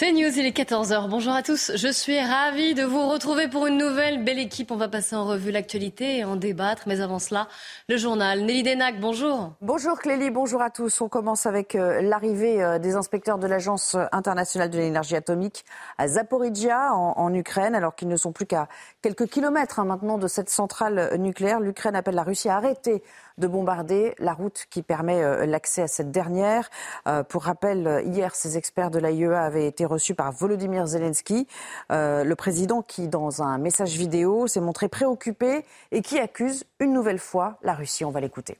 C'est 0.00 0.12
News, 0.12 0.30
il 0.34 0.46
est 0.46 0.56
14h. 0.56 1.10
Bonjour 1.10 1.34
à 1.34 1.42
tous. 1.42 1.72
Je 1.74 1.88
suis 1.92 2.18
ravie 2.18 2.72
de 2.72 2.84
vous 2.84 3.06
retrouver 3.06 3.48
pour 3.48 3.66
une 3.66 3.76
nouvelle 3.76 4.24
belle 4.24 4.38
équipe. 4.38 4.70
On 4.70 4.76
va 4.76 4.88
passer 4.88 5.14
en 5.14 5.26
revue 5.26 5.50
l'actualité 5.50 6.16
et 6.16 6.24
en 6.24 6.36
débattre. 6.36 6.84
Mais 6.86 7.02
avant 7.02 7.18
cela, 7.18 7.48
le 7.86 7.98
journal. 7.98 8.40
Nelly 8.40 8.62
Denac, 8.62 8.98
bonjour. 8.98 9.52
Bonjour 9.60 9.98
Clélie, 9.98 10.30
bonjour 10.30 10.62
à 10.62 10.70
tous. 10.70 11.02
On 11.02 11.10
commence 11.10 11.44
avec 11.44 11.74
euh, 11.74 12.00
l'arrivée 12.00 12.62
euh, 12.62 12.78
des 12.78 12.94
inspecteurs 12.94 13.36
de 13.36 13.46
l'Agence 13.46 13.94
internationale 14.10 14.70
de 14.70 14.78
l'énergie 14.78 15.16
atomique 15.16 15.66
à 15.98 16.08
Zaporizhia, 16.08 16.94
en, 16.94 17.34
Ukraine, 17.34 17.74
alors 17.74 17.94
qu'ils 17.94 18.08
ne 18.08 18.16
sont 18.16 18.32
plus 18.32 18.46
qu'à 18.46 18.68
quelques 19.02 19.26
kilomètres 19.26 19.80
hein, 19.80 19.84
maintenant 19.84 20.16
de 20.16 20.28
cette 20.28 20.48
centrale 20.48 21.14
nucléaire. 21.18 21.60
L'Ukraine 21.60 21.94
appelle 21.94 22.14
la 22.14 22.22
Russie 22.22 22.48
à 22.48 22.56
arrêter 22.56 23.02
de 23.40 23.48
bombarder 23.48 24.14
la 24.18 24.32
route 24.32 24.66
qui 24.70 24.82
permet 24.82 25.22
euh, 25.22 25.46
l'accès 25.46 25.82
à 25.82 25.88
cette 25.88 26.12
dernière. 26.12 26.70
Euh, 27.08 27.24
pour 27.24 27.44
rappel, 27.44 28.04
hier, 28.06 28.34
ces 28.34 28.56
experts 28.56 28.90
de 28.90 28.98
l'AIEA 28.98 29.42
avaient 29.42 29.66
été 29.66 29.84
reçus 29.84 30.14
par 30.14 30.30
Volodymyr 30.30 30.86
Zelensky, 30.86 31.48
euh, 31.90 32.22
le 32.22 32.36
président 32.36 32.82
qui, 32.82 33.08
dans 33.08 33.42
un 33.42 33.58
message 33.58 33.96
vidéo, 33.96 34.46
s'est 34.46 34.60
montré 34.60 34.88
préoccupé 34.88 35.64
et 35.90 36.02
qui 36.02 36.18
accuse 36.18 36.64
une 36.78 36.92
nouvelle 36.92 37.18
fois 37.18 37.58
la 37.62 37.74
Russie. 37.74 38.04
On 38.04 38.10
va 38.10 38.20
l'écouter. 38.20 38.58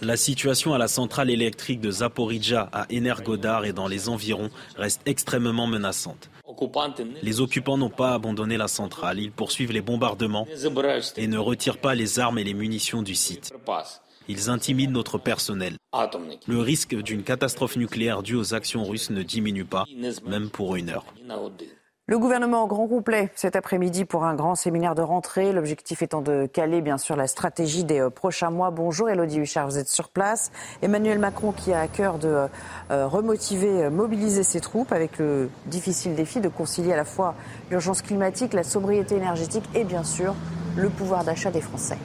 La 0.00 0.16
situation 0.16 0.74
à 0.74 0.78
la 0.78 0.86
centrale 0.86 1.28
électrique 1.28 1.80
de 1.80 1.90
Zaporizhia 1.90 2.68
à 2.72 2.86
Energodar 2.92 3.64
et 3.64 3.72
dans 3.72 3.88
les 3.88 4.08
environs 4.08 4.48
reste 4.76 5.00
extrêmement 5.06 5.66
menaçante. 5.66 6.30
Les 7.22 7.40
occupants 7.40 7.78
n'ont 7.78 7.90
pas 7.90 8.14
abandonné 8.14 8.56
la 8.56 8.68
centrale, 8.68 9.18
ils 9.18 9.32
poursuivent 9.32 9.72
les 9.72 9.80
bombardements 9.80 10.46
et 11.16 11.26
ne 11.26 11.38
retirent 11.38 11.78
pas 11.78 11.94
les 11.94 12.18
armes 12.18 12.38
et 12.38 12.44
les 12.44 12.54
munitions 12.54 13.02
du 13.02 13.14
site. 13.14 13.52
Ils 14.28 14.50
intimident 14.50 14.92
notre 14.92 15.18
personnel. 15.18 15.76
Le 16.46 16.60
risque 16.60 16.94
d'une 16.94 17.22
catastrophe 17.22 17.76
nucléaire 17.76 18.22
due 18.22 18.36
aux 18.36 18.54
actions 18.54 18.84
russes 18.84 19.10
ne 19.10 19.22
diminue 19.22 19.64
pas, 19.64 19.84
même 20.26 20.50
pour 20.50 20.76
une 20.76 20.90
heure. 20.90 21.06
Le 22.06 22.18
gouvernement 22.18 22.64
en 22.64 22.66
grand 22.66 22.86
complet 22.86 23.30
cet 23.34 23.56
après-midi 23.56 24.04
pour 24.04 24.24
un 24.24 24.34
grand 24.34 24.56
séminaire 24.56 24.94
de 24.94 25.00
rentrée. 25.00 25.52
L'objectif 25.52 26.02
étant 26.02 26.20
de 26.20 26.44
caler, 26.44 26.82
bien 26.82 26.98
sûr, 26.98 27.16
la 27.16 27.26
stratégie 27.26 27.82
des 27.82 27.98
euh, 27.98 28.10
prochains 28.10 28.50
mois. 28.50 28.70
Bonjour 28.70 29.08
Elodie 29.08 29.38
Huchard, 29.38 29.68
vous 29.68 29.78
êtes 29.78 29.88
sur 29.88 30.10
place. 30.10 30.52
Emmanuel 30.82 31.18
Macron 31.18 31.52
qui 31.52 31.72
a 31.72 31.80
à 31.80 31.88
cœur 31.88 32.18
de 32.18 32.46
euh, 32.90 33.06
remotiver, 33.06 33.84
euh, 33.84 33.90
mobiliser 33.90 34.42
ses 34.42 34.60
troupes 34.60 34.92
avec 34.92 35.16
le 35.18 35.48
difficile 35.64 36.14
défi 36.14 36.42
de 36.42 36.50
concilier 36.50 36.92
à 36.92 36.96
la 36.96 37.06
fois 37.06 37.36
l'urgence 37.70 38.02
climatique, 38.02 38.52
la 38.52 38.64
sobriété 38.64 39.16
énergétique 39.16 39.64
et, 39.74 39.84
bien 39.84 40.04
sûr, 40.04 40.34
le 40.76 40.90
pouvoir 40.90 41.24
d'achat 41.24 41.50
des 41.50 41.62
Français. 41.62 41.96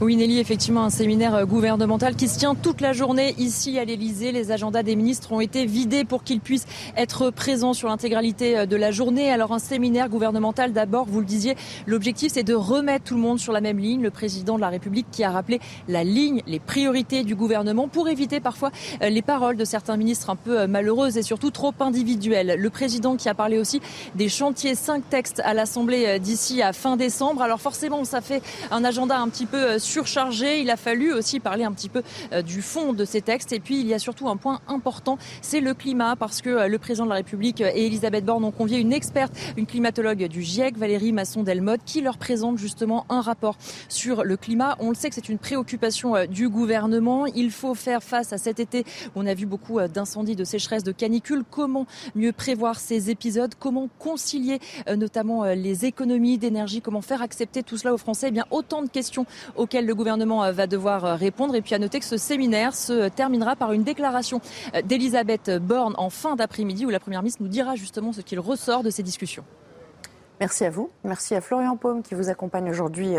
Oui, 0.00 0.14
Nelly, 0.14 0.38
effectivement, 0.38 0.84
un 0.84 0.90
séminaire 0.90 1.34
euh, 1.34 1.44
gouvernemental 1.44 2.14
qui 2.14 2.28
se 2.28 2.38
tient 2.38 2.54
toute 2.54 2.80
la 2.80 2.92
journée 2.92 3.34
ici 3.36 3.80
à 3.80 3.84
l'Elysée. 3.84 4.30
Les 4.30 4.52
agendas 4.52 4.84
des 4.84 4.94
ministres 4.94 5.32
ont 5.32 5.40
été 5.40 5.66
vidés 5.66 6.04
pour 6.04 6.22
qu'ils 6.22 6.38
puissent 6.38 6.68
être 6.96 7.30
présents 7.30 7.72
sur 7.72 7.88
l'intégralité 7.88 8.58
euh, 8.58 8.66
de 8.66 8.76
la 8.76 8.92
journée. 8.92 9.32
Alors, 9.32 9.52
un 9.52 9.58
séminaire 9.58 10.08
gouvernemental, 10.08 10.72
d'abord, 10.72 11.06
vous 11.06 11.18
le 11.18 11.26
disiez, 11.26 11.56
l'objectif, 11.88 12.30
c'est 12.32 12.44
de 12.44 12.54
remettre 12.54 13.06
tout 13.06 13.16
le 13.16 13.20
monde 13.20 13.40
sur 13.40 13.52
la 13.52 13.60
même 13.60 13.80
ligne. 13.80 14.00
Le 14.00 14.12
président 14.12 14.54
de 14.54 14.60
la 14.60 14.68
République 14.68 15.08
qui 15.10 15.24
a 15.24 15.32
rappelé 15.32 15.58
la 15.88 16.04
ligne, 16.04 16.42
les 16.46 16.60
priorités 16.60 17.24
du 17.24 17.34
gouvernement 17.34 17.88
pour 17.88 18.08
éviter 18.08 18.38
parfois 18.38 18.70
euh, 19.02 19.08
les 19.08 19.22
paroles 19.22 19.56
de 19.56 19.64
certains 19.64 19.96
ministres 19.96 20.30
un 20.30 20.36
peu 20.36 20.68
malheureuses 20.68 21.18
et 21.18 21.22
surtout 21.22 21.50
trop 21.50 21.74
individuelles. 21.80 22.54
Le 22.56 22.70
président 22.70 23.16
qui 23.16 23.28
a 23.28 23.34
parlé 23.34 23.58
aussi 23.58 23.80
des 24.14 24.28
chantiers, 24.28 24.76
cinq 24.76 25.10
textes 25.10 25.42
à 25.44 25.54
l'Assemblée 25.54 26.20
d'ici 26.20 26.62
à 26.62 26.72
fin 26.72 26.96
décembre. 26.96 27.42
Alors, 27.42 27.60
forcément, 27.60 28.04
ça 28.04 28.20
fait 28.20 28.42
un 28.70 28.84
agenda 28.84 29.18
un 29.18 29.28
petit 29.28 29.46
peu 29.46 29.80
surchargé. 29.88 30.60
Il 30.60 30.70
a 30.70 30.76
fallu 30.76 31.12
aussi 31.12 31.40
parler 31.40 31.64
un 31.64 31.72
petit 31.72 31.88
peu 31.88 32.02
euh, 32.32 32.42
du 32.42 32.62
fond 32.62 32.92
de 32.92 33.04
ces 33.04 33.22
textes. 33.22 33.52
Et 33.52 33.60
puis, 33.60 33.80
il 33.80 33.86
y 33.86 33.94
a 33.94 33.98
surtout 33.98 34.28
un 34.28 34.36
point 34.36 34.60
important, 34.68 35.18
c'est 35.40 35.60
le 35.60 35.74
climat, 35.74 36.14
parce 36.16 36.42
que 36.42 36.50
euh, 36.50 36.68
le 36.68 36.78
président 36.78 37.04
de 37.04 37.10
la 37.10 37.16
République 37.16 37.60
et 37.60 37.86
Elisabeth 37.86 38.24
Borne 38.24 38.44
ont 38.44 38.50
convié 38.50 38.78
une 38.78 38.92
experte, 38.92 39.32
une 39.56 39.66
climatologue 39.66 40.24
du 40.28 40.42
GIEC, 40.42 40.76
Valérie 40.76 41.12
Masson-Delmotte, 41.12 41.80
qui 41.84 42.00
leur 42.02 42.18
présente 42.18 42.58
justement 42.58 43.06
un 43.08 43.20
rapport 43.20 43.56
sur 43.88 44.24
le 44.24 44.36
climat. 44.36 44.76
On 44.80 44.90
le 44.90 44.94
sait 44.94 45.08
que 45.08 45.14
c'est 45.14 45.28
une 45.28 45.38
préoccupation 45.38 46.14
euh, 46.14 46.26
du 46.26 46.48
gouvernement. 46.48 47.26
Il 47.26 47.50
faut 47.50 47.74
faire 47.74 48.02
face 48.02 48.32
à 48.32 48.38
cet 48.38 48.60
été 48.60 48.84
on 49.16 49.26
a 49.26 49.34
vu 49.34 49.46
beaucoup 49.46 49.80
d'incendies, 49.80 50.36
de 50.36 50.44
sécheresse, 50.44 50.84
de 50.84 50.92
canicules. 50.92 51.44
Comment 51.50 51.86
mieux 52.14 52.32
prévoir 52.32 52.78
ces 52.78 53.10
épisodes? 53.10 53.54
Comment 53.58 53.88
concilier 53.98 54.58
notamment 54.96 55.44
les 55.44 55.84
économies 55.84 56.38
d'énergie? 56.38 56.80
Comment 56.80 57.00
faire 57.00 57.22
accepter 57.22 57.62
tout 57.62 57.76
cela 57.76 57.94
aux 57.94 57.98
Français? 57.98 58.28
Eh 58.28 58.32
bien, 58.32 58.44
autant 58.50 58.82
de 58.82 58.88
questions 58.88 59.26
auxquelles 59.56 59.77
le 59.86 59.94
gouvernement 59.94 60.44
euh, 60.44 60.52
va 60.52 60.66
devoir 60.66 61.04
euh, 61.04 61.14
répondre. 61.14 61.54
Et 61.54 61.62
puis 61.62 61.74
à 61.74 61.78
noter 61.78 62.00
que 62.00 62.04
ce 62.04 62.16
séminaire 62.16 62.74
se 62.74 63.08
terminera 63.08 63.56
par 63.56 63.72
une 63.72 63.82
déclaration 63.82 64.40
euh, 64.74 64.82
d'Elisabeth 64.82 65.50
Borne 65.50 65.94
en 65.98 66.10
fin 66.10 66.36
d'après-midi 66.36 66.86
où 66.86 66.90
la 66.90 67.00
Première 67.00 67.22
ministre 67.22 67.42
nous 67.42 67.48
dira 67.48 67.74
justement 67.76 68.12
ce 68.12 68.20
qu'il 68.20 68.40
ressort 68.40 68.82
de 68.82 68.90
ces 68.90 69.02
discussions. 69.02 69.44
Merci 70.40 70.64
à 70.64 70.70
vous. 70.70 70.90
Merci 71.02 71.34
à 71.34 71.40
Florian 71.40 71.76
Paume 71.76 72.02
qui 72.02 72.14
vous 72.14 72.28
accompagne 72.28 72.70
aujourd'hui 72.70 73.16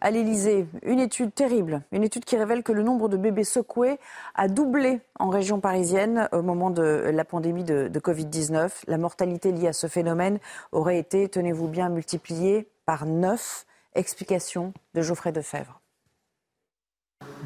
à 0.00 0.10
l'Elysée. 0.10 0.66
Une 0.82 0.98
étude 0.98 1.32
terrible, 1.32 1.82
une 1.92 2.02
étude 2.02 2.24
qui 2.24 2.36
révèle 2.36 2.64
que 2.64 2.72
le 2.72 2.82
nombre 2.82 3.08
de 3.08 3.16
bébés 3.16 3.44
secoués 3.44 4.00
a 4.34 4.48
doublé 4.48 5.00
en 5.20 5.28
région 5.28 5.60
parisienne 5.60 6.28
au 6.32 6.42
moment 6.42 6.70
de 6.70 6.82
la 6.82 7.24
pandémie 7.24 7.62
de, 7.62 7.86
de 7.86 8.00
Covid-19. 8.00 8.72
La 8.88 8.98
mortalité 8.98 9.52
liée 9.52 9.68
à 9.68 9.72
ce 9.72 9.86
phénomène 9.86 10.40
aurait 10.72 10.98
été, 10.98 11.28
tenez-vous 11.28 11.68
bien, 11.68 11.90
multipliée 11.90 12.66
par 12.86 13.06
9. 13.06 13.64
Explication 13.94 14.72
de 14.94 15.02
Geoffrey 15.02 15.32
Defebvre 15.32 15.80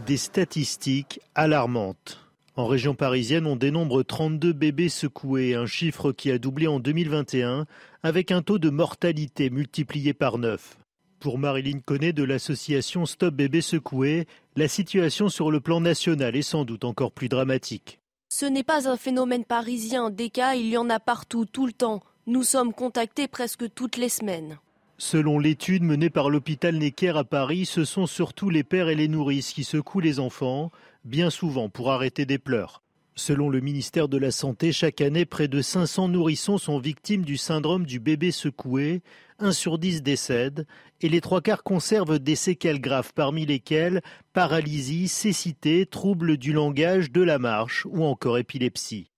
des 0.07 0.17
statistiques 0.17 1.21
alarmantes. 1.35 2.19
En 2.55 2.67
région 2.67 2.95
parisienne, 2.95 3.47
on 3.47 3.57
dénombre 3.57 4.03
32 4.03 4.53
bébés 4.53 4.91
secoués, 4.91 5.55
un 5.55 5.67
chiffre 5.67 6.13
qui 6.13 6.31
a 6.31 6.39
doublé 6.39 6.67
en 6.67 6.81
2021, 6.81 7.67
avec 8.03 8.31
un 8.31 8.43
taux 8.43 8.59
de 8.59 8.69
mortalité 8.69 9.49
multiplié 9.49 10.13
par 10.13 10.37
9. 10.37 10.77
Pour 11.19 11.39
Marilyn 11.39 11.79
Connet 11.79 12.13
de 12.13 12.25
l'association 12.25 13.07
Stop 13.07 13.35
Bébé 13.35 13.61
Secoué, 13.61 14.27
la 14.57 14.69
situation 14.69 15.29
sur 15.29 15.51
le 15.51 15.61
plan 15.61 15.81
national 15.81 16.37
est 16.37 16.43
sans 16.43 16.65
doute 16.65 16.85
encore 16.85 17.13
plus 17.13 17.29
dramatique. 17.29 18.01
Ce 18.29 18.45
n'est 18.45 18.65
pas 18.65 18.89
un 18.89 18.97
phénomène 18.97 19.45
parisien, 19.45 20.11
des 20.11 20.31
cas, 20.31 20.55
il 20.55 20.67
y 20.67 20.77
en 20.77 20.91
a 20.91 20.99
partout, 21.01 21.45
tout 21.45 21.67
le 21.67 21.73
temps. 21.73 22.03
Nous 22.27 22.43
sommes 22.43 22.73
contactés 22.73 23.29
presque 23.29 23.73
toutes 23.75 23.97
les 23.97 24.09
semaines. 24.09 24.59
Selon 24.99 25.39
l'étude 25.39 25.83
menée 25.83 26.11
par 26.11 26.31
l'hôpital 26.31 26.77
Necker 26.77 27.17
à 27.17 27.25
Paris, 27.25 27.67
ce 27.67 27.85
sont 27.85 28.07
surtout 28.07 28.51
les 28.51 28.63
pères 28.63 28.89
et 28.89 28.95
les 28.95 29.09
nourrices 29.09 29.53
qui 29.53 29.65
secouent 29.65 30.01
les 30.01 30.21
enfants, 30.21 30.71
bien 31.05 31.31
souvent 31.31 31.69
pour 31.69 31.91
arrêter 31.91 32.25
des 32.25 32.39
pleurs. 32.39 32.83
Selon 33.15 33.51
le 33.51 33.61
ministère 33.61 34.09
de 34.09 34.17
la 34.17 34.31
Santé, 34.31 34.73
chaque 34.73 35.03
année, 35.03 35.27
près 35.27 35.47
de 35.47 35.61
500 35.61 36.09
nourrissons 36.09 36.57
sont 36.57 36.79
victimes 36.79 37.25
du 37.25 37.37
syndrome 37.37 37.85
du 37.85 38.01
bébé 38.01 38.31
secoué. 38.31 39.03
Un 39.39 39.53
sur 39.53 39.77
dix 39.77 40.03
décède 40.03 40.67
et 41.03 41.11
les 41.11 41.21
trois 41.21 41.43
quarts 41.43 41.63
conservent 41.63 42.19
des 42.19 42.37
séquelles 42.37 42.81
graves, 42.81 43.13
parmi 43.15 43.45
lesquelles 43.45 44.03
paralysie, 44.33 45.09
cécité, 45.09 45.85
troubles 45.85 46.39
du 46.39 46.55
langage, 46.55 47.11
de 47.11 47.21
la 47.21 47.39
marche 47.39 47.87
ou 47.91 48.03
encore 48.05 48.39
épilepsie. 48.39 49.11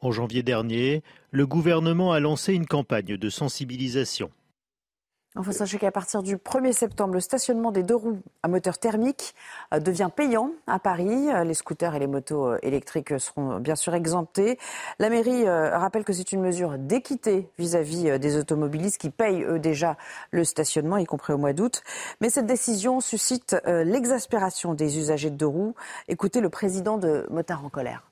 En 0.00 0.12
janvier 0.12 0.42
dernier, 0.42 1.02
le 1.30 1.46
gouvernement 1.46 2.12
a 2.12 2.20
lancé 2.20 2.54
une 2.54 2.66
campagne 2.66 3.16
de 3.16 3.28
sensibilisation. 3.28 4.30
Enfin, 5.34 5.52
sachez 5.52 5.78
qu'à 5.78 5.90
partir 5.90 6.22
du 6.22 6.36
1er 6.36 6.72
septembre, 6.72 7.14
le 7.14 7.20
stationnement 7.20 7.72
des 7.72 7.82
deux 7.82 7.94
roues 7.94 8.20
à 8.42 8.48
moteur 8.48 8.76
thermique 8.76 9.34
euh, 9.72 9.80
devient 9.80 10.10
payant 10.14 10.50
à 10.66 10.78
Paris. 10.78 11.30
Euh, 11.30 11.44
les 11.44 11.54
scooters 11.54 11.94
et 11.94 11.98
les 11.98 12.06
motos 12.06 12.48
euh, 12.48 12.58
électriques 12.62 13.18
seront 13.18 13.58
bien 13.58 13.74
sûr 13.74 13.94
exemptés. 13.94 14.58
La 14.98 15.08
mairie 15.08 15.48
rappelle 15.48 16.04
que 16.04 16.12
c'est 16.12 16.32
une 16.32 16.42
mesure 16.42 16.76
d'équité 16.78 17.48
vis-à-vis 17.58 18.18
des 18.18 18.36
automobilistes 18.36 18.98
qui 18.98 19.08
payent 19.08 19.42
eux 19.44 19.58
déjà 19.58 19.96
le 20.30 20.44
stationnement, 20.44 20.98
y 20.98 21.06
compris 21.06 21.32
au 21.32 21.38
mois 21.38 21.52
d'août. 21.54 21.82
Mais 22.20 22.28
cette 22.28 22.46
décision 22.46 23.00
suscite 23.00 23.56
l'exaspération 23.66 24.74
des 24.74 24.98
usagers 24.98 25.30
de 25.30 25.36
deux 25.36 25.46
roues. 25.46 25.74
Écoutez 26.08 26.40
le 26.40 26.50
président 26.50 26.98
de 26.98 27.26
Motard 27.30 27.64
en 27.64 27.68
colère. 27.68 28.02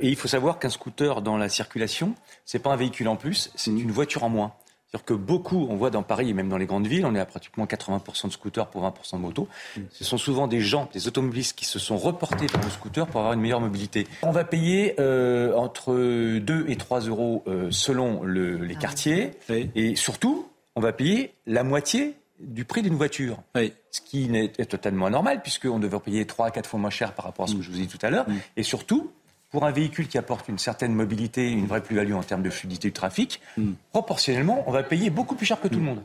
Et 0.00 0.08
il 0.08 0.16
faut 0.16 0.28
savoir 0.28 0.58
qu'un 0.58 0.70
scooter 0.70 1.22
dans 1.22 1.36
la 1.36 1.48
circulation, 1.48 2.14
c'est 2.44 2.60
pas 2.60 2.70
un 2.70 2.76
véhicule 2.76 3.08
en 3.08 3.16
plus, 3.16 3.50
c'est 3.56 3.70
une 3.70 3.90
voiture 3.90 4.24
en 4.24 4.28
moins. 4.28 4.54
C'est-à-dire 4.90 5.04
que 5.04 5.14
beaucoup, 5.14 5.68
on 5.70 5.76
voit 5.76 5.90
dans 5.90 6.02
Paris 6.02 6.30
et 6.30 6.32
même 6.32 6.48
dans 6.48 6.56
les 6.56 6.66
grandes 6.66 6.88
villes, 6.88 7.06
on 7.06 7.14
est 7.14 7.20
à 7.20 7.26
pratiquement 7.26 7.64
80% 7.64 8.26
de 8.26 8.32
scooters 8.32 8.66
pour 8.66 8.82
20% 8.82 9.12
de 9.12 9.18
motos. 9.18 9.48
Mm. 9.76 9.82
Ce 9.90 10.02
sont 10.02 10.18
souvent 10.18 10.48
des 10.48 10.60
gens, 10.60 10.88
des 10.92 11.06
automobilistes 11.06 11.56
qui 11.56 11.64
se 11.64 11.78
sont 11.78 11.96
reportés 11.96 12.48
vers 12.48 12.60
le 12.60 12.70
scooter 12.70 13.06
pour 13.06 13.20
avoir 13.20 13.34
une 13.34 13.40
meilleure 13.40 13.60
mobilité. 13.60 14.08
On 14.22 14.32
va 14.32 14.42
payer 14.42 14.96
euh, 14.98 15.54
entre 15.54 15.94
2 15.94 16.64
et 16.68 16.74
3 16.74 17.00
euros 17.02 17.44
euh, 17.46 17.70
selon 17.70 18.24
le, 18.24 18.56
les 18.56 18.74
ah 18.78 18.80
quartiers. 18.80 19.30
Et 19.76 19.94
surtout, 19.94 20.48
on 20.74 20.80
va 20.80 20.92
payer 20.92 21.34
la 21.46 21.62
moitié 21.62 22.16
du 22.40 22.64
prix 22.64 22.82
d'une 22.82 22.96
voiture. 22.96 23.38
Ce 23.54 24.00
qui 24.00 24.28
est 24.34 24.66
totalement 24.66 25.06
anormal, 25.06 25.40
puisqu'on 25.40 25.78
devrait 25.78 26.00
payer 26.00 26.26
3 26.26 26.46
à 26.46 26.50
4 26.50 26.68
fois 26.68 26.80
moins 26.80 26.90
cher 26.90 27.12
par 27.12 27.26
rapport 27.26 27.44
à 27.44 27.48
ce 27.48 27.54
que 27.54 27.62
je 27.62 27.70
vous 27.70 27.78
ai 27.78 27.82
dit 27.82 27.88
tout 27.88 28.04
à 28.04 28.10
l'heure. 28.10 28.28
Mm. 28.28 28.38
Et 28.56 28.62
surtout, 28.64 29.12
pour 29.50 29.64
un 29.64 29.70
véhicule 29.72 30.08
qui 30.08 30.18
apporte 30.18 30.48
une 30.48 30.58
certaine 30.58 30.94
mobilité, 30.94 31.50
une 31.50 31.66
vraie 31.66 31.82
plus-value 31.82 32.14
en 32.14 32.22
termes 32.22 32.42
de 32.42 32.50
fluidité 32.50 32.88
du 32.88 32.92
trafic, 32.92 33.40
mm. 33.56 33.72
proportionnellement, 33.92 34.64
on 34.66 34.72
va 34.72 34.82
payer 34.82 35.10
beaucoup 35.10 35.34
plus 35.34 35.46
cher 35.46 35.60
que 35.60 35.68
tout 35.68 35.78
le 35.78 35.84
monde. 35.84 36.02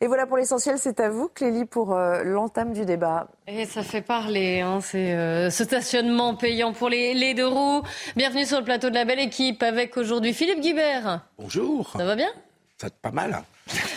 Et 0.00 0.08
voilà 0.08 0.26
pour 0.26 0.36
l'essentiel, 0.36 0.78
c'est 0.78 0.98
à 0.98 1.10
vous, 1.10 1.28
Clélie, 1.28 1.64
pour 1.64 1.92
euh, 1.92 2.24
l'entame 2.24 2.72
du 2.72 2.84
débat. 2.84 3.28
Et 3.46 3.66
ça 3.66 3.84
fait 3.84 4.00
parler, 4.00 4.60
hein, 4.60 4.80
c'est 4.80 5.14
euh, 5.14 5.48
ce 5.48 5.62
stationnement 5.62 6.34
payant 6.34 6.72
pour 6.72 6.88
les, 6.88 7.14
les, 7.14 7.34
deux 7.34 7.46
roues. 7.46 7.82
Bienvenue 8.16 8.44
sur 8.44 8.58
le 8.58 8.64
plateau 8.64 8.90
de 8.90 8.94
la 8.94 9.04
belle 9.04 9.20
équipe 9.20 9.62
avec 9.62 9.96
aujourd'hui 9.96 10.32
Philippe 10.32 10.60
Guibert. 10.60 11.24
Bonjour. 11.38 11.92
Ça 11.96 12.04
va 12.04 12.16
bien? 12.16 12.30
Ça 12.82 12.88
va 12.88 12.94
pas 13.00 13.12
mal. 13.12 13.44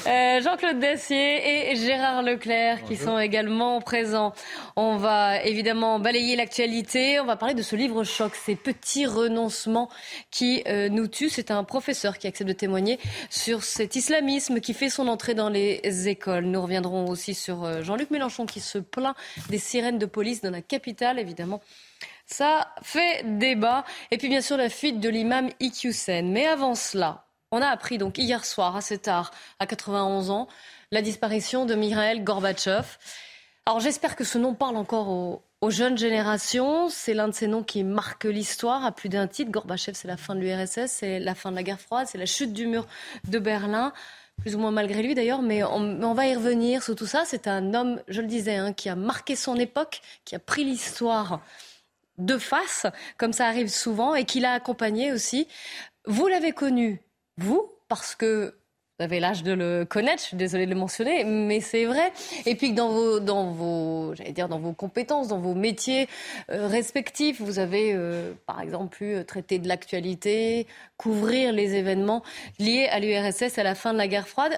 Euh, 0.05 0.39
Jean-Claude 0.41 0.77
Dacier 0.77 1.71
et 1.71 1.75
Gérard 1.75 2.21
Leclerc 2.21 2.83
qui 2.83 2.95
sont 2.95 3.17
également 3.17 3.81
présents. 3.81 4.31
On 4.75 4.97
va 4.97 5.41
évidemment 5.41 5.97
balayer 5.97 6.35
l'actualité. 6.35 7.19
On 7.19 7.25
va 7.25 7.35
parler 7.35 7.55
de 7.55 7.63
ce 7.63 7.75
livre 7.75 8.03
choc, 8.03 8.35
ces 8.35 8.55
petits 8.55 9.07
renoncements 9.07 9.89
qui 10.29 10.61
euh, 10.67 10.87
nous 10.89 11.07
tuent. 11.07 11.31
C'est 11.31 11.49
un 11.49 11.63
professeur 11.63 12.19
qui 12.19 12.27
accepte 12.27 12.47
de 12.47 12.53
témoigner 12.53 12.99
sur 13.31 13.63
cet 13.63 13.95
islamisme 13.95 14.59
qui 14.59 14.75
fait 14.75 14.89
son 14.89 15.07
entrée 15.07 15.33
dans 15.33 15.49
les 15.49 16.07
écoles. 16.07 16.45
Nous 16.45 16.61
reviendrons 16.61 17.07
aussi 17.09 17.33
sur 17.33 17.63
euh, 17.63 17.81
Jean-Luc 17.81 18.11
Mélenchon 18.11 18.45
qui 18.45 18.59
se 18.59 18.77
plaint 18.77 19.15
des 19.49 19.57
sirènes 19.57 19.97
de 19.97 20.05
police 20.05 20.41
dans 20.41 20.51
la 20.51 20.61
capitale, 20.61 21.17
évidemment. 21.17 21.59
Ça 22.27 22.67
fait 22.83 23.23
débat. 23.39 23.83
Et 24.11 24.19
puis 24.19 24.29
bien 24.29 24.41
sûr 24.41 24.57
la 24.57 24.69
fuite 24.69 24.99
de 24.99 25.09
l'imam 25.09 25.49
Iqiyoussen. 25.59 26.31
Mais 26.31 26.45
avant 26.45 26.75
cela, 26.75 27.24
on 27.55 27.61
a 27.61 27.69
appris 27.69 27.97
donc 27.97 28.17
hier 28.17 28.43
soir, 28.43 28.75
assez 28.75 28.97
tard, 28.97 29.31
à 29.59 29.65
91 29.65 30.29
ans, 30.29 30.49
la 30.91 31.01
disparition 31.01 31.65
de 31.65 31.73
Mikhail 31.73 32.21
Gorbatchev. 32.21 32.85
Alors 33.65 33.79
j'espère 33.79 34.17
que 34.17 34.25
ce 34.25 34.37
nom 34.37 34.53
parle 34.53 34.75
encore 34.75 35.07
aux, 35.07 35.41
jeunes 35.69 35.97
générations. 35.97 36.89
C'est 36.89 37.13
l'un 37.13 37.29
de 37.29 37.33
ces 37.33 37.47
noms 37.47 37.63
qui 37.63 37.83
marque 37.83 38.25
l'histoire 38.25 38.85
à 38.85 38.91
plus 38.91 39.09
d'un 39.09 39.25
titre. 39.27 39.51
Gorbatchev, 39.51 39.97
c'est 39.97 40.07
la 40.07 40.17
fin 40.17 40.35
de 40.35 40.41
l'URSS, 40.41 40.87
c'est 40.87 41.19
la 41.19 41.33
fin 41.33 41.49
de 41.49 41.55
la 41.55 41.63
guerre 41.63 41.79
froide, 41.79 42.07
c'est 42.07 42.17
la 42.17 42.27
chute 42.27 42.51
du 42.53 42.67
mur 42.67 42.85
de 43.27 43.39
Berlin 43.39 43.93
plus 44.41 44.53
ou 44.53 44.59
moins 44.59 44.71
malgré 44.71 45.01
lui 45.01 45.15
d'ailleurs, 45.15 45.41
mais 45.41 45.63
on, 45.63 46.13
va 46.13 46.27
y 46.27 46.35
revenir 46.35 46.83
sur 46.83 46.93
tout 46.93 47.05
ça. 47.05 47.23
C'est 47.25 47.47
un 47.47 47.73
homme, 47.73 48.01
je 48.09 48.19
le 48.19 48.27
disais, 48.27 48.57
hein, 48.57 48.73
qui 48.73 48.89
a 48.89 48.95
marqué 48.97 49.37
son 49.37 49.55
époque, 49.55 50.01
qui 50.25 50.35
a 50.35 50.39
pris 50.39 50.65
l'histoire 50.65 51.39
de 52.17 52.37
face, 52.37 52.85
comme 53.17 53.31
ça 53.31 53.47
arrive 53.47 53.69
souvent, 53.69 54.13
et 54.13 54.25
qui 54.25 54.41
l'a 54.41 54.51
accompagné 54.51 55.13
aussi. 55.13 55.47
Vous 56.05 56.27
l'avez 56.27 56.51
connu 56.51 57.01
vous, 57.37 57.71
parce 57.87 58.15
que 58.15 58.55
vous 58.97 59.03
avez 59.03 59.19
l'âge 59.19 59.43
de 59.43 59.51
le 59.51 59.83
connaître, 59.83 60.21
je 60.21 60.27
suis 60.27 60.37
désolée 60.37 60.65
de 60.65 60.73
le 60.73 60.79
mentionner, 60.79 61.25
mais 61.25 61.59
c'est 61.59 61.83
vrai. 61.83 62.13
Et 62.45 62.55
puis 62.55 62.71
que 62.71 62.75
dans 62.75 62.93
vos, 62.93 63.19
dans 63.19 63.51
vos, 63.51 64.15
j'allais 64.15 64.31
dire, 64.31 64.47
dans 64.47 64.59
vos 64.59 64.71
compétences, 64.71 65.27
dans 65.27 65.39
vos 65.39 65.53
métiers 65.53 66.07
euh, 66.49 66.67
respectifs, 66.67 67.41
vous 67.41 67.59
avez, 67.59 67.91
euh, 67.93 68.31
par 68.45 68.61
exemple, 68.61 68.95
pu 68.95 69.13
euh, 69.13 69.23
traiter 69.25 69.59
de 69.59 69.67
l'actualité, 69.67 70.65
couvrir 70.95 71.51
les 71.51 71.75
événements 71.75 72.23
liés 72.57 72.87
à 72.89 73.01
l'URSS 73.01 73.57
à 73.57 73.63
la 73.63 73.75
fin 73.75 73.91
de 73.91 73.97
la 73.97 74.07
guerre 74.07 74.29
froide. 74.29 74.57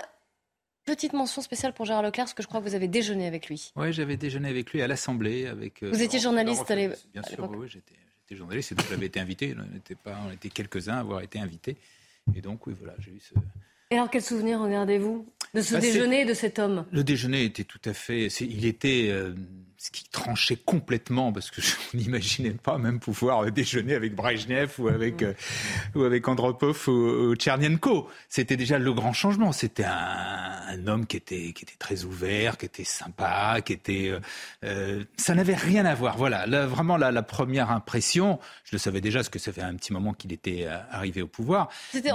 Petite 0.85 1.13
mention 1.13 1.41
spéciale 1.41 1.73
pour 1.73 1.85
Gérard 1.85 2.03
Leclerc, 2.03 2.25
parce 2.25 2.35
que 2.35 2.43
je 2.43 2.47
crois 2.47 2.61
que 2.61 2.69
vous 2.69 2.75
avez 2.75 2.87
déjeuné 2.87 3.25
avec 3.25 3.49
lui. 3.49 3.71
Oui, 3.75 3.91
j'avais 3.91 4.17
déjeuné 4.17 4.49
avec 4.49 4.71
lui 4.71 4.83
à 4.83 4.87
l'Assemblée. 4.87 5.47
Avec, 5.47 5.83
vous 5.83 6.03
étiez 6.03 6.19
journaliste 6.19 6.69
à 6.69 6.75
l'époque 6.75 6.99
Bien 7.11 7.23
sûr, 7.23 7.49
oui, 7.49 7.67
j'étais 7.67 7.95
journaliste 8.35 8.73
et 8.73 8.75
donc 8.75 8.85
j'avais 8.87 9.07
été 9.07 9.19
invité. 9.19 9.55
On 9.57 9.75
était, 9.75 9.95
pas, 9.95 10.19
on 10.27 10.31
était 10.31 10.49
quelques-uns 10.49 10.97
à 10.97 10.99
avoir 10.99 11.21
été 11.21 11.39
invités. 11.39 11.75
Et 12.35 12.41
donc, 12.41 12.67
oui, 12.67 12.73
voilà, 12.77 12.95
j'ai 12.99 13.11
eu 13.11 13.19
ce. 13.19 13.33
Et 13.91 13.95
alors, 13.95 14.09
quel 14.09 14.21
souvenir 14.21 14.59
regardez-vous 14.59 15.25
de 15.53 15.61
ce 15.61 15.73
bah, 15.75 15.79
déjeuner 15.79 16.25
de 16.25 16.33
cet 16.33 16.59
homme? 16.59 16.85
Le 16.91 17.03
déjeuner 17.03 17.45
était 17.45 17.63
tout 17.63 17.81
à 17.85 17.93
fait. 17.93 18.27
Il 18.41 18.65
était. 18.65 19.09
Euh, 19.09 19.33
ce 19.77 19.91
qui 19.91 20.09
tranchait 20.09 20.55
complètement, 20.55 21.31
parce 21.31 21.51
que 21.51 21.61
je 21.61 21.75
n'imaginais 21.93 22.51
pas 22.51 22.77
même 22.77 22.99
pouvoir 22.99 23.49
déjeuner 23.51 23.93
avec 23.93 24.15
Brezhnev 24.15 24.71
ou 24.79 24.87
avec, 24.87 25.21
euh, 25.21 25.33
ou 25.95 26.03
avec 26.03 26.27
Andropov 26.27 26.89
ou, 26.89 27.35
Tchernenko. 27.35 28.09
C'était 28.27 28.57
déjà 28.57 28.79
le 28.79 28.91
grand 28.93 29.13
changement. 29.13 29.51
C'était 29.51 29.85
un, 29.85 30.87
homme 30.87 31.05
qui 31.05 31.17
était, 31.17 31.53
qui 31.53 31.63
était 31.63 31.77
très 31.77 32.03
ouvert, 32.03 32.57
qui 32.57 32.65
était 32.65 32.83
sympa, 32.83 33.61
qui 33.63 33.73
était... 33.73 34.09
Euh, 34.09 34.19
euh, 34.63 35.03
ça 35.15 35.35
n'avait 35.35 35.55
rien 35.55 35.85
à 35.85 35.93
voir. 35.93 36.17
Voilà, 36.17 36.45
vraiment 36.65 36.97
la, 36.97 37.11
la, 37.11 37.23
première 37.23 37.71
impression, 37.71 38.39
je 38.63 38.71
le 38.73 38.79
savais 38.79 39.01
déjà, 39.01 39.19
parce 39.19 39.29
que 39.29 39.39
ça 39.39 39.51
fait 39.51 39.61
un 39.61 39.75
petit 39.75 39.93
moment 39.93 40.13
qu'il 40.13 40.33
était 40.33 40.67
arrivé 40.91 41.21
au 41.21 41.27
pouvoir. 41.27 41.69
C'était 41.91 42.11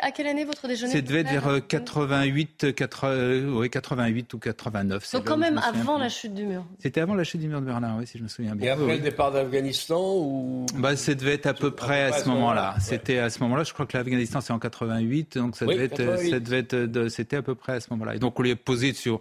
à 0.00 0.10
quelle 0.12 0.26
année 0.26 0.44
votre 0.44 0.68
déjeuner 0.68 0.92
Ça 0.92 1.00
devait 1.00 1.20
être 1.20 1.30
vers 1.30 1.66
88, 1.66 2.74
88 2.74 4.34
ou 4.34 4.38
89. 4.38 5.12
Donc 5.12 5.24
quand 5.24 5.36
même 5.36 5.58
avant 5.58 5.98
la 5.98 6.08
chute 6.08 6.34
du 6.34 6.44
mur. 6.44 6.64
C'était 6.78 6.99
avant 7.00 7.14
la 7.14 7.24
chute 7.24 7.40
du 7.40 7.48
mur 7.48 7.60
de 7.60 7.66
Berlin, 7.66 7.96
oui, 7.98 8.06
si 8.06 8.18
je 8.18 8.22
me 8.22 8.28
souviens 8.28 8.54
bien. 8.54 8.66
Et 8.66 8.70
après 8.70 8.96
le 8.96 9.02
départ 9.02 9.32
d'Afghanistan 9.32 10.16
ou 10.16 10.66
bah, 10.76 10.96
Ça 10.96 11.14
devait 11.14 11.34
être 11.34 11.46
à 11.46 11.54
peu 11.54 11.70
près 11.70 12.02
à 12.02 12.12
ce 12.12 12.28
moment-là. 12.28 12.76
C'était 12.80 13.18
à 13.18 13.30
ce 13.30 13.40
moment-là, 13.40 13.64
je 13.64 13.72
crois 13.72 13.86
que 13.86 13.96
l'Afghanistan 13.96 14.40
c'est 14.40 14.52
en 14.52 14.58
88, 14.58 15.38
donc 15.38 15.56
ça 15.56 15.66
devait 15.66 15.84
être, 15.84 16.18
ça 16.18 16.40
devait 16.40 16.58
être, 16.58 17.08
c'était 17.08 17.36
à 17.36 17.42
peu 17.42 17.54
près 17.54 17.74
à 17.74 17.80
ce 17.80 17.88
moment-là. 17.90 18.14
Et 18.14 18.18
donc 18.18 18.38
on 18.38 18.42
lui 18.42 18.52
a 18.52 18.56
posé 18.56 18.92
sur. 18.92 19.20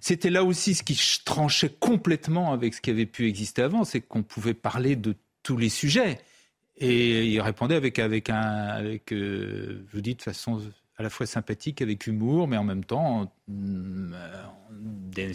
C'était 0.00 0.30
là 0.30 0.44
aussi 0.44 0.74
ce 0.74 0.82
qui 0.82 0.98
tranchait 1.24 1.74
complètement 1.78 2.52
avec 2.52 2.74
ce 2.74 2.80
qui 2.80 2.90
avait 2.90 3.06
pu 3.06 3.28
exister 3.28 3.62
avant, 3.62 3.84
c'est 3.84 4.00
qu'on 4.00 4.22
pouvait 4.22 4.54
parler 4.54 4.96
de 4.96 5.14
tous 5.42 5.56
les 5.56 5.68
sujets. 5.68 6.18
Et 6.78 7.26
il 7.26 7.40
répondait 7.40 7.74
avec, 7.74 7.98
avec 7.98 8.30
un, 8.30 8.40
avec, 8.40 9.12
euh, 9.12 9.84
je 9.88 9.96
vous 9.96 10.00
dis 10.00 10.14
de 10.14 10.22
façon 10.22 10.60
à 11.00 11.02
la 11.02 11.08
fois 11.08 11.24
sympathique, 11.24 11.80
avec 11.80 12.06
humour, 12.06 12.46
mais 12.46 12.58
en 12.58 12.64
même 12.64 12.84
temps, 12.84 13.32
mm, 13.48 14.12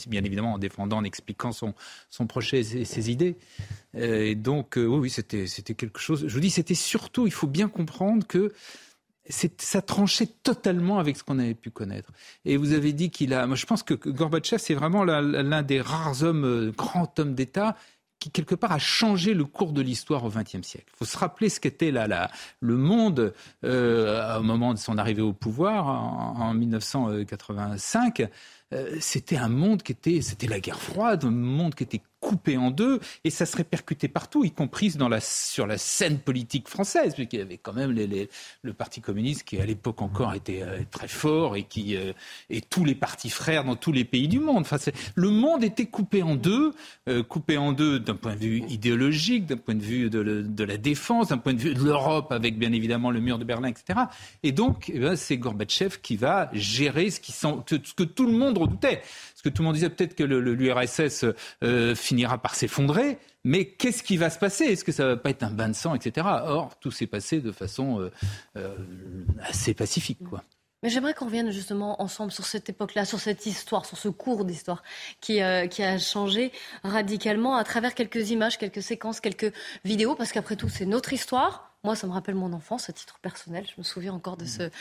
bien 0.08 0.24
évidemment 0.24 0.54
en 0.54 0.58
défendant, 0.60 0.98
en 0.98 1.04
expliquant 1.04 1.52
son, 1.52 1.74
son 2.12 2.28
projet 2.28 2.60
et 2.60 2.86
ses 2.86 3.10
idées. 3.10 3.36
Et 3.96 4.36
donc, 4.36 4.78
euh, 4.78 4.86
oui, 4.86 5.00
oui 5.00 5.10
c'était, 5.10 5.48
c'était 5.48 5.74
quelque 5.74 6.00
chose. 6.00 6.28
Je 6.28 6.34
vous 6.34 6.40
dis, 6.40 6.52
c'était 6.52 6.76
surtout, 6.76 7.26
il 7.26 7.34
faut 7.34 7.48
bien 7.48 7.68
comprendre 7.68 8.28
que 8.28 8.54
ça 9.28 9.82
tranchait 9.82 10.28
totalement 10.44 11.00
avec 11.00 11.18
ce 11.18 11.24
qu'on 11.24 11.40
avait 11.40 11.56
pu 11.56 11.72
connaître. 11.72 12.12
Et 12.46 12.58
vous 12.58 12.74
avez 12.74 12.94
dit 12.94 13.10
qu'il 13.10 13.34
a. 13.34 13.48
Moi, 13.48 13.56
je 13.56 13.66
pense 13.66 13.82
que 13.82 13.96
Gorbatchev, 13.96 14.62
c'est 14.62 14.76
vraiment 14.76 15.04
l'un 15.04 15.64
des 15.64 15.82
rares 15.82 16.22
hommes, 16.22 16.46
euh, 16.46 16.72
grands 16.78 17.12
hommes 17.18 17.34
d'État 17.34 17.76
qui 18.26 18.32
quelque 18.32 18.56
part 18.56 18.72
a 18.72 18.80
changé 18.80 19.36
le 19.36 19.46
cours 19.46 19.72
de 19.72 19.82
l'histoire 19.82 20.24
au 20.24 20.30
XXe 20.30 20.64
siècle. 20.64 20.88
Il 20.92 20.98
faut 20.98 21.06
se 21.06 21.16
rappeler 21.16 21.48
ce 21.48 21.60
qu'était 21.60 21.92
le 21.92 22.76
monde 22.76 23.36
euh, 23.64 24.40
au 24.40 24.42
moment 24.42 24.74
de 24.74 24.80
son 24.80 24.98
arrivée 24.98 25.22
au 25.22 25.32
pouvoir 25.32 25.86
en, 25.88 26.36
en 26.40 26.54
1985. 26.56 28.28
Euh, 28.74 28.98
c'était 29.00 29.38
un 29.38 29.50
monde 29.50 29.84
qui 29.84 29.92
était, 29.92 30.22
c'était 30.22 30.48
la 30.48 30.60
guerre 30.60 30.82
froide, 30.82 31.24
un 31.24 31.30
monde 31.30 31.76
qui 31.76 31.84
était 31.84 32.02
coupé 32.20 32.58
en 32.58 32.72
deux, 32.72 33.00
et 33.24 33.30
ça 33.30 33.46
se 33.46 33.56
répercutait 33.56 34.08
partout, 34.08 34.44
y 34.44 34.50
compris 34.50 34.92
sur 35.22 35.68
la 35.68 35.78
scène 35.78 36.18
politique 36.18 36.68
française, 36.68 37.14
puisqu'il 37.14 37.38
y 37.38 37.42
avait 37.44 37.60
quand 37.60 37.74
même 37.74 37.92
le 37.92 38.74
Parti 38.74 39.00
communiste 39.00 39.44
qui, 39.44 39.60
à 39.60 39.66
l'époque 39.66 40.02
encore, 40.02 40.34
était 40.34 40.64
euh, 40.64 40.80
très 40.90 41.08
fort, 41.08 41.56
et, 41.56 41.64
qui, 41.64 41.96
euh, 41.96 42.14
et 42.50 42.62
tous 42.62 42.84
les 42.84 42.96
partis 42.96 43.30
frères 43.30 43.64
dans 43.64 43.76
tous 43.76 43.92
les 43.92 44.06
pays 44.06 44.28
du 44.28 44.40
monde. 44.40 44.62
Enfin, 44.62 44.78
le 45.14 45.30
monde 45.30 45.64
était 45.64 45.86
coupé 45.86 46.24
en 46.24 46.36
deux, 46.36 46.74
coupé 47.30 47.58
en 47.58 47.74
deux 47.74 48.00
d'un 48.00 48.16
point 48.16 48.34
de 48.34 48.40
vue 48.40 48.64
idéologique, 48.70 49.46
d'un 49.46 49.58
point 49.58 49.76
de 49.76 49.84
vue 49.84 50.10
de, 50.10 50.64
la 50.64 50.78
défense, 50.78 51.28
d'un 51.28 51.38
point 51.38 51.54
de 51.54 51.60
vue 51.60 51.76
de 51.76 51.84
l'Europe, 51.84 52.32
avec 52.32 52.58
bien 52.58 52.72
évidemment 52.72 53.12
le 53.12 53.20
mur 53.20 53.38
de 53.38 53.44
Berlin, 53.44 53.68
etc. 53.68 54.00
Et 54.42 54.52
donc, 54.52 54.90
eh 54.92 55.00
ben, 55.00 55.16
c'est 55.16 55.38
Gorbatchev 55.38 55.98
qui 56.02 56.16
va 56.16 56.50
gérer 56.54 57.12
ce, 57.12 57.20
qui 57.20 57.32
ce 57.32 57.94
que 57.94 58.04
tout 58.04 58.26
le 58.26 58.34
monde 58.34 58.55
redoutait 58.60 59.02
que 59.46 59.50
tout 59.52 59.62
le 59.62 59.68
monde 59.68 59.76
disait 59.76 59.90
peut-être 59.90 60.16
que 60.16 60.24
l'URSS 60.24 61.26
euh, 61.64 61.94
finira 61.94 62.40
par 62.40 62.56
s'effondrer, 62.56 63.20
mais 63.44 63.66
qu'est-ce 63.66 64.02
qui 64.02 64.18
va 64.18 64.32
se 64.32 64.40
passer? 64.40 64.66
Est-ce 64.66 64.84
que 64.84 64.92
ça 64.92 65.06
va 65.06 65.18
pas 65.18 65.30
être 65.30 65.44
un 65.44 65.52
bain 65.52 65.70
de 65.70 65.76
sang, 65.76 65.94
etc. 65.94 66.28
Or, 66.46 66.80
tout 66.80 66.90
s'est 66.90 67.06
passé 67.06 67.42
de 67.42 67.52
façon 67.52 68.02
euh, 68.02 68.12
euh, 68.58 68.76
assez 69.42 69.76
pacifique, 69.76 70.20
quoi. 70.28 70.44
Mais 70.82 70.90
j'aimerais 70.90 71.14
qu'on 71.14 71.26
revienne 71.26 71.52
justement 71.52 72.02
ensemble 72.02 72.32
sur 72.32 72.46
cette 72.46 72.70
époque-là, 72.70 73.06
sur 73.06 73.20
cette 73.20 73.46
histoire, 73.46 73.86
sur 73.86 73.98
ce 73.98 74.10
cours 74.10 74.46
d'histoire 74.46 74.84
qui 75.20 75.42
a 75.42 75.98
changé 75.98 76.52
radicalement 76.84 77.56
à 77.56 77.64
travers 77.64 77.96
quelques 77.96 78.30
images, 78.30 78.60
quelques 78.60 78.84
séquences, 78.84 79.20
quelques 79.20 79.52
vidéos, 79.84 80.14
parce 80.14 80.32
qu'après 80.32 80.56
tout, 80.56 80.70
c'est 80.70 80.86
notre 80.86 81.12
histoire. 81.12 81.75
Moi, 81.86 81.96
ça 81.96 82.08
me 82.08 82.14
rappelle 82.14 82.34
mon 82.34 82.52
enfance 82.52 82.90
à 82.90 82.94
titre 82.94 83.20
personnel. 83.22 83.64
Je 83.68 83.76
me 83.78 83.84
souviens 83.84 84.14
encore 84.14 84.38
de 84.38 84.46
ce, 84.46 84.72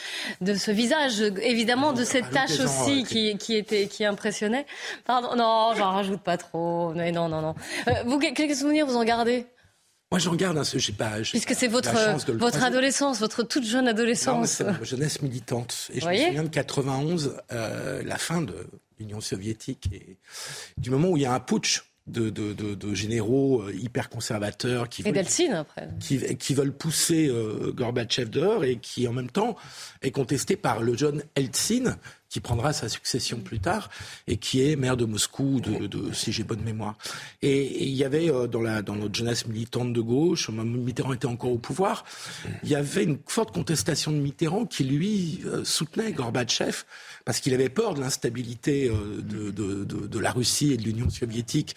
de 0.40 0.54
ce 0.54 0.70
visage, 0.70 1.20
évidemment, 1.20 1.92
de 1.92 2.02
cette 2.02 2.30
tâche 2.30 2.58
aussi 2.61 3.04
qui, 3.04 3.37
qui, 3.37 3.54
était, 3.56 3.88
qui 3.88 4.06
impressionnait. 4.06 4.64
Pardon, 5.04 5.37
non, 5.37 5.75
j'en 5.76 5.90
rajoute 5.90 6.23
pas 6.23 6.38
trop. 6.38 6.94
Mais 6.94 7.12
non, 7.12 7.28
non, 7.28 7.42
non. 7.42 7.54
Euh, 7.88 7.92
vous, 8.06 8.18
quels 8.18 8.56
souvenirs 8.56 8.87
vous 8.87 8.96
en 8.96 9.04
gardez? 9.04 9.46
Moi, 10.11 10.18
j'en 10.18 10.34
garde 10.34 10.56
un, 10.56 10.62
je 10.64 10.78
sais 10.78 10.92
pas. 10.92 11.18
Puisque 11.20 11.54
c'est 11.54 11.68
votre, 11.68 11.92
votre 12.32 12.62
adolescence, 12.62 13.20
votre 13.20 13.42
toute 13.42 13.64
jeune 13.64 13.87
adolescence. 13.87 14.49
C'est 14.49 14.64
ma 14.64 14.82
jeunesse 14.82 15.20
militante. 15.20 15.90
Et 15.92 16.00
je 16.00 16.08
me 16.08 16.16
souviens 16.16 16.44
de 16.44 16.49
91, 16.49 17.37
euh, 17.52 18.02
la 18.02 18.16
fin 18.16 18.40
de 18.40 18.54
l'Union 18.99 19.20
soviétique, 19.20 19.90
et 19.92 20.16
du 20.78 20.88
moment 20.88 21.08
où 21.08 21.16
il 21.18 21.25
y 21.25 21.26
a 21.26 21.34
un 21.34 21.40
putsch 21.40 21.82
de, 22.06 22.28
de, 22.28 22.52
de, 22.52 22.75
de, 22.75 22.94
généraux 22.94 23.62
euh, 23.62 23.73
hyper 23.73 24.11
conservateurs 24.11 24.88
qui, 24.88 25.02
veulent, 25.02 25.18
après. 25.54 25.88
Qui, 26.00 26.37
qui, 26.37 26.54
veulent 26.54 26.76
pousser 26.76 27.28
euh, 27.28 27.73
Gorbatchev 27.73 28.28
dehors 28.28 28.64
et 28.64 28.76
qui 28.76 29.08
en 29.08 29.12
même 29.12 29.30
temps 29.30 29.56
est 30.02 30.11
contesté 30.11 30.56
par 30.56 30.82
le 30.82 30.96
jeune 30.96 31.23
Eltsine 31.34 31.96
qui 32.28 32.40
prendra 32.40 32.73
sa 32.73 32.88
succession 32.88 33.38
plus 33.38 33.61
tard 33.61 33.90
et 34.26 34.38
qui 34.38 34.69
est 34.69 34.75
maire 34.75 34.97
de 34.97 35.04
Moscou, 35.04 35.61
si 36.12 36.33
j'ai 36.33 36.43
bonne 36.43 36.62
mémoire. 36.62 36.97
Et, 37.43 37.85
il 37.85 37.95
y 37.95 38.02
avait 38.02 38.28
euh, 38.28 38.49
dans, 38.49 38.61
la, 38.61 38.83
dans 38.83 38.97
notre 38.97 39.14
jeunesse 39.14 39.47
militante 39.47 39.93
de 39.93 40.00
gauche, 40.00 40.49
Mitterrand 40.50 41.12
était 41.12 41.26
encore 41.26 41.52
au 41.52 41.59
pouvoir, 41.59 42.04
il 42.62 42.69
y 42.69 42.75
avait 42.75 43.04
une 43.04 43.19
forte 43.26 43.52
contestation 43.52 44.11
de 44.11 44.16
Mitterrand 44.16 44.66
qui 44.66 44.83
lui 44.83 45.43
euh, 45.47 45.64
soutenait 45.64 46.12
Gorbatchev 46.12 46.85
parce 47.25 47.40
qu'il 47.40 47.54
avait 47.54 47.69
peur 47.69 47.95
de 47.95 48.00
l'instabilité 48.00 48.90
euh, 48.90 49.23
de, 49.23 49.50
de, 49.85 50.19
la 50.19 50.33
Russie 50.33 50.73
et 50.73 50.76
de 50.76 50.83
l'Union 50.83 51.11
soviétique 51.11 51.76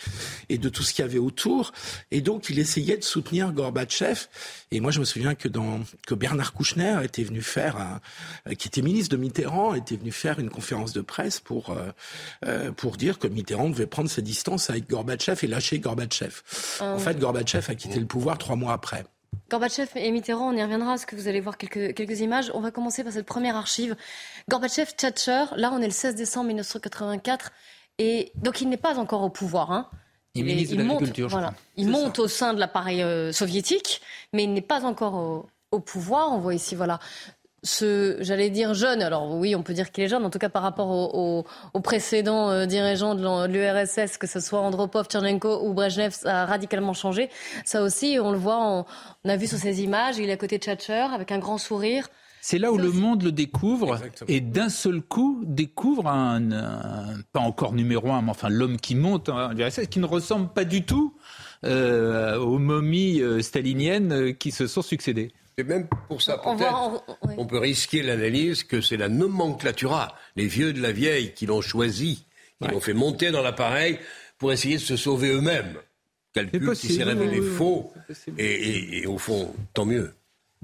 et 0.50 0.58
de 0.58 0.70
tout 0.70 0.82
ce 0.84 0.94
qu'il 0.94 1.04
y 1.04 1.08
avait 1.08 1.20
autour. 1.20 1.72
Et 2.12 2.22
donc 2.22 2.50
il 2.50 2.58
essayait 2.58 2.98
de 2.98 3.04
soutenir 3.04 3.52
Gorbatchev. 3.52 4.28
Et 4.72 4.80
moi 4.80 4.92
je 4.92 5.00
me 5.00 5.06
souviens 5.06 5.36
que, 5.36 5.50
que 6.08 6.16
Bernard 6.16 6.54
Kouchner 6.54 7.00
était 7.04 7.24
venu 7.24 7.42
faire, 7.42 8.00
qui 8.58 8.68
était 8.68 8.82
ministre 8.82 9.16
de 9.16 9.22
Mitterrand, 9.22 9.76
était 9.76 9.96
venu 9.96 10.12
faire 10.12 10.40
une 10.48 10.54
conférence 10.54 10.94
de 10.94 11.02
presse 11.02 11.40
pour, 11.40 11.72
euh, 11.72 11.92
euh, 12.46 12.72
pour 12.72 12.98
dire 12.98 13.20
que 13.20 13.28
Mitterrand 13.28 13.70
devait 13.70 13.88
prendre 13.88 14.10
ses 14.10 14.22
distances 14.22 14.70
avec 14.70 14.90
Gorbatchev 14.90 15.40
et 15.44 15.48
lâcher 15.48 15.80
Gorbatchev. 15.80 16.42
En 16.80 16.96
ah 16.96 16.98
fait, 16.98 17.20
Gorbatchev 17.20 17.70
a 17.70 17.76
quitté 17.76 18.00
le 18.00 18.06
pouvoir 18.06 18.38
trois 18.38 18.56
mois 18.56 18.74
après. 18.74 19.04
Gorbatchev 19.50 19.90
et 19.96 20.12
Mitterrand, 20.12 20.54
on 20.54 20.58
y 20.58 20.64
reviendra, 20.64 20.92
parce 20.92 21.06
que 21.06 21.16
vous 21.16 21.28
allez 21.28 21.42
voir 21.42 21.58
quelques, 21.58 21.94
quelques 21.94 22.20
images. 22.22 22.52
On 22.54 22.62
va 22.62 22.72
commencer 22.72 23.04
par 23.04 23.14
cette 23.14 23.26
première 23.26 23.56
archive. 23.56 23.96
Gorbatchev, 24.50 24.92
Thatcher, 24.96 25.46
là 25.56 25.72
on 25.74 25.82
est 25.82 25.88
le 25.88 25.92
16 25.92 26.16
décembre 26.16 26.48
1984, 26.48 27.52
et 28.00 28.32
donc 28.36 28.62
il 28.62 28.70
n'est 28.70 28.78
pas 28.78 28.98
encore 28.98 29.24
au 29.24 29.30
pouvoir. 29.30 29.72
Hein. 29.72 29.90
Il, 30.36 30.48
il, 30.50 30.84
monte, 30.84 31.20
voilà. 31.22 31.54
il 31.78 31.90
monte 31.90 32.20
au 32.20 32.28
sein 32.28 32.54
de 32.54 32.60
l'appareil 32.60 33.02
euh, 33.02 33.32
soviétique, 33.32 34.02
mais 34.34 34.44
il 34.44 34.54
n'est 34.54 34.62
pas 34.62 34.86
encore 34.86 35.16
au, 35.16 35.48
au 35.72 35.80
pouvoir. 35.80 36.32
On 36.32 36.40
voit 36.40 36.54
ici, 36.54 36.76
voilà, 36.76 37.00
ce, 37.64 38.18
j'allais 38.20 38.50
dire 38.50 38.74
jeune, 38.74 39.02
alors 39.02 39.36
oui, 39.36 39.56
on 39.56 39.64
peut 39.64 39.74
dire 39.74 39.92
qu'il 39.92 40.04
est 40.04 40.08
jeune, 40.08 40.24
en 40.24 40.30
tout 40.30 40.40
cas 40.40 40.50
par 40.50 40.62
rapport 40.62 40.90
aux 40.90 41.44
au, 41.74 41.80
précédents 41.80 42.50
euh, 42.52 42.66
dirigeants 42.66 43.16
de 43.16 43.48
l'URSS, 43.48 44.18
que 44.18 44.28
ce 44.28 44.40
soit 44.40 44.60
Andropov, 44.60 45.08
Tchernenko 45.08 45.66
ou 45.66 45.74
Brezhnev, 45.74 46.12
ça 46.12 46.44
a 46.44 46.46
radicalement 46.46 46.94
changé. 46.94 47.30
Ça 47.66 47.82
aussi, 47.82 48.20
on 48.22 48.32
le 48.32 48.38
voit, 48.38 48.86
on, 49.26 49.30
a 49.30 49.36
vu 49.36 49.48
sur 49.48 49.58
ces 49.58 49.82
images, 49.82 50.18
il 50.18 50.30
est 50.30 50.34
à 50.34 50.38
côté 50.38 50.60
de 50.60 50.64
Thatcher 50.64 51.08
avec 51.14 51.32
un 51.32 51.40
grand 51.40 51.58
sourire. 51.58 52.08
C'est 52.42 52.60
là 52.60 52.72
où 52.72 52.78
le 52.78 52.92
monde 52.92 53.24
le 53.24 53.32
découvre 53.32 54.00
et 54.28 54.40
d'un 54.40 54.70
seul 54.70 55.02
coup 55.02 55.42
découvre 55.44 56.08
un, 56.08 56.40
pas 57.34 57.40
encore 57.40 57.74
numéro 57.74 58.12
un, 58.12 58.22
mais 58.22 58.30
enfin 58.30 58.50
l'homme 58.50 58.78
qui 58.78 58.96
monte, 58.96 59.30
hein, 59.30 59.50
qui 59.90 60.00
ne 60.00 60.06
ressemble 60.06 60.48
pas 60.50 60.64
du 60.64 60.86
tout 60.86 61.16
euh, 61.66 62.38
aux 62.38 62.60
momies 62.60 63.20
euh, 63.22 63.42
staliniennes 63.42 64.36
qui 64.38 64.52
se 64.52 64.68
sont 64.68 64.84
succédées. 64.84 65.34
Et 65.60 65.64
même 65.64 65.88
pour 66.08 66.22
ça, 66.22 66.38
peut-être, 66.38 67.04
on, 67.22 67.48
peut 67.48 67.58
risquer 67.58 68.04
l'analyse 68.04 68.64
que 68.64 68.80
c'est 68.80 68.98
la 68.98 69.10
nomenclatura, 69.10 70.16
les 70.36 70.46
vieux 70.46 70.72
de 70.72 70.80
la 70.80 70.92
vieille 70.92 71.34
qui 71.34 71.48
l'ont 71.48 71.62
choisi, 71.62 72.26
qui 72.62 72.68
l'ont 72.68 72.80
fait 72.80 72.94
monter 72.94 73.32
dans 73.32 73.42
l'appareil 73.42 73.98
pour 74.38 74.54
essayer 74.54 74.76
de 74.76 74.82
se 74.82 74.96
sauver 74.96 75.30
eux-mêmes. 75.30 75.74
Calcul 76.34 76.74
qui 76.76 76.94
s'est 76.94 77.04
révélé 77.04 77.42
faux. 77.42 77.92
Et, 78.38 79.08
au 79.08 79.18
fond, 79.18 79.52
tant 79.74 79.86
mieux. 79.86 80.14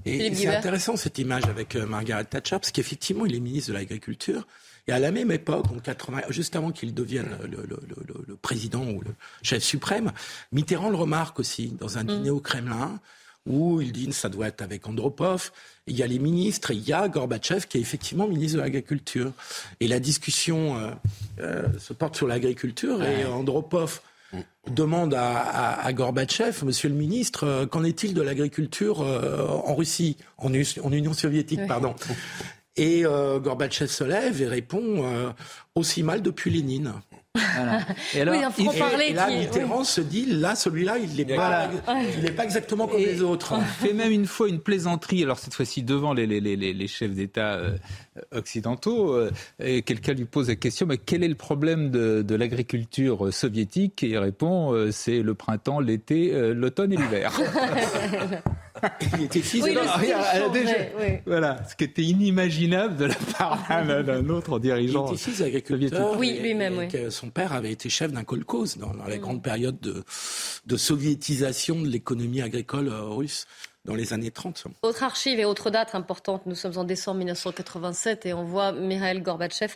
Et 0.05 0.33
c'est 0.35 0.47
intéressant 0.47 0.95
cette 0.95 1.17
image 1.17 1.45
avec 1.45 1.75
euh, 1.75 1.85
Margaret 1.85 2.25
Thatcher, 2.25 2.57
parce 2.57 2.71
qu'effectivement, 2.71 3.25
il 3.25 3.35
est 3.35 3.39
ministre 3.39 3.69
de 3.71 3.77
l'Agriculture. 3.77 4.45
Et 4.87 4.91
à 4.91 4.99
la 4.99 5.11
même 5.11 5.31
époque, 5.31 5.65
en 5.71 5.79
80, 5.79 6.21
juste 6.29 6.55
avant 6.55 6.71
qu'il 6.71 6.93
devienne 6.93 7.37
le, 7.49 8.35
président 8.35 8.83
ou 8.85 9.01
le 9.01 9.11
chef 9.41 9.63
suprême, 9.63 10.11
Mitterrand 10.51 10.89
le 10.89 10.97
remarque 10.97 11.39
aussi 11.39 11.69
dans 11.79 11.97
un 11.97 12.03
mm. 12.03 12.07
dîner 12.07 12.29
au 12.29 12.39
Kremlin 12.39 12.99
où 13.45 13.81
il 13.81 13.91
dit 13.91 14.11
ça 14.13 14.29
doit 14.29 14.47
être 14.47 14.61
avec 14.61 14.87
Andropov. 14.87 15.51
Il 15.87 15.97
y 15.97 16.03
a 16.03 16.07
les 16.07 16.19
ministres 16.19 16.71
et 16.71 16.75
il 16.75 16.87
y 16.87 16.93
a 16.93 17.07
Gorbatchev 17.07 17.65
qui 17.67 17.77
est 17.77 17.81
effectivement 17.81 18.27
ministre 18.27 18.57
de 18.57 18.61
l'Agriculture. 18.61 19.31
Et 19.79 19.87
la 19.87 19.99
discussion 19.99 20.77
euh, 20.77 20.91
euh, 21.39 21.63
se 21.79 21.93
porte 21.93 22.15
sur 22.15 22.27
l'agriculture 22.27 23.03
et 23.03 23.25
Andropov 23.25 24.01
demande 24.71 25.13
à, 25.13 25.93
Gorbatchev, 25.93 26.63
Monsieur 26.65 26.89
le 26.89 26.95
ministre, 26.95 27.45
euh, 27.45 27.65
qu'en 27.67 27.83
est-il 27.83 28.13
de 28.13 28.21
l'agriculture 28.21 29.01
en 29.01 29.75
Russie, 29.75 30.17
en, 30.37 30.51
Union 30.53 31.13
soviétique, 31.13 31.67
pardon. 31.67 31.95
Et 32.75 33.03
Gorbatchev 33.03 33.87
se 33.87 34.03
lève 34.03 34.41
et 34.41 34.47
répond 34.47 35.05
aussi 35.75 36.01
mal 36.01 36.23
depuis 36.23 36.49
Lénine. 36.49 36.93
Et 38.13 38.21
alors, 38.21 38.35
oui, 38.35 38.67
et, 39.09 39.13
là, 39.13 39.27
Mitterrand 39.27 39.83
se 39.83 40.01
dit, 40.01 40.27
là, 40.27 40.55
celui-là, 40.55 40.99
il 40.99 41.15
n'est 41.15 41.35
pas, 41.35 41.67
pas 41.83 42.43
exactement 42.43 42.87
comme 42.87 42.99
les 42.99 43.23
autres. 43.23 43.53
On 43.55 43.61
fait 43.61 43.93
même 43.93 44.11
une 44.11 44.27
fois 44.27 44.47
une 44.47 44.59
plaisanterie, 44.59 45.23
alors 45.23 45.39
cette 45.39 45.55
fois-ci 45.55 45.81
devant 45.81 46.13
les, 46.13 46.27
les, 46.27 46.39
les, 46.39 46.55
les 46.55 46.87
chefs 46.87 47.11
d'État 47.11 47.53
euh, 47.53 47.75
occidentaux, 48.31 49.13
euh, 49.15 49.31
et 49.59 49.81
quelqu'un 49.81 50.13
lui 50.13 50.25
pose 50.25 50.49
la 50.49 50.55
question, 50.55 50.85
mais 50.85 50.99
quel 50.99 51.23
est 51.23 51.27
le 51.27 51.33
problème 51.33 51.89
de, 51.89 52.21
de 52.21 52.35
l'agriculture 52.35 53.33
soviétique? 53.33 54.03
Et 54.03 54.09
il 54.09 54.17
répond, 54.19 54.71
euh, 54.71 54.91
c'est 54.91 55.23
le 55.23 55.33
printemps, 55.33 55.79
l'été, 55.79 56.53
l'automne 56.53 56.93
et 56.93 56.97
l'hiver. 56.97 57.33
il 59.17 59.23
était 59.23 59.41
fils 59.41 59.63
oui, 59.63 59.77
Voilà, 61.25 61.63
ce 61.69 61.75
qui 61.75 61.83
était 61.83 62.01
inimaginable 62.01 62.95
de 62.97 63.05
la 63.05 63.15
part 63.37 63.67
d'un 64.03 64.29
autre 64.29 64.59
dirigeant. 64.59 65.07
Il 65.07 65.13
était 65.13 65.23
fils 65.23 65.39
d'agriculteur. 65.39 66.17
Oui, 66.17 66.39
lui-même, 66.41 66.77
oui. 66.77 67.11
Son 67.11 67.29
père 67.29 67.53
avait 67.53 67.71
été 67.71 67.89
chef 67.89 68.11
d'un 68.11 68.23
kolkhoz 68.23 68.77
dans, 68.77 68.93
dans, 68.93 69.05
la 69.05 69.17
mm. 69.17 69.19
grande 69.19 69.43
période 69.43 69.79
de, 69.79 70.03
de 70.65 70.77
soviétisation 70.77 71.81
de 71.81 71.87
l'économie 71.87 72.41
agricole 72.41 72.89
euh, 72.89 73.03
russe 73.03 73.45
dans 73.85 73.95
les 73.95 74.13
années 74.13 74.31
30. 74.31 74.65
Autre 74.81 75.03
archive 75.03 75.39
et 75.39 75.45
autre 75.45 75.69
date 75.69 75.95
importante, 75.95 76.45
nous 76.45 76.55
sommes 76.55 76.77
en 76.77 76.83
décembre 76.83 77.17
1987 77.17 78.25
et 78.25 78.33
on 78.33 78.43
voit 78.43 78.71
Mikhail 78.71 79.21
Gorbatchev 79.21 79.75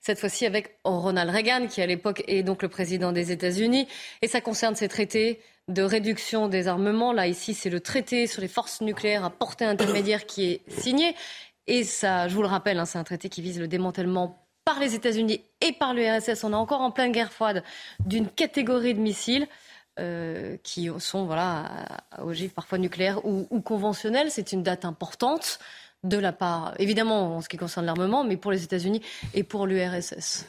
cette 0.00 0.18
fois-ci 0.18 0.46
avec 0.46 0.76
Ronald 0.84 1.30
Reagan, 1.30 1.66
qui 1.66 1.82
à 1.82 1.86
l'époque 1.86 2.24
est 2.26 2.42
donc 2.42 2.62
le 2.62 2.68
président 2.68 3.12
des 3.12 3.32
États-Unis. 3.32 3.86
Et 4.22 4.28
ça 4.28 4.40
concerne 4.40 4.74
ces 4.74 4.88
traités 4.88 5.40
de 5.70 5.82
réduction 5.82 6.48
des 6.48 6.68
armements. 6.68 7.12
Là, 7.12 7.26
ici, 7.26 7.54
c'est 7.54 7.70
le 7.70 7.80
traité 7.80 8.26
sur 8.26 8.42
les 8.42 8.48
forces 8.48 8.80
nucléaires 8.80 9.24
à 9.24 9.30
portée 9.30 9.64
intermédiaire 9.64 10.26
qui 10.26 10.44
est 10.44 10.70
signé. 10.70 11.14
Et 11.66 11.84
ça, 11.84 12.28
je 12.28 12.34
vous 12.34 12.42
le 12.42 12.48
rappelle, 12.48 12.78
hein, 12.78 12.84
c'est 12.84 12.98
un 12.98 13.04
traité 13.04 13.28
qui 13.28 13.42
vise 13.42 13.58
le 13.58 13.68
démantèlement 13.68 14.44
par 14.64 14.78
les 14.80 14.94
États-Unis 14.94 15.40
et 15.60 15.72
par 15.72 15.94
l'URSS. 15.94 16.44
On 16.44 16.52
est 16.52 16.56
encore 16.56 16.80
en 16.80 16.90
pleine 16.90 17.12
guerre 17.12 17.32
froide 17.32 17.62
d'une 18.04 18.28
catégorie 18.28 18.94
de 18.94 19.00
missiles. 19.00 19.46
Euh, 19.98 20.56
qui 20.62 20.88
sont 20.98 21.26
voilà, 21.26 21.64
à 22.12 22.24
ogive 22.24 22.50
parfois 22.50 22.78
nucléaire 22.78 23.26
ou, 23.26 23.46
ou 23.50 23.60
conventionnelle. 23.60 24.30
C'est 24.30 24.52
une 24.52 24.62
date 24.62 24.84
importante 24.84 25.58
de 26.04 26.16
la 26.16 26.32
part, 26.32 26.74
évidemment 26.78 27.36
en 27.36 27.40
ce 27.40 27.48
qui 27.48 27.56
concerne 27.56 27.84
l'armement, 27.86 28.24
mais 28.24 28.36
pour 28.36 28.52
les 28.52 28.62
États-Unis 28.62 29.02
et 29.34 29.42
pour 29.42 29.66
l'URSS. 29.66 30.46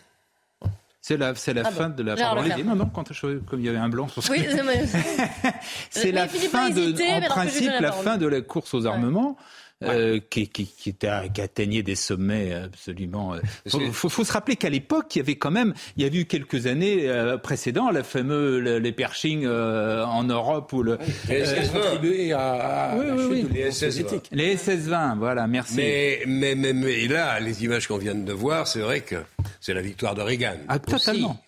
C'est 1.01 1.17
la, 1.17 1.33
c'est 1.33 1.53
la 1.53 1.63
ah 1.65 1.71
fin 1.71 1.89
de 1.89 2.03
la. 2.03 2.15
Pardon, 2.15 2.43
non, 2.63 2.75
non, 2.75 2.85
quand 2.85 3.11
comme 3.47 3.59
il 3.59 3.65
y 3.65 3.69
avait 3.69 3.79
un 3.79 3.89
blanc 3.89 4.07
sur 4.07 4.23
Oui, 4.29 4.45
c'est 5.89 6.11
la 6.11 6.27
fin 6.27 6.69
de, 6.69 6.91
en 6.91 7.27
principe, 7.27 7.71
la, 7.79 7.91
fin 7.91 8.17
de 8.17 8.27
la 8.27 8.41
course 8.41 8.75
aux 8.75 8.85
armements. 8.85 9.35
Euh, 9.83 10.19
qui, 10.29 10.47
qui, 10.47 10.67
qui, 10.67 10.89
était, 10.89 11.09
qui, 11.33 11.41
atteignait 11.41 11.81
des 11.81 11.95
sommets 11.95 12.53
absolument. 12.53 13.33
Il 13.65 13.75
euh, 13.75 13.91
faut, 13.91 14.09
faut, 14.09 14.23
se 14.23 14.31
rappeler 14.31 14.55
qu'à 14.55 14.69
l'époque, 14.69 15.15
il 15.15 15.19
y 15.19 15.21
avait 15.21 15.37
quand 15.37 15.49
même, 15.49 15.73
il 15.97 16.03
y 16.03 16.05
a 16.05 16.19
eu 16.19 16.25
quelques 16.25 16.67
années 16.67 17.09
euh, 17.09 17.39
précédentes, 17.39 17.91
la 17.93 18.03
fameuse 18.03 18.61
les 18.63 18.91
Pershing 18.91 19.43
euh, 19.43 20.05
en 20.05 20.23
Europe 20.23 20.71
ou 20.73 20.83
le 20.83 20.99
les 21.27 21.43
SS-20 21.43 22.35
à, 22.35 22.95
oui, 22.95 23.05
oui, 23.11 23.25
oui. 23.31 23.47
les 23.51 23.71
SS-20. 23.71 24.25
Les 24.31 24.55
SS-20, 24.55 25.17
voilà, 25.17 25.47
merci. 25.47 25.77
Mais, 25.77 26.21
mais, 26.27 26.53
mais, 26.53 26.73
mais 26.73 27.07
là, 27.07 27.39
les 27.39 27.63
images 27.63 27.87
qu'on 27.87 27.97
vient 27.97 28.13
de 28.13 28.33
voir, 28.33 28.67
c'est 28.67 28.81
vrai 28.81 29.01
que 29.01 29.15
c'est 29.61 29.73
la 29.73 29.81
victoire 29.81 30.15
de 30.15 30.21
Reagan. 30.21 30.57
Ah, 30.67 30.79
totalement. 30.79 31.41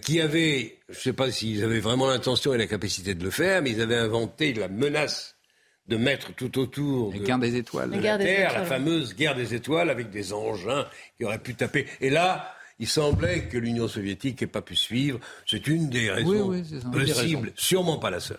qui 0.00 0.20
avait, 0.20 0.78
je 0.88 0.96
ne 0.96 1.00
sais 1.00 1.12
pas 1.12 1.30
s'ils 1.30 1.62
avaient 1.62 1.80
vraiment 1.80 2.08
l'intention 2.08 2.54
et 2.54 2.58
la 2.58 2.66
capacité 2.66 3.14
de 3.14 3.22
le 3.22 3.30
faire, 3.30 3.60
mais 3.60 3.72
ils 3.72 3.82
avaient 3.82 3.96
inventé 3.96 4.54
la 4.54 4.68
menace 4.68 5.36
de 5.88 5.96
mettre 5.96 6.34
tout 6.34 6.58
autour 6.58 7.12
la 7.12 7.18
guerre 7.18 7.38
des 7.38 7.56
étoiles. 7.56 7.90
de 7.90 7.98
la, 7.98 8.18
Terre, 8.18 8.52
la 8.52 8.64
fameuse 8.64 9.14
guerre 9.14 9.34
des 9.34 9.54
étoiles 9.54 9.90
avec 9.90 10.10
des 10.10 10.32
engins 10.32 10.86
qui 11.16 11.24
auraient 11.24 11.38
pu 11.38 11.54
taper. 11.54 11.86
Et 12.00 12.10
là, 12.10 12.54
il 12.78 12.86
semblait 12.86 13.44
que 13.48 13.58
l'Union 13.58 13.88
soviétique 13.88 14.40
n'ait 14.40 14.46
pas 14.46 14.62
pu 14.62 14.76
suivre. 14.76 15.18
C'est 15.46 15.66
une 15.66 15.88
des 15.88 16.10
raisons 16.10 16.62
possibles, 16.92 17.52
sûrement 17.56 17.98
pas 17.98 18.10
la 18.10 18.20
seule. 18.20 18.38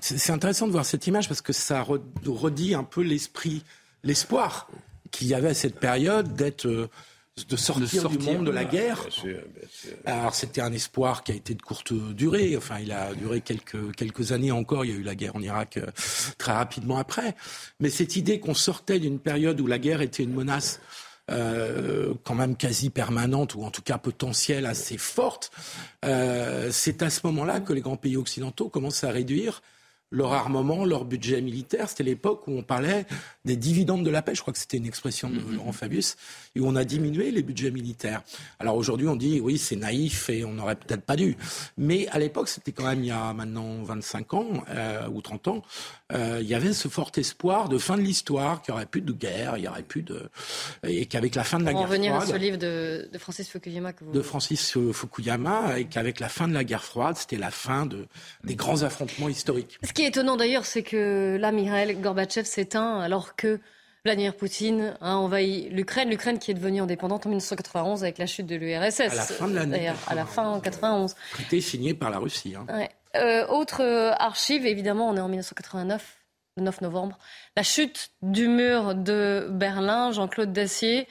C'est 0.00 0.32
intéressant 0.32 0.66
de 0.66 0.72
voir 0.72 0.86
cette 0.86 1.06
image 1.06 1.28
parce 1.28 1.42
que 1.42 1.52
ça 1.52 1.84
redit 2.24 2.74
un 2.74 2.84
peu 2.84 3.02
l'esprit, 3.02 3.62
l'espoir 4.02 4.68
qu'il 5.10 5.28
y 5.28 5.34
avait 5.34 5.48
à 5.48 5.54
cette 5.54 5.78
période 5.78 6.34
d'être 6.34 6.66
euh, 6.66 6.90
de 7.46 7.56
sortir, 7.56 8.08
du 8.08 8.18
monde 8.18 8.46
de 8.46 8.50
la 8.50 8.64
guerre. 8.64 9.06
Alors 10.04 10.34
c'était 10.34 10.60
un 10.60 10.72
espoir 10.72 11.22
qui 11.22 11.32
a 11.32 11.34
été 11.34 11.54
de 11.54 11.62
courte 11.62 11.92
durée. 11.92 12.56
Enfin, 12.56 12.78
il 12.80 12.92
a 12.92 13.14
duré 13.14 13.40
quelques 13.40 13.94
quelques 13.96 14.32
années 14.32 14.52
encore. 14.52 14.84
Il 14.84 14.90
y 14.90 14.94
a 14.94 14.96
eu 14.96 15.02
la 15.02 15.14
guerre 15.14 15.36
en 15.36 15.42
Irak 15.42 15.76
euh, 15.76 15.86
très 16.38 16.52
rapidement 16.52 16.98
après. 16.98 17.34
Mais 17.80 17.90
cette 17.90 18.16
idée 18.16 18.40
qu'on 18.40 18.54
sortait 18.54 18.98
d'une 18.98 19.18
période 19.18 19.60
où 19.60 19.66
la 19.66 19.78
guerre 19.78 20.00
était 20.00 20.22
une 20.22 20.34
menace 20.34 20.80
euh, 21.30 22.14
quand 22.24 22.34
même 22.34 22.56
quasi 22.56 22.88
permanente 22.88 23.54
ou 23.54 23.62
en 23.62 23.70
tout 23.70 23.82
cas 23.82 23.98
potentielle 23.98 24.64
assez 24.64 24.96
forte, 24.96 25.50
euh, 26.04 26.70
c'est 26.72 27.02
à 27.02 27.10
ce 27.10 27.20
moment-là 27.24 27.60
que 27.60 27.74
les 27.74 27.82
grands 27.82 27.98
pays 27.98 28.16
occidentaux 28.16 28.70
commencent 28.70 29.04
à 29.04 29.10
réduire 29.10 29.62
leur 30.10 30.32
armement, 30.32 30.84
leur 30.84 31.04
budget 31.04 31.40
militaire. 31.40 31.88
C'était 31.88 32.04
l'époque 32.04 32.46
où 32.46 32.52
on 32.52 32.62
parlait 32.62 33.06
des 33.44 33.56
dividendes 33.56 34.04
de 34.04 34.10
la 34.10 34.22
paix. 34.22 34.34
Je 34.34 34.40
crois 34.40 34.52
que 34.52 34.58
c'était 34.58 34.78
une 34.78 34.86
expression 34.86 35.28
de 35.28 35.38
mm-hmm. 35.38 35.56
Laurent 35.56 35.72
Fabius, 35.72 36.16
et 36.54 36.60
où 36.60 36.66
on 36.66 36.76
a 36.76 36.84
diminué 36.84 37.30
les 37.30 37.42
budgets 37.42 37.70
militaires. 37.70 38.22
Alors 38.58 38.76
aujourd'hui, 38.76 39.08
on 39.08 39.16
dit 39.16 39.40
oui, 39.40 39.58
c'est 39.58 39.76
naïf 39.76 40.30
et 40.30 40.44
on 40.44 40.54
n'aurait 40.54 40.76
peut-être 40.76 41.02
pas 41.02 41.16
dû. 41.16 41.36
Mais 41.76 42.08
à 42.08 42.18
l'époque, 42.18 42.48
c'était 42.48 42.72
quand 42.72 42.84
même 42.84 43.00
il 43.00 43.08
y 43.08 43.10
a 43.10 43.32
maintenant 43.32 43.82
25 43.82 44.34
ans 44.34 44.48
euh, 44.70 45.08
ou 45.08 45.20
30 45.20 45.48
ans, 45.48 45.62
euh, 46.12 46.38
il 46.40 46.48
y 46.48 46.54
avait 46.54 46.72
ce 46.72 46.88
fort 46.88 47.12
espoir 47.16 47.68
de 47.68 47.76
fin 47.76 47.96
de 47.96 48.02
l'histoire, 48.02 48.62
qu'il 48.62 48.72
n'y 48.72 48.76
aurait 48.76 48.86
plus 48.86 49.02
de 49.02 49.12
guerre, 49.12 49.58
il 49.58 49.64
y 49.64 49.68
aurait 49.68 49.82
plus 49.82 50.02
de 50.02 50.30
et 50.86 51.06
qu'avec 51.06 51.34
la 51.34 51.44
fin 51.44 51.58
de 51.58 51.64
la 51.64 51.72
guerre 51.72 51.82
froide. 51.82 52.00
revenir 52.00 52.14
à 52.14 52.26
ce 52.26 52.36
livre 52.36 52.56
de, 52.56 53.08
de 53.12 53.18
Francis 53.18 53.48
Fukuyama 53.48 53.92
que 53.92 54.04
vous... 54.04 54.12
de 54.12 54.22
Francis 54.22 54.78
Fukuyama 54.92 55.78
et 55.78 55.84
qu'avec 55.84 56.20
la 56.20 56.28
fin 56.28 56.48
de 56.48 56.54
la 56.54 56.64
guerre 56.64 56.84
froide, 56.84 57.16
c'était 57.16 57.36
la 57.36 57.50
fin 57.50 57.84
de 57.84 58.06
des 58.44 58.54
grands 58.54 58.82
affrontements 58.82 59.28
historiques 59.28 59.78
qui 59.98 60.04
est 60.04 60.08
étonnant 60.08 60.36
d'ailleurs, 60.36 60.64
c'est 60.64 60.84
que 60.84 61.36
là, 61.40 61.50
Mikhail 61.50 61.96
Gorbatchev 61.96 62.44
s'éteint 62.44 63.00
alors 63.00 63.34
que 63.34 63.58
Vladimir 64.04 64.36
Poutine 64.36 64.96
a 65.00 65.16
envahi 65.16 65.68
l'Ukraine, 65.70 66.08
l'Ukraine 66.08 66.38
qui 66.38 66.52
est 66.52 66.54
devenue 66.54 66.80
indépendante 66.80 67.26
en 67.26 67.30
1991 67.30 68.04
avec 68.04 68.18
la 68.18 68.26
chute 68.26 68.46
de 68.46 68.54
l'URSS. 68.54 69.00
À 69.00 69.14
la 69.16 69.22
fin 69.22 69.48
de 69.48 69.56
l'année. 69.56 69.90
À 70.06 70.14
la 70.14 70.24
fin 70.24 70.46
en 70.46 70.60
91. 70.60 71.16
Traité 71.32 71.60
signé 71.60 71.94
par 71.94 72.10
la 72.10 72.18
Russie. 72.18 72.54
Hein. 72.56 72.86
Euh, 73.18 73.46
autre 73.48 73.82
euh, 73.82 74.12
archive, 74.18 74.66
évidemment, 74.66 75.08
on 75.08 75.16
est 75.16 75.20
en 75.20 75.28
1989, 75.28 76.16
le 76.56 76.62
9 76.62 76.80
novembre. 76.82 77.18
La 77.56 77.62
chute 77.62 78.10
du 78.22 78.48
mur 78.48 78.94
de 78.94 79.48
Berlin, 79.50 80.12
Jean-Claude 80.12 80.52
Dacier. 80.52 81.08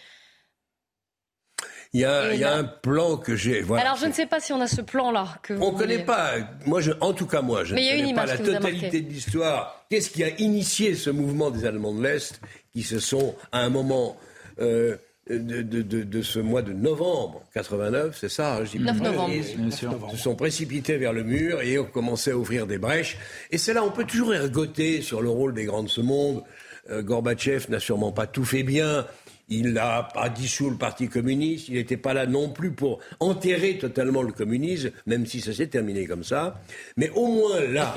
Il 1.93 2.01
y 2.01 2.05
a, 2.05 2.53
un 2.53 2.65
plan 2.65 3.17
que 3.17 3.35
j'ai. 3.35 3.63
Alors, 3.77 3.95
je 3.95 4.05
ne 4.05 4.11
sais 4.11 4.25
pas 4.25 4.39
si 4.39 4.51
on 4.51 4.59
a 4.59 4.67
ce 4.67 4.81
plan-là. 4.81 5.39
on 5.49 5.71
ne 5.71 5.77
connaît 5.77 6.03
pas. 6.03 6.33
Moi, 6.65 6.81
je, 6.81 6.91
en 6.99 7.13
tout 7.13 7.25
cas, 7.25 7.41
moi, 7.41 7.63
je 7.63 7.75
ne 7.75 7.79
connais 7.79 8.13
pas 8.13 8.25
la 8.25 8.37
totalité 8.37 9.01
de 9.01 9.09
l'histoire. 9.09 9.85
Qu'est-ce 9.89 10.09
qui 10.09 10.23
a 10.23 10.29
initié 10.37 10.95
ce 10.95 11.09
mouvement 11.09 11.49
des 11.49 11.65
Allemands 11.65 11.93
de 11.93 12.03
l'Est 12.03 12.41
qui 12.73 12.83
se 12.83 12.99
sont, 12.99 13.35
à 13.51 13.61
un 13.61 13.69
moment 13.69 14.17
euh, 14.59 14.97
de, 15.29 15.61
de, 15.81 16.21
ce 16.21 16.39
mois 16.39 16.61
de 16.61 16.73
novembre 16.73 17.43
89, 17.53 18.17
c'est 18.19 18.29
ça, 18.29 18.55
hein, 18.55 18.65
je 18.65 18.77
dis 18.77 18.79
9 18.79 19.01
novembre. 19.01 20.11
se 20.11 20.17
sont 20.17 20.35
précipités 20.35 20.97
vers 20.97 21.13
le 21.13 21.23
mur 21.23 21.61
et 21.61 21.77
ont 21.79 21.85
commencé 21.85 22.31
à 22.31 22.37
ouvrir 22.37 22.67
des 22.67 22.77
brèches. 22.77 23.17
Et 23.51 23.57
c'est 23.57 23.73
là, 23.73 23.83
on 23.83 23.91
peut 23.91 24.05
toujours 24.05 24.33
ergoter 24.33 25.01
sur 25.01 25.21
le 25.21 25.29
rôle 25.29 25.53
des 25.53 25.65
grands 25.65 25.83
de 25.83 25.89
ce 25.89 26.01
monde. 26.01 26.43
Euh, 26.89 27.01
Gorbatchev 27.01 27.69
n'a 27.69 27.79
sûrement 27.79 28.11
pas 28.11 28.27
tout 28.27 28.45
fait 28.45 28.63
bien. 28.63 29.05
Il 29.49 29.73
n'a 29.73 30.03
pas 30.13 30.29
dissous 30.29 30.69
le 30.69 30.77
Parti 30.77 31.07
communiste. 31.07 31.69
Il 31.69 31.75
n'était 31.75 31.97
pas 31.97 32.13
là 32.13 32.25
non 32.25 32.49
plus 32.49 32.71
pour 32.71 32.99
enterrer 33.19 33.77
totalement 33.77 34.21
le 34.21 34.33
communisme, 34.33 34.91
même 35.05 35.25
si 35.25 35.41
ça 35.41 35.53
s'est 35.53 35.67
terminé 35.67 36.05
comme 36.05 36.23
ça. 36.23 36.61
Mais 36.97 37.09
au 37.11 37.27
moins 37.27 37.61
là, 37.61 37.95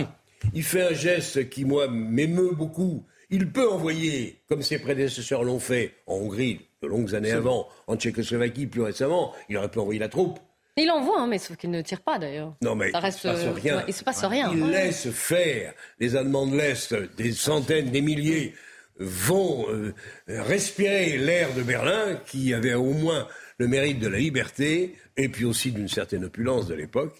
il 0.54 0.62
fait 0.62 0.82
un 0.82 0.92
geste 0.94 1.48
qui, 1.48 1.64
moi, 1.64 1.88
m'émeut 1.88 2.52
beaucoup. 2.52 3.04
Il 3.30 3.52
peut 3.52 3.68
envoyer, 3.68 4.42
comme 4.48 4.62
ses 4.62 4.80
prédécesseurs 4.80 5.44
l'ont 5.44 5.60
fait 5.60 5.94
en 6.06 6.14
Hongrie 6.14 6.60
de 6.82 6.88
longues 6.88 7.14
années 7.14 7.30
avant, 7.30 7.68
en 7.86 7.96
Tchécoslovaquie 7.96 8.66
plus 8.66 8.82
récemment, 8.82 9.32
il 9.48 9.56
aurait 9.56 9.70
pu 9.70 9.78
envoyer 9.78 10.00
la 10.00 10.08
troupe. 10.08 10.40
Il 10.76 10.90
envoie, 10.90 11.20
hein, 11.20 11.26
mais 11.28 11.38
sauf 11.38 11.56
qu'il 11.56 11.70
ne 11.70 11.82
tire 11.82 12.00
pas 12.00 12.18
d'ailleurs. 12.18 12.56
Non, 12.62 12.74
mais 12.74 12.90
ça 12.90 13.00
reste, 13.00 13.18
il 13.24 13.30
se 13.30 13.44
passe 13.44 13.54
rien. 13.54 13.84
Il 13.86 13.94
se 13.94 14.04
passe 14.04 14.24
rien. 14.24 14.50
Il 14.52 14.70
laisse 14.70 15.10
faire 15.10 15.74
les 16.00 16.16
Allemands 16.16 16.46
de 16.46 16.56
l'Est, 16.56 16.94
des 17.16 17.32
centaines, 17.32 17.90
des 17.90 18.00
milliers 18.00 18.54
vont 18.98 19.66
euh, 19.70 19.94
respirer 20.26 21.16
l'air 21.16 21.54
de 21.54 21.62
Berlin, 21.62 22.20
qui 22.26 22.52
avait 22.52 22.74
au 22.74 22.92
moins 22.92 23.28
le 23.58 23.68
mérite 23.68 23.98
de 23.98 24.08
la 24.08 24.18
liberté, 24.18 24.96
et 25.16 25.28
puis 25.28 25.44
aussi 25.44 25.70
d'une 25.70 25.88
certaine 25.88 26.24
opulence 26.24 26.66
de 26.66 26.74
l'époque. 26.74 27.18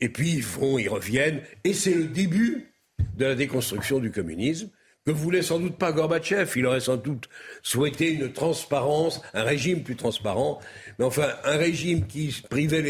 Et 0.00 0.08
puis 0.08 0.30
ils 0.30 0.44
vont, 0.44 0.78
ils 0.78 0.88
reviennent, 0.88 1.40
et 1.64 1.72
c'est 1.72 1.94
le 1.94 2.04
début 2.04 2.72
de 3.16 3.24
la 3.24 3.34
déconstruction 3.34 3.98
du 3.98 4.10
communisme 4.10 4.70
que 5.06 5.12
voulait 5.12 5.42
sans 5.42 5.60
doute 5.60 5.76
pas 5.76 5.92
Gorbatchev. 5.92 6.50
Il 6.56 6.66
aurait 6.66 6.80
sans 6.80 6.96
doute 6.96 7.28
souhaité 7.62 8.10
une 8.10 8.32
transparence, 8.32 9.22
un 9.34 9.44
régime 9.44 9.82
plus 9.82 9.96
transparent, 9.96 10.60
mais 10.98 11.04
enfin 11.04 11.28
un 11.44 11.56
régime 11.56 12.06
qui 12.06 12.42
privait 12.50 12.82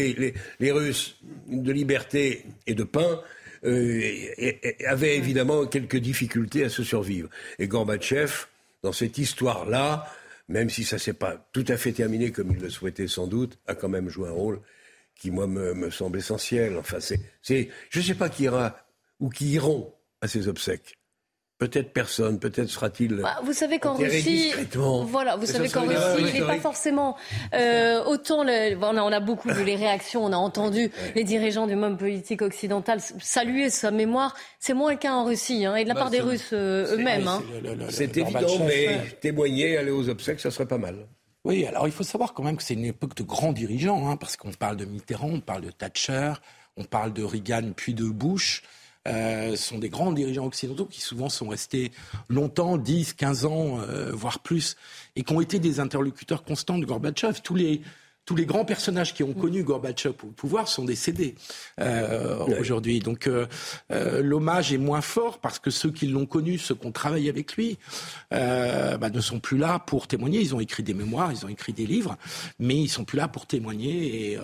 les, 0.59 0.71
Russes 0.71 1.17
de 1.47 1.71
liberté 1.71 2.43
et 2.65 2.73
de 2.73 2.83
pain 2.83 3.21
euh, 3.63 4.01
avait 4.87 5.15
évidemment 5.15 5.65
quelques 5.67 5.97
difficultés 5.97 6.63
à 6.63 6.69
se 6.69 6.83
survivre. 6.83 7.29
Et 7.59 7.67
Gorbatchev, 7.67 8.47
dans 8.81 8.91
cette 8.91 9.17
histoire-là, 9.17 10.11
même 10.49 10.69
si 10.69 10.83
ça 10.83 10.97
s'est 10.97 11.13
pas 11.13 11.47
tout 11.53 11.65
à 11.67 11.77
fait 11.77 11.91
terminé 11.91 12.31
comme 12.31 12.51
il 12.51 12.59
le 12.59 12.69
souhaitait 12.69 13.07
sans 13.07 13.27
doute, 13.27 13.59
a 13.67 13.75
quand 13.75 13.89
même 13.89 14.09
joué 14.09 14.29
un 14.29 14.33
rôle 14.33 14.59
qui, 15.15 15.31
moi, 15.31 15.47
me, 15.47 15.73
me 15.73 15.89
semble 15.89 16.17
essentiel. 16.17 16.77
Enfin, 16.77 16.97
c'est, 16.99 17.69
je 17.89 17.99
ne 17.99 18.03
sais 18.03 18.15
pas 18.15 18.29
qui 18.29 18.43
ira 18.43 18.77
ou 19.19 19.29
qui 19.29 19.49
iront 19.49 19.93
à 20.21 20.27
ces 20.27 20.47
obsèques. 20.47 20.97
Peut-être 21.57 21.91
personne, 21.91 22.37
peut-être 22.37 22.69
sera-t-il. 22.69 23.15
Bah, 23.15 23.39
vous 23.43 23.53
savez 23.53 23.79
qu'en 23.79 23.95
Russie, 23.95 24.51
voilà, 24.75 25.37
vous 25.37 25.47
savez 25.47 25.69
qu'en 25.69 25.87
Russie, 25.87 25.99
il 26.19 26.33
n'est 26.33 26.45
pas 26.45 26.59
forcément 26.59 27.17
euh, 27.55 28.03
autant. 28.03 28.43
Le, 28.43 28.77
on, 28.77 28.95
a, 28.95 29.01
on 29.01 29.11
a 29.11 29.19
beaucoup 29.19 29.49
vu 29.49 29.63
les 29.63 29.75
réactions, 29.75 30.23
on 30.23 30.31
a 30.33 30.37
entendu 30.37 30.91
les 31.15 31.23
dirigeants 31.23 31.65
du 31.65 31.75
monde 31.75 31.97
politique 31.97 32.43
occidental 32.43 32.99
saluer 33.19 33.71
sa 33.71 33.89
mémoire. 33.89 34.35
C'est 34.59 34.75
moins 34.75 34.91
le 34.91 34.97
cas 34.99 35.13
en 35.13 35.25
Russie, 35.25 35.65
hein, 35.65 35.75
et 35.75 35.83
de 35.83 35.89
la 35.89 35.95
bah, 35.95 36.01
part 36.01 36.09
des 36.11 36.19
Russes 36.19 36.51
euh, 36.53 36.95
eux-mêmes. 36.95 37.27
Hein. 37.27 37.41
C'est 37.89 38.15
évident, 38.17 38.59
mais 38.59 38.99
témoigner, 39.19 39.77
aller 39.77 39.89
aux 39.91 40.09
obsèques, 40.09 40.39
ça 40.39 40.51
serait 40.51 40.67
pas 40.67 40.77
mal. 40.77 41.07
Oui, 41.43 41.65
alors 41.65 41.87
il 41.87 41.91
faut 41.91 42.03
savoir 42.03 42.35
quand 42.35 42.43
même 42.43 42.57
que 42.57 42.63
c'est 42.63 42.75
une 42.75 42.85
époque 42.85 43.15
de 43.15 43.23
grands 43.23 43.53
dirigeants, 43.53 44.07
hein, 44.09 44.17
parce 44.17 44.37
qu'on 44.37 44.51
parle 44.51 44.77
de 44.77 44.85
Mitterrand, 44.85 45.29
on 45.29 45.39
parle 45.39 45.61
de 45.61 45.71
Thatcher, 45.71 46.33
on 46.75 46.83
parle 46.83 47.13
de 47.13 47.23
Reagan 47.23 47.71
puis 47.75 47.95
de 47.95 48.03
Bush. 48.03 48.61
Euh, 49.07 49.55
sont 49.55 49.79
des 49.79 49.89
grands 49.89 50.11
dirigeants 50.11 50.45
occidentaux 50.45 50.85
qui 50.85 50.99
souvent 50.99 51.29
sont 51.29 51.47
restés 51.47 51.91
longtemps, 52.27 52.77
10, 52.77 53.13
15 53.13 53.45
ans, 53.45 53.79
euh, 53.79 54.11
voire 54.11 54.39
plus, 54.39 54.75
et 55.15 55.23
qui 55.23 55.33
ont 55.33 55.39
été 55.39 55.59
des 55.59 55.79
interlocuteurs 55.79 56.43
constants 56.43 56.77
de 56.77 56.85
Gorbatchev. 56.85 57.39
Tous 57.41 57.55
les 57.55 57.81
tous 58.27 58.35
les 58.35 58.45
grands 58.45 58.65
personnages 58.65 59.13
qui 59.13 59.23
ont 59.23 59.33
connu 59.33 59.63
Gorbatchev 59.63 60.13
au 60.21 60.27
pouvoir 60.27 60.67
sont 60.67 60.83
décédés 60.83 61.35
euh, 61.79 62.45
aujourd'hui. 62.59 62.99
Donc 62.99 63.25
euh, 63.25 63.47
euh, 63.89 64.21
l'hommage 64.21 64.73
est 64.73 64.77
moins 64.77 64.99
fort 64.99 65.39
parce 65.39 65.59
que 65.59 65.71
ceux 65.71 65.91
qui 65.91 66.07
l'ont 66.07 66.25
connu, 66.25 66.57
ceux 66.57 66.75
qui 66.75 66.85
ont 66.85 66.91
travaillé 66.91 67.29
avec 67.29 67.55
lui, 67.55 67.77
euh, 68.33 68.97
bah, 68.97 69.09
ne 69.09 69.21
sont 69.21 69.39
plus 69.39 69.57
là 69.57 69.79
pour 69.79 70.07
témoigner. 70.07 70.41
Ils 70.41 70.53
ont 70.53 70.59
écrit 70.59 70.83
des 70.83 70.93
mémoires, 70.93 71.31
ils 71.31 71.45
ont 71.45 71.49
écrit 71.49 71.71
des 71.71 71.85
livres, 71.85 72.17
mais 72.59 72.75
ils 72.75 72.89
sont 72.89 73.05
plus 73.05 73.17
là 73.17 73.29
pour 73.29 73.45
témoigner 73.45 74.31
et, 74.31 74.37
euh, 74.37 74.41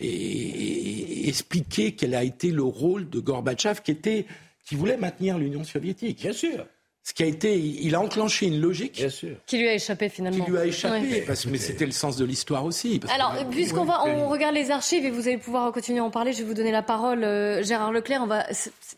et, 0.00 0.08
et, 0.08 1.24
et 1.24 1.28
expliquer 1.28 1.92
quel 1.92 2.16
a 2.16 2.24
été 2.24 2.50
le 2.50 2.64
rôle 2.64 3.08
de 3.08 3.20
Gorbatchev 3.20 3.80
qui 3.84 3.92
était 3.92 4.26
qui 4.66 4.74
voulait 4.74 4.96
maintenir 4.96 5.38
l'Union 5.38 5.62
soviétique. 5.62 6.18
Bien 6.20 6.32
sûr 6.32 6.66
ce 7.02 7.14
qui 7.14 7.22
a 7.22 7.26
été, 7.26 7.58
il 7.58 7.94
a 7.94 8.00
enclenché 8.00 8.46
une 8.46 8.60
logique 8.60 9.02
qui 9.46 9.58
lui 9.58 9.68
a 9.68 9.74
échappé 9.74 10.10
finalement. 10.10 10.44
Qui 10.44 10.50
lui 10.50 10.58
a 10.58 10.66
échappé, 10.66 11.22
parce, 11.22 11.46
mais 11.46 11.56
c'était 11.56 11.86
le 11.86 11.92
sens 11.92 12.16
de 12.16 12.26
l'histoire 12.26 12.64
aussi. 12.64 13.00
Alors, 13.08 13.34
puisqu'on 13.50 13.84
va, 13.84 14.04
on 14.04 14.28
regarde 14.28 14.54
les 14.54 14.70
archives 14.70 15.04
et 15.06 15.10
vous 15.10 15.26
allez 15.26 15.38
pouvoir 15.38 15.72
continuer 15.72 16.00
à 16.00 16.04
en 16.04 16.10
parler, 16.10 16.32
je 16.32 16.38
vais 16.38 16.44
vous 16.44 16.54
donner 16.54 16.72
la 16.72 16.82
parole, 16.82 17.24
euh, 17.24 17.62
Gérard 17.62 17.92
Leclerc. 17.92 18.20
On 18.22 18.26
va, 18.26 18.46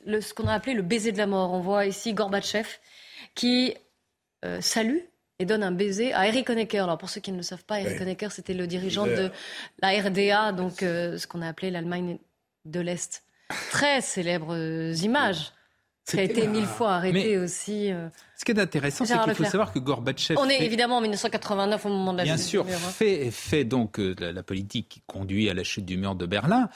le, 0.05 0.21
ce 0.21 0.35
qu'on 0.35 0.49
a 0.49 0.53
appelé 0.53 0.75
le 0.75 0.83
baiser 0.83 1.13
de 1.13 1.19
la 1.19 1.29
mort. 1.29 1.53
On 1.53 1.61
voit 1.61 1.87
ici 1.87 2.13
Gorbatchev 2.13 2.69
qui 3.37 3.75
euh, 4.45 4.61
salue 4.61 4.99
et 5.39 5.45
donne 5.45 5.63
un 5.63 5.73
baiser 5.73 6.13
à 6.13 6.27
Eric 6.27 6.51
Honecker. 6.51 6.83
Alors 6.83 6.99
pour 6.99 7.09
ceux 7.09 7.21
qui 7.21 7.31
ne 7.31 7.37
le 7.37 7.45
savent 7.45 7.65
pas, 7.65 7.81
Eric 7.81 8.01
Honecker, 8.01 8.33
c'était 8.33 8.55
le 8.55 8.67
dirigeant 8.67 9.07
de 9.07 9.31
la 9.81 9.91
RDA, 9.91 10.51
donc 10.51 10.83
euh, 10.83 11.19
ce 11.19 11.29
qu'on 11.29 11.41
a 11.41 11.49
appelé 11.49 11.71
l'Allemagne 11.71 12.19
de 12.65 12.81
l'Est. 12.81 13.23
Très 13.71 14.01
célèbres 14.01 14.57
images 15.05 15.53
qui 16.07 16.19
a 16.19 16.23
été 16.23 16.47
mille 16.47 16.67
fois 16.67 16.93
arrêté 16.95 17.39
aussi. 17.39 17.93
Euh, 17.93 18.09
ce 18.37 18.45
qui 18.45 18.53
est 18.53 18.59
intéressant, 18.59 19.05
c'est 19.05 19.19
qu'il 19.23 19.35
faut 19.35 19.45
savoir 19.45 19.73
que 19.73 19.79
Gorbatchev. 19.79 20.39
On 20.41 20.49
est 20.49 20.63
évidemment 20.63 20.99
en 20.99 21.01
1989 21.01 21.87
au 21.87 21.89
moment 21.89 22.13
de 22.13 22.19
la 22.19 22.25
Bien 22.25 22.37
sûr, 22.37 22.67
hein. 22.67 22.91
fait, 22.91 23.31
fait 23.31 23.65
donc 23.65 23.99
euh, 23.99 24.15
la, 24.19 24.43
politique 24.43 24.89
qui 24.89 25.03
conduit 25.07 25.49
à 25.49 25.55
la 25.55 25.63
chute 25.63 25.85
du 25.85 25.97
mur 25.97 26.15
de 26.15 26.27
Berlin 26.27 26.69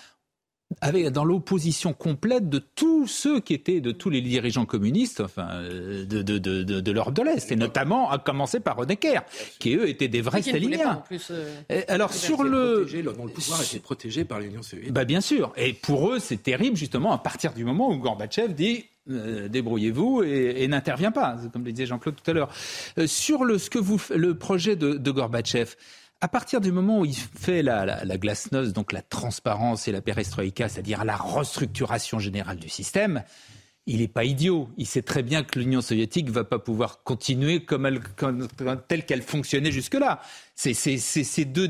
avec, 0.80 1.08
dans 1.10 1.24
l'opposition 1.24 1.92
complète 1.92 2.48
de 2.48 2.58
tous 2.58 3.06
ceux 3.06 3.38
qui 3.40 3.54
étaient, 3.54 3.80
de 3.80 3.92
tous 3.92 4.10
les 4.10 4.20
dirigeants 4.20 4.66
communistes, 4.66 5.20
enfin, 5.20 5.48
euh, 5.52 6.04
de, 6.04 6.22
de, 6.22 6.38
de, 6.38 6.62
de 6.62 6.92
l'Europe 6.92 7.14
de 7.14 7.22
l'Est, 7.22 7.52
et 7.52 7.56
notamment 7.56 8.10
à 8.10 8.18
commencer 8.18 8.58
par 8.58 8.78
Honecker, 8.78 9.22
qui 9.60 9.76
eux 9.76 9.88
étaient 9.88 10.08
des 10.08 10.22
vrais 10.22 10.42
staliniens. 10.42 11.04
alors 11.86 12.12
sur 12.12 12.42
le, 12.42 12.80
protégé, 12.80 13.02
le 13.02 13.12
pouvoir 13.12 13.62
était 13.62 13.78
protégé 13.78 14.24
par 14.24 14.40
l'Union 14.40 14.62
soviétique. 14.62 14.92
Bah 14.92 15.04
bien 15.04 15.20
sûr, 15.20 15.52
et 15.56 15.72
pour 15.72 16.10
eux 16.10 16.18
c'est 16.18 16.42
terrible 16.42 16.76
justement 16.76 17.12
à 17.12 17.18
partir 17.18 17.52
du 17.52 17.64
moment 17.64 17.88
où 17.88 17.96
Gorbatchev 17.98 18.52
dit 18.52 18.86
euh, 19.10 19.48
débrouillez-vous 19.48 20.22
et, 20.22 20.66
n'intervient 20.68 21.12
pas, 21.12 21.36
comme 21.52 21.64
le 21.64 21.72
disait 21.72 21.86
Jean-Claude 21.86 22.16
tout 22.22 22.30
à 22.30 22.34
l'heure. 22.34 22.50
Euh, 22.98 23.06
sur 23.06 23.44
le, 23.44 23.58
ce 23.58 23.70
que 23.70 23.78
vous, 23.78 24.00
le 24.14 24.34
projet 24.36 24.76
de, 24.76 24.94
de 24.94 25.10
Gorbatchev, 25.10 25.74
à 26.20 26.28
partir 26.28 26.60
du 26.60 26.72
moment 26.72 27.00
où 27.00 27.04
il 27.04 27.14
fait 27.14 27.62
la, 27.62 27.84
la, 27.84 28.04
la 28.04 28.18
glasnost, 28.18 28.72
donc 28.72 28.92
la 28.92 29.02
transparence 29.02 29.86
et 29.86 29.92
la 29.92 30.00
perestroïka, 30.00 30.68
c'est-à-dire 30.68 31.04
la 31.04 31.16
restructuration 31.16 32.18
générale 32.18 32.58
du 32.58 32.68
système, 32.68 33.22
il 33.86 34.00
n'est 34.00 34.08
pas 34.08 34.24
idiot. 34.24 34.68
Il 34.76 34.86
sait 34.86 35.02
très 35.02 35.22
bien 35.22 35.44
que 35.44 35.58
l'Union 35.58 35.80
soviétique 35.80 36.26
ne 36.26 36.32
va 36.32 36.44
pas 36.44 36.58
pouvoir 36.58 37.02
continuer 37.04 37.64
comme 37.64 37.86
elle, 37.86 38.00
telle 38.88 39.04
qu'elle 39.06 39.22
fonctionnait 39.22 39.70
jusque-là. 39.70 40.20
C'est 40.58 40.72
ces 40.72 41.44
deux, 41.44 41.68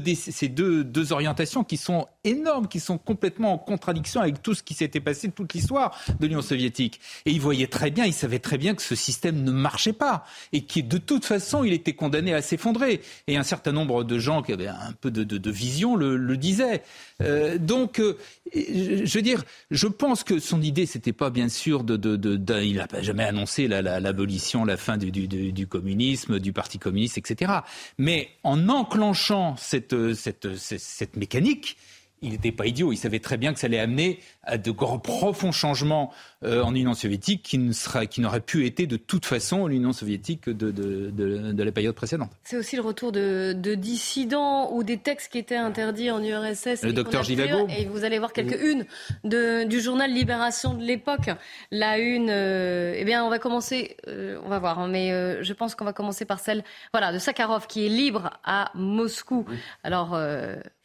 deux, 0.84 1.12
orientations 1.12 1.64
qui 1.64 1.76
sont 1.76 2.06
énormes, 2.22 2.68
qui 2.68 2.78
sont 2.78 2.98
complètement 2.98 3.54
en 3.54 3.58
contradiction 3.58 4.20
avec 4.20 4.42
tout 4.42 4.54
ce 4.54 4.62
qui 4.62 4.74
s'était 4.74 5.00
passé, 5.00 5.28
toute 5.28 5.54
l'histoire 5.54 5.98
de 6.20 6.26
l'Union 6.28 6.40
soviétique. 6.40 7.00
Et 7.24 7.32
il 7.32 7.40
voyait 7.40 7.66
très 7.66 7.90
bien, 7.90 8.04
il 8.04 8.12
savait 8.12 8.38
très 8.38 8.58
bien 8.58 8.76
que 8.76 8.82
ce 8.82 8.94
système 8.94 9.42
ne 9.42 9.50
marchait 9.50 9.92
pas 9.92 10.24
et 10.52 10.64
que 10.64 10.80
de 10.80 10.98
toute 10.98 11.24
façon, 11.24 11.64
il 11.64 11.72
était 11.72 11.94
condamné 11.94 12.32
à 12.32 12.42
s'effondrer. 12.42 13.00
Et 13.26 13.36
un 13.36 13.42
certain 13.42 13.72
nombre 13.72 14.04
de 14.04 14.18
gens 14.20 14.42
qui 14.42 14.52
avaient 14.52 14.68
un 14.68 14.92
peu 15.00 15.10
de, 15.10 15.24
de, 15.24 15.50
vision 15.50 15.96
le, 15.96 16.16
le 16.16 16.36
disaient. 16.36 16.82
Euh, 17.22 17.58
donc, 17.58 17.98
euh, 17.98 18.16
je 18.54 19.12
veux 19.12 19.22
dire, 19.22 19.42
je 19.72 19.88
pense 19.88 20.22
que 20.22 20.38
son 20.38 20.62
idée, 20.62 20.86
c'était 20.86 21.12
pas 21.12 21.30
bien 21.30 21.48
sûr 21.48 21.82
de, 21.82 21.96
de, 21.96 22.16
de, 22.16 22.62
il 22.62 22.76
n'a 22.76 23.02
jamais 23.02 23.24
annoncé 23.24 23.66
l'abolition, 23.66 24.64
la, 24.64 24.74
la, 24.74 24.76
fin 24.76 24.96
du, 24.96 25.10
du, 25.10 25.26
du, 25.26 25.66
communisme, 25.66 26.38
du 26.38 26.52
parti 26.52 26.78
communiste, 26.78 27.18
etc. 27.18 27.52
Mais 27.98 28.28
en 28.44 28.68
enclenchant 28.76 29.56
cette, 29.56 30.14
cette, 30.14 30.56
cette, 30.56 30.80
cette 30.80 31.16
mécanique, 31.16 31.76
il 32.22 32.30
n'était 32.30 32.52
pas 32.52 32.66
idiot. 32.66 32.92
Il 32.92 32.96
savait 32.96 33.18
très 33.18 33.36
bien 33.36 33.52
que 33.52 33.58
ça 33.58 33.66
allait 33.66 33.78
amener 33.78 34.20
à 34.42 34.58
de 34.58 34.70
grands 34.70 34.98
profonds 34.98 35.52
changements 35.52 36.12
euh, 36.44 36.62
en 36.62 36.74
Union 36.74 36.94
soviétique 36.94 37.42
qui, 37.42 37.58
ne 37.58 37.72
sera, 37.72 38.06
qui 38.06 38.20
n'aurait 38.20 38.40
pu 38.40 38.66
être 38.66 38.82
de 38.82 38.96
toute 38.96 39.26
façon 39.26 39.66
l'Union 39.66 39.92
soviétique 39.92 40.48
de, 40.48 40.70
de, 40.70 41.10
de, 41.10 41.62
la 41.62 41.72
période 41.72 41.94
précédente. 41.94 42.30
C'est 42.44 42.56
aussi 42.56 42.76
le 42.76 42.82
retour 42.82 43.12
de, 43.12 43.52
dissidents 43.74 44.72
ou 44.72 44.82
des 44.82 44.98
textes 44.98 45.32
qui 45.32 45.38
étaient 45.38 45.56
interdits 45.56 46.10
en 46.10 46.22
URSS. 46.22 46.82
Le 46.82 46.92
docteur 46.92 47.22
Givago. 47.22 47.66
Et 47.68 47.86
vous 47.86 48.04
allez 48.04 48.18
voir 48.18 48.32
quelques-unes 48.32 48.86
du 49.24 49.80
journal 49.80 50.12
Libération 50.12 50.74
de 50.74 50.84
l'époque. 50.84 51.30
La 51.70 51.98
une, 51.98 52.30
euh, 52.30 52.94
eh 52.96 53.04
bien, 53.04 53.24
on 53.24 53.30
va 53.30 53.38
commencer, 53.38 53.96
euh, 54.06 54.40
on 54.44 54.48
va 54.48 54.58
voir, 54.58 54.78
hein, 54.78 54.88
mais 54.88 55.42
je 55.42 55.52
pense 55.52 55.74
qu'on 55.74 55.84
va 55.84 55.92
commencer 55.92 56.24
par 56.24 56.40
celle 56.40 56.62
voilà, 56.92 57.12
de 57.12 57.18
Sakharov 57.18 57.66
qui 57.66 57.86
est 57.86 57.88
libre 57.88 58.30
à 58.44 58.70
Moscou. 58.74 59.44
Alors, 59.82 60.16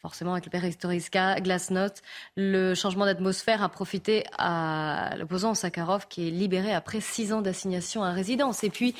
forcément, 0.02 0.32
avec 0.32 0.44
le 0.44 0.50
père 0.50 0.64
Historiska, 0.64 1.40
Glasnost, 1.40 2.02
le 2.36 2.74
changement 2.74 3.06
d'atmosphère 3.06 3.62
a 3.62 3.68
profité 3.68 4.24
à 4.36 5.14
l'opposant 5.16 5.54
Sakharov 5.54 6.08
qui 6.08 6.26
est 6.26 6.30
libéré 6.30 6.74
après 6.74 7.00
six 7.00 7.32
ans 7.32 7.40
d'assignation 7.40 8.02
à 8.02 8.10
résidence. 8.10 8.64
Et 8.64 8.70
puis, 8.70 8.96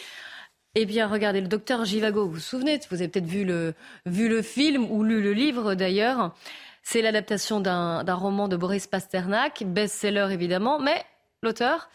eh 0.76 0.86
bien, 0.86 1.08
regardez, 1.08 1.40
le 1.40 1.48
docteur 1.48 1.84
Givago, 1.84 2.26
vous 2.26 2.34
vous 2.34 2.38
souvenez, 2.38 2.78
vous 2.88 3.02
avez 3.02 3.08
peut-être 3.08 3.26
vu 3.26 3.44
le, 3.44 3.74
vu 4.06 4.28
le 4.28 4.42
film 4.42 4.88
ou 4.90 5.02
lu 5.02 5.20
le 5.20 5.32
livre 5.32 5.74
d'ailleurs. 5.74 6.34
C'est 6.84 7.02
l'adaptation 7.02 7.60
d'un 7.60 8.14
roman 8.14 8.46
de 8.46 8.56
Boris 8.56 8.86
Pasternak, 8.86 9.64
best-seller 9.66 10.28
évidemment, 10.30 10.78
mais 10.78 11.04
l'auteur 11.42 11.90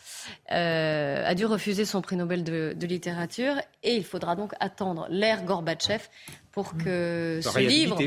euh, 0.51 1.25
a 1.25 1.33
dû 1.33 1.45
refuser 1.45 1.85
son 1.85 2.01
prix 2.01 2.17
Nobel 2.17 2.43
de, 2.43 2.85
littérature 2.85 3.55
et 3.83 3.95
il 3.95 4.03
faudra 4.03 4.35
donc 4.35 4.51
attendre 4.59 5.07
l'ère 5.09 5.43
Gorbatchev 5.43 6.03
pour 6.51 6.77
que 6.77 7.39
ce 7.41 7.59
livre 7.59 7.97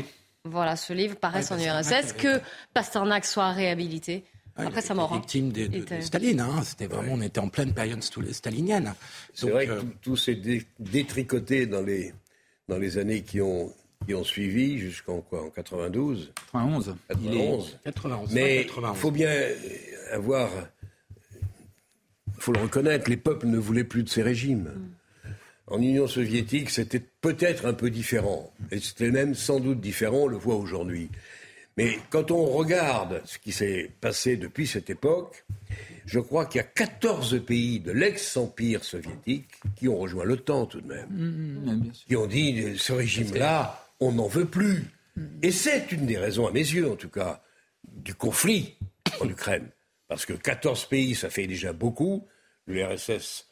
voilà, 0.45 0.75
ce 0.75 0.93
livre 0.93 1.15
paraisse 1.15 1.51
en 1.51 1.59
URSS, 1.59 2.13
que 2.13 2.41
Pasternak 2.73 3.25
soit 3.25 3.51
réhabilité. 3.51 4.23
Après 4.55 4.81
sa 4.81 4.93
mort. 4.93 5.13
Hein. 5.13 5.17
Victime 5.17 5.51
de, 5.51 5.67
de, 5.67 6.01
Staline, 6.01 6.41
hein. 6.41 6.61
c'était 6.63 6.87
vraiment, 6.87 7.13
on 7.13 7.21
était 7.21 7.39
en 7.39 7.47
pleine 7.47 7.73
période 7.73 8.03
stalinienne. 8.03 8.93
C'est 9.33 9.49
vrai 9.49 9.65
que 9.65 9.71
euh, 9.71 9.81
tout, 10.01 10.17
s'est 10.17 10.39
détricoté 10.79 11.65
dans 11.65 11.81
les, 11.81 12.13
dans 12.67 12.77
les 12.77 12.97
années 12.97 13.23
qui 13.23 13.39
ont, 13.41 13.73
qui 14.05 14.13
ont 14.13 14.23
suivi, 14.23 14.77
jusqu'en 14.77 15.21
quoi, 15.21 15.45
en 15.45 15.49
92 15.49 16.33
91. 16.51 16.97
91. 17.07 17.79
91. 17.85 18.33
Mais 18.33 18.63
il 18.63 18.95
faut 18.95 19.11
bien 19.11 19.31
avoir, 20.11 20.49
il 22.35 22.41
faut 22.41 22.51
le 22.51 22.59
reconnaître, 22.59 23.09
les 23.09 23.17
peuples 23.17 23.47
ne 23.47 23.57
voulaient 23.57 23.85
plus 23.85 24.03
de 24.03 24.09
ces 24.09 24.21
régimes. 24.21 24.69
Mm 25.71 25.75
en 25.75 25.81
Union 25.81 26.07
soviétique, 26.07 26.69
c'était 26.69 26.99
peut-être 26.99 27.65
un 27.65 27.73
peu 27.73 27.89
différent. 27.89 28.53
Et 28.71 28.79
c'était 28.79 29.11
même 29.11 29.35
sans 29.35 29.59
doute 29.59 29.79
différent, 29.79 30.23
on 30.23 30.27
le 30.27 30.37
voit 30.37 30.55
aujourd'hui. 30.55 31.09
Mais 31.77 31.97
quand 32.09 32.31
on 32.31 32.45
regarde 32.45 33.21
ce 33.25 33.37
qui 33.39 33.51
s'est 33.51 33.89
passé 34.01 34.35
depuis 34.35 34.67
cette 34.67 34.89
époque, 34.89 35.45
je 36.05 36.19
crois 36.19 36.45
qu'il 36.45 36.57
y 36.57 36.63
a 36.63 36.67
14 36.67 37.45
pays 37.45 37.79
de 37.79 37.91
l'ex-empire 37.91 38.83
soviétique 38.83 39.47
qui 39.77 39.87
ont 39.87 39.97
rejoint 39.97 40.25
l'OTAN 40.25 40.65
tout 40.65 40.81
de 40.81 40.87
même, 40.87 41.07
mmh, 41.09 41.71
mmh, 41.71 41.91
qui 42.07 42.15
ont 42.17 42.27
dit 42.27 42.77
ce 42.77 42.91
régime-là, 42.91 43.87
on 43.99 44.11
n'en 44.11 44.27
veut 44.27 44.45
plus. 44.45 44.83
Mmh. 45.15 45.23
Et 45.43 45.51
c'est 45.51 45.91
une 45.91 46.05
des 46.05 46.17
raisons, 46.17 46.47
à 46.47 46.51
mes 46.51 46.59
yeux 46.59 46.91
en 46.91 46.95
tout 46.95 47.09
cas, 47.09 47.41
du 47.87 48.13
conflit 48.13 48.75
en 49.21 49.29
Ukraine. 49.29 49.69
Parce 50.09 50.25
que 50.25 50.33
14 50.33 50.85
pays, 50.85 51.15
ça 51.15 51.29
fait 51.29 51.47
déjà 51.47 51.71
beaucoup. 51.71 52.27
L'URSS 52.67 53.47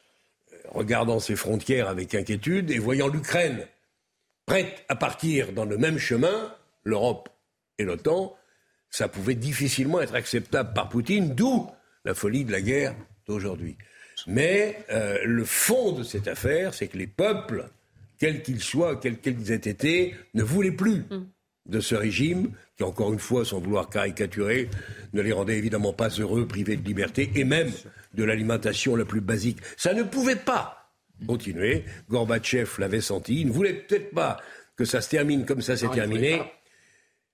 regardant 0.71 1.19
ses 1.19 1.35
frontières 1.35 1.87
avec 1.87 2.15
inquiétude 2.15 2.71
et 2.71 2.79
voyant 2.79 3.07
l'Ukraine 3.07 3.67
prête 4.45 4.83
à 4.89 4.95
partir 4.95 5.53
dans 5.53 5.65
le 5.65 5.77
même 5.77 5.97
chemin, 5.97 6.53
l'Europe 6.83 7.29
et 7.77 7.83
l'OTAN, 7.83 8.35
ça 8.89 9.07
pouvait 9.07 9.35
difficilement 9.35 10.01
être 10.01 10.15
acceptable 10.15 10.73
par 10.73 10.89
Poutine, 10.89 11.35
d'où 11.35 11.69
la 12.05 12.13
folie 12.13 12.45
de 12.45 12.51
la 12.51 12.61
guerre 12.61 12.95
d'aujourd'hui. 13.27 13.77
Mais 14.27 14.83
euh, 14.91 15.19
le 15.23 15.45
fond 15.45 15.91
de 15.91 16.03
cette 16.03 16.27
affaire, 16.27 16.73
c'est 16.73 16.87
que 16.87 16.97
les 16.97 17.07
peuples, 17.07 17.69
quels 18.17 18.41
qu'ils 18.41 18.61
soient, 18.61 18.95
quels 18.95 19.19
qu'ils 19.19 19.51
aient 19.51 19.55
été, 19.55 20.15
ne 20.33 20.43
voulaient 20.43 20.71
plus 20.71 21.01
mm. 21.09 21.27
de 21.67 21.79
ce 21.79 21.95
régime 21.95 22.51
qui, 22.79 22.83
encore 22.85 23.11
une 23.11 23.19
fois, 23.19 23.43
sans 23.43 23.59
vouloir 23.59 23.89
caricaturer, 23.89 24.69
ne 25.11 25.21
les 25.21 25.33
rendait 25.33 25.57
évidemment 25.57 25.91
pas 25.91 26.07
heureux, 26.07 26.47
privés 26.47 26.77
de 26.77 26.85
liberté 26.85 27.29
et 27.35 27.43
même 27.43 27.69
de 28.13 28.23
l'alimentation 28.23 28.95
la 28.95 29.03
plus 29.03 29.19
basique. 29.19 29.59
Ça 29.75 29.93
ne 29.93 30.03
pouvait 30.03 30.37
pas 30.37 30.89
continuer. 31.27 31.83
Gorbatchev 32.09 32.69
l'avait 32.79 33.01
senti. 33.01 33.41
Il 33.41 33.47
ne 33.47 33.51
voulait 33.51 33.73
peut-être 33.73 34.11
pas 34.11 34.37
que 34.77 34.85
ça 34.85 35.01
se 35.01 35.09
termine 35.09 35.45
comme 35.45 35.61
ça 35.61 35.75
s'est 35.75 35.89
terminé. 35.89 36.41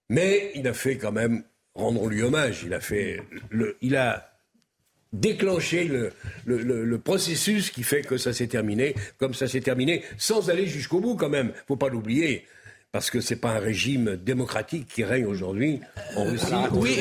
Mais 0.10 0.52
il 0.56 0.68
a 0.68 0.74
fait 0.74 0.98
quand 0.98 1.12
même, 1.12 1.44
rendons-lui 1.76 2.24
hommage, 2.24 2.64
il 2.66 2.74
a 2.74 2.80
fait, 2.80 3.22
le, 3.52 3.78
il 3.82 3.96
a 3.96 4.32
déclenché 5.14 5.84
le, 5.84 6.12
le, 6.46 6.98
processus 6.98 7.70
qui 7.70 7.84
fait 7.84 8.02
que 8.02 8.18
ça 8.18 8.34
s'est 8.34 8.48
terminé 8.48 8.96
comme 9.20 9.36
ça 9.36 9.48
s'est 9.48 9.62
terminé, 9.62 10.04
sans 10.18 10.50
aller 10.50 10.66
jusqu'au 10.66 11.00
bout 11.00 11.16
quand 11.16 11.30
même. 11.30 11.54
Faut 11.68 11.78
pas 11.78 11.90
l'oublier 11.90 12.46
parce 12.96 13.10
que 13.10 13.20
c'est 13.20 13.36
pas 13.36 13.50
un 13.50 13.60
régime 13.60 14.16
démocratique 14.16 14.88
qui 14.88 15.04
règne 15.04 15.26
aujourd'hui 15.26 15.82
en 16.16 16.24
Russie. 16.24 16.46
oui, 16.72 17.00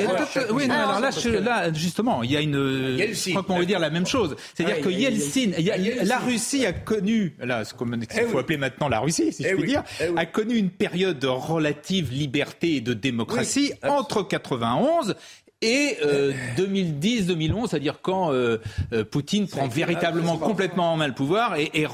oui 0.50 0.68
alors 0.68 0.98
là, 0.98 1.72
justement, 1.72 2.24
il 2.24 2.32
y 2.32 2.36
a 2.36 2.40
une. 2.40 2.56
Je 2.98 3.30
crois 3.30 3.44
qu'on 3.44 3.60
veut 3.60 3.64
dire 3.64 3.78
la 3.78 3.90
même 3.90 4.04
chose. 4.04 4.34
C'est-à-dire 4.54 4.80
que 4.80 4.88
Yeltsin, 4.88 5.52
la 6.02 6.18
Russie 6.18 6.66
a 6.66 6.72
connu, 6.72 7.36
là, 7.38 7.64
ce 7.64 7.74
qu'il 7.74 7.86
eh 8.18 8.22
faut 8.22 8.38
appeler 8.38 8.58
maintenant 8.58 8.88
la 8.88 8.98
Russie, 8.98 9.32
si 9.32 9.44
je 9.44 9.50
eh 9.50 9.54
puis 9.54 9.68
dire, 9.68 9.84
eh 10.00 10.08
a 10.16 10.26
connu 10.26 10.56
une 10.56 10.70
période 10.70 11.20
de 11.20 11.28
relative 11.28 12.10
liberté 12.10 12.74
et 12.74 12.80
de 12.80 12.92
démocratie 12.92 13.72
entre 13.84 14.26
91 14.26 15.14
et 15.64 15.98
2010-2011, 16.56 17.64
euh, 17.64 17.66
c'est-à-dire 17.66 18.00
quand 18.02 18.32
euh, 18.32 18.58
euh, 18.92 19.04
Poutine 19.04 19.48
prend 19.48 19.66
véritablement 19.66 20.36
complètement 20.36 20.92
en 20.92 20.96
main 20.96 21.08
le 21.08 21.14
pouvoir 21.14 21.56
et, 21.56 21.86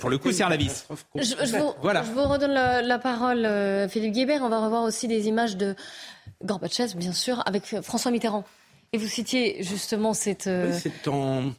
pour 0.00 0.10
le 0.10 0.18
coup 0.18 0.32
serre 0.32 0.48
la 0.48 0.56
vis. 0.56 0.86
Je, 1.16 1.56
vous, 1.56 1.74
voilà. 1.82 2.02
je 2.04 2.12
vous 2.12 2.22
redonne 2.22 2.52
la, 2.52 2.98
parole, 2.98 3.48
Philippe 3.88 4.12
Guébert. 4.12 4.42
On 4.42 4.48
va 4.48 4.64
revoir 4.64 4.84
aussi 4.84 5.08
des 5.08 5.26
images 5.26 5.56
de 5.56 5.74
Gorbatchev, 6.44 6.94
bien 6.96 7.12
sûr, 7.12 7.42
avec 7.46 7.80
François 7.82 8.10
Mitterrand. 8.10 8.44
Et 8.92 8.98
vous 8.98 9.08
citiez 9.08 9.62
justement 9.62 10.14
cette... 10.14 10.48
c'est 10.72 11.08
en... 11.08 11.52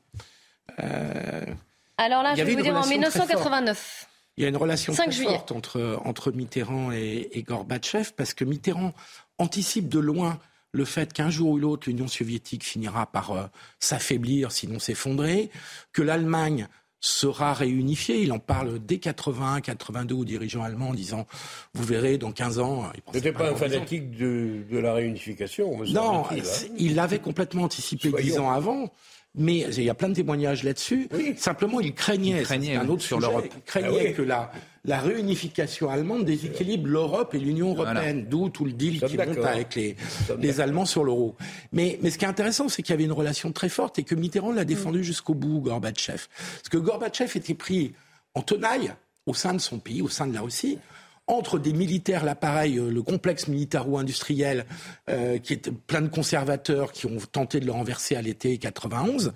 Alors 1.97 2.23
là, 2.23 2.35
je 2.35 2.43
vais 2.43 2.55
vous 2.55 2.61
dire 2.61 2.75
en 2.75 2.87
1989. 2.87 4.07
Il 4.37 4.43
y 4.43 4.45
a 4.45 4.49
une 4.49 4.57
relation 4.57 4.93
très 4.93 5.11
forte 5.11 5.51
entre, 5.51 5.99
entre 6.05 6.31
Mitterrand 6.31 6.91
et, 6.91 7.27
et 7.31 7.41
Gorbatchev 7.41 8.11
parce 8.15 8.35
que 8.35 8.45
Mitterrand 8.45 8.93
anticipe 9.39 9.89
de 9.89 9.99
loin 9.99 10.39
le 10.77 10.85
fait 10.85 11.11
qu'un 11.11 11.29
jour 11.29 11.49
ou 11.49 11.57
l'autre, 11.57 11.89
l'Union 11.89 12.07
soviétique 12.07 12.63
finira 12.63 13.07
par 13.07 13.31
euh, 13.31 13.43
s'affaiblir, 13.79 14.51
sinon 14.51 14.79
s'effondrer, 14.79 15.49
que 15.91 16.01
l'Allemagne 16.01 16.67
sera 16.99 17.53
réunifiée. 17.53 18.21
Il 18.21 18.31
en 18.31 18.39
parle 18.39 18.79
dès 18.79 18.99
81, 18.99 19.61
82 19.61 20.15
aux 20.15 20.25
dirigeants 20.25 20.63
allemands 20.63 20.89
en 20.89 20.93
disant, 20.93 21.25
vous 21.73 21.83
verrez, 21.83 22.17
dans 22.17 22.31
15 22.31 22.59
ans... 22.59 22.91
N'était 23.13 23.31
pas, 23.31 23.39
pas 23.39 23.51
un 23.51 23.55
fanatique 23.55 24.11
de, 24.11 24.63
la 24.71 24.93
réunification, 24.93 25.83
Non, 25.87 26.25
hein. 26.25 26.35
il 26.77 26.95
l'avait 26.95 27.19
complètement 27.19 27.63
anticipé 27.63 28.11
dix 28.21 28.37
ans 28.37 28.51
avant. 28.51 28.91
Mais 29.39 29.59
il 29.59 29.83
y 29.83 29.89
a 29.89 29.93
plein 29.93 30.09
de 30.09 30.15
témoignages 30.15 30.63
là-dessus. 30.63 31.09
Simplement, 31.37 31.79
il 31.79 31.93
craignait, 31.93 32.43
un 32.75 32.89
autre 32.89 33.03
sur 33.03 33.19
l'Europe, 33.19 33.45
il 33.55 33.61
craignait 33.63 34.09
ah 34.09 34.13
que 34.13 34.21
la, 34.23 34.51
la 34.87 34.99
réunification 34.99 35.89
allemande 35.89 36.25
déséquilibre 36.25 36.87
l'Europe 36.87 37.35
et 37.35 37.39
l'Union 37.39 37.73
européenne, 37.75 38.25
d'où 38.29 38.49
tout 38.49 38.65
le 38.65 38.71
deal 38.71 39.01
qui 39.01 39.17
monte 39.17 39.37
avec 39.39 39.75
les, 39.75 39.95
les 40.39 40.61
Allemands 40.61 40.85
sur 40.85 41.03
l'euro. 41.03 41.35
Mais, 41.73 41.99
mais 42.01 42.09
ce 42.09 42.17
qui 42.17 42.25
est 42.25 42.29
intéressant, 42.29 42.69
c'est 42.69 42.81
qu'il 42.81 42.93
y 42.93 42.93
avait 42.93 43.03
une 43.03 43.11
relation 43.11 43.51
très 43.51 43.69
forte 43.69 43.99
et 43.99 44.03
que 44.03 44.15
Mitterrand 44.15 44.53
l'a 44.53 44.65
défendu 44.65 45.03
jusqu'au 45.03 45.33
bout, 45.33 45.59
Gorbatchev. 45.59 46.27
Parce 46.55 46.69
que 46.69 46.77
Gorbatchev 46.77 47.37
était 47.37 47.53
pris 47.53 47.93
en 48.33 48.41
tenaille 48.41 48.93
au 49.25 49.33
sein 49.33 49.53
de 49.53 49.59
son 49.59 49.77
pays, 49.77 50.01
au 50.01 50.07
sein 50.07 50.25
de 50.25 50.33
la 50.33 50.41
Russie, 50.41 50.79
entre 51.27 51.59
des 51.59 51.73
militaires, 51.73 52.23
l'appareil, 52.23 52.77
euh, 52.77 52.89
le 52.89 53.01
complexe 53.01 53.49
militaro-industriel, 53.49 54.65
euh, 55.09 55.37
qui 55.37 55.53
est 55.53 55.69
plein 55.69 56.01
de 56.01 56.07
conservateurs 56.07 56.93
qui 56.93 57.05
ont 57.05 57.17
tenté 57.31 57.59
de 57.59 57.65
le 57.65 57.73
renverser 57.73 58.15
à 58.15 58.21
l'été 58.21 58.57
91, 58.57 59.33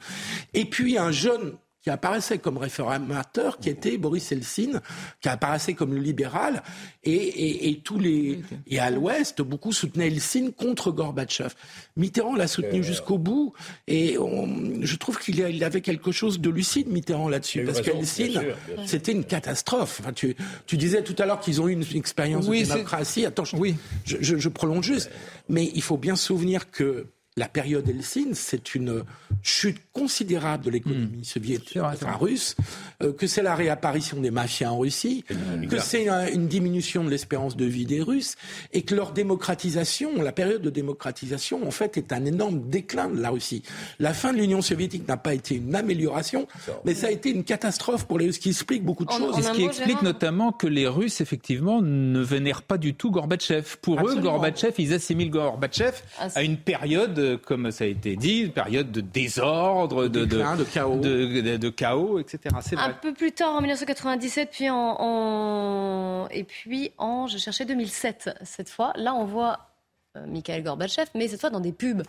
et 0.53 0.63
puis 0.63 0.97
un 0.97 1.11
jeune 1.11 1.57
qui 1.81 1.89
apparaissait 1.89 2.37
comme 2.37 2.57
réformateur, 2.57 3.57
qui 3.57 3.69
était 3.69 3.97
Boris 3.97 4.31
Eltsine, 4.31 4.81
qui 5.19 5.29
apparaissait 5.29 5.73
comme 5.73 5.93
le 5.93 5.99
libéral, 5.99 6.61
et, 7.03 7.69
et, 7.69 7.79
tous 7.79 7.97
les 7.97 8.41
et 8.67 8.79
à 8.79 8.91
l'Ouest, 8.91 9.41
beaucoup 9.41 9.71
soutenaient 9.71 10.07
Eltsine 10.07 10.51
contre 10.51 10.91
Gorbatchev. 10.91 11.55
Mitterrand 11.97 12.35
l'a 12.35 12.47
soutenu 12.47 12.83
jusqu'au 12.83 13.17
bout, 13.17 13.53
et 13.87 14.17
je 14.81 14.95
trouve 14.97 15.17
qu'il 15.19 15.63
avait 15.63 15.81
quelque 15.81 16.11
chose 16.11 16.39
de 16.39 16.49
lucide 16.49 16.87
Mitterrand 16.87 17.29
là-dessus, 17.29 17.63
parce 17.63 17.81
qu'Eltsine, 17.81 18.41
c'était 18.85 19.11
une 19.11 19.25
catastrophe. 19.25 19.99
Enfin, 20.01 20.13
tu, 20.13 20.35
tu 20.67 20.77
disais 20.77 21.03
tout 21.03 21.15
à 21.17 21.25
l'heure 21.25 21.39
qu'ils 21.39 21.61
ont 21.61 21.67
eu 21.67 21.73
une, 21.73 21.81
expérience 21.95 22.47
de 22.47 22.53
démocratie. 22.53 23.25
Attends, 23.25 23.43
oui. 23.53 23.75
je, 24.05 24.17
je, 24.21 24.37
je 24.37 24.49
prolonge 24.49 24.85
juste, 24.85 25.11
mais 25.49 25.71
il 25.73 25.81
faut 25.81 25.97
bien 25.97 26.15
se 26.15 26.27
souvenir 26.27 26.69
que 26.71 27.07
la 27.37 27.47
période 27.47 27.87
Helsinki, 27.87 28.35
c'est 28.35 28.75
une 28.75 29.03
chute 29.41 29.77
considérable 29.93 30.65
de 30.65 30.69
l'économie 30.69 31.19
hmm. 31.19 31.23
soviétique, 31.23 31.77
enfin 31.81 32.11
russe, 32.19 32.57
euh, 33.01 33.13
que 33.13 33.25
c'est 33.25 33.41
la 33.41 33.55
réapparition 33.55 34.19
des 34.19 34.31
mafias 34.31 34.71
en 34.71 34.79
Russie, 34.79 35.23
que 35.69 35.79
c'est 35.79 36.07
une 36.33 36.47
diminution 36.47 37.05
de 37.05 37.09
l'espérance 37.09 37.55
de 37.55 37.65
vie 37.65 37.85
des 37.85 38.01
Russes, 38.01 38.35
et 38.73 38.81
que 38.81 38.95
leur 38.95 39.13
démocratisation, 39.13 40.21
la 40.21 40.33
période 40.33 40.61
de 40.61 40.69
démocratisation, 40.69 41.65
en 41.65 41.71
fait, 41.71 41.97
est 41.97 42.11
un 42.11 42.25
énorme 42.25 42.69
déclin 42.69 43.07
de 43.09 43.21
la 43.21 43.29
Russie. 43.29 43.63
La 43.99 44.13
fin 44.13 44.33
de 44.33 44.37
l'Union 44.37 44.61
soviétique 44.61 45.07
n'a 45.07 45.17
pas 45.17 45.33
été 45.33 45.55
une 45.55 45.73
amélioration, 45.73 46.47
mais 46.83 46.93
ça 46.93 47.07
a 47.07 47.11
été 47.11 47.29
une 47.29 47.45
catastrophe 47.45 48.05
pour 48.07 48.19
les 48.19 48.25
Russes, 48.25 48.39
qui 48.39 48.49
explique 48.49 48.83
beaucoup 48.83 49.05
de 49.05 49.11
choses. 49.11 49.39
Et 49.39 49.41
ce 49.41 49.51
qui 49.51 49.63
explique 49.63 50.01
notamment 50.01 50.51
que 50.51 50.67
les 50.67 50.87
Russes, 50.87 51.21
effectivement, 51.21 51.81
ne 51.81 52.19
vénèrent 52.19 52.63
pas 52.63 52.77
du 52.77 52.93
tout 52.93 53.09
Gorbatchev. 53.09 53.77
Pour 53.81 54.05
eux, 54.05 54.19
Gorbatchev, 54.19 54.73
ils 54.79 54.93
assimilent 54.93 55.31
Gorbatchev 55.31 55.93
ah, 56.19 56.27
à 56.35 56.43
une 56.43 56.57
période 56.57 57.20
comme 57.45 57.71
ça 57.71 57.83
a 57.83 57.87
été 57.87 58.15
dit, 58.15 58.41
une 58.41 58.51
période 58.51 58.91
de 58.91 59.01
désordre, 59.01 60.07
de, 60.07 60.25
de, 60.25 60.63
chaos. 60.63 60.99
De, 60.99 61.69
chaos, 61.69 62.19
etc. 62.19 62.55
Un 62.77 62.89
peu 62.91 63.13
plus 63.13 63.31
tard, 63.31 63.55
en 63.55 63.61
1997, 63.61 64.49
puis 64.51 64.69
en, 64.69 66.27
et 66.31 66.43
puis 66.43 66.91
en, 66.97 67.27
je 67.27 67.37
cherchais 67.37 67.65
2007 67.65 68.29
cette 68.43 68.69
fois. 68.69 68.93
Là, 68.95 69.13
on 69.15 69.25
voit 69.25 69.71
euh, 70.17 70.25
Mikhail 70.27 70.61
Gorbatchev, 70.63 71.07
mais 71.15 71.27
cette 71.27 71.41
fois 71.41 71.49
dans 71.49 71.59
des 71.59 71.71
pubs. 71.71 72.03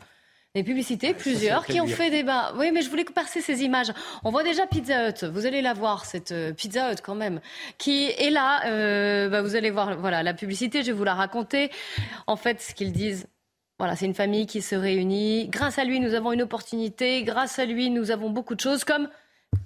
Des 0.54 0.64
publicités, 0.64 1.14
plusieurs, 1.14 1.64
qui 1.64 1.80
ont 1.80 1.86
fait 1.86 2.10
débat. 2.10 2.52
Oui, 2.58 2.72
mais 2.72 2.82
je 2.82 2.90
voulais 2.90 3.04
passer 3.04 3.40
ces 3.40 3.62
images. 3.62 3.90
On 4.22 4.30
voit 4.30 4.42
déjà 4.42 4.66
Pizza 4.66 5.08
Hut. 5.08 5.24
Vous 5.24 5.46
allez 5.46 5.62
la 5.62 5.72
voir, 5.72 6.04
cette 6.04 6.30
euh, 6.32 6.52
Pizza 6.52 6.92
Hut 6.92 6.96
quand 7.02 7.14
même, 7.14 7.40
qui 7.78 8.10
est 8.10 8.28
là. 8.28 8.66
Euh, 8.66 9.30
bah, 9.30 9.40
vous 9.40 9.56
allez 9.56 9.70
voir, 9.70 9.96
voilà, 9.96 10.22
la 10.22 10.34
publicité. 10.34 10.82
Je 10.82 10.88
vais 10.88 10.92
vous 10.92 11.04
la 11.04 11.14
raconter. 11.14 11.70
En 12.26 12.36
fait, 12.36 12.60
ce 12.60 12.74
qu'ils 12.74 12.92
disent, 12.92 13.28
voilà, 13.82 13.96
c'est 13.96 14.06
une 14.06 14.14
famille 14.14 14.46
qui 14.46 14.62
se 14.62 14.76
réunit. 14.76 15.48
Grâce 15.48 15.76
à 15.76 15.82
lui, 15.82 15.98
nous 15.98 16.14
avons 16.14 16.30
une 16.30 16.42
opportunité. 16.42 17.24
Grâce 17.24 17.58
à 17.58 17.64
lui, 17.64 17.90
nous 17.90 18.12
avons 18.12 18.30
beaucoup 18.30 18.54
de 18.54 18.60
choses 18.60 18.84
comme 18.84 19.08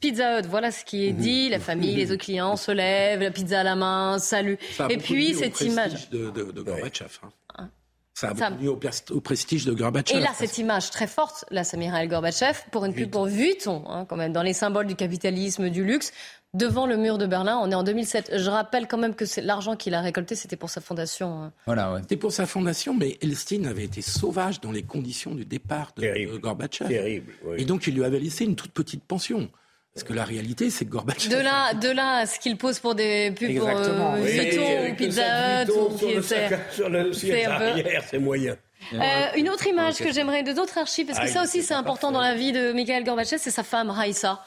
Pizza 0.01 0.41
Hut, 0.41 0.47
voilà 0.49 0.71
ce 0.71 0.87
qui 0.87 1.05
est 1.05 1.13
dit. 1.13 1.51
La 1.51 1.59
famille, 1.59 1.95
les 1.95 2.11
autres 2.11 2.25
clients 2.25 2.57
se 2.57 2.73
lèvent, 2.73 3.21
la 3.21 3.31
pizza 3.31 3.61
à 3.61 3.63
la 3.63 3.77
main, 3.77 4.19
salut. 4.19 4.57
Et 4.89 4.97
puis 4.97 5.35
cette 5.35 5.61
image. 5.61 6.09
De, 6.09 6.31
de, 6.31 6.51
de 6.51 6.63
Gorbatchev. 6.63 7.11
Hein. 7.23 7.29
Hein. 7.59 7.69
Ça 8.15 8.31
a 8.31 8.51
beaucoup 8.51 8.81
au, 9.11 9.21
prestige 9.21 9.67
de 9.67 9.75
Gorbatchev. 9.75 10.19
Et 10.19 10.23
là, 10.23 10.31
cette 10.35 10.57
image 10.57 10.91
très 10.91 11.07
forte, 11.07 11.45
là, 11.51 11.63
Samira 11.63 12.03
El 12.03 12.09
Gorbatchev, 12.09 12.59
pour 12.73 12.87
une 12.87 12.95
pub 12.95 13.11
pour 13.11 13.27
Vuitton, 13.27 13.85
hein, 13.87 14.07
quand 14.09 14.17
même, 14.17 14.33
dans 14.33 14.43
les 14.43 14.55
symboles 14.55 14.87
du 14.87 14.97
capitalisme, 14.97 15.69
du 15.69 15.85
luxe 15.85 16.15
devant 16.57 16.87
le 16.87 16.97
mur 16.97 17.19
de 17.19 17.27
Berlin. 17.27 17.59
On 17.63 17.71
est 17.71 17.75
en 17.75 17.83
2007. 17.83 18.33
Je 18.37 18.51
rappelle 18.51 18.87
quand 18.87 18.99
même 18.99 19.15
que 19.15 19.25
c'est 19.25 19.43
l'argent 19.43 19.77
qu'il 19.77 19.95
a 19.95 20.01
récolté, 20.01 20.35
c'était 20.35 20.57
pour 20.57 20.71
sa 20.71 20.81
fondation. 20.81 21.43
Hein. 21.43 21.53
Voilà, 21.67 21.93
ouais. 21.93 22.01
C'était 22.03 22.17
pour 22.17 22.33
sa 22.33 22.47
fondation, 22.47 22.95
mais 22.95 23.19
Elstine 23.23 23.67
avait 23.67 23.85
été 23.85 24.03
sauvage 24.03 24.61
dans 24.61 24.73
les 24.73 24.83
conditions 24.83 25.35
du 25.35 25.45
départ 25.45 25.93
de, 25.97 26.37
Gorbatchev. 26.39 26.89
Terrible. 26.89 27.33
Et 27.57 27.65
donc, 27.65 27.87
il 27.87 27.95
lui 27.95 28.05
avait 28.05 28.21
laissé 28.21 28.45
une 28.45 28.57
toute 28.57 28.73
petite 28.73 29.05
pension. 29.05 29.49
Parce 29.95 30.05
que 30.05 30.13
la 30.13 30.25
réalité, 30.25 30.69
c'est 30.69 30.85
que 30.85 30.91
Gorbatchev. 30.91 31.35
De 31.35 31.43
là, 31.43 31.73
de 31.73 31.89
là 31.89 32.27
ce 32.27 32.39
qu'il 32.39 32.59
pose 32.59 32.79
pour 32.81 32.95
des 32.95 33.31
pubs 33.31 33.57
pour 33.57 33.67
euh, 33.67 34.17
oui, 34.23 34.93
ou 34.93 34.95
Pizza 34.95 35.65
Hut, 35.65 35.73
c'est 37.15 38.19
moyen. 38.19 38.57
Euh, 38.93 39.27
une 39.37 39.49
autre 39.49 39.67
image 39.67 39.97
que 39.97 40.13
j'aimerais 40.13 40.43
de 40.43 40.53
d'autres 40.53 40.79
archives, 40.79 41.07
parce 41.07 41.19
que 41.19 41.29
ça 41.29 41.43
aussi 41.43 41.63
c'est 41.63 41.75
important 41.75 42.13
dans 42.13 42.21
la 42.21 42.35
vie 42.35 42.53
de 42.53 42.73
Mikhail 42.73 43.05
Gorbatchev, 43.05 43.39
c'est 43.39 43.51
sa 43.51 43.63
femme 43.63 43.91
Raïssa, 43.91 44.45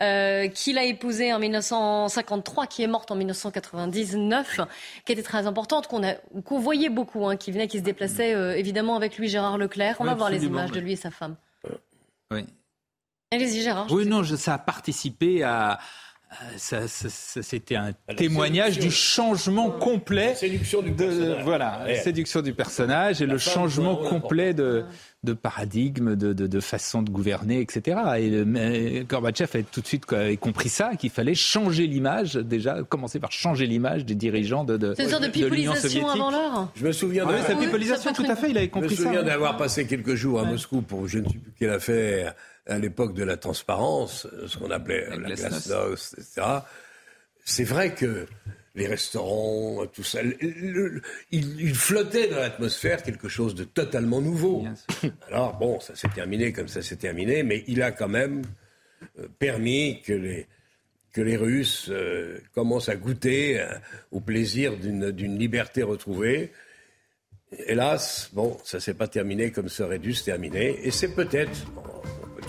euh, 0.00 0.48
qu'il 0.48 0.78
a 0.78 0.84
épousée 0.84 1.32
en 1.32 1.38
1953, 1.38 2.66
qui 2.66 2.82
est 2.82 2.86
morte 2.86 3.10
en 3.10 3.16
1999, 3.16 4.60
qui 5.04 5.12
était 5.12 5.22
très 5.22 5.46
importante, 5.46 5.88
qu'on 5.88 6.58
voyait 6.58 6.88
beaucoup, 6.88 7.26
hein, 7.26 7.36
qui 7.36 7.52
venait, 7.52 7.68
qui 7.68 7.78
se 7.78 7.84
déplaçait 7.84 8.34
euh, 8.34 8.56
évidemment 8.56 8.96
avec 8.96 9.18
lui, 9.18 9.28
Gérard 9.28 9.58
Leclerc. 9.58 9.96
On 10.00 10.04
va 10.04 10.14
voir 10.14 10.30
les 10.30 10.44
images 10.44 10.72
de 10.72 10.80
lui 10.80 10.92
et 10.92 10.96
sa 10.96 11.10
femme. 11.10 11.36
Oui. 12.30 12.46
Allez-y 13.30 13.62
Gérard. 13.62 13.86
Oui, 13.90 14.06
non, 14.06 14.22
ça 14.24 14.54
a 14.54 14.58
participé 14.58 15.42
à, 15.42 15.78
ça, 16.56 16.88
c'était 16.88 17.76
un 17.76 17.92
témoignage 18.16 18.78
du 18.78 18.90
changement 18.90 19.70
complet. 19.70 20.34
séduction 20.34 20.82
du 20.82 20.92
personnage. 20.92 21.44
Voilà, 21.44 21.84
séduction 22.02 22.42
du 22.42 22.54
personnage 22.54 23.22
et 23.22 23.26
le 23.26 23.38
changement 23.38 23.96
complet 23.96 24.54
de, 24.54 24.84
de 25.24 25.32
paradigme, 25.32 26.16
de, 26.16 26.32
de, 26.32 26.60
façon 26.60 27.02
de 27.02 27.10
gouverner, 27.10 27.60
etc. 27.60 28.00
Et 28.18 29.04
Gorbatchev 29.08 29.58
a 29.58 29.62
tout 29.62 29.80
de 29.80 29.86
suite 29.86 30.06
compris 30.40 30.68
ça, 30.68 30.96
qu'il 30.96 31.10
fallait 31.10 31.34
changer 31.34 31.86
l'image, 31.86 32.34
déjà, 32.34 32.82
commencer 32.82 33.20
par 33.20 33.32
changer 33.32 33.66
l'image 33.66 34.04
des 34.04 34.14
dirigeants 34.14 34.64
de, 34.64 34.76
de, 34.76 34.94
C'est 34.96 35.04
une 35.04 35.10
sorte 35.10 35.22
de 35.24 35.28
pipolisation 35.28 36.08
avant 36.08 36.30
l'heure 36.30 36.68
Je 36.74 36.84
me 36.86 36.92
souviens 36.92 37.26
de... 37.26 37.60
pipolisation, 37.60 38.12
tout 38.12 38.24
à 38.28 38.36
fait, 38.36 38.50
il 38.50 38.58
avait 38.58 38.68
compris 38.68 38.90
ça. 38.90 38.96
Je 38.96 39.00
me 39.00 39.06
souviens 39.06 39.22
d'avoir 39.22 39.56
passé 39.56 39.86
quelques 39.86 40.14
jours 40.14 40.40
à 40.40 40.44
Moscou 40.44 40.82
pour 40.82 41.06
je 41.06 41.18
ne 41.18 41.24
sais 41.24 41.38
plus 41.38 41.52
quelle 41.58 41.70
affaire 41.70 42.34
à 42.66 42.78
l'époque 42.78 43.14
de 43.14 43.24
la 43.24 43.36
transparence, 43.36 44.26
ce 44.46 44.56
qu'on 44.56 44.70
appelait 44.70 45.08
la, 45.10 45.16
la 45.16 45.34
glasnost, 45.34 46.14
etc. 46.18 46.42
C'est 47.44 47.64
vrai 47.64 47.94
que 47.94 48.26
les 48.74 48.86
restaurants, 48.86 49.86
tout 49.86 50.02
ça, 50.02 50.20
il, 51.30 51.74
flottait 51.74 52.28
dans 52.28 52.38
l'atmosphère 52.38 53.02
quelque 53.02 53.28
chose 53.28 53.54
de 53.54 53.64
totalement 53.64 54.20
nouveau. 54.20 54.64
Alors 55.28 55.58
bon, 55.58 55.78
ça 55.80 55.94
s'est 55.94 56.08
terminé 56.08 56.52
comme 56.52 56.68
ça 56.68 56.80
s'est 56.80 56.96
terminé, 56.96 57.42
mais 57.42 57.64
il 57.66 57.82
a 57.82 57.90
quand 57.92 58.08
même 58.08 58.42
euh, 59.18 59.28
permis 59.38 60.00
que 60.00 60.14
les, 60.14 60.46
que 61.12 61.20
les 61.20 61.36
Russes 61.36 61.88
euh, 61.90 62.38
commencent 62.54 62.88
à 62.88 62.96
goûter 62.96 63.60
euh, 63.60 63.66
au 64.10 64.20
plaisir 64.20 64.78
d'une 64.78 65.38
liberté 65.38 65.82
retrouvée. 65.82 66.50
Hélas, 67.66 68.30
bon, 68.32 68.56
ça 68.64 68.80
s'est 68.80 68.94
pas 68.94 69.08
terminé 69.08 69.50
comme 69.50 69.68
ça 69.68 69.84
aurait 69.84 69.98
dû 69.98 70.14
se 70.14 70.24
terminer, 70.24 70.78
et 70.86 70.90
c'est 70.90 71.14
peut-être, 71.14 71.66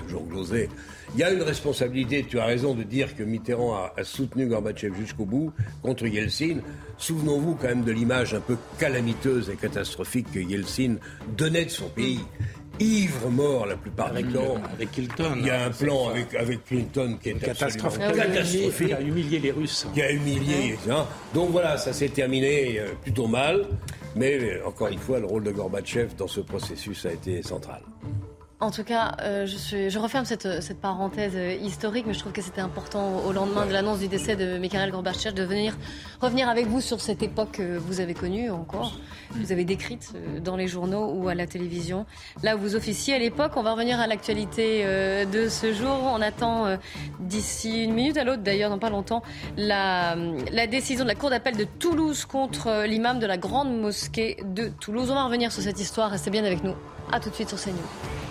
toujours 0.03 0.25
gloser. 0.25 0.69
Il 1.13 1.19
y 1.19 1.23
a 1.23 1.31
une 1.31 1.41
responsabilité, 1.41 2.25
tu 2.27 2.39
as 2.39 2.45
raison 2.45 2.73
de 2.73 2.83
dire 2.83 3.15
que 3.15 3.23
Mitterrand 3.23 3.75
a, 3.75 4.03
soutenu 4.03 4.47
Gorbatchev 4.47 4.95
jusqu'au 4.99 5.25
bout 5.25 5.51
contre 5.81 6.07
Yeltsin. 6.07 6.57
Souvenons-vous 6.97 7.55
quand 7.55 7.67
même 7.67 7.83
de 7.83 7.91
l'image 7.91 8.33
un 8.33 8.39
peu 8.39 8.57
calamiteuse 8.79 9.49
et 9.49 9.55
catastrophique 9.55 10.31
que 10.33 10.39
Yeltsin 10.39 10.95
donnait 11.37 11.65
de 11.65 11.71
son 11.71 11.89
pays. 11.89 12.21
Ivre 12.79 13.29
mort 13.29 13.67
la 13.67 13.75
plupart 13.75 14.11
du 14.13 14.23
temps. 14.23 14.55
Avec 14.73 14.91
Clinton. 14.91 15.35
Il 15.37 15.45
y 15.45 15.49
a 15.51 15.65
un 15.65 15.69
plan 15.69 16.09
avec, 16.09 16.33
avec 16.33 16.65
Clinton 16.65 17.19
qui 17.21 17.29
est 17.29 17.33
catastrophique. 17.35 18.01
catastrophique. 18.01 18.87
Qui 18.87 18.93
a 18.93 19.01
humilié 19.01 19.39
les 19.39 19.51
Russes. 19.51 19.87
Qui 19.93 20.01
a 20.01 20.11
humilié. 20.11 20.75
Hein. 20.89 21.05
Donc 21.35 21.51
voilà, 21.51 21.77
ça 21.77 21.93
s'est 21.93 22.09
terminé 22.09 22.79
euh, 22.79 22.87
plutôt 23.03 23.27
mal. 23.27 23.67
Mais 24.15 24.39
euh, 24.39 24.67
encore 24.67 24.87
une 24.87 24.99
fois, 24.99 25.19
le 25.19 25.27
rôle 25.27 25.43
de 25.43 25.51
Gorbatchev 25.51 26.15
dans 26.17 26.27
ce 26.27 26.41
processus 26.41 27.05
a 27.05 27.13
été 27.13 27.43
central. 27.43 27.81
En 28.63 28.71
tout 28.71 28.85
cas, 28.85 29.17
euh, 29.23 29.45
je, 29.45 29.99
referme 29.99 30.23
cette, 30.23 30.79
parenthèse 30.79 31.33
euh, 31.35 31.53
historique, 31.53 32.05
mais 32.07 32.13
je 32.13 32.19
trouve 32.19 32.31
que 32.31 32.41
c'était 32.41 32.61
important 32.61 33.17
au 33.25 33.33
lendemain 33.33 33.65
de 33.65 33.73
l'annonce 33.73 33.99
du 33.99 34.07
décès 34.07 34.37
de 34.37 34.57
Mikhail 34.57 34.89
Gorbatchev 34.89 35.33
de 35.33 35.43
venir 35.43 35.75
revenir 36.21 36.47
avec 36.47 36.67
vous 36.67 36.79
sur 36.79 37.01
cette 37.01 37.21
époque 37.23 37.51
que 37.57 37.77
vous 37.77 37.99
avez 37.99 38.13
connue 38.13 38.49
encore, 38.51 38.93
que 39.33 39.39
vous 39.39 39.51
avez 39.51 39.65
décrite 39.65 40.13
euh, 40.15 40.39
dans 40.39 40.55
les 40.55 40.69
journaux 40.69 41.11
ou 41.13 41.27
à 41.27 41.35
la 41.35 41.45
télévision. 41.45 42.05
Là 42.41 42.55
où 42.55 42.59
vous 42.59 42.77
officiez 42.77 43.13
à 43.13 43.19
l'époque, 43.19 43.51
on 43.57 43.63
va 43.63 43.73
revenir 43.73 43.99
à 43.99 44.07
l'actualité 44.07 44.85
de 44.85 45.49
ce 45.49 45.73
jour. 45.73 45.99
On 46.01 46.21
attend 46.21 46.77
d'ici 47.19 47.83
une 47.83 47.93
minute 47.93 48.15
à 48.15 48.23
l'autre, 48.23 48.43
d'ailleurs, 48.43 48.69
dans 48.69 48.79
pas 48.79 48.89
longtemps, 48.89 49.23
la, 49.57 50.15
décision 50.67 51.03
de 51.03 51.09
la 51.09 51.15
Cour 51.15 51.31
d'appel 51.31 51.57
de 51.57 51.65
Toulouse 51.65 52.23
contre 52.23 52.85
l'imam 52.85 53.19
de 53.19 53.25
la 53.25 53.37
grande 53.37 53.77
mosquée 53.77 54.37
de 54.45 54.69
Toulouse. 54.79 55.11
On 55.11 55.15
va 55.15 55.25
revenir 55.25 55.51
sur 55.51 55.61
cette 55.61 55.81
histoire. 55.81 56.11
Restez 56.11 56.29
bien 56.29 56.45
avec 56.45 56.63
nous. 56.63 56.75
A 57.11 57.19
tout 57.19 57.29
de 57.29 57.35
suite 57.35 57.49
sur 57.49 57.59
CNews. 57.59 58.22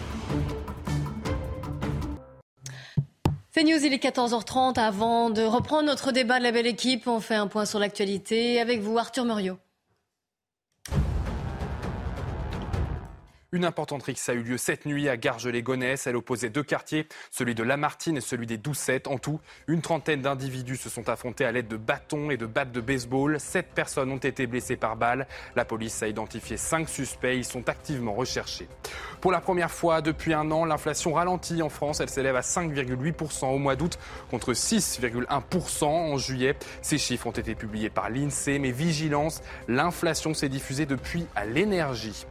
C'est 3.55 3.65
News, 3.65 3.85
il 3.85 3.93
est 3.93 4.03
14h30. 4.03 4.81
Avant 4.81 5.29
de 5.29 5.43
reprendre 5.43 5.83
notre 5.83 6.11
débat 6.11 6.39
de 6.39 6.43
la 6.43 6.53
belle 6.53 6.67
équipe, 6.67 7.07
on 7.07 7.21
fait 7.21 7.35
un 7.35 7.49
point 7.49 7.67
sur 7.67 7.79
l'actualité 7.79 8.59
avec 8.59 8.81
vous, 8.81 8.97
Arthur 8.97 9.27
Muriot. 9.27 9.59
Une 13.55 13.67
importante 13.67 14.05
rixe 14.05 14.31
a 14.31 14.33
eu 14.33 14.43
lieu 14.43 14.57
cette 14.57 14.87
nuit 14.87 15.11
à 15.11 15.19
Garges-les-Gonesse. 15.19 16.07
Elle 16.07 16.17
opposait 16.17 16.49
deux 16.49 16.63
quartiers, 16.63 17.07
celui 17.31 17.55
de 17.55 17.63
Lamartine 17.63 18.17
et 18.17 18.23
celui 18.23 18.47
des 18.47 18.57
Doucettes. 18.57 19.09
En 19.09 19.19
tout, 19.19 19.41
une 19.67 19.83
trentaine 19.83 20.23
d'individus 20.23 20.79
se 20.79 20.89
sont 20.89 21.11
affrontés 21.11 21.45
à 21.45 21.53
l'aide 21.53 21.69
de 21.69 21.77
bâtons 21.77 22.31
et 22.31 22.39
de 22.39 22.47
battes 22.47 22.73
de 22.73 22.81
baseball. 22.81 23.39
Sept 23.39 23.67
personnes 23.75 24.11
ont 24.11 24.17
été 24.17 24.47
blessées 24.47 24.77
par 24.77 24.97
balles. 24.97 25.27
La 25.55 25.67
police 25.67 26.03
a 26.03 26.09
identifié 26.09 26.57
cinq 26.57 26.89
suspects. 26.89 27.37
Ils 27.37 27.45
sont 27.45 27.69
activement 27.69 28.15
recherchés. 28.15 28.69
Pour 29.21 29.33
la 29.33 29.43
première 29.43 29.71
fois 29.71 30.01
depuis 30.01 30.33
un 30.33 30.51
an, 30.51 30.65
l'inflation 30.65 31.13
ralentit 31.13 31.61
en 31.61 31.69
France. 31.69 32.01
Elle 32.01 32.09
s'élève 32.09 32.37
à 32.37 32.41
5,8% 32.41 33.45
au 33.49 33.59
mois 33.59 33.77
d'août 33.77 33.99
contre 34.31 34.55
6,1% 34.55 35.85
en 35.85 36.17
juillet. 36.17 36.57
Ces 36.81 36.97
chiffres 36.97 37.27
ont 37.27 37.33
été 37.33 37.55
publiés 37.55 37.91
par 37.91 38.09
l'INSEE, 38.09 38.59
mais 38.59 38.71
vigilance, 38.71 39.43
l'inflation 39.69 40.33
s'est 40.33 40.49
diffusée 40.49 40.87
depuis 40.87 41.27
à 41.37 41.45
l'énergie. 41.45 42.25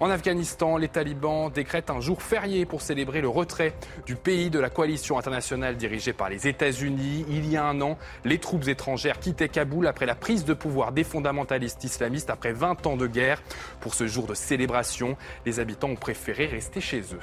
En 0.00 0.10
Afghanistan, 0.10 0.76
les 0.76 0.86
talibans 0.86 1.50
décrètent 1.50 1.90
un 1.90 2.00
jour 2.00 2.22
férié 2.22 2.66
pour 2.66 2.82
célébrer 2.82 3.20
le 3.20 3.28
retrait 3.28 3.74
du 4.06 4.14
pays 4.14 4.48
de 4.48 4.60
la 4.60 4.70
coalition 4.70 5.18
internationale 5.18 5.76
dirigée 5.76 6.12
par 6.12 6.28
les 6.28 6.46
États-Unis. 6.46 7.24
Il 7.28 7.50
y 7.50 7.56
a 7.56 7.64
un 7.64 7.80
an, 7.80 7.98
les 8.24 8.38
troupes 8.38 8.68
étrangères 8.68 9.18
quittaient 9.18 9.48
Kaboul 9.48 9.88
après 9.88 10.06
la 10.06 10.14
prise 10.14 10.44
de 10.44 10.54
pouvoir 10.54 10.92
des 10.92 11.02
fondamentalistes 11.02 11.82
islamistes 11.82 12.30
après 12.30 12.52
20 12.52 12.86
ans 12.86 12.96
de 12.96 13.08
guerre. 13.08 13.42
Pour 13.80 13.94
ce 13.94 14.06
jour 14.06 14.28
de 14.28 14.34
célébration, 14.34 15.16
les 15.44 15.58
habitants 15.58 15.88
ont 15.88 15.96
préféré 15.96 16.46
rester 16.46 16.80
chez 16.80 17.00
eux. 17.00 17.20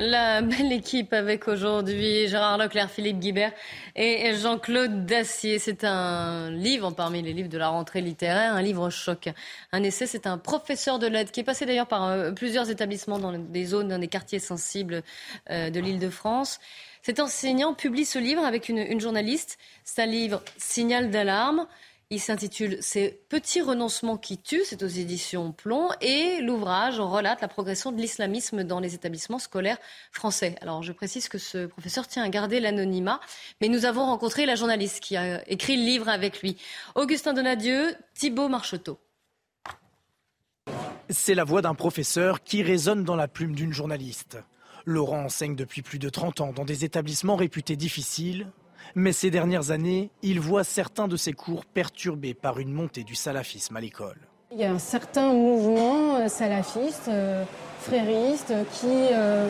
La 0.00 0.42
belle 0.42 0.72
équipe 0.72 1.12
avec 1.12 1.48
aujourd'hui 1.48 2.28
Gérard 2.28 2.56
Leclerc, 2.56 2.88
Philippe 2.88 3.18
Guibert 3.18 3.50
et 3.96 4.32
Jean-Claude 4.36 5.06
Dacier. 5.06 5.58
C'est 5.58 5.82
un 5.82 6.52
livre 6.52 6.92
parmi 6.92 7.20
les 7.20 7.32
livres 7.32 7.48
de 7.48 7.58
la 7.58 7.66
rentrée 7.66 8.00
littéraire, 8.00 8.54
un 8.54 8.62
livre 8.62 8.90
choc. 8.90 9.28
Un 9.72 9.82
essai, 9.82 10.06
c'est 10.06 10.28
un 10.28 10.38
professeur 10.38 11.00
de 11.00 11.08
lettres 11.08 11.32
qui 11.32 11.40
est 11.40 11.44
passé 11.44 11.66
d'ailleurs 11.66 11.88
par 11.88 12.04
euh, 12.04 12.30
plusieurs 12.30 12.70
établissements 12.70 13.18
dans 13.18 13.32
des 13.32 13.64
zones, 13.64 13.88
dans 13.88 13.98
des 13.98 14.06
quartiers 14.06 14.38
sensibles 14.38 15.02
euh, 15.50 15.68
de 15.70 15.80
l'île 15.80 15.98
de 15.98 16.10
France. 16.10 16.60
Cet 17.02 17.18
enseignant 17.18 17.74
publie 17.74 18.04
ce 18.04 18.20
livre 18.20 18.44
avec 18.44 18.68
une, 18.68 18.78
une 18.78 19.00
journaliste. 19.00 19.58
C'est 19.82 20.02
un 20.02 20.06
livre 20.06 20.42
signal 20.58 21.10
d'alarme. 21.10 21.66
Il 22.10 22.20
s'intitule 22.20 22.78
Ces 22.80 23.20
petits 23.28 23.60
renoncements 23.60 24.16
qui 24.16 24.38
tuent, 24.38 24.64
c'est 24.64 24.82
aux 24.82 24.86
éditions 24.86 25.52
Plomb, 25.52 25.90
et 26.00 26.40
l'ouvrage 26.40 27.00
relate 27.00 27.42
la 27.42 27.48
progression 27.48 27.92
de 27.92 28.00
l'islamisme 28.00 28.64
dans 28.64 28.80
les 28.80 28.94
établissements 28.94 29.38
scolaires 29.38 29.76
français. 30.10 30.56
Alors 30.62 30.82
je 30.82 30.92
précise 30.92 31.28
que 31.28 31.36
ce 31.36 31.66
professeur 31.66 32.08
tient 32.08 32.24
à 32.24 32.30
garder 32.30 32.60
l'anonymat, 32.60 33.20
mais 33.60 33.68
nous 33.68 33.84
avons 33.84 34.06
rencontré 34.06 34.46
la 34.46 34.54
journaliste 34.54 35.00
qui 35.00 35.18
a 35.18 35.46
écrit 35.50 35.76
le 35.76 35.82
livre 35.82 36.08
avec 36.08 36.40
lui. 36.40 36.56
Augustin 36.94 37.34
Donadieu, 37.34 37.94
Thibault 38.14 38.48
Marcheteau. 38.48 38.98
C'est 41.10 41.34
la 41.34 41.44
voix 41.44 41.60
d'un 41.60 41.74
professeur 41.74 42.42
qui 42.42 42.62
résonne 42.62 43.04
dans 43.04 43.16
la 43.16 43.28
plume 43.28 43.54
d'une 43.54 43.74
journaliste. 43.74 44.38
Laurent 44.86 45.24
enseigne 45.24 45.56
depuis 45.56 45.82
plus 45.82 45.98
de 45.98 46.08
30 46.08 46.40
ans 46.40 46.52
dans 46.54 46.64
des 46.64 46.86
établissements 46.86 47.36
réputés 47.36 47.76
difficiles, 47.76 48.46
mais 48.98 49.12
ces 49.12 49.30
dernières 49.30 49.70
années, 49.70 50.10
il 50.22 50.40
voit 50.40 50.64
certains 50.64 51.06
de 51.06 51.16
ses 51.16 51.32
cours 51.32 51.64
perturbés 51.64 52.34
par 52.34 52.58
une 52.58 52.72
montée 52.72 53.04
du 53.04 53.14
salafisme 53.14 53.76
à 53.76 53.80
l'école. 53.80 54.18
Il 54.50 54.58
y 54.58 54.64
a 54.64 54.72
un 54.72 54.80
certain 54.80 55.32
mouvement 55.32 56.16
euh, 56.16 56.28
salafiste, 56.28 57.06
euh, 57.08 57.44
frériste, 57.80 58.52
qui, 58.72 58.88
euh, 59.12 59.48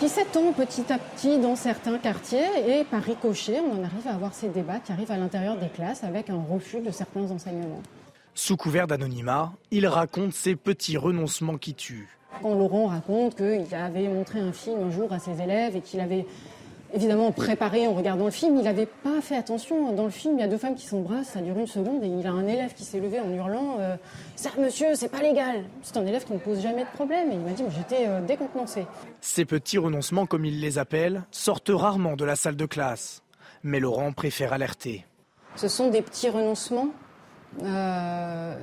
qui 0.00 0.08
s'étend 0.08 0.52
petit 0.52 0.92
à 0.92 0.98
petit 0.98 1.38
dans 1.38 1.54
certains 1.54 1.98
quartiers 1.98 2.40
et 2.66 2.82
par 2.84 3.02
ricochet, 3.04 3.60
on 3.60 3.78
en 3.78 3.84
arrive 3.84 4.08
à 4.08 4.14
avoir 4.14 4.34
ces 4.34 4.48
débats 4.48 4.80
qui 4.80 4.90
arrivent 4.90 5.12
à 5.12 5.18
l'intérieur 5.18 5.56
des 5.56 5.68
classes 5.68 6.02
avec 6.02 6.28
un 6.28 6.42
refus 6.42 6.80
de 6.80 6.90
certains 6.90 7.30
enseignements. 7.30 7.82
Sous 8.34 8.56
couvert 8.56 8.88
d'anonymat, 8.88 9.52
il 9.70 9.86
raconte 9.86 10.32
ces 10.32 10.56
petits 10.56 10.96
renoncements 10.96 11.56
qui 11.56 11.74
tuent. 11.74 12.08
Quand 12.42 12.54
Laurent 12.54 12.86
raconte 12.86 13.36
qu'il 13.36 13.74
avait 13.74 14.08
montré 14.08 14.40
un 14.40 14.52
film 14.52 14.82
un 14.82 14.90
jour 14.90 15.12
à 15.12 15.18
ses 15.18 15.40
élèves 15.40 15.76
et 15.76 15.80
qu'il 15.80 16.00
avait 16.00 16.26
évidemment 16.92 17.32
préparé 17.32 17.86
en 17.86 17.94
regardant 17.94 18.26
le 18.26 18.30
film. 18.30 18.56
Il 18.56 18.64
n'avait 18.64 18.86
pas 18.86 19.20
fait 19.20 19.36
attention. 19.36 19.92
Dans 19.92 20.04
le 20.04 20.10
film, 20.10 20.34
il 20.38 20.40
y 20.40 20.44
a 20.44 20.48
deux 20.48 20.58
femmes 20.58 20.74
qui 20.74 20.86
s'embrassent, 20.86 21.28
ça 21.28 21.40
dure 21.40 21.58
une 21.58 21.66
seconde, 21.66 22.02
et 22.02 22.06
il 22.06 22.26
a 22.26 22.30
un 22.30 22.46
élève 22.46 22.74
qui 22.74 22.84
s'est 22.84 23.00
levé 23.00 23.20
en 23.20 23.30
hurlant 23.30 23.78
euh, 23.80 23.96
Ça, 24.36 24.50
monsieur, 24.58 24.94
c'est 24.94 25.08
pas 25.08 25.22
légal 25.22 25.64
C'est 25.82 25.96
un 25.96 26.06
élève 26.06 26.24
qui 26.24 26.32
ne 26.32 26.38
pose 26.38 26.60
jamais 26.60 26.84
de 26.84 26.90
problème. 26.90 27.30
Et 27.30 27.34
il 27.34 27.40
m'a 27.40 27.52
dit 27.52 27.64
J'étais 27.76 28.06
euh, 28.06 28.20
décontenancé. 28.20 28.86
Ces 29.20 29.44
petits 29.44 29.78
renoncements, 29.78 30.26
comme 30.26 30.44
il 30.44 30.60
les 30.60 30.78
appelle, 30.78 31.24
sortent 31.30 31.70
rarement 31.72 32.16
de 32.16 32.24
la 32.24 32.36
salle 32.36 32.56
de 32.56 32.66
classe. 32.66 33.22
Mais 33.62 33.80
Laurent 33.80 34.12
préfère 34.12 34.52
alerter. 34.52 35.04
Ce 35.56 35.68
sont 35.68 35.90
des 35.90 36.02
petits 36.02 36.28
renoncements 36.28 36.88
euh, 37.62 38.54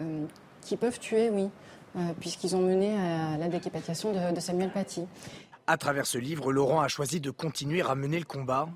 qui 0.62 0.78
peuvent 0.78 1.00
tuer, 1.00 1.30
oui, 1.32 1.50
puisqu'ils 2.20 2.56
ont 2.56 2.62
mené 2.62 2.96
à 2.96 3.38
la 3.38 3.48
décapitation 3.48 4.14
de, 4.14 4.34
de 4.34 4.40
Samuel 4.40 4.70
Paty. 4.70 5.06
À 5.66 5.78
travers 5.78 6.06
ce 6.06 6.18
livre, 6.18 6.52
Laurent 6.52 6.82
a 6.82 6.90
choisi 6.90 7.22
de 7.22 7.32
continuer 7.32 7.82
à 7.82 7.96
mener 7.96 8.20
le 8.20 8.26
combat, 8.26 8.68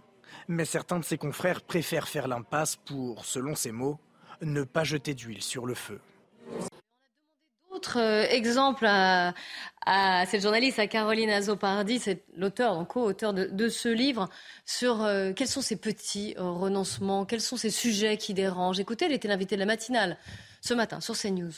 mais 0.47 0.63
certains 0.63 0.99
de 0.99 1.03
ses 1.03 1.17
confrères 1.17 1.61
préfèrent 1.61 2.07
faire 2.07 2.29
l'impasse 2.29 2.77
pour, 2.77 3.25
selon 3.25 3.55
ses 3.55 3.73
mots, 3.73 3.99
ne 4.41 4.63
pas 4.63 4.85
jeter 4.85 5.13
d'huile 5.13 5.41
sur 5.41 5.65
le 5.65 5.73
feu. 5.73 5.99
Autre 7.71 7.99
euh, 7.99 8.23
exemple 8.29 8.85
à, 8.87 9.33
cette 10.27 10.41
journaliste, 10.41 10.79
à 10.79 10.87
Caroline 10.87 11.29
Azopardi, 11.29 11.99
c'est 11.99 12.23
l'auteur, 12.35 12.87
co-auteur 12.87 13.33
de, 13.33 13.69
ce 13.69 13.89
livre, 13.89 14.29
sur 14.65 15.03
euh, 15.03 15.33
quels 15.33 15.47
sont 15.47 15.61
ces 15.61 15.75
petits 15.75 16.35
euh, 16.37 16.43
renoncements, 16.43 17.25
quels 17.25 17.41
sont 17.41 17.57
ces 17.57 17.69
sujets 17.69 18.17
qui 18.17 18.33
dérangent. 18.33 18.79
Écoutez, 18.79 19.05
elle 19.05 19.11
était 19.11 19.27
l'invitée 19.27 19.55
de 19.55 19.59
la 19.59 19.65
matinale 19.65 20.17
ce 20.61 20.73
matin 20.73 21.01
sur 21.01 21.17
CNews. 21.17 21.51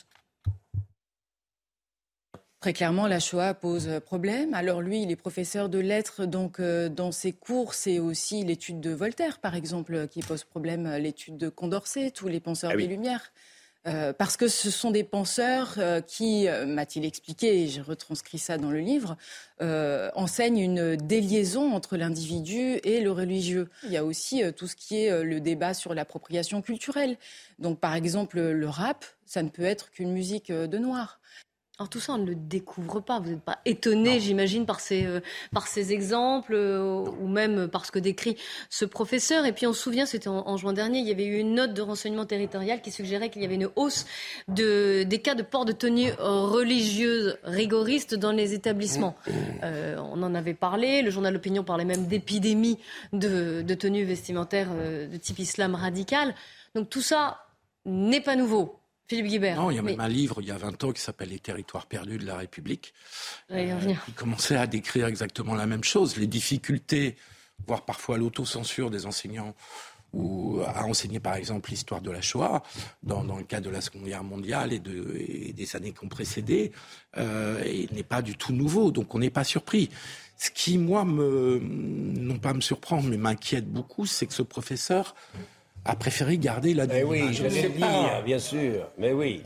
Très 2.59 2.73
clairement, 2.73 3.07
la 3.07 3.21
Shoah 3.21 3.53
pose 3.53 3.89
problème. 4.05 4.53
Alors 4.53 4.81
lui, 4.81 5.03
il 5.03 5.11
est 5.11 5.15
professeur 5.15 5.69
de 5.69 5.79
lettres, 5.79 6.25
donc 6.25 6.59
euh, 6.59 6.89
dans 6.89 7.13
ses 7.13 7.31
cours, 7.31 7.73
c'est 7.73 7.99
aussi 7.99 8.43
l'étude 8.43 8.81
de 8.81 8.89
Voltaire, 8.89 9.39
par 9.39 9.55
exemple, 9.55 10.09
qui 10.09 10.21
pose 10.21 10.43
problème, 10.43 10.85
l'étude 10.97 11.37
de 11.37 11.47
Condorcet, 11.47 12.11
tous 12.11 12.27
les 12.27 12.41
penseurs 12.41 12.71
ah 12.73 12.77
des 12.77 12.87
Lumières. 12.87 13.31
Euh, 13.87 14.11
parce 14.11 14.35
que 14.35 14.49
ce 14.49 14.69
sont 14.71 14.91
des 14.91 15.05
penseurs 15.05 15.75
euh, 15.77 16.01
qui, 16.01 16.47
m'a-t-il 16.67 17.05
expliqué, 17.05 17.63
et 17.63 17.67
j'ai 17.69 17.79
retranscrit 17.79 18.39
ça 18.39 18.57
dans 18.57 18.71
le 18.71 18.79
livre, 18.79 19.15
enseignent 19.61 20.59
une 20.59 20.97
déliaison 20.97 21.71
entre 21.71 21.95
l'individu 21.95 22.81
et 22.83 22.99
le 22.99 23.11
religieux. 23.13 23.69
Il 23.85 23.91
y 23.91 23.97
a 23.97 24.03
aussi 24.03 24.43
tout 24.57 24.67
ce 24.67 24.75
qui 24.75 25.05
est 25.05 25.23
le 25.23 25.39
débat 25.39 25.73
sur 25.73 25.93
l'appropriation 25.93 26.61
culturelle. 26.61 27.15
Donc 27.57 27.79
par 27.79 27.95
exemple, 27.95 28.41
le 28.41 28.67
rap, 28.67 29.05
ça 29.25 29.43
ne 29.43 29.49
peut 29.49 29.63
être 29.63 29.91
qu'une 29.91 30.11
musique 30.11 30.51
de 30.51 30.77
noir. 30.77 31.21
Alors 31.79 31.87
tout 31.87 32.01
ça, 32.01 32.15
on 32.15 32.17
ne 32.17 32.25
le 32.25 32.35
découvre 32.35 32.99
pas. 32.99 33.21
Vous 33.21 33.29
n'êtes 33.29 33.41
pas 33.41 33.59
étonné, 33.63 34.19
j'imagine, 34.19 34.65
par 34.65 34.81
ces, 34.81 35.05
euh, 35.05 35.21
par 35.53 35.65
ces 35.65 35.93
exemples 35.93 36.53
euh, 36.53 37.05
ou 37.21 37.29
même 37.29 37.69
par 37.69 37.85
ce 37.85 37.91
que 37.93 37.99
décrit 37.99 38.35
ce 38.69 38.83
professeur. 38.83 39.45
Et 39.45 39.53
puis 39.53 39.65
on 39.65 39.71
se 39.71 39.81
souvient, 39.81 40.05
c'était 40.05 40.27
en, 40.27 40.57
juin 40.57 40.73
dernier, 40.73 40.99
il 40.99 41.07
y 41.07 41.11
avait 41.11 41.23
eu 41.23 41.37
une 41.37 41.55
note 41.55 41.73
de 41.73 41.81
renseignement 41.81 42.25
territorial 42.25 42.81
qui 42.81 42.91
suggérait 42.91 43.29
qu'il 43.29 43.43
y 43.43 43.45
avait 43.45 43.55
une 43.55 43.69
hausse 43.77 44.05
de, 44.49 45.03
des 45.03 45.19
cas 45.19 45.35
de 45.35 45.41
port 45.41 45.63
de 45.63 45.71
tenue 45.71 46.11
religieuse 46.19 47.37
rigoriste 47.45 48.13
dans 48.13 48.33
les 48.33 48.53
établissements. 48.53 49.15
Euh, 49.63 49.95
on 49.99 50.21
en 50.21 50.35
avait 50.35 50.53
parlé. 50.53 51.01
Le 51.01 51.11
journal 51.11 51.33
Opinion 51.33 51.63
parlait 51.63 51.85
même 51.85 52.07
d'épidémie 52.07 52.77
de, 53.13 53.61
de 53.61 53.73
tenues 53.73 54.03
vestimentaires 54.03 54.67
de 54.73 55.15
type 55.15 55.39
islam 55.39 55.75
radical. 55.75 56.35
Donc 56.75 56.89
tout 56.89 57.01
ça 57.01 57.45
n'est 57.85 58.21
pas 58.21 58.35
nouveau. 58.35 58.78
Philippe 59.09 59.25
Guibert. 59.25 59.55
Non, 59.55 59.71
il 59.71 59.75
y 59.75 59.79
a 59.79 59.81
même 59.81 59.99
un 59.99 60.07
livre 60.07 60.39
il 60.39 60.47
y 60.47 60.51
a 60.51 60.57
20 60.57 60.83
ans 60.83 60.91
qui 60.91 61.01
s'appelle 61.01 61.29
Les 61.29 61.39
territoires 61.39 61.87
perdus 61.87 62.19
de 62.19 62.27
la 62.27 62.37
République. 62.37 62.93
Euh, 63.51 63.95
qui 64.05 64.11
commençait 64.11 64.55
à 64.55 64.67
décrire 64.67 65.07
exactement 65.07 65.55
la 65.55 65.65
même 65.65 65.83
chose. 65.83 66.15
Les 66.17 66.27
difficultés, 66.27 67.15
voire 67.65 67.85
parfois 67.85 68.19
l'autocensure 68.19 68.91
des 68.91 69.07
enseignants 69.07 69.55
ou 70.13 70.59
à 70.65 70.85
enseigner 70.85 71.19
par 71.19 71.35
exemple 71.35 71.69
l'histoire 71.69 72.01
de 72.01 72.11
la 72.11 72.21
Shoah 72.21 72.63
dans, 73.03 73.23
le 73.23 73.43
cadre 73.43 73.65
de 73.67 73.71
la 73.71 73.81
Seconde 73.81 74.03
Guerre 74.05 74.23
mondiale 74.23 74.73
et, 74.73 74.79
de, 74.79 75.53
des 75.53 75.75
années 75.75 75.91
qui 75.91 76.03
ont 76.03 76.09
précédé, 76.09 76.71
euh, 77.17 77.63
n'est 77.91 78.03
pas 78.03 78.21
du 78.21 78.35
tout 78.35 78.53
nouveau, 78.53 78.91
donc 78.91 79.13
on 79.13 79.19
n'est 79.19 79.29
pas 79.29 79.43
surpris. 79.43 79.89
Ce 80.37 80.49
qui, 80.51 80.77
moi, 80.77 81.03
me, 81.03 81.59
non 81.59 82.39
pas 82.39 82.53
me 82.53 82.61
surprend, 82.61 83.01
mais 83.01 83.17
m'inquiète 83.17 83.69
beaucoup, 83.69 84.05
c'est 84.05 84.25
que 84.25 84.33
ce 84.33 84.41
professeur 84.41 85.15
a 85.85 85.95
préféré 85.95 86.37
garder 86.37 86.73
la 86.73 86.87
Mais 86.87 87.03
oui, 87.03 87.33
je 87.33 87.43
l'ai 87.43 87.69
dit, 87.69 87.83
bien 88.25 88.39
sûr. 88.39 88.87
Mais 88.97 89.13
oui. 89.13 89.41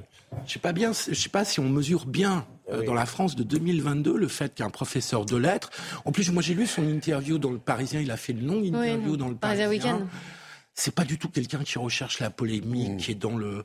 Je 0.47 0.53
sais 0.53 0.59
pas 0.59 0.73
bien, 0.73 0.91
je 0.93 1.13
sais 1.13 1.29
pas 1.29 1.45
si 1.45 1.59
on 1.59 1.69
mesure 1.69 2.05
bien 2.05 2.45
euh, 2.71 2.83
dans 2.83 2.93
la 2.93 3.05
France 3.05 3.35
de 3.35 3.43
2022 3.43 4.17
le 4.17 4.27
fait 4.27 4.53
qu'un 4.53 4.69
professeur 4.69 5.25
de 5.25 5.37
lettres. 5.37 5.69
En 6.05 6.11
plus, 6.11 6.31
moi 6.31 6.41
j'ai 6.41 6.53
lu 6.53 6.65
son 6.65 6.87
interview 6.87 7.37
dans 7.37 7.51
le 7.51 7.59
Parisien. 7.59 7.99
Il 8.01 8.09
a 8.09 8.17
fait 8.17 8.33
une 8.33 8.47
longue 8.47 8.65
interview 8.65 9.15
dans 9.15 9.29
le 9.29 9.35
Parisien. 9.35 10.07
C'est 10.73 10.95
pas 10.95 11.05
du 11.05 11.19
tout 11.19 11.29
quelqu'un 11.29 11.59
qui 11.63 11.77
recherche 11.77 12.19
la 12.19 12.31
polémique, 12.31 12.93
mm. 12.93 12.97
qui 12.97 13.11
est 13.11 13.15
dans 13.15 13.37
le, 13.37 13.63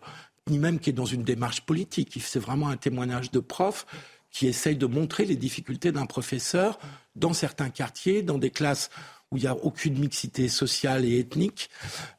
ni 0.51 0.59
même 0.59 0.79
qui 0.79 0.91
est 0.91 0.95
dans 0.95 1.07
une 1.07 1.23
démarche 1.23 1.63
politique. 1.63 2.19
C'est 2.21 2.39
vraiment 2.39 2.69
un 2.69 2.77
témoignage 2.77 3.31
de 3.31 3.41
prof 3.41 3.87
qui 4.31 4.47
essaye 4.47 4.77
de 4.77 4.87
montrer 4.87 5.25
les 5.25 5.37
difficultés 5.37 5.91
d'un 5.91 6.07
professeur 6.07 6.79
dans 7.17 7.33
certains 7.33 7.71
quartiers, 7.71 8.23
dans 8.23 8.39
des 8.39 8.51
classes 8.51 8.91
où 9.31 9.37
il 9.37 9.43
n'y 9.43 9.47
a 9.47 9.55
aucune 9.55 9.99
mixité 9.99 10.49
sociale 10.49 11.05
et 11.05 11.19
ethnique, 11.19 11.69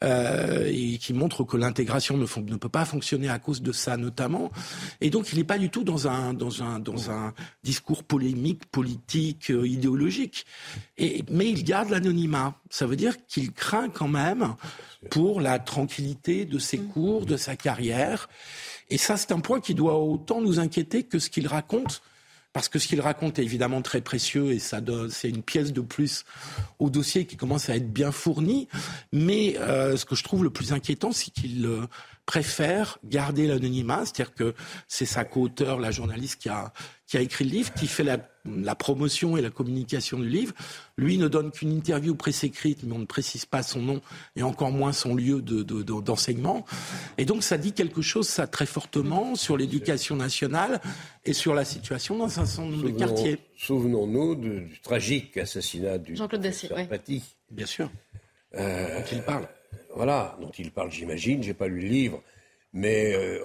euh, 0.04 0.70
et 0.72 0.98
qui 0.98 1.14
montre 1.14 1.44
que 1.44 1.58
l'intégration 1.58 2.18
ne, 2.18 2.26
peut 2.26 2.70
pas 2.70 2.86
fonctionner 2.86 3.30
à 3.30 3.40
cause 3.40 3.62
de 3.62 3.72
ça 3.72 3.98
notamment. 3.98 4.52
Et 5.02 5.10
donc 5.10 5.32
il 5.34 5.40
n'est 5.40 5.44
pas 5.44 5.58
du 5.58 5.70
tout 5.70 5.84
dans 5.84 6.08
un, 6.08 6.34
dans 6.34 6.62
un, 6.62 6.80
dans 6.80 7.10
un 7.10 7.34
discours 7.64 8.04
polémique, 8.04 8.66
politique, 8.68 9.50
euh, 9.50 9.68
idéologique. 9.68 10.46
Mais 11.32 11.50
il 11.50 11.64
garde 11.64 11.90
l'anonymat. 11.90 12.56
Ça 12.70 12.86
veut 12.86 12.96
dire 12.96 13.16
qu'il 13.26 13.52
craint 13.52 13.90
quand 13.90 14.08
même 14.08 14.56
pour 15.10 15.42
la 15.42 15.60
tranquillité 15.60 16.46
de 16.46 16.60
ses 16.60 16.78
cours, 16.78 17.26
de 17.26 17.38
sa 17.38 17.56
carrière. 17.56 18.30
Et 18.90 18.98
ça, 18.98 19.18
c'est 19.18 19.32
un 19.32 19.40
point 19.40 19.62
qui 19.62 19.74
doit 19.74 19.98
autant 19.98 20.42
nous 20.42 20.60
inquiéter 20.60 21.04
que 21.04 21.20
ce 21.20 21.30
qu'il 21.30 21.48
raconte 21.48 22.02
parce 22.54 22.68
que 22.68 22.80
ce 22.80 22.88
qu'il 22.88 23.02
raconte 23.02 23.40
est 23.40 23.44
évidemment 23.44 23.82
très 23.82 24.02
précieux 24.02 24.52
et 24.52 24.60
ça 24.60 24.80
c'est 25.10 25.30
une 25.30 25.44
pièce 25.44 25.72
de 25.72 25.82
plus 25.82 26.26
au 26.80 26.90
dossier 26.90 27.26
qui 27.26 27.38
commence 27.38 27.70
à 27.70 27.76
être 27.76 27.92
bien 27.92 28.12
fourni. 28.12 28.68
Mais 29.12 29.58
euh, 29.60 29.98
ce 29.98 30.06
que 30.06 30.16
je 30.16 30.24
trouve 30.24 30.44
le 30.44 30.50
plus 30.50 30.74
inquiétant, 30.74 31.12
c'est 31.12 31.32
qu'il 31.32 31.66
euh, 31.66 31.86
préfère 32.30 33.00
garder 33.04 33.48
l'anonymat, 33.48 34.06
c'est-à-dire 34.06 34.36
que 34.36 34.54
c'est 34.88 35.08
sa 35.08 35.26
co-auteur, 35.26 35.80
la 35.80 35.90
journaliste 35.90 36.40
qui 36.40 36.48
a 36.48 36.72
qui 37.08 37.18
a 37.18 37.22
écrit 37.22 37.44
le 37.44 37.50
livre, 37.50 37.74
qui 37.74 37.88
fait 37.88 38.04
la, 38.04 38.20
la, 38.46 38.76
promotion 38.76 39.36
et 39.36 39.42
la 39.42 39.50
communication 39.50 40.20
du 40.20 40.30
livre. 40.30 40.54
Lui 40.96 41.18
ne 41.18 41.28
donne 41.28 41.50
qu'une 41.50 41.72
interview 41.72 42.14
presse 42.14 42.44
écrite, 42.44 42.84
mais 42.84 42.94
on 42.94 43.00
ne 43.00 43.06
précise 43.06 43.48
pas 43.48 43.64
son 43.64 43.82
nom 43.82 44.00
et 44.36 44.44
encore 44.44 44.70
moins 44.70 44.94
son 44.94 45.16
lieu 45.16 45.42
d'enseignement. 45.42 46.60
De, 46.60 47.24
et 47.24 47.26
donc 47.26 47.42
ça 47.42 47.58
dit 47.58 47.72
quelque 47.72 48.04
chose, 48.04 48.28
ça 48.28 48.46
très 48.46 48.68
fortement, 48.68 49.34
sur 49.34 49.58
l'éducation 49.58 50.16
nationale 50.16 50.82
et 51.26 51.34
sur 51.34 51.56
la 51.56 51.66
situation 51.66 52.16
dans 52.16 52.40
un 52.40 52.46
certain 52.46 52.70
nombre 52.70 52.84
de 52.84 52.92
quartiers. 52.92 53.40
Souvenons-nous 53.58 54.36
du, 54.36 54.80
tragique 54.84 55.36
assassinat 55.38 55.98
du 55.98 56.16
Jean-Claude 56.16 56.44
Dacier, 56.44 56.70
oui. 56.78 57.24
Bien 57.50 57.66
sûr. 57.66 57.90
Euh, 58.54 59.00
dont 59.00 59.06
il 59.12 59.24
parle. 59.24 59.48
Voilà, 59.96 60.38
dont 60.42 60.52
il 60.58 60.72
parle, 60.72 60.92
j'imagine. 60.92 61.44
J'ai 61.44 61.54
pas 61.54 61.68
lu 61.68 61.82
le 61.82 61.88
livre, 61.88 62.22
mais 62.74 63.14
euh, 63.16 63.40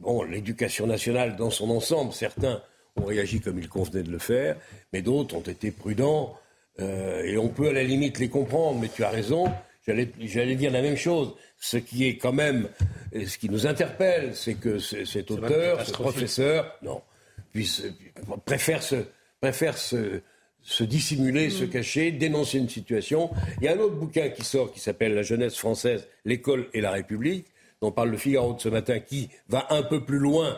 bon, 0.00 0.22
l'éducation 0.22 0.86
nationale 0.86 1.36
dans 1.36 1.50
son 1.50 1.70
ensemble, 1.70 2.12
certains 2.12 2.62
ont 2.96 3.04
réagi 3.04 3.40
comme 3.40 3.58
il 3.58 3.68
convenait 3.68 4.04
de 4.04 4.10
le 4.10 4.18
faire, 4.18 4.56
mais 4.92 5.02
d'autres 5.02 5.34
ont 5.34 5.40
été 5.40 5.70
prudents. 5.70 6.36
Euh, 6.80 7.22
et 7.24 7.36
on 7.38 7.48
peut 7.48 7.68
à 7.68 7.72
la 7.72 7.82
limite 7.82 8.18
les 8.18 8.28
comprendre, 8.28 8.80
mais 8.80 8.88
tu 8.88 9.04
as 9.04 9.10
raison. 9.10 9.52
J'allais 9.86 10.54
dire 10.54 10.70
la 10.70 10.80
même 10.80 10.96
chose. 10.96 11.34
Ce 11.58 11.76
qui 11.76 12.06
est 12.06 12.16
quand 12.16 12.32
même, 12.32 12.68
ce 13.12 13.36
qui 13.36 13.50
nous 13.50 13.66
interpelle, 13.66 14.34
c'est 14.34 14.54
que 14.54 14.78
cet 14.78 15.30
auteur, 15.30 15.84
ce 15.84 15.92
professeur, 15.92 16.78
non, 16.82 17.02
puisse, 17.52 17.82
préfère 18.44 18.82
se, 18.82 18.96
préfère 19.40 19.76
se, 19.76 20.22
se 20.64 20.82
dissimuler, 20.82 21.50
se 21.50 21.64
mm. 21.64 21.70
cacher, 21.70 22.10
dénoncer 22.10 22.58
une 22.58 22.68
situation. 22.68 23.30
Il 23.60 23.64
y 23.64 23.68
a 23.68 23.74
un 23.74 23.78
autre 23.78 23.94
bouquin 23.94 24.30
qui 24.30 24.42
sort 24.42 24.72
qui 24.72 24.80
s'appelle 24.80 25.14
La 25.14 25.22
jeunesse 25.22 25.56
française, 25.56 26.08
l'école 26.24 26.68
et 26.72 26.80
la 26.80 26.90
République, 26.90 27.46
dont 27.80 27.92
parle 27.92 28.10
le 28.10 28.16
Figaro 28.16 28.54
de 28.54 28.60
ce 28.60 28.70
matin, 28.70 28.98
qui 28.98 29.28
va 29.48 29.66
un 29.70 29.82
peu 29.82 30.04
plus 30.04 30.18
loin 30.18 30.56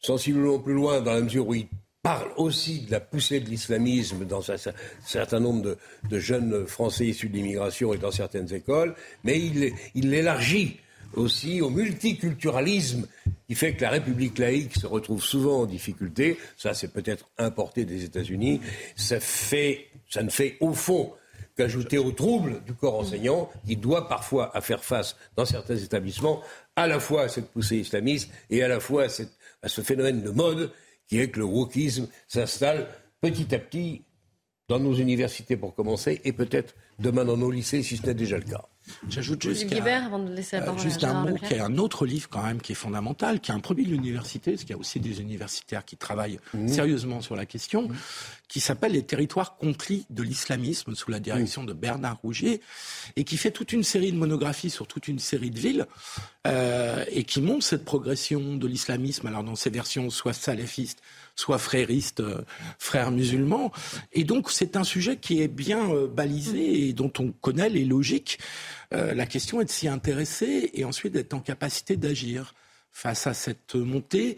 sensiblement 0.00 0.58
plus 0.58 0.74
loin 0.74 1.00
dans 1.00 1.12
la 1.12 1.20
mesure 1.20 1.48
où 1.48 1.54
il 1.54 1.66
parle 2.02 2.30
aussi 2.36 2.80
de 2.82 2.92
la 2.92 3.00
poussée 3.00 3.40
de 3.40 3.48
l'islamisme 3.48 4.24
dans 4.24 4.50
un 4.50 4.56
certain 5.04 5.40
nombre 5.40 5.76
de, 6.08 6.18
jeunes 6.18 6.66
Français 6.66 7.06
issus 7.06 7.28
de 7.28 7.34
l'immigration 7.34 7.92
et 7.92 7.98
dans 7.98 8.12
certaines 8.12 8.52
écoles, 8.54 8.94
mais 9.24 9.40
il 9.40 10.10
l'élargit 10.10 10.78
aussi 11.14 11.60
au 11.60 11.70
multiculturalisme 11.70 13.06
qui 13.48 13.54
fait 13.54 13.74
que 13.74 13.82
la 13.82 13.90
République 13.90 14.38
laïque 14.38 14.74
se 14.74 14.86
retrouve 14.86 15.22
souvent 15.22 15.62
en 15.62 15.66
difficulté. 15.66 16.38
Ça, 16.56 16.74
c'est 16.74 16.92
peut-être 16.92 17.30
importé 17.38 17.84
des 17.84 18.04
États-Unis. 18.04 18.60
Ça, 18.96 19.16
ne 19.16 20.28
fait 20.30 20.56
au 20.60 20.74
fond 20.74 21.12
qu'ajouter 21.56 21.98
au 21.98 22.12
trouble 22.12 22.62
du 22.64 22.74
corps 22.74 22.98
enseignant 22.98 23.50
qui 23.66 23.76
doit 23.76 24.08
parfois 24.08 24.52
faire 24.60 24.84
face 24.84 25.16
dans 25.34 25.44
certains 25.44 25.76
établissements 25.76 26.42
à 26.76 26.86
la 26.86 27.00
fois 27.00 27.22
à 27.22 27.28
cette 27.28 27.50
poussée 27.50 27.78
islamiste 27.78 28.30
et 28.50 28.62
à 28.62 28.68
la 28.68 28.78
fois 28.78 29.06
à 29.62 29.68
ce 29.68 29.80
phénomène 29.80 30.22
de 30.22 30.30
mode 30.30 30.70
qui 31.08 31.18
est 31.18 31.30
que 31.30 31.40
le 31.40 31.46
wokisme 31.46 32.06
s'installe 32.28 32.86
petit 33.20 33.52
à 33.54 33.58
petit 33.58 34.02
dans 34.68 34.78
nos 34.78 34.94
universités 34.94 35.56
pour 35.56 35.74
commencer 35.74 36.20
et 36.24 36.32
peut-être 36.32 36.74
demain 36.98 37.24
dans 37.24 37.36
nos 37.36 37.50
lycées 37.50 37.82
si 37.82 37.96
ce 37.96 38.06
n'est 38.06 38.14
déjà 38.14 38.36
le 38.36 38.44
cas. 38.44 38.68
J'ajoute 39.08 39.42
juste, 39.42 39.72
euh, 39.72 40.78
juste 40.78 41.04
un 41.04 41.24
mot 41.24 41.36
qui 41.36 41.54
est 41.54 41.60
un 41.60 41.78
autre 41.78 42.06
livre 42.06 42.28
quand 42.28 42.42
même 42.42 42.60
qui 42.60 42.72
est 42.72 42.76
fondamental, 42.76 43.40
qui 43.40 43.50
est 43.50 43.54
un 43.54 43.60
produit 43.60 43.84
de 43.84 43.90
l'université, 43.90 44.52
parce 44.52 44.62
qu'il 44.62 44.70
y 44.70 44.74
a 44.74 44.78
aussi 44.78 45.00
des 45.00 45.20
universitaires 45.20 45.84
qui 45.84 45.96
travaillent 45.96 46.38
mmh. 46.54 46.68
sérieusement 46.68 47.20
sur 47.20 47.36
la 47.36 47.46
question, 47.46 47.88
mmh. 47.88 47.94
Qui 48.48 48.60
s'appelle 48.60 48.92
Les 48.92 49.04
territoires 49.04 49.56
conquis 49.56 50.06
de 50.10 50.22
l'islamisme 50.22 50.94
sous 50.94 51.10
la 51.10 51.20
direction 51.20 51.64
de 51.64 51.72
Bernard 51.72 52.18
Rougier, 52.22 52.60
et 53.16 53.24
qui 53.24 53.36
fait 53.36 53.50
toute 53.50 53.72
une 53.72 53.84
série 53.84 54.12
de 54.12 54.16
monographies 54.16 54.70
sur 54.70 54.86
toute 54.86 55.08
une 55.08 55.18
série 55.18 55.50
de 55.50 55.58
villes, 55.58 55.86
euh, 56.46 57.04
et 57.10 57.24
qui 57.24 57.40
montre 57.40 57.64
cette 57.64 57.84
progression 57.84 58.56
de 58.56 58.66
l'islamisme, 58.66 59.26
alors 59.26 59.44
dans 59.44 59.56
ses 59.56 59.70
versions 59.70 60.08
soit 60.10 60.32
salafistes, 60.32 61.02
soit 61.38 61.58
fréristes, 61.58 62.20
euh, 62.20 62.42
frères 62.78 63.10
musulmans. 63.10 63.70
Et 64.12 64.24
donc 64.24 64.50
c'est 64.50 64.76
un 64.76 64.84
sujet 64.84 65.16
qui 65.16 65.40
est 65.40 65.48
bien 65.48 65.90
euh, 65.90 66.08
balisé 66.08 66.88
et 66.88 66.92
dont 66.92 67.12
on 67.18 67.32
connaît 67.32 67.68
les 67.68 67.84
logiques. 67.84 68.38
Euh, 68.92 69.14
la 69.14 69.26
question 69.26 69.60
est 69.60 69.66
de 69.66 69.70
s'y 69.70 69.88
intéresser 69.88 70.70
et 70.74 70.84
ensuite 70.84 71.12
d'être 71.12 71.34
en 71.34 71.40
capacité 71.40 71.96
d'agir 71.96 72.54
face 72.98 73.28
à 73.28 73.34
cette 73.34 73.76
montée 73.76 74.36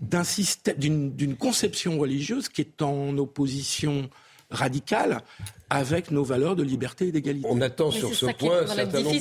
d'une 0.00 1.36
conception 1.38 1.96
religieuse 1.96 2.48
qui 2.48 2.62
est 2.62 2.82
en 2.82 3.16
opposition 3.18 4.10
radicale 4.50 5.20
avec 5.72 6.10
nos 6.10 6.24
valeurs 6.24 6.56
de 6.56 6.64
liberté 6.64 7.06
et 7.06 7.12
d'égalité. 7.12 7.46
On 7.48 7.60
attend 7.60 7.92
sur 7.92 8.12
ce 8.12 8.26
point 8.26 8.62
un 8.62 8.66
certain 8.66 9.02
nombre 9.02 9.14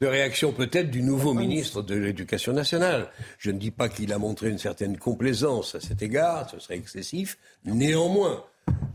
de, 0.00 0.06
réactions 0.08 0.52
peut-être 0.52 0.90
du 0.90 1.02
nouveau 1.02 1.34
ministre 1.34 1.82
de 1.82 1.94
l'Éducation 1.94 2.52
nationale. 2.52 3.12
Je 3.38 3.52
ne 3.52 3.58
dis 3.58 3.70
pas 3.70 3.88
qu'il 3.88 4.12
a 4.12 4.18
montré 4.18 4.50
une 4.50 4.58
certaine 4.58 4.98
complaisance 4.98 5.76
à 5.76 5.80
cet 5.80 6.02
égard, 6.02 6.50
ce 6.50 6.58
serait 6.58 6.78
excessif. 6.78 7.38
Néanmoins, 7.64 8.44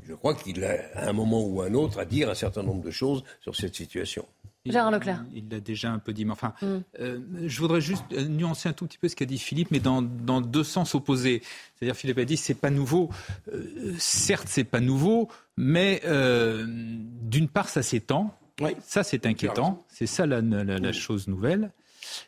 je 0.05 0.13
crois 0.13 0.35
qu'il 0.35 0.65
a, 0.65 0.75
à 0.93 1.07
un 1.07 1.13
moment 1.13 1.41
ou 1.41 1.61
un 1.61 1.73
autre, 1.73 1.99
à 1.99 2.05
dire 2.05 2.29
un 2.29 2.35
certain 2.35 2.63
nombre 2.63 2.83
de 2.83 2.91
choses 2.91 3.23
sur 3.39 3.55
cette 3.55 3.75
situation. 3.75 4.25
Gérard 4.65 4.91
Leclerc. 4.91 5.23
Il 5.33 5.49
l'a 5.49 5.59
déjà 5.59 5.91
un 5.91 5.99
peu 5.99 6.13
dit. 6.13 6.25
Mais 6.25 6.31
enfin, 6.31 6.53
mm. 6.61 6.65
euh, 6.99 7.19
je 7.45 7.59
voudrais 7.59 7.81
juste 7.81 8.03
nuancer 8.11 8.69
un 8.69 8.73
tout 8.73 8.85
petit 8.87 8.97
peu 8.97 9.07
ce 9.07 9.15
qu'a 9.15 9.25
dit 9.25 9.37
Philippe, 9.37 9.69
mais 9.71 9.79
dans, 9.79 10.01
dans 10.01 10.41
deux 10.41 10.63
sens 10.63 10.95
opposés. 10.95 11.41
C'est-à-dire, 11.75 11.95
Philippe 11.95 12.17
a 12.17 12.25
dit 12.25 12.37
c'est 12.37 12.55
pas 12.55 12.71
nouveau. 12.71 13.09
Euh, 13.53 13.93
certes, 13.99 14.47
c'est 14.49 14.63
pas 14.63 14.79
nouveau, 14.79 15.29
mais 15.57 16.01
euh, 16.05 16.65
d'une 16.67 17.47
part, 17.47 17.69
ça 17.69 17.83
s'étend. 17.83 18.37
Oui. 18.61 18.71
Ça, 18.85 19.03
c'est 19.03 19.25
inquiétant. 19.25 19.83
C'est 19.89 20.07
ça 20.07 20.25
la, 20.25 20.41
la, 20.41 20.63
la, 20.63 20.91
chose 20.93 21.27
nouvelle. 21.27 21.71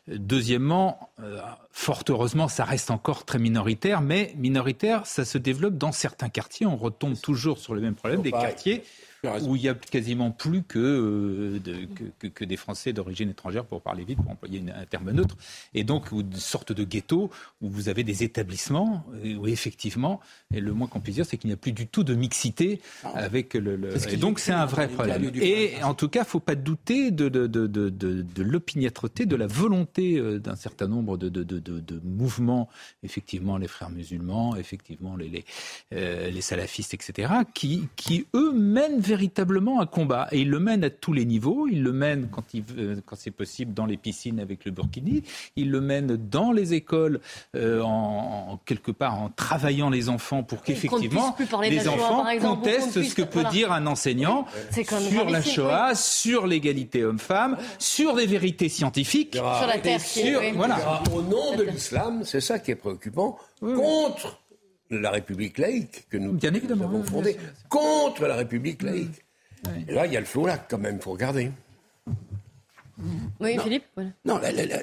Deuxièmement, 0.08 1.10
fort 1.70 2.02
heureusement, 2.10 2.48
ça 2.48 2.64
reste 2.64 2.90
encore 2.90 3.24
très 3.24 3.38
minoritaire, 3.38 4.02
mais 4.02 4.34
minoritaire, 4.36 5.06
ça 5.06 5.24
se 5.24 5.38
développe 5.38 5.78
dans 5.78 5.92
certains 5.92 6.28
quartiers. 6.28 6.66
On 6.66 6.76
retombe 6.76 7.18
toujours 7.18 7.56
sur 7.56 7.74
le 7.74 7.80
même 7.80 7.94
problème 7.94 8.20
des 8.20 8.32
quartiers 8.32 8.82
où 9.42 9.56
il 9.56 9.62
y 9.62 9.68
a 9.68 9.74
quasiment 9.74 10.30
plus 10.30 10.62
euh, 10.76 11.58
que, 12.18 12.26
que, 12.28 12.44
des 12.44 12.56
Français 12.56 12.92
d'origine 12.92 13.30
étrangère, 13.30 13.64
pour 13.64 13.80
parler 13.80 14.04
vite, 14.04 14.18
pour 14.18 14.30
employer 14.30 14.62
un 14.74 14.84
terme 14.86 15.10
neutre, 15.10 15.36
et 15.74 15.84
donc 15.84 16.12
une 16.12 16.32
sorte 16.34 16.72
de 16.72 16.84
ghetto 16.84 17.30
où 17.60 17.68
vous 17.68 17.88
avez 17.88 18.04
des 18.04 18.22
établissements 18.22 19.04
euh, 19.24 19.34
où 19.36 19.46
effectivement, 19.46 20.20
et 20.54 20.60
le 20.60 20.72
moins 20.72 20.86
qu'on 20.86 21.00
puisse 21.00 21.16
dire, 21.16 21.26
c'est 21.26 21.36
qu'il 21.36 21.48
n'y 21.48 21.54
a 21.54 21.56
plus 21.56 21.72
du 21.72 21.86
tout 21.86 22.04
de 22.04 22.14
mixité 22.14 22.80
ah. 23.04 23.12
avec 23.14 23.54
le. 23.54 23.78
Et 24.12 24.16
donc 24.16 24.38
c'est 24.38 24.52
un 24.52 24.66
vrai 24.66 24.88
problème. 24.88 25.30
Et 25.34 25.82
en 25.82 25.94
tout 25.94 26.08
cas, 26.08 26.20
il 26.20 26.22
ne 26.22 26.28
faut 26.28 26.40
pas 26.40 26.54
douter 26.54 27.10
de, 27.10 27.28
de, 27.28 27.46
de, 27.46 27.66
de, 27.66 27.88
de 27.90 28.42
l'opiniâtreté, 28.42 29.26
de 29.26 29.36
la 29.36 29.46
volonté 29.46 30.18
euh, 30.18 30.38
d'un 30.38 30.56
certain 30.56 30.86
nombre 30.86 31.16
de, 31.16 31.28
de, 31.28 32.00
mouvements, 32.04 32.68
effectivement 33.02 33.58
les 33.58 33.68
frères 33.68 33.90
musulmans, 33.90 34.56
effectivement 34.56 35.16
les, 35.16 35.28
les, 35.28 36.30
les 36.30 36.40
salafistes, 36.40 36.94
etc., 36.94 37.32
qui, 37.54 37.88
qui 37.96 38.26
eux 38.34 38.52
mènent 38.52 39.00
véritablement 39.08 39.80
un 39.80 39.86
combat. 39.86 40.28
Et 40.32 40.40
il 40.40 40.50
le 40.50 40.60
mène 40.60 40.84
à 40.84 40.90
tous 40.90 41.12
les 41.12 41.24
niveaux. 41.24 41.66
Il 41.70 41.82
le 41.82 41.92
mène, 41.92 42.28
quand, 42.30 42.54
il, 42.54 42.64
quand 43.06 43.16
c'est 43.16 43.30
possible, 43.30 43.74
dans 43.74 43.86
les 43.86 43.96
piscines 43.96 44.40
avec 44.40 44.64
le 44.64 44.70
burkini. 44.70 45.22
Il 45.56 45.70
le 45.70 45.80
mène 45.80 46.16
dans 46.16 46.52
les 46.52 46.74
écoles, 46.74 47.20
euh, 47.56 47.80
en, 47.82 48.60
quelque 48.64 48.92
part 48.92 49.20
en 49.20 49.30
travaillant 49.30 49.90
les 49.90 50.08
enfants 50.08 50.42
pour 50.42 50.62
qu'effectivement 50.62 51.36
les 51.62 51.88
enfants 51.88 52.24
contestent 52.40 53.02
ce 53.02 53.14
que 53.14 53.22
peut 53.22 53.44
dire 53.44 53.72
un 53.72 53.86
enseignant 53.86 54.46
sur 55.10 55.30
la 55.30 55.42
Shoah, 55.42 55.94
sur 55.94 56.46
l'égalité 56.46 57.04
homme-femme, 57.04 57.56
sur 57.78 58.14
des 58.14 58.26
vérités 58.26 58.68
scientifiques. 58.68 59.34
Sur 59.34 59.66
la 59.66 59.78
Terre. 59.78 60.00
voilà. 60.54 61.02
Au 61.14 61.22
nom 61.22 61.56
de 61.56 61.62
l'islam, 61.64 62.22
c'est 62.24 62.40
ça 62.40 62.58
qui 62.58 62.70
est 62.72 62.76
préoccupant, 62.76 63.38
contre 63.60 64.38
la 64.90 65.10
République 65.10 65.58
laïque 65.58 66.06
que 66.08 66.16
nous, 66.16 66.38
avons 66.82 67.02
fondée, 67.02 67.36
contre 67.68 68.26
la 68.26 68.36
République 68.36 68.82
laïque. 68.82 69.24
Et 69.88 69.92
là, 69.92 70.06
il 70.06 70.12
y 70.12 70.16
a 70.16 70.20
le 70.20 70.26
feu 70.26 70.46
lac 70.46 70.66
quand 70.68 70.78
même, 70.78 70.96
il 70.96 71.02
faut 71.02 71.12
regarder. 71.12 71.50
Oui, 73.40 73.56
Philippe 73.62 73.84
Non, 74.24 74.40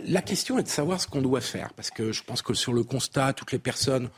la, 0.07 0.21
question 0.21 0.57
est 0.57 0.63
de 0.63 0.67
savoir 0.67 1.01
ce 1.01 1.07
qu'on 1.07 1.21
doit 1.21 1.41
faire. 1.41 1.73
Parce 1.73 1.91
que 1.91 2.11
je 2.11 2.23
pense 2.23 2.41
que 2.41 2.53
sur 2.53 2.73
le 2.73 2.83
constat, 2.83 3.33
toutes 3.33 3.51
les 3.51 3.59
personnes 3.59 4.09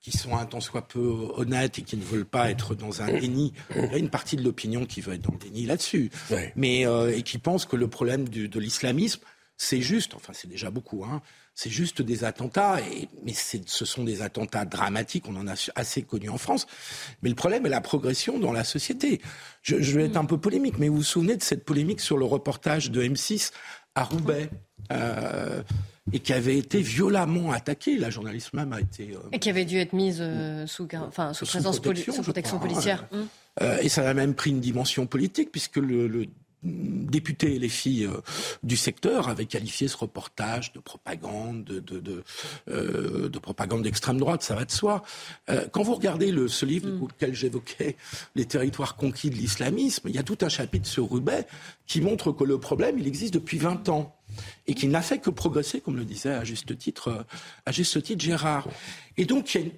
qui 0.00 0.12
sont 0.12 0.36
un 0.36 0.44
tant 0.44 0.60
soit 0.60 0.86
peu 0.86 1.30
honnêtes 1.36 1.78
et 1.78 1.82
qui 1.82 1.96
ne 1.96 2.02
veulent 2.02 2.26
pas 2.26 2.50
être 2.50 2.74
dans 2.74 3.00
un 3.00 3.06
déni. 3.06 3.54
Il 3.74 3.90
y 3.90 3.94
a 3.94 3.98
une 3.98 4.10
partie 4.10 4.36
de 4.36 4.42
l'opinion 4.42 4.84
qui 4.84 5.00
veut 5.00 5.14
être 5.14 5.22
dans 5.22 5.32
le 5.32 5.38
déni 5.38 5.64
là-dessus, 5.64 6.10
mais 6.56 6.86
euh, 6.86 7.16
et 7.16 7.22
qui 7.22 7.38
pense 7.38 7.64
que 7.64 7.76
le 7.76 7.88
problème 7.88 8.28
de 8.28 8.60
l'islamisme, 8.60 9.20
c'est 9.56 9.80
juste, 9.80 10.14
enfin 10.14 10.32
c'est 10.34 10.48
déjà 10.48 10.70
beaucoup, 10.70 11.04
hein, 11.04 11.22
c'est 11.54 11.70
juste 11.70 12.02
des 12.02 12.24
attentats, 12.24 12.80
et, 12.80 13.08
mais 13.24 13.32
ce 13.32 13.84
sont 13.84 14.04
des 14.04 14.22
attentats 14.22 14.64
dramatiques, 14.64 15.28
on 15.28 15.36
en 15.36 15.46
a 15.46 15.54
assez 15.76 16.02
connus 16.02 16.30
en 16.30 16.38
France. 16.38 16.66
Mais 17.22 17.28
le 17.28 17.36
problème 17.36 17.64
est 17.66 17.70
la 17.70 17.80
progression 17.80 18.38
dans 18.38 18.52
la 18.52 18.64
société. 18.64 19.20
Je, 19.62 19.80
je 19.80 19.96
vais 19.96 20.06
être 20.06 20.16
un 20.16 20.24
peu 20.24 20.38
polémique, 20.38 20.78
mais 20.78 20.88
vous 20.88 20.96
vous 20.96 21.02
souvenez 21.02 21.36
de 21.36 21.42
cette 21.42 21.64
polémique 21.64 22.00
sur 22.00 22.18
le 22.18 22.24
reportage 22.24 22.90
de 22.90 23.02
M6 23.02 23.52
à 23.94 24.04
Roubaix 24.04 24.50
euh, 24.92 25.62
et 26.12 26.18
qui 26.18 26.32
avait 26.32 26.58
été 26.58 26.80
violemment 26.80 27.52
attaquée. 27.52 27.96
La 27.96 28.10
journaliste 28.10 28.52
même 28.52 28.72
a 28.72 28.80
été... 28.80 29.12
Euh, 29.12 29.28
et 29.32 29.38
qui 29.38 29.48
avait 29.48 29.64
dû 29.64 29.78
être 29.78 29.92
mise 29.92 30.18
euh, 30.20 30.66
sous, 30.66 30.88
enfin, 30.94 31.32
sous, 31.32 31.46
présence 31.46 31.80
protection, 31.80 32.12
sous 32.12 32.22
protection 32.22 32.58
policière. 32.58 33.06
Hum. 33.12 33.28
et 33.80 33.88
ça 33.88 34.08
a 34.08 34.14
même 34.14 34.34
pris 34.34 34.50
une 34.50 34.60
dimension 34.60 35.06
politique, 35.06 35.50
puisque 35.52 35.76
le, 35.76 36.08
le 36.08 36.26
députés 36.64 37.54
et 37.54 37.58
les 37.58 37.68
filles 37.68 38.08
du 38.62 38.76
secteur 38.76 39.28
avaient 39.28 39.46
qualifié 39.46 39.88
ce 39.88 39.96
reportage 39.96 40.72
de 40.72 40.80
propagande, 40.80 41.64
de, 41.64 41.80
de, 41.80 42.00
de, 42.00 42.24
euh, 42.68 43.28
de 43.28 43.38
propagande 43.38 43.82
d'extrême 43.82 44.18
droite, 44.18 44.42
ça 44.42 44.54
va 44.54 44.64
de 44.64 44.70
soi. 44.70 45.02
Euh, 45.50 45.66
quand 45.72 45.82
vous 45.82 45.94
regardez 45.94 46.30
le, 46.30 46.48
ce 46.48 46.66
livre 46.66 46.88
mm. 46.88 47.02
auquel 47.02 47.34
j'évoquais 47.34 47.96
les 48.34 48.46
territoires 48.46 48.96
conquis 48.96 49.30
de 49.30 49.36
l'islamisme, 49.36 50.08
il 50.08 50.14
y 50.14 50.18
a 50.18 50.22
tout 50.22 50.38
un 50.42 50.48
chapitre 50.48 50.86
sur 50.86 51.04
Roubaix 51.04 51.46
qui 51.86 52.00
montre 52.00 52.32
que 52.32 52.44
le 52.44 52.58
problème, 52.58 52.98
il 52.98 53.06
existe 53.06 53.34
depuis 53.34 53.58
20 53.58 53.88
ans 53.88 54.16
et 54.66 54.74
qui 54.74 54.88
n'a 54.88 55.02
fait 55.02 55.18
que 55.18 55.30
progresser, 55.30 55.80
comme 55.80 55.96
le 55.96 56.04
disait 56.04 56.32
à 56.32 56.44
juste 56.44 56.76
titre, 56.78 57.26
à 57.66 57.72
juste 57.72 58.02
titre 58.02 58.24
Gérard. 58.24 58.68
Et 59.16 59.26
donc, 59.26 59.54
il 59.54 59.60
y 59.60 59.62
a 59.62 59.66
une 59.66 59.72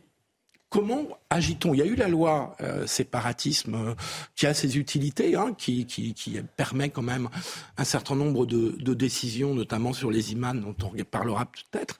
comment 0.77 1.09
agit-on? 1.31 1.72
Il 1.72 1.79
y 1.79 1.83
a 1.83 1.87
eu 1.87 1.95
la 1.95 2.07
loi 2.07 2.55
euh, 2.61 2.87
séparatisme 2.87 3.74
euh, 3.74 3.95
qui 4.35 4.47
a 4.47 4.53
ses 4.53 4.77
utilités, 4.77 5.35
hein, 5.35 5.55
qui, 5.57 5.87
qui, 5.87 6.12
qui, 6.12 6.39
permet 6.55 6.91
quand 6.91 7.01
même 7.01 7.31
un 7.79 7.85
certain 7.85 8.14
nombre 8.14 8.45
de, 8.45 8.77
de, 8.79 8.93
décisions, 8.93 9.55
notamment 9.55 9.95
sur 9.95 10.11
les 10.11 10.33
imams, 10.33 10.61
dont 10.61 10.77
on 10.87 11.05
parlera 11.05 11.47
peut-être. 11.47 11.99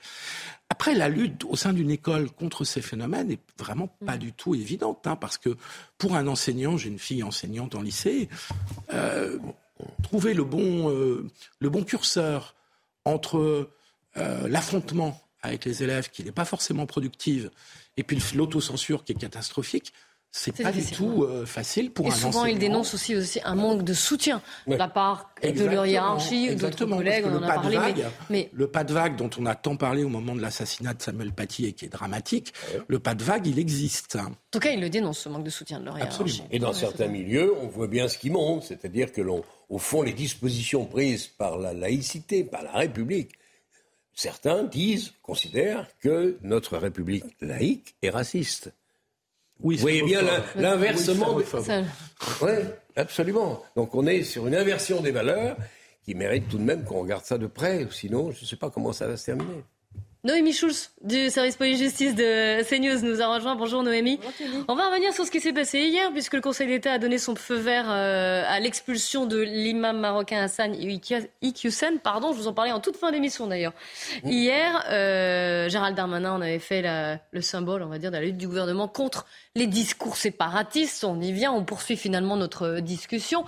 Après, 0.69 0.95
la 0.95 1.09
lutte 1.09 1.45
au 1.45 1.57
sein 1.57 1.73
d'une 1.73 1.91
école 1.91 2.31
contre 2.31 2.65
ces 2.65 2.83
phénomènes 2.83 3.31
est 3.31 3.41
vraiment 3.59 3.89
pas 4.05 4.19
du 4.19 4.35
tout 4.35 4.55
évidente, 4.55 5.07
hein, 5.07 5.17
parce 5.17 5.39
que 5.39 5.57
pour 5.97 6.15
un 6.15 6.27
enseignant, 6.27 6.77
j'ai 6.77 6.91
une 6.91 6.99
fille 6.99 7.23
enseignante 7.23 7.75
en 7.75 7.81
lycée, 7.81 8.29
euh, 8.93 9.39
trouver 10.03 10.35
le 10.35 10.45
bon, 10.45 10.89
le 10.89 11.71
bon 11.71 11.83
curseur 11.83 12.55
entre 13.07 13.71
l'affrontement 14.17 15.19
avec 15.43 15.65
les 15.65 15.83
élèves 15.83 16.11
qui 16.11 16.25
n'est 16.25 16.33
pas 16.33 16.45
forcément 16.45 16.87
productive 16.87 17.51
et 17.97 18.03
puis 18.03 18.21
l'autocensure 18.35 19.05
qui 19.05 19.13
est 19.13 19.17
catastrophique. 19.17 19.93
C'est 20.33 20.63
pas 20.63 20.71
du 20.71 20.85
tout 20.85 21.23
euh, 21.23 21.47
facile 21.47 21.91
pour 21.91 22.07
et 22.07 22.11
un 22.11 22.15
souvent, 22.15 22.45
ils 22.45 22.59
dénoncent 22.59 22.93
aussi, 22.93 23.17
aussi 23.17 23.41
un 23.43 23.55
manque 23.55 23.85
de 23.85 23.95
soutien 23.95 24.43
de 24.67 24.75
la 24.75 24.87
part 24.87 25.31
de 25.43 25.65
leur 25.65 25.87
hiérarchie, 25.87 26.55
d'autres 26.57 26.85
collègues, 26.85 27.25
on 27.27 27.37
en 27.37 27.43
a 27.43 27.55
parlé. 27.55 27.79
mais, 28.29 28.51
Le 28.53 28.67
pas 28.67 28.85
de 28.85 28.93
vague 28.93 29.17
dont 29.17 29.31
on 29.39 29.47
a 29.47 29.55
tant 29.55 29.77
parlé 29.77 30.05
au 30.05 30.11
moment 30.11 30.35
de 30.35 30.43
l'assassinat 30.43 30.93
de 30.93 31.01
Samuel 31.01 31.33
Paty 31.33 31.65
et 31.65 31.73
qui 31.73 31.87
est 31.87 31.89
dramatique, 31.89 32.53
le 32.87 32.99
pas 32.99 33.15
de 33.15 33.25
vague, 33.25 33.47
il 33.47 33.59
existe. 33.59 34.17
En 34.17 34.33
tout 34.51 34.59
cas, 34.59 34.73
ils 34.73 34.81
le 34.81 34.91
dénoncent, 34.91 35.21
ce 35.21 35.31
manque 35.31 35.45
de 35.45 35.51
soutien 35.51 35.81
de 35.81 35.87
leur 35.87 35.97
hiérarchie. 35.97 36.43
Et 36.51 36.59
dans 36.59 36.75
certains 36.75 37.09
milieux, 37.09 37.55
on 37.63 37.69
voit 37.69 37.89
bien 37.89 38.07
ce 38.07 38.19
qui 38.19 38.29
monte, 38.29 38.65
c'est-à-dire 38.65 39.13
que 39.13 39.23
l'on, 39.23 39.43
au 39.71 39.79
fond, 39.79 40.03
les 40.03 40.13
dispositions 40.13 40.85
prises 40.85 41.29
par 41.29 41.57
la 41.57 41.73
laïcité, 41.73 42.45
par 42.45 42.63
la 42.63 42.73
République, 42.73 43.31
certains 44.17 44.65
disent, 44.65 45.13
considèrent 45.23 45.87
que 46.01 46.39
notre 46.43 46.77
République 46.79 47.37
laïque 47.41 47.95
est 48.03 48.11
raciste. 48.11 48.73
Oui, 49.61 49.77
Vous 49.77 49.83
voyez 49.83 50.03
bien 50.03 50.23
l'inversement. 50.57 51.37
Oui, 52.43 52.53
absolument. 52.97 53.63
Donc 53.77 53.95
on 53.95 54.07
est 54.07 54.23
sur 54.25 54.47
une 54.49 54.55
inversion 54.57 55.01
des 55.01 55.13
valeurs 55.13 55.57
qui 56.05 56.15
mérite 56.15 56.49
tout 56.49 56.59
de 56.59 56.63
même 56.63 56.85
qu'on 56.85 57.01
regarde 57.03 57.25
ça 57.25 57.39
de 57.39 57.47
près. 57.47 57.87
Sinon, 57.91 58.33
je 58.33 58.43
ne 58.43 58.47
sais 58.47 58.57
pas 58.57 58.71
comment 58.71 58.93
ça 58.93 59.07
va 59.07 59.17
se 59.17 59.27
terminer. 59.27 59.63
Noémie 60.27 60.53
Schulz 60.53 60.91
du 61.03 61.31
service 61.31 61.55
police-justice 61.55 62.17
de 62.17 62.61
CNews 62.65 63.01
nous 63.09 63.23
a 63.23 63.29
rejoint. 63.29 63.55
Bonjour 63.55 63.85
Noémie. 63.85 64.19
On 64.67 64.75
va 64.75 64.89
revenir 64.89 65.13
sur 65.15 65.25
ce 65.25 65.31
qui 65.31 65.39
s'est 65.39 65.53
passé 65.53 65.79
hier 65.79 66.11
puisque 66.11 66.35
le 66.35 66.41
Conseil 66.41 66.67
d'État 66.67 66.95
a 66.95 66.99
donné 66.99 67.19
son 67.19 67.37
feu 67.37 67.55
vert 67.55 67.87
euh, 67.89 68.43
à 68.45 68.59
l'expulsion 68.59 69.25
de 69.25 69.41
l'imam 69.41 70.01
marocain 70.01 70.43
Hassan 70.43 70.75
Iqiyoussen. 70.75 72.01
Pardon, 72.01 72.33
je 72.33 72.39
vous 72.39 72.49
en 72.49 72.53
parlais 72.53 72.73
en 72.73 72.81
toute 72.81 72.97
fin 72.97 73.13
d'émission 73.13 73.47
d'ailleurs. 73.47 73.73
Hier, 74.25 74.85
euh, 74.91 75.69
Gérald 75.69 75.97
Darmanin 75.97 76.33
en 76.33 76.41
avait 76.41 76.59
fait 76.59 76.83
le 77.31 77.41
symbole, 77.41 77.85
on 77.85 77.89
va 77.89 77.99
dire, 77.99 78.11
de 78.11 78.17
la 78.17 78.23
lutte 78.23 78.37
du 78.37 78.49
gouvernement 78.49 78.89
contre 78.89 79.27
les 79.55 79.69
discours 79.69 80.17
séparatistes. 80.17 81.05
On 81.05 81.21
y 81.21 81.31
vient, 81.31 81.53
on 81.53 81.63
poursuit 81.63 81.97
finalement 81.97 82.37
notre 82.37 82.81
discussion. 82.81 83.45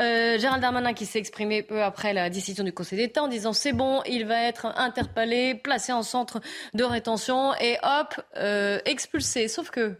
Euh, 0.00 0.40
Gérald 0.40 0.60
Darmanin 0.60 0.92
qui 0.92 1.06
s'est 1.06 1.20
exprimé 1.20 1.62
peu 1.62 1.84
après 1.84 2.12
la 2.12 2.30
décision 2.30 2.64
du 2.64 2.72
Conseil 2.72 2.98
d'État 2.98 3.22
en 3.22 3.28
disant 3.28 3.52
c'est 3.52 3.72
bon, 3.72 4.02
il 4.08 4.26
va 4.26 4.42
être 4.42 4.66
interpellé, 4.76 5.54
placé 5.54 5.92
en 5.92 6.02
de 6.24 6.84
rétention 6.84 7.54
et 7.60 7.78
hop, 7.82 8.20
euh, 8.36 8.78
expulsé. 8.84 9.48
Sauf 9.48 9.70
que 9.70 9.94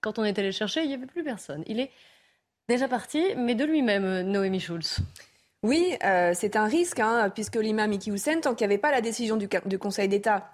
quand 0.00 0.18
on 0.18 0.24
est 0.24 0.38
allé 0.38 0.48
le 0.48 0.52
chercher, 0.52 0.82
il 0.82 0.88
n'y 0.88 0.94
avait 0.94 1.06
plus 1.06 1.24
personne. 1.24 1.62
Il 1.66 1.80
est 1.80 1.90
déjà 2.68 2.88
parti, 2.88 3.22
mais 3.36 3.54
de 3.54 3.64
lui-même, 3.64 4.22
Noémie 4.22 4.60
Schulz. 4.60 5.00
Oui, 5.62 5.96
euh, 6.04 6.32
c'est 6.34 6.56
un 6.56 6.66
risque, 6.66 6.98
hein, 6.98 7.30
puisque 7.32 7.54
l'imam 7.54 7.92
Iki 7.92 8.10
Hussein, 8.10 8.40
tant 8.40 8.54
qu'il 8.54 8.66
n'y 8.66 8.72
avait 8.72 8.80
pas 8.80 8.90
la 8.90 9.00
décision 9.00 9.36
du, 9.36 9.48
Conseil 9.78 10.08
d'État 10.08 10.50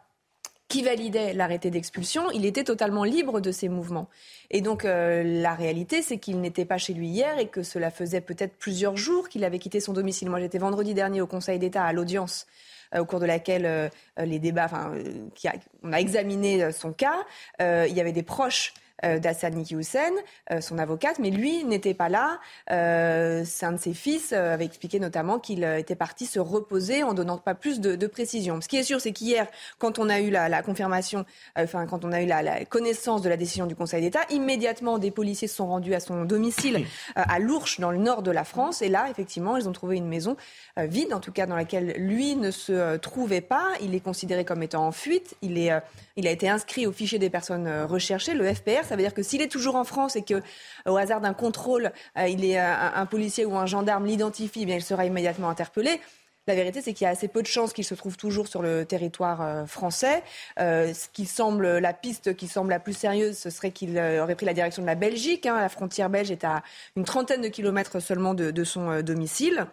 qui 0.69 0.83
validait 0.83 1.33
l'arrêté 1.33 1.71
d'expulsion, 1.71 2.31
il 2.31 2.45
était 2.45 2.65
totalement 2.65 3.05
libre 3.05 3.41
de 3.41 3.51
ses 3.51 3.71
mouvements. 3.71 4.11
Et 4.51 4.61
donc 4.61 4.85
euh, 4.85 5.23
la 5.25 5.55
réalité, 5.55 6.03
c'est 6.03 6.19
qu'il 6.19 6.43
n'était 6.43 6.67
pas 6.67 6.77
chez 6.77 6.93
lui 6.93 7.09
hier 7.09 7.39
et 7.39 7.49
que 7.49 7.63
cela 7.63 7.91
faisait 7.91 8.21
peut-être 8.21 8.59
plusieurs 8.59 8.99
jours 8.99 9.31
qu'il 9.31 9.45
avait 9.45 9.59
quitté 9.59 9.81
son 9.81 9.95
domicile. 9.95 10.29
Moi, 10.29 10.41
j'étais 10.41 10.59
vendredi 10.59 10.93
dernier 10.93 11.23
au 11.23 11.27
Conseil 11.27 11.59
d'État 11.59 11.85
à 11.85 11.95
l'audience 11.95 12.47
au 12.97 13.05
cours 13.05 13.21
de 13.21 13.27
laquelle 13.27 13.67
euh, 13.67 13.89
les 14.19 14.39
débats, 14.39 14.65
enfin, 14.67 14.93
on 15.83 15.93
a 15.93 16.01
examiné 16.01 16.73
son 16.73 16.93
cas. 16.93 17.25
il 17.61 17.93
y 17.93 18.01
avait 18.01 18.13
des 18.13 18.23
proches 18.23 18.73
euh, 19.05 19.21
d'Assad 19.21 19.55
Niki 19.55 19.77
Hussein, 19.77 20.11
euh, 20.51 20.61
son 20.61 20.77
avocate, 20.77 21.21
mais 21.21 21.31
lui 21.31 21.65
n'était 21.65 21.95
pas 21.95 22.09
là. 22.09 22.41
Euh, 22.73 23.45
un 23.63 23.73
de 23.73 23.77
ses 23.77 23.93
fils 23.93 24.33
avait 24.33 24.65
expliqué 24.65 24.99
notamment 24.99 25.39
qu'il 25.39 25.63
était 25.63 25.95
parti 25.95 26.27
se 26.27 26.41
reposer 26.41 27.03
en 27.03 27.13
donnant 27.13 27.37
pas 27.39 27.55
plus 27.55 27.81
de, 27.81 27.97
de 27.97 28.07
précision. 28.07 28.61
Ce 28.61 28.67
qui 28.67 28.77
est 28.77 28.83
sûr, 28.83 29.01
c'est 29.01 29.13
qu'hier, 29.13 29.47
quand 29.79 29.99
on 29.99 30.09
a 30.09 30.21
eu 30.21 30.31
la, 30.31 30.49
la 30.49 30.63
confirmation, 30.63 31.27
enfin 31.57 31.87
quand 31.87 32.05
on 32.05 32.13
a 32.13 32.23
eu 32.23 32.27
la, 32.27 32.43
la, 32.43 32.65
connaissance 32.65 33.21
de 33.23 33.29
la 33.29 33.37
décision 33.37 33.67
du 33.67 33.77
Conseil 33.77 34.01
d'État, 34.01 34.21
immédiatement 34.31 34.99
des 34.99 35.11
policiers 35.11 35.49
se 35.49 35.57
sont 35.57 35.67
rendus 35.67 35.95
à 35.95 36.01
son 36.01 36.25
domicile 36.25 36.87
à 37.15 37.39
Lourches, 37.39 37.79
dans 37.79 37.91
le 37.91 37.99
nord 37.99 38.23
de 38.23 38.31
la 38.31 38.45
France, 38.45 38.81
et 38.81 38.89
là, 38.89 39.09
effectivement, 39.11 39.57
ils 39.57 39.69
ont 39.69 39.73
trouvé 39.73 39.97
une 39.97 40.09
maison 40.09 40.37
vide, 40.77 41.13
en 41.13 41.21
tout 41.21 41.33
cas 41.33 41.47
dans 41.47 41.57
laquelle 41.57 41.95
lui 41.99 42.37
ne 42.37 42.51
se 42.51 42.97
trouvait 42.97 43.41
pas. 43.41 43.67
Il 43.83 43.95
est 43.95 44.01
considéré 44.01 44.45
comme 44.45 44.63
étant 44.63 44.87
en 44.87 44.93
fuite. 44.93 45.37
Il 45.43 45.59
est 45.59 45.73
il 46.17 46.27
a 46.27 46.31
été 46.31 46.49
inscrit 46.49 46.87
au 46.87 46.93
fichier 46.93 47.19
des 47.19 47.31
personnes 47.31 47.69
recherchées, 47.85 48.35
le 48.35 48.53
FPR. 48.53 48.88
Ça 48.89 48.97
veut 48.97 49.03
dire 49.03 49.15
que 49.15 49.23
s'il 49.23 49.43
est 49.43 49.49
toujours 49.49 49.77
en 49.77 49.85
France 49.85 50.17
et 50.17 50.23
que, 50.23 50.43
au 50.87 50.97
hasard 50.97 51.21
d'un 51.21 51.35
contrôle, 51.35 51.93
euh, 52.17 52.27
il 52.27 52.45
est 52.45 52.59
euh, 52.59 52.75
un, 52.95 53.07
policier 53.07 53.45
ou 53.45 53.57
un 53.57 53.67
gendarme 53.67 54.07
l'identifie, 54.07 54.63
eh 54.63 54.67
bien 54.67 54.77
il 54.77 54.83
sera 54.83 55.05
immédiatement 55.05 55.51
interpellé. 55.51 56.01
La 56.47 56.55
vérité, 56.55 56.81
c'est 56.81 56.95
qu'il 56.95 57.05
y 57.05 57.09
a 57.09 57.11
assez 57.11 57.29
peu 57.29 57.43
de 57.43 57.47
chances 57.47 57.75
qu'il 57.75 57.85
se 57.85 57.95
trouve 57.95 58.17
toujours 58.17 58.49
sur 58.49 58.63
le 58.63 58.87
territoire 58.87 59.69
français. 59.69 60.23
ce 60.57 61.09
qui 61.13 61.27
semble, 61.27 61.77
la 61.77 61.93
piste 61.93 62.35
qui 62.37 62.49
semble 62.49 62.71
la 62.71 62.81
plus 62.81 62.97
sérieuse, 62.97 63.37
ce 63.37 63.51
serait 63.51 63.71
qu'il 63.71 63.99
aurait 63.99 64.35
pris 64.35 64.47
la 64.47 64.55
direction 64.55 64.81
de 64.81 64.87
la 64.87 64.95
Belgique. 64.95 65.45
Hein. 65.45 65.61
La 65.61 65.69
frontière 65.69 66.09
belge 66.09 66.31
est 66.31 66.45
à 66.45 66.63
une 66.97 67.05
trentaine 67.05 67.43
de 67.43 67.49
kilomètres 67.49 68.01
seulement 68.01 68.33
de, 68.33 68.65
son 68.65 69.03
domicile. 69.03 69.67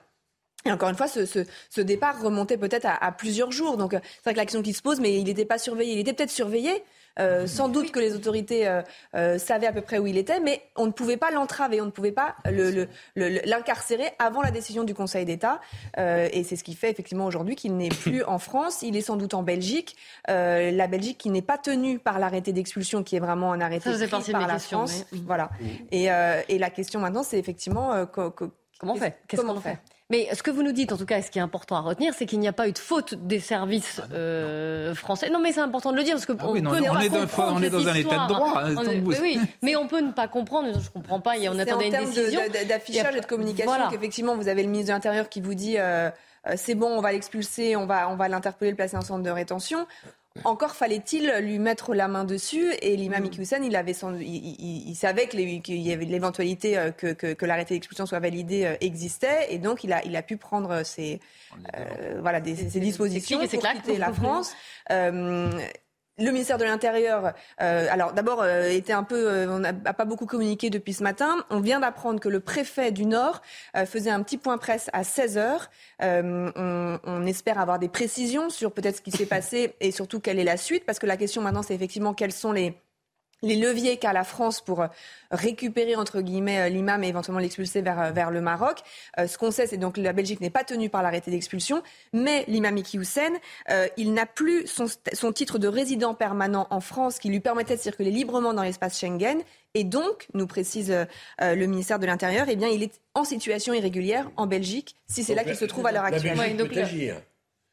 Et 0.65 0.71
encore 0.73 0.89
une 0.89 0.97
fois, 0.97 1.07
ce, 1.07 1.81
départ 1.81 2.21
remontait 2.21 2.57
peut-être 2.57 2.87
à, 2.87 3.01
à, 3.01 3.13
plusieurs 3.13 3.53
jours. 3.53 3.77
Donc, 3.77 3.93
c'est 3.93 4.23
vrai 4.25 4.33
que 4.33 4.39
l'action 4.39 4.61
qui 4.61 4.73
se 4.73 4.81
pose, 4.81 4.99
mais 4.99 5.17
il 5.17 5.23
n'était 5.23 5.45
pas 5.45 5.57
surveillé. 5.57 5.93
Il 5.93 5.99
était 5.99 6.11
peut-être 6.11 6.29
surveillé. 6.29 6.83
Euh, 7.19 7.47
sans 7.47 7.69
doute 7.69 7.91
que 7.91 7.99
les 7.99 8.13
autorités 8.13 8.67
euh, 8.67 8.81
euh, 9.15 9.37
savaient 9.37 9.67
à 9.67 9.71
peu 9.71 9.81
près 9.81 9.99
où 9.99 10.07
il 10.07 10.17
était, 10.17 10.39
mais 10.39 10.61
on 10.75 10.85
ne 10.85 10.91
pouvait 10.91 11.17
pas 11.17 11.31
l'entraver, 11.31 11.79
on 11.81 11.85
ne 11.85 11.91
pouvait 11.91 12.11
pas 12.11 12.35
l'incarcérer 12.45 14.03
le, 14.03 14.09
le, 14.09 14.25
avant 14.25 14.41
la 14.41 14.51
décision 14.51 14.83
du 14.83 14.93
Conseil 14.93 15.25
d'État. 15.25 15.61
Euh, 15.97 16.27
et 16.31 16.43
c'est 16.43 16.55
ce 16.55 16.63
qui 16.63 16.75
fait 16.75 16.91
effectivement 16.91 17.25
aujourd'hui 17.25 17.55
qu'il 17.55 17.77
n'est 17.77 17.89
plus 17.89 18.23
en 18.23 18.37
France. 18.37 18.81
Il 18.81 18.95
est 18.97 19.01
sans 19.01 19.15
doute 19.15 19.33
en 19.33 19.43
Belgique. 19.43 19.95
Euh, 20.29 20.71
la 20.71 20.87
Belgique 20.87 21.17
qui 21.17 21.29
n'est 21.29 21.41
pas 21.41 21.57
tenue 21.57 21.99
par 21.99 22.19
l'arrêté 22.19 22.51
d'expulsion, 22.51 23.03
qui 23.03 23.15
est 23.15 23.19
vraiment 23.19 23.53
un 23.53 23.61
arrêté 23.61 23.89
pris 23.91 24.31
par 24.31 24.47
la 24.47 24.59
France. 24.59 25.05
Voilà. 25.25 25.49
Et, 25.91 26.05
et, 26.49 26.59
la 26.59 26.69
question 26.69 26.99
maintenant, 26.99 27.23
c'est 27.23 27.39
effectivement 27.39 28.05
comment 28.07 28.93
on 28.93 28.95
fait? 28.95 29.17
Qu'est-ce 29.27 29.41
qu'on 29.41 29.59
fait? 29.61 29.79
Mais 30.11 30.29
ce 30.35 30.43
que 30.43 30.51
vous 30.51 30.61
nous 30.61 30.71
dites, 30.71 30.91
en 30.91 30.97
tout 30.97 31.05
cas, 31.05 31.21
ce 31.21 31.31
qui 31.31 31.39
est 31.39 31.41
important 31.41 31.75
à 31.77 31.81
retenir, 31.81 32.13
c'est 32.13 32.27
qu'il 32.27 32.39
n'y 32.39 32.47
a 32.47 32.53
pas 32.53 32.67
eu 32.67 32.71
de 32.71 32.77
faute 32.77 33.15
des 33.15 33.39
services 33.39 34.01
euh, 34.13 34.93
français. 34.93 35.31
Non, 35.31 35.39
mais 35.39 35.51
c'est 35.51 35.61
important 35.61 35.91
de 35.91 35.97
le 35.97 36.03
dire 36.03 36.13
parce 36.13 36.27
que 36.27 36.33
ah 36.33 36.45
on, 36.47 36.53
peut 36.53 36.59
on, 36.67 36.75
est 36.75 36.81
dans, 36.81 36.93
on 36.95 37.61
est 37.61 37.69
dans 37.69 37.87
un 37.87 37.93
état 37.95 38.27
de 38.27 38.33
droit. 38.33 38.61
Hein, 38.63 38.75
oui, 39.21 39.39
mais 39.63 39.75
on 39.75 39.87
peut 39.87 40.01
ne 40.01 40.11
pas 40.11 40.27
comprendre. 40.27 40.69
Je 40.73 40.77
ne 40.77 40.93
comprends 40.93 41.19
pas. 41.19 41.33
On 41.49 41.57
attendait 41.57 41.87
une 41.87 42.05
décision. 42.05 42.41
D'affichage 42.67 43.15
et 43.15 43.21
de 43.21 43.25
communication, 43.25 43.89
qu'effectivement, 43.89 44.35
vous 44.35 44.47
avez 44.47 44.61
le 44.61 44.69
ministre 44.69 44.89
de 44.89 44.93
l'Intérieur 44.93 45.29
qui 45.29 45.41
vous 45.41 45.55
dit. 45.55 45.77
Euh, 45.77 46.09
euh, 46.47 46.53
c'est 46.57 46.75
bon, 46.75 46.89
on 46.89 47.01
va 47.01 47.11
l'expulser, 47.11 47.75
on 47.75 47.87
va, 47.87 48.07
on 48.09 48.15
va 48.15 48.27
l'interpeller, 48.27 48.69
le 48.71 48.75
placer 48.75 48.95
en 48.95 49.01
centre 49.01 49.23
de 49.23 49.29
rétention 49.31 49.87
encore 50.43 50.75
fallait-il 50.75 51.31
lui 51.41 51.59
mettre 51.59 51.95
la 51.95 52.07
main 52.07 52.25
dessus. 52.25 52.73
Et 52.81 52.95
l'imam 52.97 53.23
mm. 53.23 53.63
Il, 53.63 53.75
avait 53.75 53.93
son, 53.93 54.17
il, 54.19 54.95
savait 54.95 55.27
qu'il 55.27 55.77
y 55.77 55.93
avait 55.93 56.05
l'éventualité 56.05 56.77
euh, 56.77 56.91
que, 56.91 57.13
que, 57.13 57.45
l'arrêté 57.45 57.73
d'expulsion 57.73 58.05
soit 58.05 58.19
validé 58.19 58.65
euh, 58.65 58.75
existait. 58.81 59.47
Et 59.49 59.57
donc, 59.57 59.83
il 59.83 59.93
a, 59.93 60.03
il 60.03 60.15
a 60.15 60.21
pu 60.21 60.37
prendre 60.37 60.83
ses, 60.83 61.19
euh, 61.77 62.19
voilà, 62.21 62.41
des, 62.41 62.55
ses 62.55 62.79
dispositions 62.79 63.39
pour 63.39 63.47
quitter 63.47 63.97
la 63.97 64.11
France. 64.11 64.53
Le 66.17 66.31
ministère 66.31 66.57
de 66.57 66.63
l'Intérieur, 66.63 67.33
euh, 67.61 67.87
alors 67.91 68.13
d'abord, 68.13 68.41
euh, 68.41 68.69
était 68.69 68.93
un 68.93 69.03
peu, 69.03 69.27
euh, 69.27 69.47
on 69.49 69.59
n'a 69.59 69.73
pas 69.73 70.05
beaucoup 70.05 70.25
communiqué 70.25 70.69
depuis 70.69 70.93
ce 70.93 71.03
matin. 71.03 71.43
On 71.49 71.59
vient 71.59 71.81
d'apprendre 71.81 72.21
que 72.21 72.29
le 72.29 72.39
préfet 72.39 72.93
du 72.93 73.05
Nord 73.05 73.41
faisait 73.85 74.11
un 74.11 74.23
petit 74.23 74.37
point 74.37 74.57
presse 74.57 74.89
à 74.93 75.03
16 75.03 75.37
heures. 75.37 75.69
On, 76.01 76.99
on, 77.03 77.25
espère 77.25 77.59
avoir 77.59 77.79
des 77.79 77.89
précisions 77.89 78.49
sur 78.49 78.71
peut-être 78.71 78.97
ce 78.97 79.01
qui 79.01 79.11
s'est 79.11 79.25
passé 79.25 79.75
et 79.81 79.91
surtout 79.91 80.21
quelle 80.21 80.39
est 80.39 80.45
la 80.45 80.57
suite, 80.57 80.85
parce 80.85 80.99
que 80.99 81.05
la 81.05 81.17
question 81.17 81.41
maintenant, 81.41 81.63
c'est 81.63 81.75
effectivement 81.75 82.13
quels 82.13 82.31
sont 82.31 82.53
les 82.53 82.77
les 83.41 83.55
leviers 83.55 83.97
qu'a 83.97 84.13
la 84.13 84.23
France 84.23 84.61
pour 84.61 84.81
euh, 84.81 84.87
récupérer 85.31 85.95
entre 85.95 86.21
guillemets 86.21 86.61
euh, 86.61 86.69
l'imam 86.69 87.03
et 87.03 87.07
éventuellement 87.07 87.39
l'expulser 87.39 87.81
vers, 87.81 87.99
euh, 87.99 88.11
vers 88.11 88.31
le 88.31 88.41
Maroc. 88.41 88.79
ce 89.17 89.37
qu'on 89.37 89.51
sait, 89.51 89.67
c'est 89.67 89.77
donc 89.77 89.95
que 89.95 90.01
la 90.01 90.13
Belgique 90.13 90.41
n'est 90.41 90.49
pas 90.49 90.63
tenue 90.63 90.89
par 90.89 91.03
l'arrêté 91.03 91.31
d'expulsion, 91.31 91.81
mais 92.13 92.45
l'imam 92.47 92.77
Iki 92.77 92.97
Hussein, 92.97 93.33
il 93.97 94.13
n'a 94.13 94.25
plus 94.25 94.67
son, 94.67 94.85
son, 95.13 95.31
titre 95.31 95.59
de 95.59 95.67
résident 95.67 96.13
permanent 96.13 96.67
en 96.69 96.79
France 96.79 97.19
qui 97.19 97.29
lui 97.29 97.39
permettait 97.39 97.75
de 97.75 97.81
circuler 97.81 98.11
librement 98.11 98.53
dans 98.53 98.63
l'espace 98.63 98.99
Schengen. 98.99 99.41
Et 99.73 99.83
donc, 99.83 100.27
nous 100.33 100.47
précise 100.47 100.93
le 101.39 101.65
ministère 101.65 101.99
de 101.99 102.05
l'Intérieur, 102.05 102.47
eh 102.49 102.55
bien, 102.55 102.69
il 102.69 102.83
est 102.83 103.01
en 103.13 103.23
situation 103.23 103.73
irrégulière 103.73 104.29
en 104.37 104.47
Belgique, 104.47 104.95
si 105.07 105.23
c'est 105.23 105.35
là 105.35 105.43
qu'il 105.43 105.55
se 105.55 105.65
trouve 105.65 105.85
à 105.87 105.91
l'heure 105.91 106.05
actuelle. 106.05 106.37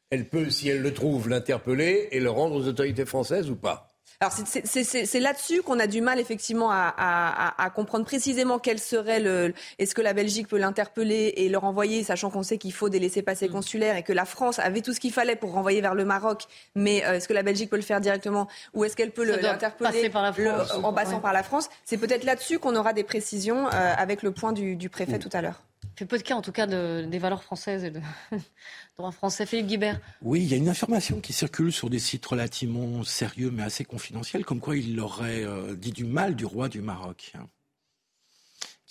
Elle 0.09 0.27
peut, 0.27 0.49
si 0.49 0.69
elle 0.69 0.81
le 0.81 0.93
trouve, 0.93 1.29
l'interpeller 1.29 2.09
et 2.11 2.19
le 2.19 2.29
rendre 2.29 2.55
aux 2.55 2.67
autorités 2.67 3.05
françaises 3.05 3.49
ou 3.49 3.55
pas 3.55 3.92
alors 4.19 4.33
c'est 4.33 5.19
là-dessus 5.19 5.61
qu'on 5.61 5.79
a 5.79 5.87
du 5.87 6.01
mal 6.01 6.19
effectivement 6.19 6.69
à, 6.71 7.71
comprendre 7.75 8.05
précisément 8.05 8.59
quel 8.59 8.79
serait 8.79 9.19
le. 9.19 9.53
Est-ce 9.79 9.95
que 9.95 10.01
la 10.01 10.13
Belgique 10.13 10.47
peut 10.47 10.57
l'interpeller 10.57 11.33
et 11.37 11.49
le 11.49 11.57
renvoyer, 11.57 12.03
sachant 12.03 12.29
qu'on 12.29 12.43
sait 12.43 12.57
qu'il 12.57 12.73
faut 12.73 12.89
des 12.89 12.99
laissés-passer 12.99 13.49
mm. 13.49 13.51
consulaires 13.51 13.95
et 13.97 14.03
que 14.03 14.13
la 14.13 14.25
France 14.25 14.59
avait 14.59 14.81
tout 14.81 14.93
ce 14.93 14.99
qu'il 14.99 15.11
fallait 15.11 15.35
pour 15.35 15.53
renvoyer 15.53 15.81
vers 15.81 15.95
le 15.95 16.05
Maroc, 16.05 16.43
mais 16.75 17.03
euh, 17.05 17.13
est-ce 17.13 17.27
que 17.27 17.33
la 17.33 17.43
Belgique 17.43 17.69
peut 17.69 17.75
le 17.75 17.81
faire 17.81 18.01
directement 18.01 18.47
ou 18.73 18.83
est-ce 18.83 18.95
qu'elle 18.95 19.11
peut 19.11 19.25
l'interpeller 19.25 20.09
en 20.83 20.93
passant 20.93 21.19
par 21.19 21.33
la 21.33 21.43
France? 21.43 21.69
C'est 21.85 21.97
peut-être 21.97 22.23
là-dessus 22.23 22.59
qu'on 22.59 22.75
aura 22.75 22.93
des 22.93 23.03
précisions 23.03 23.67
euh, 23.67 23.93
avec 23.97 24.23
le 24.23 24.31
point 24.31 24.53
du, 24.53 24.89
préfet 24.89 25.17
mm. 25.17 25.19
tout 25.19 25.29
à 25.33 25.41
l'heure. 25.41 25.61
Fait 25.95 26.05
peu 26.05 26.17
de 26.17 26.23
cas 26.23 26.35
en 26.35 26.41
tout 26.41 26.51
cas 26.51 26.67
des 26.67 27.19
valeurs 27.19 27.43
françaises 27.43 27.83
et 27.83 27.91
de, 27.91 28.01
droit 28.97 29.11
français. 29.11 29.45
Philippe 29.45 29.67
Guibert. 29.67 29.99
Oui, 30.21 30.41
il 30.41 30.47
y 30.49 30.53
a 30.53 30.57
une 30.57 30.69
information 30.69 31.19
qui 31.19 31.33
circule 31.33 31.71
sur 31.71 31.89
des 31.89 31.99
sites 31.99 32.25
relativement 32.25 33.03
sérieux 33.03 33.51
mais 33.51 33.63
assez 33.63 33.85
confidentiels, 33.85 34.45
comme 34.45 34.59
quoi 34.59 34.77
il 34.77 34.99
aurait 34.99 35.43
euh, 35.43 35.75
dit 35.75 35.91
du 35.91 36.05
mal 36.05 36.35
du 36.35 36.45
roi 36.45 36.69
du 36.69 36.81
Maroc 36.81 37.33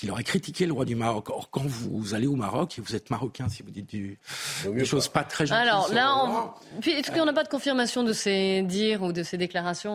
qu'il 0.02 0.10
aurait 0.10 0.24
critiqué 0.24 0.66
le 0.66 0.72
roi 0.72 0.84
du 0.84 0.96
Maroc. 0.96 1.30
Or, 1.30 1.48
quand 1.48 1.62
vous 1.64 2.14
allez 2.14 2.26
au 2.26 2.34
Maroc, 2.34 2.76
et 2.76 2.80
vous 2.80 2.96
êtes 2.96 3.08
marocain, 3.08 3.48
si 3.48 3.62
vous 3.62 3.70
dites 3.70 3.88
du, 3.88 4.18
des 4.66 4.84
choses 4.84 5.06
pas 5.06 5.22
très 5.22 5.46
gentilles. 5.46 5.62
Alors 5.62 5.92
là, 5.92 6.16
on... 6.16 6.80
est-ce 6.84 7.12
qu'on 7.12 7.24
n'a 7.24 7.32
pas 7.32 7.44
de 7.44 7.48
confirmation 7.48 8.02
de 8.02 8.12
ces 8.12 8.62
dires 8.62 9.04
ou 9.04 9.12
de 9.12 9.22
ces 9.22 9.38
déclarations? 9.38 9.92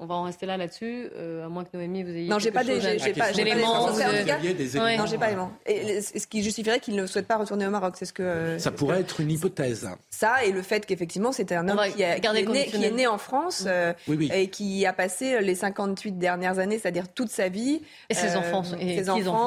On... 0.00 0.06
va 0.06 0.16
en 0.16 0.24
rester 0.24 0.44
là 0.46 0.56
là-dessus, 0.56 1.08
euh, 1.14 1.46
à 1.46 1.48
moins 1.48 1.62
que 1.62 1.68
Noémie 1.72 2.02
vous 2.02 2.10
ayez. 2.10 2.28
Non, 2.28 2.40
j'ai 2.40 2.50
pas, 2.50 2.64
des, 2.64 2.80
j'ai, 2.80 3.12
pas, 3.12 3.30
d'éléments. 3.30 3.92
Non, 3.92 5.06
j'ai 5.06 5.18
pas 5.18 5.26
d'éléments. 5.28 5.52
Ce 5.68 6.26
qui 6.26 6.42
justifierait 6.42 6.80
qu'il 6.80 6.96
ne 6.96 7.06
souhaite 7.06 7.28
pas 7.28 7.36
retourner 7.36 7.68
au 7.68 7.70
Maroc, 7.70 7.94
c'est 7.96 8.06
ce 8.06 8.12
que. 8.12 8.56
Ça 8.58 8.72
pourrait 8.72 9.02
être 9.02 9.20
une 9.20 9.30
hypothèse. 9.30 9.88
Ça 10.10 10.44
et 10.44 10.50
le 10.50 10.62
fait 10.62 10.84
qu'effectivement 10.84 11.30
c'était 11.30 11.54
un 11.54 11.68
homme 11.68 11.80
qui, 11.94 12.02
est 12.02 12.90
né, 12.90 13.06
en 13.06 13.18
France 13.18 13.64
euh, 13.68 13.92
et 14.08 14.48
qui 14.48 14.84
a 14.84 14.92
passé 14.92 15.40
les 15.42 15.54
58 15.54 16.18
dernières 16.18 16.58
années, 16.58 16.80
c'est-à-dire 16.80 17.06
toute 17.06 17.30
sa 17.30 17.48
vie. 17.48 17.82
Et 18.10 18.14
ses 18.14 18.34
enfants, 18.34 18.64
et 18.80 18.98
ses 18.98 19.10
enfants 19.10 19.43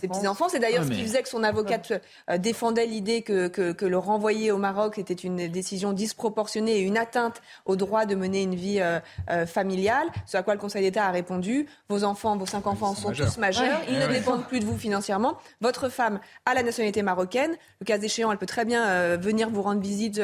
ses 0.00 0.08
petits-enfants. 0.08 0.48
C'est 0.48 0.58
d'ailleurs 0.58 0.84
ce 0.84 0.90
qui 0.90 1.02
faisait 1.02 1.22
que 1.22 1.28
son 1.28 1.42
avocate 1.42 1.92
euh, 2.30 2.38
défendait 2.38 2.86
l'idée 2.86 3.22
que, 3.22 3.48
que, 3.48 3.84
le 3.84 3.98
renvoyer 3.98 4.52
au 4.52 4.58
Maroc 4.58 4.98
était 4.98 5.14
une 5.14 5.48
décision 5.48 5.92
disproportionnée 5.92 6.78
et 6.78 6.80
une 6.80 6.96
atteinte 6.96 7.42
au 7.64 7.76
droit 7.76 8.06
de 8.06 8.14
mener 8.14 8.42
une 8.42 8.54
vie 8.54 8.80
euh, 8.80 9.00
euh, 9.30 9.46
familiale. 9.46 10.06
Ce 10.26 10.36
à 10.36 10.42
quoi 10.42 10.54
le 10.54 10.60
Conseil 10.60 10.82
d'État 10.82 11.06
a 11.06 11.10
répondu 11.10 11.66
vos 11.88 12.04
enfants, 12.04 12.36
vos 12.36 12.46
cinq 12.46 12.66
enfants 12.66 12.94
sont 12.94 13.12
tous 13.12 13.38
majeurs, 13.38 13.80
ils 13.88 13.98
ne 13.98 14.06
dépendent 14.06 14.46
plus 14.46 14.60
de 14.60 14.64
vous 14.64 14.78
financièrement. 14.78 15.36
Votre 15.60 15.88
femme 15.88 16.20
a 16.46 16.54
la 16.54 16.62
nationalité 16.62 17.02
marocaine. 17.02 17.56
Le 17.80 17.84
cas 17.84 17.98
échéant, 17.98 18.30
elle 18.30 18.38
peut 18.38 18.46
très 18.46 18.64
bien 18.64 19.16
venir 19.16 19.50
vous 19.50 19.62
rendre 19.62 19.80
visite, 19.80 20.20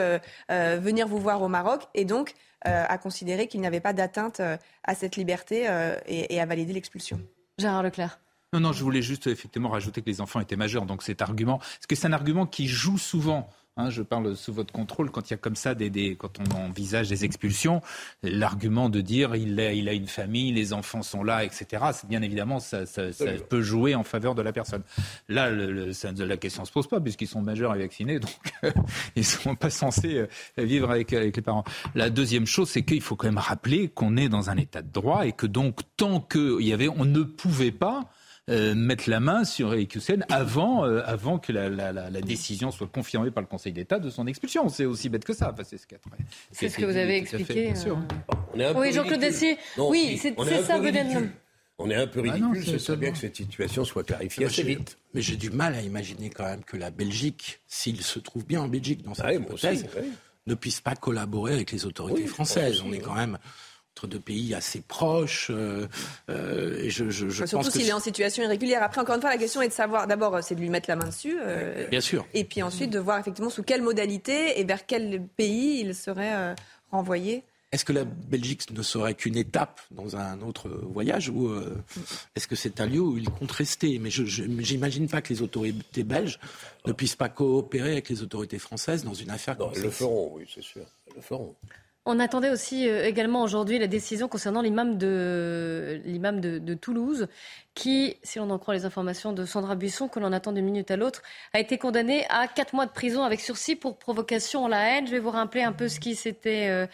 venir 0.49 1.09
vous 1.09 1.18
voir 1.18 1.43
au 1.43 1.49
Maroc. 1.49 1.83
Et 1.95 2.05
donc, 2.05 2.35
à 2.62 2.99
considérer 2.99 3.47
qu'il 3.49 3.61
n'y 3.61 3.66
avait 3.66 3.81
pas 3.81 3.93
d'atteinte 3.93 4.41
à 4.85 4.95
cette 4.95 5.16
liberté 5.16 5.66
et, 6.07 6.35
et 6.35 6.41
à 6.41 6.47
valider 6.47 6.72
l'expulsion. 6.72 7.20
Gérard 7.59 7.83
Leclerc. 7.83 8.18
Non, 8.53 8.61
non, 8.61 8.72
je 8.72 8.82
voulais 8.82 9.03
juste 9.03 9.26
effectivement 9.26 9.70
rajouter 9.70 10.03
que 10.03 10.09
les 10.09 10.20
enfants 10.20 10.40
étaient 10.40 10.57
majeurs. 10.57 10.86
Donc 10.86 11.03
cet 11.03 11.22
argument, 11.22 11.59
parce 11.59 11.86
que 11.88 11.97
c'est 11.97 12.07
un 12.07 12.12
argument 12.12 12.47
qui 12.47 12.68
joue 12.68 12.99
souvent 12.99 13.51
Hein, 13.78 13.90
je 13.90 14.01
parle 14.01 14.34
sous 14.36 14.55
votre 14.55 14.72
contrôle 14.72 15.11
quand 15.11 15.28
il 15.28 15.32
y 15.32 15.34
a 15.34 15.36
comme 15.36 15.55
ça 15.55 15.74
des, 15.74 16.16
quand 16.16 16.40
on 16.40 16.51
envisage 16.57 17.11
des 17.11 17.26
expulsions, 17.26 17.82
l'argument 18.22 18.88
de 18.88 19.03
dire 19.03 19.36
il 19.36 19.61
a, 19.61 19.74
il 19.74 19.86
a 19.90 19.92
une 19.92 20.07
famille, 20.07 20.51
les 20.51 20.72
enfants 20.72 21.03
sont 21.03 21.22
là, 21.22 21.44
etc. 21.44 21.84
C'est 21.92 22.09
bien 22.09 22.22
évidemment 22.22 22.59
ça, 22.59 22.86
ça, 22.86 23.03
peut 23.51 23.61
jouer 23.61 23.94
en 23.94 24.03
faveur 24.03 24.34
de 24.34 24.40
la 24.40 24.55
personne. 24.55 24.82
Là, 25.28 25.51
le, 25.51 25.92
la 26.24 26.36
question 26.38 26.64
se 26.64 26.72
pose 26.72 26.86
pas 26.86 27.03
puisqu'ils 27.03 27.28
sont 27.28 27.42
majeurs 27.42 27.74
et 27.74 27.78
vaccinés, 27.80 28.18
donc 28.18 28.34
ils 29.14 29.26
sont 29.26 29.55
pas 29.55 29.68
censés 29.68 30.20
euh, 30.20 30.64
vivre 30.64 30.90
avec, 30.90 31.12
avec 31.12 31.36
les 31.36 31.42
parents. 31.42 31.64
La 31.94 32.09
deuxième 32.09 32.47
chose, 32.47 32.70
c'est 32.70 32.82
qu'il 32.82 33.03
faut 33.03 33.14
quand 33.14 33.28
même 33.28 33.36
rappeler 33.36 33.88
qu'on 33.88 34.16
est 34.16 34.30
dans 34.30 34.49
un 34.49 34.57
état 34.57 34.80
de 34.80 34.90
droit 34.90 35.26
et 35.26 35.32
que 35.32 35.47
donc 35.47 35.80
tant 35.99 36.22
qu'il 36.22 36.62
y 36.62 36.72
avait, 36.72 36.88
on 36.88 37.05
ne 37.05 37.22
pouvait 37.24 37.72
pas 37.72 38.09
euh, 38.49 38.76
mettre 38.76 39.11
la 39.11 39.18
main 39.18 39.44
sur 39.44 39.72
Eric 39.74 39.97
Hussein 39.97 40.20
avant, 40.28 40.84
euh, 40.84 41.03
avant 41.05 41.38
que 41.38 41.53
la, 41.53 41.68
la, 41.68 41.92
la, 41.92 42.20
décision 42.20 42.70
soit 42.70 42.86
confirmée 42.86 43.32
par 43.32 43.42
le 43.42 43.49
Conseil 43.49 43.72
d'État 43.72 43.99
de 43.99 44.09
son 44.09 44.26
expulsion. 44.28 44.68
C'est 44.68 44.84
aussi 44.84 45.09
bête 45.09 45.24
que 45.24 45.32
ça. 45.32 45.51
Enfin, 45.53 45.64
c'est 45.64 45.78
ce, 45.78 45.86
c'est 46.53 46.68
ce 46.68 46.76
que 46.76 46.84
vous 46.84 46.97
avez 46.97 47.16
expliqué. 47.16 47.72
Euh... 47.86 48.72
oui, 48.76 48.92
Jean-Claude 48.92 49.18
Dessier. 49.18 49.59
Oui, 49.78 50.16
c'est 50.20 50.36
ça 50.62 50.78
peut-être. 50.78 51.24
On 51.78 51.90
est 51.90 51.97
un 51.97 52.07
peu 52.07 52.22
ah 52.26 52.32
ridicule, 52.32 52.64
c'est 52.64 52.84
très 52.84 52.97
bien 52.97 53.11
que 53.11 53.18
cette 53.18 53.36
situation 53.36 53.84
soit 53.84 54.05
clarifiée 54.05 54.47
assez 54.47 54.62
vite. 54.62 54.97
Mais 55.12 55.20
j'ai 55.20 55.36
du 55.36 55.51
mal 55.51 55.74
à 55.74 55.82
imaginer 55.82 56.30
quand 56.30 56.44
même 56.44 56.64
que 56.64 56.76
la 56.76 56.90
Belgique, 56.90 57.61
s'il 57.66 58.01
se 58.03 58.18
trouve 58.18 58.47
bien 58.47 58.62
en 58.62 58.68
Belgique 58.68 59.03
dans 59.03 59.14
cette 59.14 59.26
ah 59.26 59.34
hypothèse, 59.34 59.86
ne 60.47 60.55
puisse 60.55 60.80
pas 60.80 60.94
collaborer 60.94 61.53
avec 61.53 61.72
les 61.72 61.84
autorités 61.84 62.26
françaises. 62.26 62.80
On 62.80 62.92
est 62.92 63.01
quand 63.01 63.14
même 63.14 63.38
entre 63.97 64.07
deux 64.09 64.20
pays 64.20 64.55
assez 64.55 64.82
proches. 64.82 65.51
Euh, 65.51 65.88
euh, 66.28 66.78
et 66.82 66.90
je, 66.90 67.09
je, 67.09 67.30
je 67.30 67.47
Surtout 67.47 67.70
s'il 67.70 67.88
est 67.88 67.94
en 67.94 68.01
situation 68.01 68.42
irrégulière. 68.42 68.82
Après, 68.82 69.01
encore 69.01 69.14
une 69.14 69.22
fois, 69.22 69.30
la 69.30 69.38
question 69.38 69.62
est 69.62 69.68
de 69.68 69.72
savoir, 69.72 70.07
d'abord, 70.07 70.38
c'est 70.42 70.55
de 70.55 70.61
lui 70.61 70.68
mettre 70.68 70.90
la 70.90 70.97
main 70.97 71.07
dessus. 71.07 71.38
Euh, 71.40 71.88
Bien 71.88 72.03
sûr. 72.03 72.26
Et 72.34 72.44
puis 72.44 72.62
ensuite, 72.62 72.90
de 72.90 72.99
voir 72.99 73.18
effectivement 73.18 73.49
sous 73.49 73.62
quelle 73.62 73.80
modalité 73.80 74.61
et 74.61 74.64
vers 74.64 74.84
quel 74.84 75.22
pays 75.22 75.80
il 75.80 75.94
serait 75.94 76.55
renvoyé. 76.90 77.42
Est-ce 77.72 77.84
que 77.84 77.92
la 77.92 78.05
Belgique 78.05 78.70
ne 78.70 78.82
serait 78.82 79.14
qu'une 79.14 79.36
étape 79.36 79.80
dans 79.90 80.16
un 80.16 80.40
autre 80.42 80.68
voyage 80.68 81.30
ou 81.30 81.51
est-ce 82.36 82.47
que 82.47 82.55
c'est 82.55 82.80
un 82.80 82.86
lieu 82.86 83.01
où 83.01 83.16
il 83.16 83.28
compte 83.28 83.51
rester? 83.51 83.99
Mais 83.99 84.11
je 84.11 84.44
n'imagine 84.44 85.09
pas 85.09 85.22
que 85.22 85.32
les 85.32 85.42
autorités 85.42 86.05
belges 86.05 86.38
ne 86.86 86.92
puissent 86.92 87.16
pas 87.16 87.28
coopérer 87.28 87.92
avec 87.92 88.09
les 88.11 88.22
autorités 88.22 88.59
françaises 88.59 89.05
dans 89.05 89.14
une 89.14 89.30
affaire 89.30 89.57
comme 89.57 89.72
ça. 89.72 89.80
Ils 89.80 89.84
le 89.84 89.90
feront, 89.90 90.32
oui, 90.34 90.44
c'est 90.55 90.62
sûr. 90.62 90.84
Ils 91.09 91.16
le 91.16 91.22
feront. 91.22 91.55
On 92.09 92.20
attendait 92.20 92.50
aussi 92.50 92.88
euh, 92.88 93.04
également 93.04 93.42
aujourd'hui 93.42 93.80
la 93.80 93.88
décision 93.88 94.28
concernant 94.28 94.62
l'imam 94.62 94.96
de, 94.96 96.00
l'imam 96.04 96.40
de, 96.40 96.74
Toulouse, 96.74 97.26
qui, 97.77 98.16
si 98.22 98.39
l'on 98.39 98.49
en 98.49 98.59
croit 98.59 98.72
les 98.72 98.87
informations 98.87 99.35
de 99.35 99.45
Sandra 99.45 99.74
Buisson, 99.74 100.09
que 100.09 100.18
l'on 100.18 100.33
attend 100.33 100.51
d'une 100.51 100.64
minute 100.64 100.91
à 100.91 100.97
l'autre, 100.97 101.22
a 101.53 101.61
été 101.61 101.77
condamné 101.77 102.24
à 102.31 102.49
quatre 102.49 102.74
mois 102.74 102.87
de 102.87 102.91
prison 102.91 103.22
avec 103.22 103.39
sursis 103.39 103.77
pour 103.77 103.99
provocation 103.99 104.64
à 104.64 104.68
la 104.70 104.89
haine. 104.89 105.07
Je 105.07 105.12
vais 105.12 105.18
vous 105.18 105.31
rappeler 105.31 105.62
un 105.62 105.72
peu 105.72 105.87
ce 105.89 106.01
qui 106.01 106.16
s'était 106.16 106.68
euh, 106.68 106.87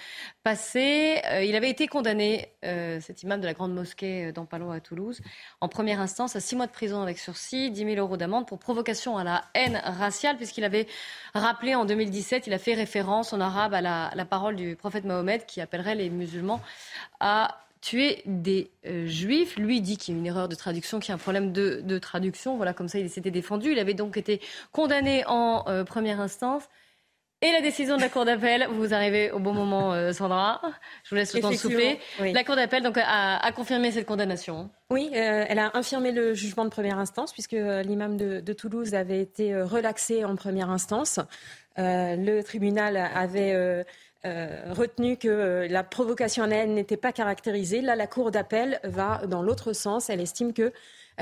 passé. 0.43 1.23
Euh, 1.31 1.45
il 1.45 1.55
avait 1.55 1.71
été 1.71 1.87
condamné, 1.87 2.49
cet 2.63 3.23
imam 3.23 3.41
de 3.41 3.47
la 3.47 3.55
grande 3.55 3.75
mosquée 3.75 4.33
d'Ampalo 4.33 4.71
à 4.71 4.81
Toulouse, 4.81 5.21
en 5.61 5.69
première 5.69 6.01
instance 6.01 6.37
à 6.37 6.41
six 6.41 6.57
mois 6.57 6.67
de 6.67 6.73
prison 6.73 7.01
avec 7.01 7.19
sursis, 7.19 7.71
10 7.71 7.85
000 7.85 7.97
euros 7.97 8.17
d'amende 8.17 8.47
pour 8.47 8.59
provocation 8.59 9.17
à 9.17 9.25
la 9.25 9.45
haine 9.55 9.81
raciale, 9.85 10.37
puisqu'il 10.37 10.65
avait 10.65 10.87
rappelé 11.35 11.75
en 11.75 11.85
2017, 11.85 12.47
il 12.49 12.53
a 12.53 12.59
fait 12.59 12.75
référence 12.75 13.33
en 13.33 13.41
arabe 13.41 13.75
à 13.75 13.81
la 13.81 14.25
parole 14.25 14.57
du 14.57 14.77
prophète 14.77 15.05
Mohamed 15.05 15.47
qui 15.47 15.61
appellerait 15.61 15.95
les 15.95 16.11
musulmans 16.11 16.61
à 17.21 17.63
tuer 17.83 18.23
des 18.25 18.71
euh, 18.87 19.07
juifs. 19.07 19.57
Lui 19.57 19.83
dit 19.83 19.99
qu'il 19.99 20.15
y 20.15 20.17
a 20.17 20.21
une 20.21 20.27
erreur 20.27 20.49
de 20.49 20.55
traduction, 20.55 21.01
qu'il 21.01 21.11
y 21.11 21.13
a 21.13 21.17
un 21.17 21.19
problème 21.19 21.53
de, 21.53 21.99
traduction. 21.99 22.57
Voilà, 22.57 22.73
comme 22.73 22.89
ça, 22.89 22.99
il 22.99 23.11
s'était 23.11 23.31
défendu. 23.31 23.73
Il 23.73 23.79
avait 23.79 23.93
donc 23.93 24.17
été 24.17 24.41
condamné 24.71 25.25
en 25.27 25.65
euh, 25.69 25.85
première 25.85 26.21
instance. 26.21 26.63
Et 27.45 27.51
la 27.51 27.61
décision 27.61 27.97
de 27.97 28.01
la 28.01 28.09
Cour 28.09 28.25
d'appel, 28.25 28.69
vous 28.71 28.95
arrivez 28.95 29.33
au 29.33 29.41
bon 29.41 29.53
moment, 29.53 29.93
euh, 29.93 30.13
Sandra. 30.13 30.61
Je 31.03 31.11
vous 31.11 31.17
laisse 31.17 31.35
le 31.35 31.41
temps 31.41 31.51
de 31.51 31.57
souffler. 31.57 31.99
La 32.21 32.45
Cour 32.45 32.55
d'appel 32.55 32.85
donc 32.85 32.97
a, 32.97 33.53
confirmé 33.53 33.91
cette 33.91 34.07
condamnation. 34.07 34.71
Oui, 34.91 35.11
elle 35.13 35.59
a 35.59 35.77
infirmé 35.77 36.13
le 36.13 36.35
jugement 36.35 36.65
de 36.65 36.71
première 36.71 36.99
instance 36.99 37.33
puisque 37.33 37.57
l'imam 37.57 38.17
de, 38.17 38.39
de, 38.39 38.53
Toulouse 38.53 38.95
avait 38.95 39.21
été 39.21 39.61
relaxé 39.61 40.25
en 40.25 40.37
première 40.37 40.71
instance. 40.71 41.19
le 41.77 42.43
tribunal 42.43 42.97
avait 42.97 43.85
retenu 44.25 45.17
que 45.17 45.67
la 45.69 45.83
provocation 45.83 46.45
à 46.45 46.47
la 46.47 46.57
haine 46.57 46.75
n'était 46.75 46.97
pas 46.97 47.13
caractérisée. 47.13 47.81
Là, 47.81 47.97
la 47.97 48.07
Cour 48.07 48.31
d'appel 48.31 48.81
va 48.85 49.23
dans 49.27 49.43
l'autre 49.43 49.73
sens. 49.73 50.11
Elle 50.11 50.21
estime 50.21 50.53
que 50.53 50.73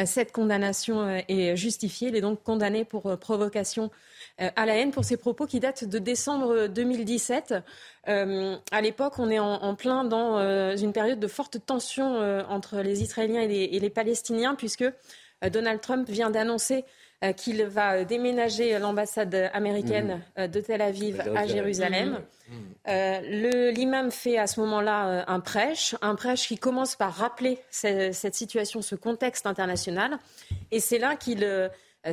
cette 0.04 0.32
condamnation 0.32 1.08
est 1.28 1.56
justifiée. 1.56 2.08
Elle 2.08 2.16
est 2.16 2.20
donc 2.20 2.42
condamnée 2.42 2.84
pour 2.84 3.18
provocation 3.18 3.90
à 4.38 4.66
la 4.66 4.76
haine 4.76 4.90
pour 4.90 5.04
ses 5.04 5.16
propos 5.16 5.46
qui 5.46 5.60
datent 5.60 5.84
de 5.84 5.98
décembre 5.98 6.66
2017. 6.66 7.54
à 8.06 8.80
l'époque, 8.80 9.14
on 9.18 9.30
est 9.30 9.38
en, 9.38 9.74
plein 9.74 10.04
dans 10.04 10.76
une 10.76 10.92
période 10.92 11.18
de 11.18 11.26
forte 11.26 11.64
tension 11.64 12.18
entre 12.48 12.80
les 12.80 13.02
Israéliens 13.02 13.42
et 13.42 13.80
les 13.80 13.90
Palestiniens, 13.90 14.54
puisque 14.54 14.84
Donald 15.48 15.80
Trump 15.80 16.08
vient 16.08 16.30
d'annoncer 16.30 16.84
euh, 16.84 16.99
qu'il 17.36 17.62
va 17.64 18.04
déménager 18.04 18.78
l'ambassade 18.78 19.50
américaine 19.52 20.16
mmh. 20.16 20.40
euh, 20.40 20.48
de 20.48 20.60
Tel 20.60 20.80
Aviv 20.80 21.22
à 21.36 21.46
Jérusalem. 21.46 22.18
Mmh. 22.48 22.54
Euh, 22.88 23.70
l'imam 23.70 24.10
fait 24.10 24.38
à 24.38 24.46
ce 24.46 24.58
moment-là 24.60 25.24
un 25.28 25.40
prêche, 25.40 25.94
un 26.00 26.14
prêche 26.14 26.48
qui 26.48 26.56
commence 26.56 26.96
par 26.96 27.12
rappeler 27.12 27.58
cette, 27.70 28.34
situation, 28.34 28.80
ce 28.80 28.94
contexte 28.94 29.46
international. 29.46 30.18
Et 30.70 30.80
c'est 30.80 30.98
là 30.98 31.14
qu'il 31.16 31.46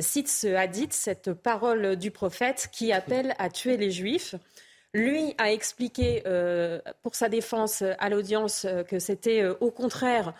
cite 0.00 0.28
ce 0.28 0.54
hadith, 0.54 0.92
cette 0.92 1.32
parole 1.32 1.96
du 1.96 2.10
prophète 2.10 2.68
qui 2.70 2.92
appelle 2.92 3.34
à 3.38 3.48
tuer 3.48 3.76
les 3.76 3.90
juifs. 3.90 4.34
Lui 4.94 5.34
a 5.38 5.50
expliqué 5.50 6.22
pour 7.02 7.14
sa 7.14 7.28
défense 7.28 7.82
à 7.98 8.08
l'audience 8.08 8.66
que 8.88 8.98
c'était 8.98 9.44
au 9.44 9.70
contraire 9.70 10.34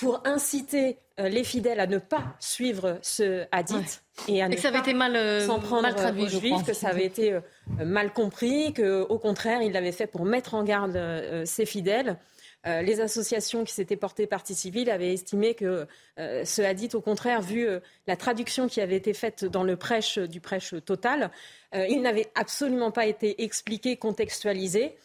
pour 0.00 0.22
inciter 0.24 0.98
euh, 1.18 1.28
les 1.28 1.42
fidèles 1.42 1.80
à 1.80 1.86
ne 1.86 1.98
pas 1.98 2.36
suivre 2.38 2.98
ce 3.02 3.44
hadith 3.50 4.04
et 4.28 4.42
à 4.42 4.48
ne 4.48 4.54
que 4.54 4.60
ça 4.60 4.68
avait 4.68 4.78
été 4.78 4.94
mal, 4.94 5.16
euh, 5.16 5.44
s'en 5.44 5.58
prendre 5.58 5.82
mal 5.82 5.94
traduit, 5.94 6.24
aux 6.24 6.28
juifs, 6.28 6.64
que 6.64 6.72
ça 6.72 6.88
avait 6.88 7.04
été 7.04 7.32
euh, 7.32 7.40
mal 7.84 8.12
compris, 8.12 8.72
que 8.72 9.02
au 9.02 9.18
contraire 9.18 9.62
il 9.62 9.72
l'avait 9.72 9.92
fait 9.92 10.06
pour 10.06 10.24
mettre 10.24 10.54
en 10.54 10.62
garde 10.62 10.98
ses 11.44 11.66
fidèles. 11.66 12.16
les 12.64 13.00
associations 13.00 13.64
qui 13.64 13.72
s'étaient 13.72 13.96
portées 13.96 14.26
partie 14.26 14.54
civile 14.54 14.90
avaient 14.90 15.12
estimé 15.12 15.54
que 15.54 15.86
ce 16.16 16.62
hadith, 16.62 16.94
au 16.94 17.00
contraire, 17.00 17.40
vu 17.40 17.66
la 18.06 18.16
traduction 18.16 18.68
qui 18.68 18.80
avait 18.80 18.96
été 18.96 19.14
faite 19.14 19.44
dans 19.44 19.64
le 19.64 19.76
prêche 19.76 20.18
du 20.18 20.40
prêche 20.40 20.74
total, 20.84 21.30
il 21.72 22.02
n'avait 22.02 22.30
absolument 22.34 22.90
pas 22.90 23.06
été 23.06 23.42
expliqué, 23.42 23.96
contextualisé. 23.96 24.96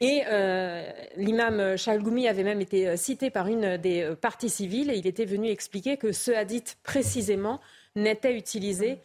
Et 0.00 0.22
euh, 0.28 0.88
l'imam 1.16 1.76
Chalgoumi 1.76 2.28
avait 2.28 2.44
même 2.44 2.60
été 2.60 2.86
euh, 2.86 2.96
cité 2.96 3.30
par 3.30 3.48
une 3.48 3.76
des 3.78 4.02
euh, 4.02 4.14
parties 4.14 4.48
civiles 4.48 4.90
et 4.90 4.96
il 4.96 5.08
était 5.08 5.24
venu 5.24 5.48
expliquer 5.48 5.96
que 5.96 6.12
ce 6.12 6.30
hadith 6.30 6.78
précisément 6.84 7.60
n'était 7.96 8.36
utilisé 8.36 9.00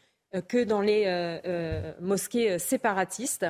que 0.48 0.64
dans 0.64 0.82
les 0.82 1.06
mosquées 2.00 2.58
séparatistes. 2.58 3.46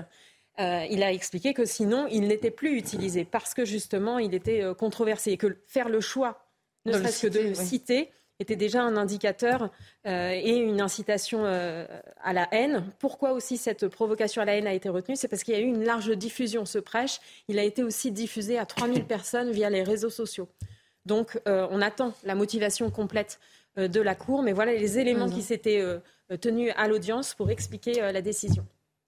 il 0.58 1.02
a 1.02 1.14
expliqué 1.14 1.54
que 1.54 1.64
sinon 1.64 2.08
il 2.12 2.28
n'était 2.28 2.52
plus 2.52 2.78
utilisé 2.78 3.24
parce 3.24 3.54
que 3.54 3.64
justement 3.64 4.20
il 4.20 4.34
était 4.34 4.64
controversé 4.78 5.32
et 5.32 5.38
que 5.38 5.58
faire 5.66 5.88
le 5.88 6.02
choix, 6.02 6.46
ne 6.86 6.92
serait-ce 6.92 7.28
que 7.28 7.32
de 7.32 7.40
le 7.40 7.54
citer, 7.54 8.12
était 8.40 8.56
déjà 8.56 8.84
un 8.84 8.98
indicateur 8.98 9.70
euh, 10.08 10.32
et 10.32 10.58
une 10.58 10.82
incitation 10.82 11.46
euh, 11.46 11.86
à 12.24 12.34
la 12.34 12.48
haine. 12.52 12.86
Pourquoi 13.00 13.34
aussi 13.34 13.58
cette 13.58 13.88
provocation 13.88 14.42
à 14.42 14.46
la 14.46 14.56
haine 14.56 14.68
a 14.68 14.74
été 14.74 14.90
retenue? 14.90 15.16
C'est 15.16 15.28
parce 15.28 15.44
qu'il 15.44 15.54
y 15.54 15.58
a 15.58 15.62
eu 15.62 15.68
une 15.68 15.84
large 15.84 16.10
diffusion. 16.18 16.66
Ce 16.66 16.80
prêche, 16.80 17.20
il 17.48 17.60
a 17.60 17.64
été 17.64 17.84
aussi 17.84 18.12
diffusé 18.12 18.58
à 18.58 18.66
3000 18.66 19.06
personnes 19.08 19.52
via 19.52 19.70
les 19.70 19.84
réseaux 19.84 20.10
sociaux. 20.10 20.48
Donc 21.06 21.40
euh, 21.48 21.68
on 21.70 21.82
attend 21.82 22.14
la 22.24 22.36
motivation 22.36 22.90
complète 22.90 23.40
de 23.76 24.02
la 24.02 24.14
Cour, 24.14 24.44
mais 24.44 24.54
voilà 24.54 24.72
les 24.72 25.00
éléments 25.00 25.28
qui 25.28 25.42
s'étaient 25.42 25.84
tenus 26.40 26.72
à 26.78 26.88
l'audience 26.88 27.34
pour 27.34 27.50
expliquer 27.50 27.94
la 27.94 28.22
décision. 28.22 28.64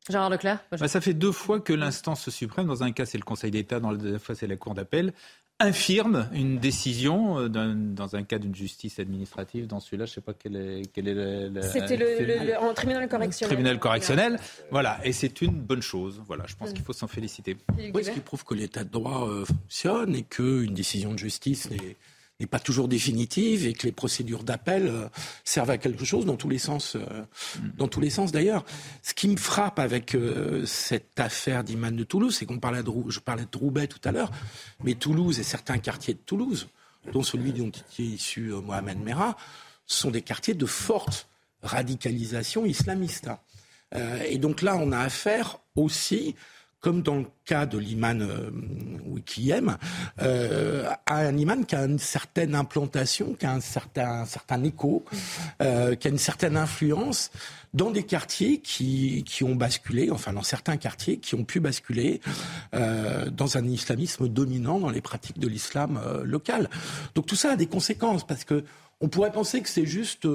Gérard 0.09 0.31
Leclerc 0.31 0.59
bah, 0.71 0.87
Ça 0.87 1.01
fait 1.01 1.13
deux 1.13 1.31
fois 1.31 1.59
que 1.59 1.71
l'instance 1.71 2.29
suprême, 2.31 2.65
dans 2.65 2.81
un 2.81 2.91
cas 2.91 3.05
c'est 3.05 3.19
le 3.19 3.23
Conseil 3.23 3.51
d'État, 3.51 3.79
dans 3.79 3.91
la 3.91 4.17
fois 4.17 4.33
c'est 4.33 4.47
la 4.47 4.55
Cour 4.55 4.73
d'appel, 4.73 5.13
infirme 5.59 6.27
une 6.33 6.59
décision 6.59 7.39
euh, 7.39 7.49
dans 7.49 8.15
un 8.15 8.23
cas 8.23 8.39
d'une 8.39 8.55
justice 8.55 8.99
administrative. 8.99 9.67
Dans 9.67 9.79
celui-là, 9.79 10.05
je 10.05 10.11
ne 10.11 10.15
sais 10.15 10.21
pas 10.21 10.33
quel 10.33 10.55
est, 10.57 10.81
quel 10.93 11.07
est 11.07 11.61
C'était 11.61 11.95
le, 11.95 12.73
tribunal 12.73 13.07
correctionnel. 13.07 13.55
Tribunal 13.55 13.79
correctionnel, 13.79 14.39
voilà, 14.69 14.99
et 15.05 15.13
c'est 15.13 15.41
une 15.41 15.61
bonne 15.61 15.81
chose. 15.81 16.21
Voilà, 16.27 16.43
je 16.47 16.55
pense 16.55 16.73
qu'il 16.73 16.83
faut 16.83 16.93
s'en 16.93 17.07
féliciter. 17.07 17.57
Oui, 17.93 18.03
ce 18.03 18.11
qui 18.11 18.19
prouve 18.19 18.43
que 18.43 18.53
l'état 18.53 18.83
de 18.83 18.89
droit 18.89 19.29
euh, 19.29 19.45
fonctionne 19.45 20.15
et 20.15 20.23
qu'une 20.23 20.73
décision 20.73 21.13
de 21.13 21.19
justice 21.19 21.69
n'est 21.69 21.95
n'est 22.39 22.47
pas 22.47 22.59
toujours 22.59 22.87
définitive 22.87 23.65
et 23.65 23.73
que 23.73 23.85
les 23.85 23.93
procédures 23.93 24.43
d'appel 24.43 24.87
euh, 24.87 25.07
servent 25.43 25.69
à 25.69 25.77
quelque 25.77 26.03
chose 26.03 26.25
dans 26.25 26.35
tous 26.35 26.49
les 26.49 26.57
sens, 26.57 26.95
euh, 26.95 26.99
mm. 27.01 27.69
dans 27.77 27.87
tous 27.87 28.01
les 28.01 28.09
sens 28.09 28.31
d'ailleurs. 28.31 28.65
Ce 29.03 29.13
qui 29.13 29.27
me 29.29 29.37
frappe 29.37 29.79
avec 29.79 30.15
euh, 30.15 30.65
cette 30.65 31.19
affaire 31.19 31.63
d'Iman 31.63 31.95
de 31.95 32.03
Toulouse, 32.03 32.35
c'est 32.37 32.45
qu'on 32.45 32.59
parlait 32.59 32.83
de, 32.83 32.91
je 33.07 33.19
parlais 33.19 33.45
de 33.49 33.57
Roubaix 33.57 33.87
tout 33.87 34.01
à 34.03 34.11
l'heure, 34.11 34.31
mais 34.83 34.95
Toulouse 34.95 35.39
et 35.39 35.43
certains 35.43 35.77
quartiers 35.77 36.13
de 36.13 36.19
Toulouse, 36.19 36.67
dont 37.13 37.23
celui 37.23 37.53
dont 37.53 37.71
est 37.99 38.03
issu 38.03 38.51
Mohamed 38.63 38.99
Merah, 38.99 39.37
sont 39.85 40.11
des 40.11 40.21
quartiers 40.21 40.55
de 40.55 40.65
forte 40.65 41.29
radicalisation 41.61 42.65
islamiste. 42.65 43.29
et 44.27 44.37
donc 44.39 44.61
là, 44.61 44.75
on 44.75 44.91
a 44.91 44.99
affaire 44.99 45.59
aussi 45.75 46.35
comme 46.85 47.01
dans 47.01 47.15
le 47.15 47.25
cas 47.45 47.65
de 47.65 47.79
l'imam 47.79 48.21
euh, 48.21 48.51
euh, 50.21 50.87
un 51.07 51.35
imam 51.35 51.65
qui 51.65 51.75
a 51.75 51.85
une 51.85 51.97
certaine 51.97 52.53
implantation, 52.53 53.33
qui 53.33 53.47
a 53.47 53.53
un 53.53 53.59
certain, 53.59 54.23
certain 54.25 54.63
écho, 54.63 55.03
euh, 55.63 55.95
qui 55.95 56.07
a 56.07 56.11
une 56.11 56.19
certaine 56.19 56.55
influence 56.55 57.31
dans 57.73 57.89
des 57.89 58.03
quartiers 58.03 58.59
qui, 58.59 59.23
qui 59.25 59.43
ont 59.43 59.55
basculé, 59.55 60.11
enfin 60.11 60.31
dans 60.31 60.43
certains 60.43 60.77
quartiers 60.77 61.17
qui 61.17 61.33
ont 61.33 61.43
pu 61.43 61.59
basculer 61.59 62.21
euh, 62.75 63.31
dans 63.31 63.57
un 63.57 63.65
islamisme 63.65 64.27
dominant 64.27 64.77
dans 64.79 64.91
les 64.91 65.01
pratiques 65.01 65.39
de 65.39 65.47
l'islam 65.47 65.99
local. 66.23 66.69
Donc 67.15 67.25
tout 67.25 67.35
ça 67.35 67.53
a 67.53 67.55
des 67.55 67.65
conséquences 67.65 68.27
parce 68.27 68.43
que 68.43 68.63
on 69.01 69.09
pourrait 69.09 69.31
penser 69.31 69.61
que 69.61 69.69
c'est 69.69 69.87
juste 69.87 70.27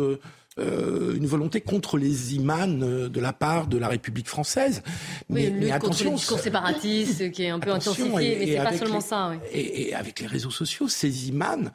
euh, 0.59 1.15
une 1.15 1.27
volonté 1.27 1.61
contre 1.61 1.97
les 1.97 2.35
imams 2.35 2.83
euh, 2.83 3.09
de 3.09 3.21
la 3.21 3.33
part 3.33 3.69
de 3.69 3.79
la 3.79 3.87
République 3.87 4.29
française. 4.29 4.83
Mais, 5.29 5.47
oui, 5.47 5.55
mais 5.61 5.71
attention, 5.71 5.91
contre 5.91 6.11
le 6.11 6.17
discours 6.17 6.39
séparatiste 6.41 7.31
qui 7.31 7.45
est 7.45 7.51
un 7.51 7.61
peu 7.61 7.71
intensifié, 7.71 8.37
mais 8.39 8.47
c'est 8.47 8.57
pas 8.57 8.77
seulement 8.77 9.01
ça. 9.01 9.33
Et, 9.53 9.95
avec 9.95 10.19
les 10.19 10.27
réseaux 10.27 10.51
sociaux, 10.51 10.89
ces 10.89 11.29
imams 11.29 11.71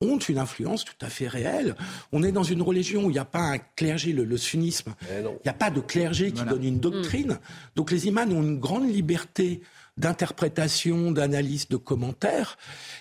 ont 0.00 0.18
une 0.18 0.38
influence 0.38 0.84
tout 0.84 1.06
à 1.06 1.08
fait 1.08 1.28
réelle. 1.28 1.76
On 2.10 2.24
est 2.24 2.32
dans 2.32 2.42
une 2.42 2.62
religion 2.62 3.04
où 3.04 3.10
il 3.10 3.14
n'y 3.14 3.18
a 3.20 3.24
pas 3.24 3.38
un 3.38 3.58
clergé, 3.58 4.12
le, 4.12 4.36
sunnisme. 4.36 4.94
Il 5.08 5.22
n'y 5.22 5.50
a 5.50 5.54
pas 5.54 5.70
de 5.70 5.80
clergé 5.80 6.32
qui 6.32 6.44
donne 6.44 6.64
une 6.64 6.80
doctrine. 6.80 7.32
Mm. 7.34 7.38
Donc 7.76 7.92
les 7.92 8.08
imams 8.08 8.32
ont 8.32 8.42
une 8.42 8.58
grande 8.58 8.90
liberté 8.90 9.62
d'interprétation, 9.96 11.10
d'analyse, 11.10 11.68
de 11.68 11.76
commentaires. 11.76 12.58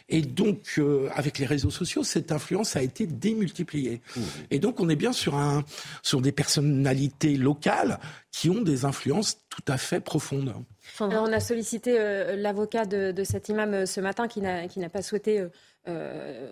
Et 0.08 0.22
donc, 0.22 0.76
euh, 0.78 1.10
avec 1.14 1.40
les 1.40 1.46
réseaux 1.46 1.70
sociaux, 1.70 2.04
cette 2.04 2.32
influence 2.32 2.76
a 2.76 2.82
été 2.82 3.06
démultipliée. 3.06 4.02
Mmh. 4.16 4.22
Et 4.52 4.60
donc, 4.60 4.80
on 4.80 4.90
est 4.90 4.96
bien 4.96 5.14
sur, 5.14 5.36
un, 5.36 5.64
sur 6.04 6.22
des 6.22 6.32
personnalités 6.32 7.36
locales 7.36 8.00
qui 8.32 8.50
ont 8.50 8.62
des 8.62 8.86
influences 8.86 9.40
tout 9.50 9.72
à 9.72 9.78
fait 9.78 10.02
profondes. 10.02 10.54
on 11.00 11.10
a 11.10 11.40
sollicité 11.40 11.98
euh, 11.98 12.36
l'avocat 12.36 12.86
de, 12.86 13.12
de, 13.12 13.24
cet 13.24 13.48
imam 13.48 13.74
euh, 13.74 13.86
ce 13.86 14.02
matin 14.02 14.28
qui 14.28 14.42
n'a 14.42 14.90
pas 14.92 15.02
souhaité 15.02 15.40
euh, 15.40 15.50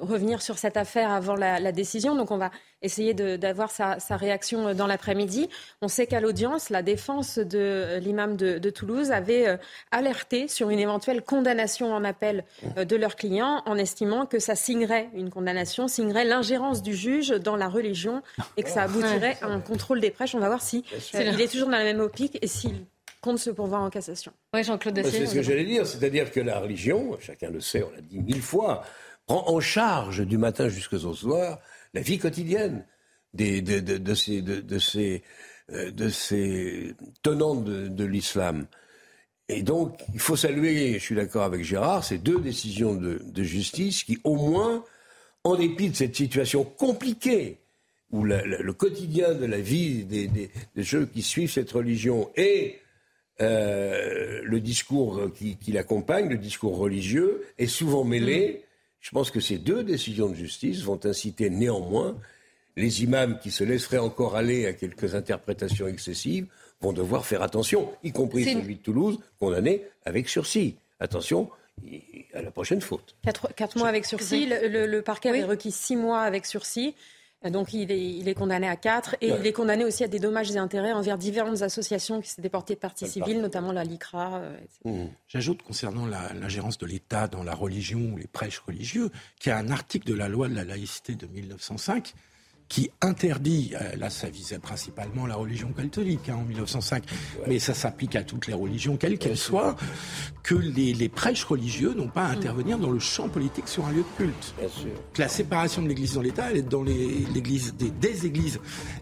revenir 0.01 0.41
sur 0.41 0.57
cette 0.57 0.77
affaire 0.77 1.11
avant 1.11 1.35
la, 1.35 1.71
décision. 1.71 2.15
Donc 2.15 2.31
on 2.31 2.37
va 2.37 2.51
essayer 2.81 3.13
d'avoir 3.13 3.71
sa, 3.71 3.97
réaction 4.11 4.73
dans 4.73 4.87
l'après-midi. 4.87 5.49
On 5.81 5.87
sait 5.87 6.07
qu'à 6.07 6.19
l'audience, 6.19 6.69
la 6.69 6.81
défense 6.81 7.39
de 7.39 7.97
l'imam 7.99 8.35
de, 8.35 8.69
Toulouse 8.69 9.11
avait 9.11 9.47
euh, 9.47 9.57
alerté 9.91 10.47
sur 10.47 10.69
une 10.69 10.79
éventuelle 10.79 11.21
condamnation 11.21 11.93
en 11.93 12.03
appel 12.03 12.43
euh, 12.77 12.85
de 12.85 12.95
leur 12.95 13.15
client 13.15 13.61
en 13.65 13.77
estimant 13.77 14.25
que 14.25 14.39
ça 14.39 14.55
signerait 14.55 15.09
une 15.13 15.29
condamnation, 15.29 15.87
signerait 15.87 16.25
l'ingérence 16.25 16.81
du 16.81 16.95
juge 16.95 17.29
dans 17.29 17.55
la 17.55 17.69
religion 17.69 18.23
et 18.57 18.63
que 18.63 18.69
ça 18.69 18.83
aboutirait 18.83 19.37
à 19.41 19.47
un 19.47 19.59
contrôle 19.59 19.99
des 19.99 20.09
prêches. 20.09 20.33
On 20.33 20.39
va 20.39 20.47
voir 20.47 20.61
si 20.61 20.83
il 21.13 21.39
est 21.39 21.51
toujours 21.51 21.69
dans 21.69 21.77
la 21.77 21.83
même 21.83 21.99
optique 21.99 22.39
et 22.41 22.47
s'il 22.47 22.85
compte 23.21 23.39
se 23.39 23.49
pourvoir 23.49 23.81
en 23.81 23.89
cassation. 23.89 24.33
Oui, 24.53 24.63
Jean-Claude 24.63 25.01
C'est 25.03 25.25
ce 25.25 25.33
que 25.33 25.41
j'allais 25.41 25.63
dire, 25.63 25.87
c'est-à-dire 25.87 26.31
que 26.31 26.39
la 26.39 26.59
religion, 26.59 27.17
chacun 27.19 27.49
le 27.49 27.61
sait, 27.61 27.83
on 27.83 27.91
l'a 27.91 28.01
dit 28.01 28.19
mille 28.19 28.41
fois, 28.41 28.83
prend 29.25 29.47
en 29.49 29.59
charge 29.59 30.25
du 30.25 30.37
matin 30.37 30.69
jusqu'au 30.69 31.13
soir 31.13 31.59
la 31.93 32.01
vie 32.01 32.17
quotidienne 32.17 32.85
des, 33.33 33.61
de, 33.61 33.79
de, 33.79 33.97
de, 33.97 34.13
ces, 34.13 34.41
de, 34.41 34.79
ces, 34.79 35.23
euh, 35.71 36.09
ces 36.09 36.93
tenants 37.21 37.55
de, 37.55 38.03
l'islam. 38.03 38.67
Et 39.49 39.61
donc, 39.61 40.01
il 40.13 40.19
faut 40.19 40.35
saluer, 40.35 40.93
je 40.93 40.99
suis 40.99 41.15
d'accord 41.15 41.43
avec 41.43 41.63
Gérard, 41.63 42.03
ces 42.03 42.17
deux 42.17 42.39
décisions 42.39 42.95
de, 42.95 43.43
justice 43.43 44.03
qui, 44.03 44.17
au 44.23 44.35
moins, 44.35 44.83
en 45.43 45.55
dépit 45.55 45.89
de 45.89 45.95
cette 45.95 46.15
situation 46.15 46.63
compliquée, 46.63 47.59
où 48.11 48.23
le 48.23 48.71
quotidien 48.73 49.33
de 49.33 49.45
la 49.45 49.59
vie 49.59 50.05
des, 50.05 50.27
des, 50.27 50.51
des, 50.75 50.83
ceux 50.83 51.05
qui 51.05 51.21
suivent 51.21 51.51
cette 51.51 51.71
religion 51.71 52.29
et 52.35 52.79
euh, 53.41 54.41
le 54.43 54.59
discours 54.59 55.31
qui, 55.33 55.57
qui 55.57 55.71
l'accompagne, 55.71 56.29
le 56.29 56.37
discours 56.37 56.77
religieux, 56.77 57.43
est 57.57 57.67
souvent 57.67 58.03
mêlé. 58.03 58.62
Je 59.03 59.11
pense 59.11 59.31
que 59.31 59.41
ces 59.41 59.57
deux 59.57 59.83
décisions 59.83 60.29
de 60.29 60.33
justice 60.33 60.81
vont 60.81 60.99
inciter 61.03 61.49
néanmoins 61.49 62.15
les 62.77 63.03
imams 63.03 63.37
qui 63.37 63.51
se 63.51 63.63
laisseraient 63.63 63.99
encore 63.99 64.35
aller 64.37 64.65
à 64.65 64.73
quelques 64.73 65.13
interprétations 65.13 65.87
excessives 65.87 66.47
vont 66.81 66.93
devoir 66.93 67.25
faire 67.25 67.43
attention, 67.43 67.91
y 68.03 68.11
compris 68.11 68.45
celui 68.45 68.75
de 68.75 68.81
Toulouse, 68.81 69.19
condamné 69.39 69.83
avec 70.05 70.29
sursis. 70.29 70.75
Attention, 71.01 71.49
à 72.33 72.41
la 72.41 72.49
prochaine 72.49 72.81
faute. 72.81 73.15
Quatre, 73.55 73.77
mois 73.77 73.89
avec 73.89 74.05
sursis. 74.05 74.45
Le, 74.47 74.99
parquet 75.01 75.29
avait 75.29 75.43
requis 75.43 75.71
six 75.71 75.97
mois 75.97 76.21
avec 76.21 76.45
sursis. 76.45 76.95
Donc 77.49 77.73
il 77.73 77.91
est, 77.91 78.33
condamné 78.33 78.67
à 78.67 78.75
quatre 78.75 79.15
et 79.21 79.27
il 79.27 79.45
est 79.45 79.51
condamné 79.51 79.83
aussi 79.83 80.03
à 80.03 80.07
des 80.07 80.19
dommages 80.19 80.51
et 80.51 80.57
intérêts 80.57 80.93
envers 80.93 81.17
différentes 81.17 81.61
associations 81.61 82.21
qui 82.21 82.29
s'étaient 82.29 82.49
portées 82.49 82.75
de 82.75 82.79
partie 82.79 83.07
civile, 83.07 83.41
notamment 83.41 83.71
la 83.71 83.83
LICRA. 83.83 84.37
Euh, 84.37 84.57
mmh. 84.85 85.07
J'ajoute 85.27 85.61
concernant 85.61 86.05
l'ingérence 86.05 86.77
de 86.77 86.85
l'État 86.85 87.27
dans 87.27 87.43
la 87.43 87.53
religion 87.53 87.99
ou 88.13 88.17
les 88.17 88.27
prêches 88.27 88.59
religieux, 88.59 89.11
qu'il 89.39 89.49
y 89.49 89.53
a 89.53 89.57
un 89.57 89.69
article 89.69 90.07
de 90.07 90.13
la 90.13 90.29
loi 90.29 90.47
de 90.47 90.55
la 90.55 90.63
laïcité 90.63 91.15
de 91.15 91.27
1905 91.27 92.13
qui 92.67 92.89
interdit, 93.01 93.73
euh, 93.79 93.95
là 93.97 94.09
ça 94.09 94.29
visait 94.29 94.59
principalement 94.59 95.25
la 95.27 95.35
religion 95.35 95.71
catholique 95.71 96.29
hein, 96.29 96.37
en 96.41 96.43
1905, 96.43 97.03
mais 97.47 97.59
ça 97.59 97.73
s'applique 97.73 98.15
à 98.15 98.23
toutes 98.23 98.47
les 98.47 98.53
religions, 98.53 98.97
quelles 98.97 99.17
qu'elles 99.17 99.37
soient, 99.37 99.75
que 100.43 100.55
les, 100.55 100.93
les 100.93 101.09
prêches 101.09 101.43
religieux 101.43 101.93
n'ont 101.95 102.07
pas 102.07 102.25
à 102.25 102.31
intervenir 102.31 102.77
dans 102.77 102.89
le 102.89 102.99
champ 102.99 103.29
politique 103.29 103.67
sur 103.67 103.85
un 103.85 103.91
lieu 103.91 104.03
de 104.03 104.17
culte. 104.17 104.55
Que 105.13 105.21
la 105.21 105.27
séparation 105.27 105.81
de 105.81 105.87
l'Église 105.87 106.13
dans 106.13 106.21
l'État, 106.21 106.51
elle 106.51 106.57
est 106.57 106.61
dans 106.61 106.83
l'Église 106.83 107.73
des, 107.75 107.89
des, 107.89 108.25
Églises 108.25 108.59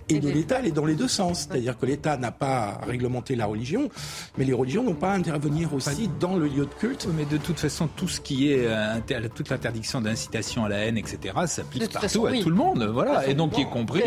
et 0.10 0.20
de 0.20 0.30
l'État, 0.30 0.60
elle 0.60 0.68
est 0.68 0.72
dans 0.72 0.86
les 0.86 0.96
deux 0.96 1.08
sens. 1.08 1.48
C'est-à-dire 1.48 1.78
que 1.78 1.86
l'État 1.86 2.18
n'a 2.18 2.32
pas 2.32 2.80
à 2.82 2.86
réglementer 2.86 3.36
la 3.36 3.46
religion, 3.46 3.90
mais 4.38 4.46
les 4.46 4.54
religions 4.54 4.84
n'ont 4.84 4.94
pas 4.94 5.12
à 5.12 5.16
intervenir 5.16 5.74
aussi 5.74 6.10
dans 6.20 6.36
le 6.36 6.48
lieu 6.48 6.66
de 6.66 6.74
culte. 6.74 7.08
Mais 7.16 7.26
de 7.26 7.38
toute 7.38 7.60
façon, 7.60 7.88
tout 7.88 8.08
ce 8.08 8.22
qui 8.22 8.52
est 8.52 8.66
euh, 8.68 9.00
toute 9.34 9.50
l'interdiction 9.50 10.02
d'incitation 10.02 10.66
à 10.66 10.70
la 10.70 10.78
haine, 10.86 10.98
etc., 10.98 11.34
s'applique 11.46 11.92
partout 11.92 12.26
à 12.26 12.32
tout 12.38 12.50
le 12.50 12.56
monde. 12.56 12.84
Voilà. 12.94 13.28
Et 13.28 13.34
donc 13.34 13.51
y 13.58 13.66
compris, 13.66 14.04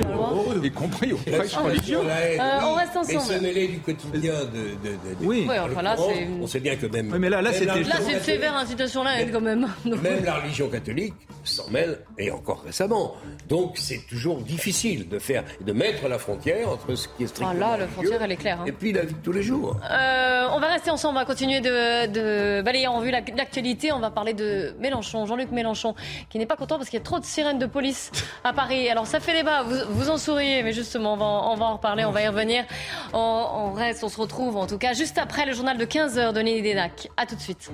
y 0.63 0.71
compris 0.71 1.13
aux 1.13 1.17
prêches 1.17 1.57
religieux. 1.57 1.99
Euh, 2.01 2.39
on 2.65 2.75
reste 2.75 2.97
ensemble. 2.97 3.23
Mais 3.29 3.35
se 3.37 3.43
mêler 3.43 3.69
du 3.69 3.79
quotidien 3.81 4.33
de, 4.45 4.89
de, 4.89 4.95
de 4.95 5.27
oui. 5.27 5.47
enfin 5.49 5.83
là, 5.83 5.97
on 6.41 6.47
sait 6.47 6.61
bien 6.61 6.77
que 6.77 6.87
même. 6.87 7.11
Oui, 7.13 7.19
mais 7.19 7.29
là, 7.29 7.43
là, 7.43 7.53
c'était. 7.53 7.83
Là, 7.83 7.97
c'est 8.01 8.21
sévère 8.21 8.57
incitation 8.57 9.03
à 9.03 9.05
la 9.05 9.21
haine 9.21 9.31
quand 9.33 9.41
même. 9.41 9.69
Même 9.85 10.25
la 10.25 10.35
religion 10.35 10.69
catholique 10.69 11.15
s'en 11.45 11.69
mêle, 11.71 12.01
et 12.19 12.31
encore 12.31 12.63
récemment. 12.65 13.15
Donc 13.49 13.77
c'est 13.77 14.07
toujours 14.09 14.39
difficile 14.41 15.09
de 15.09 15.19
faire, 15.19 15.45
de 15.61 15.73
mettre 15.73 16.09
la 16.09 16.19
frontière 16.19 16.69
entre 16.71 16.95
ce 16.95 17.09
qui 17.09 17.25
est 17.25 17.27
strictement. 17.27 17.55
Ah 17.57 17.77
là, 17.77 17.77
la 17.79 17.89
frontière, 17.89 18.23
elle 18.23 18.33
est 18.33 18.37
claire. 18.37 18.61
Hein. 18.61 18.67
Et 18.67 18.73
puis 18.73 18.93
la 18.93 19.05
vie 19.05 19.15
de 19.15 19.19
tous 19.19 19.33
les 19.33 19.43
jours. 19.43 19.77
Euh, 19.91 20.49
on 20.53 20.61
va 20.61 20.69
rester 20.69 20.91
ensemble, 20.91 21.17
on 21.17 21.21
va 21.21 21.27
continuer 21.27 21.61
de, 21.61 22.07
de 22.07 22.63
balayer 22.63 22.87
en 22.87 23.01
vue 23.01 23.11
l'actualité. 23.11 23.93
On 23.93 24.01
va 24.01 24.11
parler 24.11 24.35
de 24.35 24.75
Mélenchon, 24.81 25.27
Jean-Luc 25.27 25.51
Mélenchon, 25.51 25.95
qui 26.31 26.39
n'est 26.39 26.47
pas 26.47 26.57
content 26.57 26.77
parce 26.77 26.89
qu'il 26.89 26.99
y 26.99 27.03
a 27.03 27.05
trop 27.05 27.19
de 27.19 27.25
sirènes 27.25 27.59
de 27.59 27.67
police 27.67 28.11
à 28.43 28.53
Paris. 28.53 28.89
Alors 28.89 29.07
ça 29.07 29.21
fait 29.21 29.34
vous, 29.43 29.77
vous 29.89 30.11
en 30.11 30.19
souriez, 30.19 30.63
mais 30.63 30.73
justement, 30.73 31.15
on 31.15 31.17
va, 31.17 31.25
on 31.25 31.57
va 31.57 31.65
en 31.67 31.73
reparler, 31.75 32.05
on 32.05 32.13
va 32.13 32.23
y 32.23 32.29
revenir. 32.29 32.65
On, 33.13 33.73
reste, 33.73 34.05
on 34.05 34.09
se 34.09 34.21
retrouve 34.21 34.57
en 34.57 34.67
tout 34.67 34.79
cas 34.79 34.93
juste 34.93 35.19
après 35.19 35.47
le 35.47 35.53
journal 35.53 35.77
de 35.77 35.85
15h 35.85 36.33
de 36.33 36.41
Nelly 36.41 36.63
Denac. 36.63 37.09
A 37.17 37.27
tout 37.27 37.35
de 37.35 37.41
suite. 37.41 37.71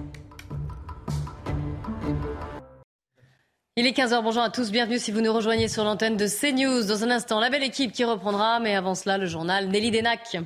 Il 3.77 3.87
est 3.87 3.97
15h, 3.97 4.23
bonjour 4.23 4.43
à 4.43 4.51
tous, 4.51 4.71
bienvenue 4.71 4.99
si 4.99 5.11
vous 5.11 5.21
nous 5.21 5.33
rejoignez 5.33 5.69
sur 5.69 5.85
l'antenne 5.85 6.17
de 6.17 6.27
CNews. 6.27 6.85
Dans 6.85 7.05
un 7.05 7.11
instant, 7.11 7.41
la 7.41 7.51
belle 7.51 7.63
équipe 7.63 7.93
qui 7.93 8.05
reprendra, 8.05 8.61
mais 8.61 8.75
avant 8.75 8.95
cela, 8.95 9.17
le 9.17 9.27
journal 9.27 9.69
Nelly 9.69 9.91
Denac. 9.91 10.37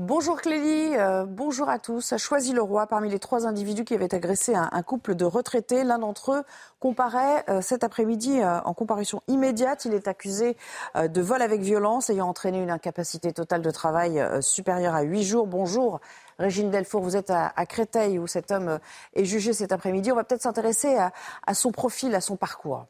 Bonjour 0.00 0.40
Clélie, 0.40 0.94
euh, 0.94 1.26
bonjour 1.26 1.68
à 1.68 1.80
tous. 1.80 2.16
Choisi 2.18 2.52
le 2.52 2.62
roi 2.62 2.86
parmi 2.86 3.10
les 3.10 3.18
trois 3.18 3.48
individus 3.48 3.84
qui 3.84 3.94
avaient 3.94 4.14
agressé 4.14 4.54
un, 4.54 4.82
couple 4.84 5.16
de 5.16 5.24
retraités. 5.24 5.82
L'un 5.82 5.98
d'entre 5.98 6.34
eux 6.34 6.42
comparaît 6.78 7.44
euh, 7.48 7.60
cet 7.62 7.82
après-midi 7.82 8.40
euh, 8.40 8.60
en 8.60 8.74
comparution 8.74 9.22
immédiate. 9.26 9.86
Il 9.86 9.94
est 9.94 10.06
accusé 10.06 10.56
de 10.94 11.20
vol 11.20 11.42
avec 11.42 11.62
violence 11.62 12.10
ayant 12.10 12.28
entraîné 12.28 12.62
une 12.62 12.70
incapacité 12.70 13.32
totale 13.32 13.60
de 13.60 13.70
travail 13.72 14.24
supérieure 14.40 14.94
à 14.94 15.02
huit 15.02 15.24
jours. 15.24 15.48
Bonjour 15.48 15.98
Régine 16.38 16.70
Delfour, 16.70 17.02
vous 17.02 17.16
êtes 17.16 17.30
à, 17.30 17.50
Créteil 17.66 18.20
où 18.20 18.28
cet 18.28 18.52
homme 18.52 18.78
est 19.14 19.24
jugé 19.24 19.52
cet 19.52 19.72
après-midi. 19.72 20.12
On 20.12 20.14
va 20.16 20.22
peut-être 20.22 20.42
s'intéresser 20.42 20.96
à 21.44 21.54
son 21.54 21.72
profil, 21.72 22.14
à 22.14 22.20
son 22.20 22.36
parcours. 22.36 22.86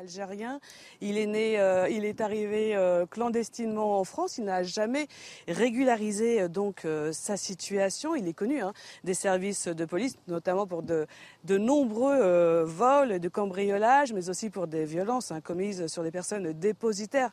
Algérien. 0.00 0.60
Il 1.02 1.18
est 1.18 1.26
né, 1.26 1.60
euh, 1.60 1.86
il 1.90 2.04
est 2.04 2.20
arrivé 2.20 2.74
euh, 2.74 3.04
clandestinement 3.06 4.00
en 4.00 4.04
France. 4.04 4.38
Il 4.38 4.44
n'a 4.44 4.62
jamais 4.62 5.06
régularisé 5.46 6.42
euh, 6.42 6.48
donc 6.48 6.86
sa 7.12 7.36
situation. 7.36 8.16
Il 8.16 8.26
est 8.26 8.32
connu 8.32 8.62
hein, 8.62 8.72
des 9.04 9.14
services 9.14 9.68
de 9.68 9.84
police, 9.84 10.16
notamment 10.26 10.66
pour 10.66 10.82
de, 10.82 11.06
nombreux 11.46 12.62
vols, 12.64 13.20
de 13.20 13.28
cambriolages, 13.28 14.12
mais 14.12 14.30
aussi 14.30 14.48
pour 14.50 14.66
des 14.66 14.84
violences 14.84 15.30
hein, 15.30 15.40
commises 15.40 15.86
sur 15.86 16.02
des 16.02 16.10
personnes 16.10 16.52
dépositaires 16.52 17.30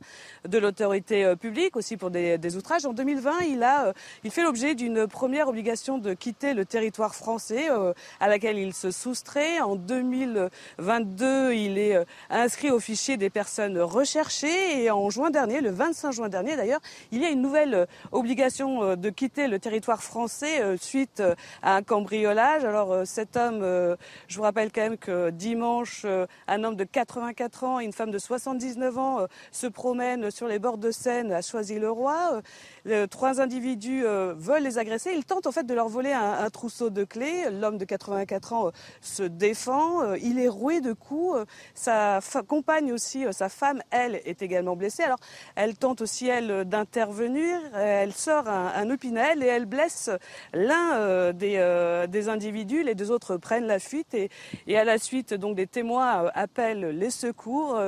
de 0.48 0.58
l'autorité 0.58 1.36
publique, 1.40 1.76
aussi 1.78 1.96
pour 1.98 2.12
des, 2.12 2.56
outrages. 2.58 2.86
En 2.86 2.94
2020, 2.94 3.42
il 3.42 3.66
il 4.24 4.32
fait 4.32 4.44
l'objet 4.44 4.76
d'une 4.76 5.08
première 5.08 5.48
obligation 5.48 5.98
de 5.98 6.14
quitter 6.14 6.54
le 6.54 6.66
territoire 6.66 7.16
français, 7.16 7.68
à 8.20 8.28
laquelle 8.28 8.58
il 8.58 8.74
se 8.74 8.92
soustrait. 8.92 9.60
En 9.60 9.76
2022, 9.76 11.54
il 11.54 11.78
est 11.78 11.98
inscrit 12.30 12.57
au 12.66 12.80
fichier 12.80 13.18
des 13.18 13.30
personnes 13.30 13.80
recherchées 13.80 14.82
et 14.84 14.90
en 14.90 15.10
juin 15.10 15.30
dernier, 15.30 15.62
le 15.62 15.70
25 15.70 16.12
juin 16.12 16.30
dernier 16.30 16.56
d'ailleurs, 16.56 16.82
il 17.12 17.22
y 17.22 17.26
a 17.26 17.30
une 17.30 17.42
nouvelle 17.42 17.74
euh, 17.74 17.86
obligation 18.12 18.84
euh, 18.84 18.96
de 18.96 19.10
quitter 19.10 19.48
le 19.48 19.60
territoire 19.60 20.02
français 20.02 20.62
euh, 20.62 20.76
suite 20.78 21.22
à 21.62 21.76
un 21.76 21.84
cambriolage. 21.84 22.66
Alors 22.66 23.06
cet 23.06 23.38
homme, 23.38 23.62
je 24.28 24.38
vous 24.38 24.42
rappelle 24.42 24.72
quand 24.72 24.82
même 24.82 24.98
que 24.98 25.30
dimanche, 25.30 26.06
un 26.48 26.64
homme 26.64 26.76
de 26.76 26.84
84 26.84 27.64
ans 27.64 27.80
et 27.80 27.86
une 27.86 27.94
femme 27.94 28.12
de 28.12 28.18
79 28.18 28.98
ans 28.98 29.28
se 29.52 29.68
promènent 29.68 30.32
sur 30.32 30.48
les 30.48 30.60
bords 30.60 30.78
de 30.78 30.92
Seine 30.92 31.32
à 31.32 31.42
Choisy-le-Roi. 31.42 32.42
Trois 33.10 33.42
individus 33.42 34.04
veulent 34.04 34.64
les 34.64 34.78
agresser. 34.78 35.12
Ils 35.16 35.26
tentent 35.26 35.48
en 35.48 35.52
fait 35.52 35.66
de 35.66 35.74
leur 35.74 35.88
voler 35.88 36.14
un, 36.14 36.50
trousseau 36.50 36.90
de 36.90 37.04
clés. 37.04 37.50
L'homme 37.52 37.78
de 37.78 37.86
84 37.86 38.54
ans 38.54 38.72
se 39.02 39.24
défend. 39.24 40.14
Il 40.16 40.40
est 40.40 40.48
roué 40.48 40.82
de 40.82 40.94
coups. 40.94 41.46
Sa 41.74 42.20
compagne 42.48 42.92
aussi, 42.92 43.26
euh, 43.26 43.32
sa 43.32 43.50
femme, 43.50 43.82
elle, 43.92 44.16
est 44.26 44.42
également 44.42 44.76
blessée. 44.76 45.04
Alors, 45.04 45.20
elle 45.56 45.76
tente 45.76 46.02
aussi, 46.02 46.28
elle, 46.28 46.66
d'intervenir. 46.66 47.60
Elle 47.76 48.14
sort 48.14 48.48
un, 48.48 48.74
un 48.76 48.90
opinel 48.90 49.44
et 49.44 49.48
elle 49.48 49.66
blesse 49.66 50.10
l'un 50.54 50.96
euh, 50.96 51.34
des, 51.34 51.56
euh, 51.58 52.08
des, 52.08 52.30
individus. 52.30 52.84
Les 52.84 52.96
deux 52.96 53.12
autres 53.12 53.38
prennent 53.38 53.68
la 53.68 53.80
fuite 53.80 54.14
et, 54.14 54.30
et 54.66 54.78
à 54.78 54.84
la 54.84 54.98
suite, 54.98 55.34
donc, 55.34 55.56
des 55.56 55.68
témoins 55.68 56.30
appellent 56.34 56.90
les 56.98 57.10
secours 57.10 57.80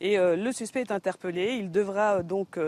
et 0.00 0.16
le 0.16 0.52
suspect 0.52 0.80
est 0.80 0.90
interpellé. 0.90 1.56
Il 1.58 1.70
devra 1.70 2.22
donc 2.22 2.58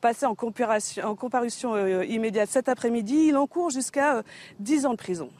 passer 0.00 0.26
en 0.26 0.34
en 0.34 1.14
comparution 1.16 1.76
immédiate 2.02 2.48
cet 2.48 2.68
après-midi. 2.68 3.26
Il 3.28 3.36
encourt 3.36 3.70
jusqu'à 3.70 4.22
10 4.60 4.86
ans 4.86 4.92
de 4.92 4.96
prison. 4.96 5.30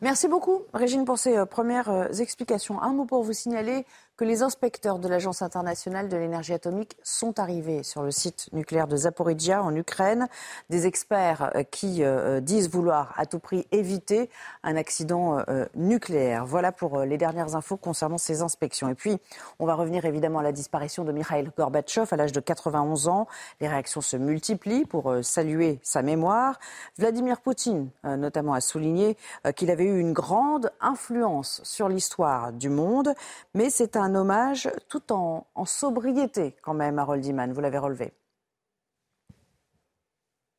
Merci 0.00 0.26
beaucoup, 0.26 0.62
Régine, 0.74 1.04
pour 1.04 1.18
ces 1.18 1.46
premières 1.46 2.20
explications. 2.20 2.82
Un 2.82 2.92
mot 2.92 3.04
pour 3.04 3.22
vous 3.22 3.32
signaler 3.32 3.86
que 4.22 4.26
les 4.28 4.42
inspecteurs 4.42 5.00
de 5.00 5.08
l'Agence 5.08 5.42
internationale 5.42 6.08
de 6.08 6.16
l'énergie 6.16 6.52
atomique 6.52 6.96
sont 7.02 7.40
arrivés 7.40 7.82
sur 7.82 8.04
le 8.04 8.12
site 8.12 8.48
nucléaire 8.52 8.86
de 8.86 8.96
Zaporizhia 8.96 9.60
en 9.60 9.74
Ukraine. 9.74 10.28
Des 10.70 10.86
experts 10.86 11.50
euh, 11.56 11.64
qui 11.64 12.04
euh, 12.04 12.38
disent 12.38 12.70
vouloir 12.70 13.14
à 13.16 13.26
tout 13.26 13.40
prix 13.40 13.66
éviter 13.72 14.30
un 14.62 14.76
accident 14.76 15.40
euh, 15.48 15.66
nucléaire. 15.74 16.46
Voilà 16.46 16.70
pour 16.70 17.00
les 17.00 17.18
dernières 17.18 17.56
infos 17.56 17.76
concernant 17.76 18.16
ces 18.16 18.42
inspections. 18.42 18.88
Et 18.88 18.94
puis, 18.94 19.18
on 19.58 19.66
va 19.66 19.74
revenir 19.74 20.04
évidemment 20.04 20.38
à 20.38 20.44
la 20.44 20.52
disparition 20.52 21.02
de 21.02 21.10
Mikhail 21.10 21.50
Gorbatchev 21.58 22.06
à 22.12 22.16
l'âge 22.16 22.30
de 22.30 22.38
91 22.38 23.08
ans. 23.08 23.26
Les 23.60 23.66
réactions 23.66 24.02
se 24.02 24.16
multiplient 24.16 24.84
pour 24.84 25.12
saluer 25.22 25.80
sa 25.82 26.02
mémoire. 26.02 26.60
Vladimir 26.96 27.40
Poutine, 27.40 27.90
notamment, 28.04 28.54
a 28.54 28.60
souligné 28.60 29.16
qu'il 29.56 29.72
avait 29.72 29.86
eu 29.86 29.98
une 29.98 30.12
grande 30.12 30.70
influence 30.80 31.60
sur 31.64 31.88
l'histoire 31.88 32.52
du 32.52 32.68
monde, 32.68 33.14
mais 33.54 33.68
c'est 33.68 33.96
un 33.96 34.11
un 34.12 34.14
hommage 34.14 34.68
tout 34.88 35.12
en, 35.12 35.46
sobriété 35.64 36.54
quand 36.62 36.74
même 36.74 36.98
à 36.98 37.04
Roldiman, 37.04 37.52
vous 37.52 37.60
l'avez 37.60 37.78
relevé. 37.78 38.12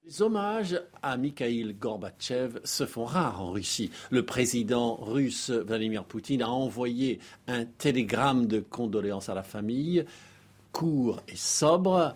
Les 0.06 0.22
hommages 0.22 0.82
à 1.02 1.16
Mikhail 1.18 1.76
Gorbatchev 1.76 2.60
se 2.64 2.86
font 2.86 3.06
rares 3.06 3.42
en 3.42 3.52
Russie. 3.52 3.92
Le 4.10 4.26
président 4.26 4.96
russe 4.96 5.50
Vladimir 5.50 6.04
Poutine 6.04 6.42
a 6.42 6.50
envoyé 6.50 7.20
un 7.48 7.66
télégramme 7.66 8.48
de 8.48 8.60
condoléances 8.60 9.30
à 9.30 9.34
la 9.34 9.44
famille, 9.44 10.04
court 10.72 11.22
et 11.28 11.38
sobre. 11.38 12.16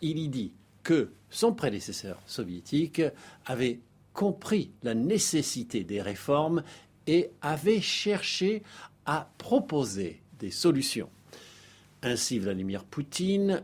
Il 0.00 0.18
y 0.18 0.28
dit 0.28 0.52
que 0.82 1.10
son 1.30 1.52
prédécesseur 1.52 2.18
soviétique 2.26 3.02
avait 3.46 3.78
compris 4.14 4.72
la 4.82 4.94
nécessité 4.94 5.84
des 5.84 6.02
réformes 6.02 6.64
et 7.06 7.30
avait 7.40 7.80
cherché 7.80 8.62
à 9.06 9.30
proposer 9.38 10.22
des 10.38 10.50
solutions. 10.50 11.10
Ainsi, 12.02 12.38
Vladimir 12.38 12.84
Poutine 12.84 13.62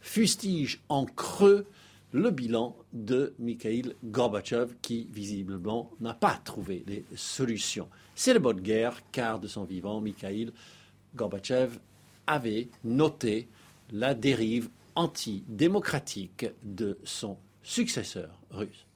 fustige 0.00 0.80
en 0.88 1.04
creux 1.04 1.66
le 2.12 2.30
bilan 2.30 2.76
de 2.92 3.34
Mikhail 3.38 3.94
Gorbatchev 4.04 4.74
qui, 4.82 5.08
visiblement, 5.12 5.90
n'a 6.00 6.14
pas 6.14 6.38
trouvé 6.44 6.84
des 6.86 7.04
solutions. 7.16 7.88
C'est 8.14 8.34
le 8.34 8.38
bonne 8.38 8.60
guerre, 8.60 9.00
car 9.12 9.40
de 9.40 9.48
son 9.48 9.64
vivant, 9.64 10.00
Mikhail 10.00 10.52
Gorbatchev 11.16 11.78
avait 12.26 12.68
noté 12.84 13.48
la 13.90 14.14
dérive 14.14 14.68
antidémocratique 14.94 16.46
de 16.62 16.98
son 17.04 17.38
successeur 17.62 18.38
russe. 18.50 18.86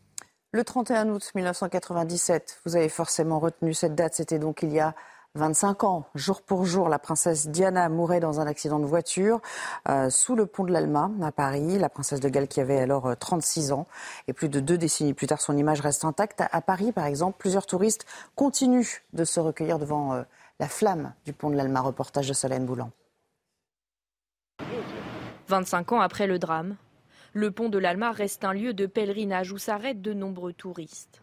Le 0.52 0.64
31 0.64 1.10
août 1.10 1.32
1997, 1.34 2.60
vous 2.64 2.76
avez 2.76 2.88
forcément 2.88 3.38
retenu 3.38 3.74
cette 3.74 3.94
date, 3.94 4.14
c'était 4.14 4.38
donc 4.38 4.62
il 4.62 4.72
y 4.72 4.80
a 4.80 4.94
25 5.36 5.84
ans, 5.84 6.06
jour 6.14 6.42
pour 6.42 6.64
jour, 6.64 6.88
la 6.88 6.98
princesse 6.98 7.48
Diana 7.48 7.88
mourait 7.88 8.20
dans 8.20 8.40
un 8.40 8.46
accident 8.46 8.78
de 8.78 8.86
voiture 8.86 9.40
euh, 9.88 10.08
sous 10.08 10.34
le 10.34 10.46
pont 10.46 10.64
de 10.64 10.72
l'Alma 10.72 11.10
à 11.22 11.30
Paris. 11.30 11.78
La 11.78 11.90
princesse 11.90 12.20
de 12.20 12.28
Galles 12.28 12.48
qui 12.48 12.60
avait 12.60 12.78
alors 12.78 13.14
36 13.16 13.70
euh, 13.70 13.74
ans. 13.74 13.86
Et 14.28 14.32
plus 14.32 14.48
de 14.48 14.60
deux 14.60 14.78
décennies 14.78 15.14
plus 15.14 15.26
tard, 15.26 15.40
son 15.40 15.56
image 15.56 15.80
reste 15.80 16.04
intacte. 16.04 16.42
À, 16.50 16.60
Paris, 16.62 16.90
par 16.90 17.04
exemple, 17.04 17.36
plusieurs 17.38 17.66
touristes 17.66 18.06
continuent 18.34 18.86
de 19.12 19.24
se 19.24 19.38
recueillir 19.38 19.78
devant 19.78 20.14
euh, 20.14 20.22
la 20.58 20.68
flamme 20.68 21.12
du 21.26 21.32
pont 21.32 21.50
de 21.50 21.56
l'Alma. 21.56 21.82
Reportage 21.82 22.28
de 22.28 22.32
Solène 22.32 22.64
Boulan. 22.64 22.90
25 25.48 25.92
ans 25.92 26.00
après 26.00 26.26
le 26.26 26.38
drame, 26.38 26.76
le 27.34 27.50
pont 27.50 27.68
de 27.68 27.78
l'Alma 27.78 28.10
reste 28.10 28.44
un 28.44 28.54
lieu 28.54 28.72
de 28.72 28.86
pèlerinage 28.86 29.52
où 29.52 29.58
s'arrêtent 29.58 30.02
de 30.02 30.14
nombreux 30.14 30.54
touristes. 30.54 31.20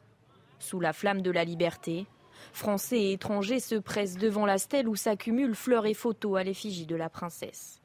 Sous 0.60 0.80
la 0.80 0.94
flamme 0.94 1.22
de 1.22 1.32
la 1.32 1.44
liberté, 1.44 2.06
Français 2.52 3.00
et 3.00 3.12
étrangers 3.14 3.60
se 3.60 3.76
pressent 3.76 4.18
devant 4.18 4.46
la 4.46 4.58
stèle 4.58 4.90
où 4.90 4.96
s'accumulent 4.96 5.56
fleurs 5.56 5.86
et 5.86 5.94
photos 5.94 6.40
à 6.40 6.44
l'effigie 6.44 6.86
de 6.86 6.96
la 6.96 7.10
princesse. 7.10 7.80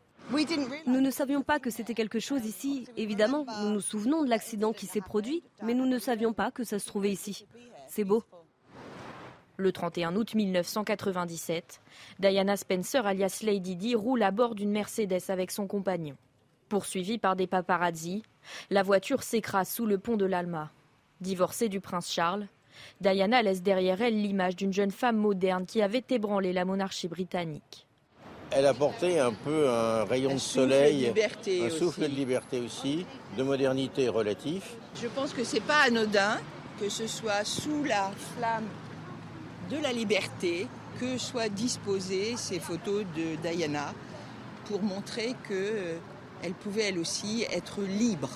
Nous 0.86 1.00
ne 1.00 1.10
savions 1.10 1.42
pas 1.42 1.58
que 1.58 1.70
c'était 1.70 1.94
quelque 1.94 2.20
chose 2.20 2.44
ici. 2.44 2.86
Évidemment, 2.96 3.46
nous 3.62 3.70
nous 3.70 3.80
souvenons 3.80 4.22
de 4.24 4.28
l'accident 4.28 4.72
qui 4.72 4.86
s'est 4.86 5.00
produit, 5.00 5.42
mais 5.62 5.74
nous 5.74 5.86
ne 5.86 5.98
savions 5.98 6.34
pas 6.34 6.50
que 6.50 6.64
ça 6.64 6.78
se 6.78 6.86
trouvait 6.86 7.12
ici. 7.12 7.46
C'est 7.88 8.04
beau. 8.04 8.22
Le 9.56 9.72
31 9.72 10.14
août 10.14 10.34
1997, 10.34 11.80
Diana 12.20 12.56
Spencer, 12.56 13.06
alias 13.06 13.40
Lady 13.42 13.74
Di, 13.74 13.94
roule 13.94 14.22
à 14.22 14.30
bord 14.30 14.54
d'une 14.54 14.70
Mercedes 14.70 15.30
avec 15.30 15.50
son 15.50 15.66
compagnon. 15.66 16.16
Poursuivie 16.68 17.18
par 17.18 17.34
des 17.34 17.46
paparazzi, 17.46 18.22
la 18.70 18.82
voiture 18.82 19.22
s'écrase 19.22 19.70
sous 19.70 19.86
le 19.86 19.98
pont 19.98 20.16
de 20.16 20.26
l'Alma. 20.26 20.70
Divorcée 21.20 21.68
du 21.68 21.80
prince 21.80 22.12
Charles, 22.12 22.46
Diana 23.00 23.42
laisse 23.42 23.62
derrière 23.62 24.00
elle 24.02 24.20
l'image 24.20 24.56
d'une 24.56 24.72
jeune 24.72 24.90
femme 24.90 25.16
moderne 25.16 25.66
qui 25.66 25.82
avait 25.82 26.04
ébranlé 26.10 26.52
la 26.52 26.64
monarchie 26.64 27.08
britannique. 27.08 27.86
Elle 28.50 28.66
a 28.66 28.72
porté 28.72 29.20
un 29.20 29.32
peu 29.32 29.68
un 29.68 30.04
rayon 30.04 30.34
de 30.34 30.38
soleil, 30.38 31.12
un 31.62 31.70
souffle 31.70 32.02
de 32.02 32.06
liberté 32.06 32.60
aussi, 32.60 33.04
de 33.36 33.42
modernité 33.42 34.08
relatif. 34.08 34.74
Je 35.00 35.06
pense 35.08 35.34
que 35.34 35.44
c'est 35.44 35.60
pas 35.60 35.82
anodin 35.86 36.38
que 36.80 36.88
ce 36.88 37.06
soit 37.06 37.44
sous 37.44 37.84
la 37.84 38.10
flamme 38.36 38.68
de 39.70 39.76
la 39.82 39.92
liberté 39.92 40.66
que 41.00 41.18
soient 41.18 41.48
disposées 41.48 42.36
ces 42.36 42.58
photos 42.58 43.04
de 43.16 43.36
Diana 43.36 43.92
pour 44.64 44.82
montrer 44.82 45.34
qu'elle 45.46 45.56
euh, 46.50 46.60
pouvait 46.60 46.88
elle 46.88 46.98
aussi 46.98 47.44
être 47.50 47.82
libre. 47.82 48.30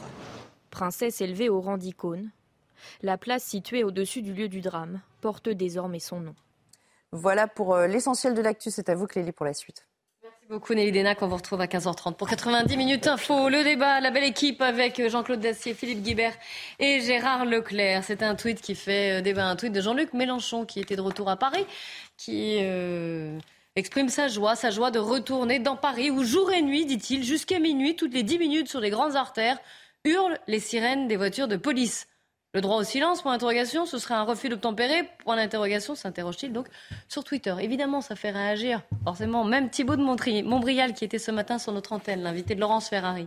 Princesse 0.70 1.20
élevée 1.20 1.48
au 1.48 1.60
rang 1.60 1.78
d'icône, 1.78 2.30
la 3.02 3.18
place 3.18 3.42
située 3.42 3.84
au-dessus 3.84 4.22
du 4.22 4.34
lieu 4.34 4.48
du 4.48 4.60
drame 4.60 5.00
porte 5.20 5.48
désormais 5.48 6.00
son 6.00 6.20
nom. 6.20 6.34
Voilà 7.12 7.46
pour 7.46 7.74
euh, 7.74 7.86
l'essentiel 7.86 8.34
de 8.34 8.40
l'actu. 8.40 8.70
C'est 8.70 8.88
à 8.88 8.94
vous, 8.94 9.06
Clélie, 9.06 9.32
pour 9.32 9.44
la 9.44 9.52
suite. 9.52 9.86
Merci 10.22 10.46
beaucoup, 10.48 10.72
Nelly 10.72 10.92
Denac. 10.92 11.20
On 11.20 11.28
vous 11.28 11.36
retrouve 11.36 11.60
à 11.60 11.66
15h30 11.66 12.14
pour 12.14 12.28
90 12.28 12.76
minutes 12.76 13.06
info. 13.06 13.50
Le 13.50 13.62
débat, 13.62 14.00
la 14.00 14.10
belle 14.10 14.24
équipe 14.24 14.62
avec 14.62 15.08
Jean-Claude 15.08 15.40
Dacier, 15.40 15.74
Philippe 15.74 16.02
Guibert 16.02 16.32
et 16.78 17.00
Gérard 17.00 17.44
Leclerc. 17.44 18.02
C'est 18.04 18.22
un 18.22 18.34
tweet 18.34 18.62
qui 18.62 18.74
fait 18.74 19.18
euh, 19.18 19.20
débat, 19.20 19.46
un 19.46 19.56
tweet 19.56 19.72
de 19.72 19.80
Jean-Luc 19.82 20.14
Mélenchon 20.14 20.64
qui 20.64 20.80
était 20.80 20.96
de 20.96 21.02
retour 21.02 21.28
à 21.28 21.36
Paris, 21.36 21.66
qui 22.16 22.58
euh, 22.62 23.38
exprime 23.76 24.08
sa 24.08 24.28
joie, 24.28 24.56
sa 24.56 24.70
joie 24.70 24.90
de 24.90 24.98
retourner 24.98 25.58
dans 25.58 25.76
Paris 25.76 26.10
où 26.10 26.24
jour 26.24 26.50
et 26.50 26.62
nuit, 26.62 26.86
dit-il, 26.86 27.24
jusqu'à 27.24 27.58
minuit, 27.58 27.94
toutes 27.94 28.14
les 28.14 28.22
10 28.22 28.38
minutes 28.38 28.68
sur 28.68 28.80
les 28.80 28.90
grandes 28.90 29.16
artères, 29.16 29.58
hurlent 30.04 30.38
les 30.46 30.60
sirènes 30.60 31.08
des 31.08 31.16
voitures 31.16 31.48
de 31.48 31.56
police. 31.56 32.06
Le 32.54 32.60
droit 32.60 32.76
au 32.76 32.84
silence, 32.84 33.22
pour 33.22 33.30
interrogation, 33.30 33.86
ce 33.86 33.96
serait 33.96 34.12
un 34.12 34.24
refus 34.24 34.50
d'obtempérer, 34.50 35.08
point 35.24 35.36
d'interrogation, 35.36 35.94
s'interroge-t-il 35.94 36.52
donc 36.52 36.68
sur 37.08 37.24
Twitter. 37.24 37.54
Évidemment, 37.60 38.02
ça 38.02 38.14
fait 38.14 38.30
réagir, 38.30 38.82
forcément, 39.04 39.44
même 39.44 39.70
Thibault 39.70 39.96
de 39.96 40.02
Montbrial 40.02 40.92
qui 40.92 41.06
était 41.06 41.18
ce 41.18 41.30
matin 41.30 41.58
sur 41.58 41.72
notre 41.72 41.94
antenne, 41.94 42.22
l'invité 42.22 42.54
de 42.54 42.60
Laurence 42.60 42.90
Ferrari. 42.90 43.26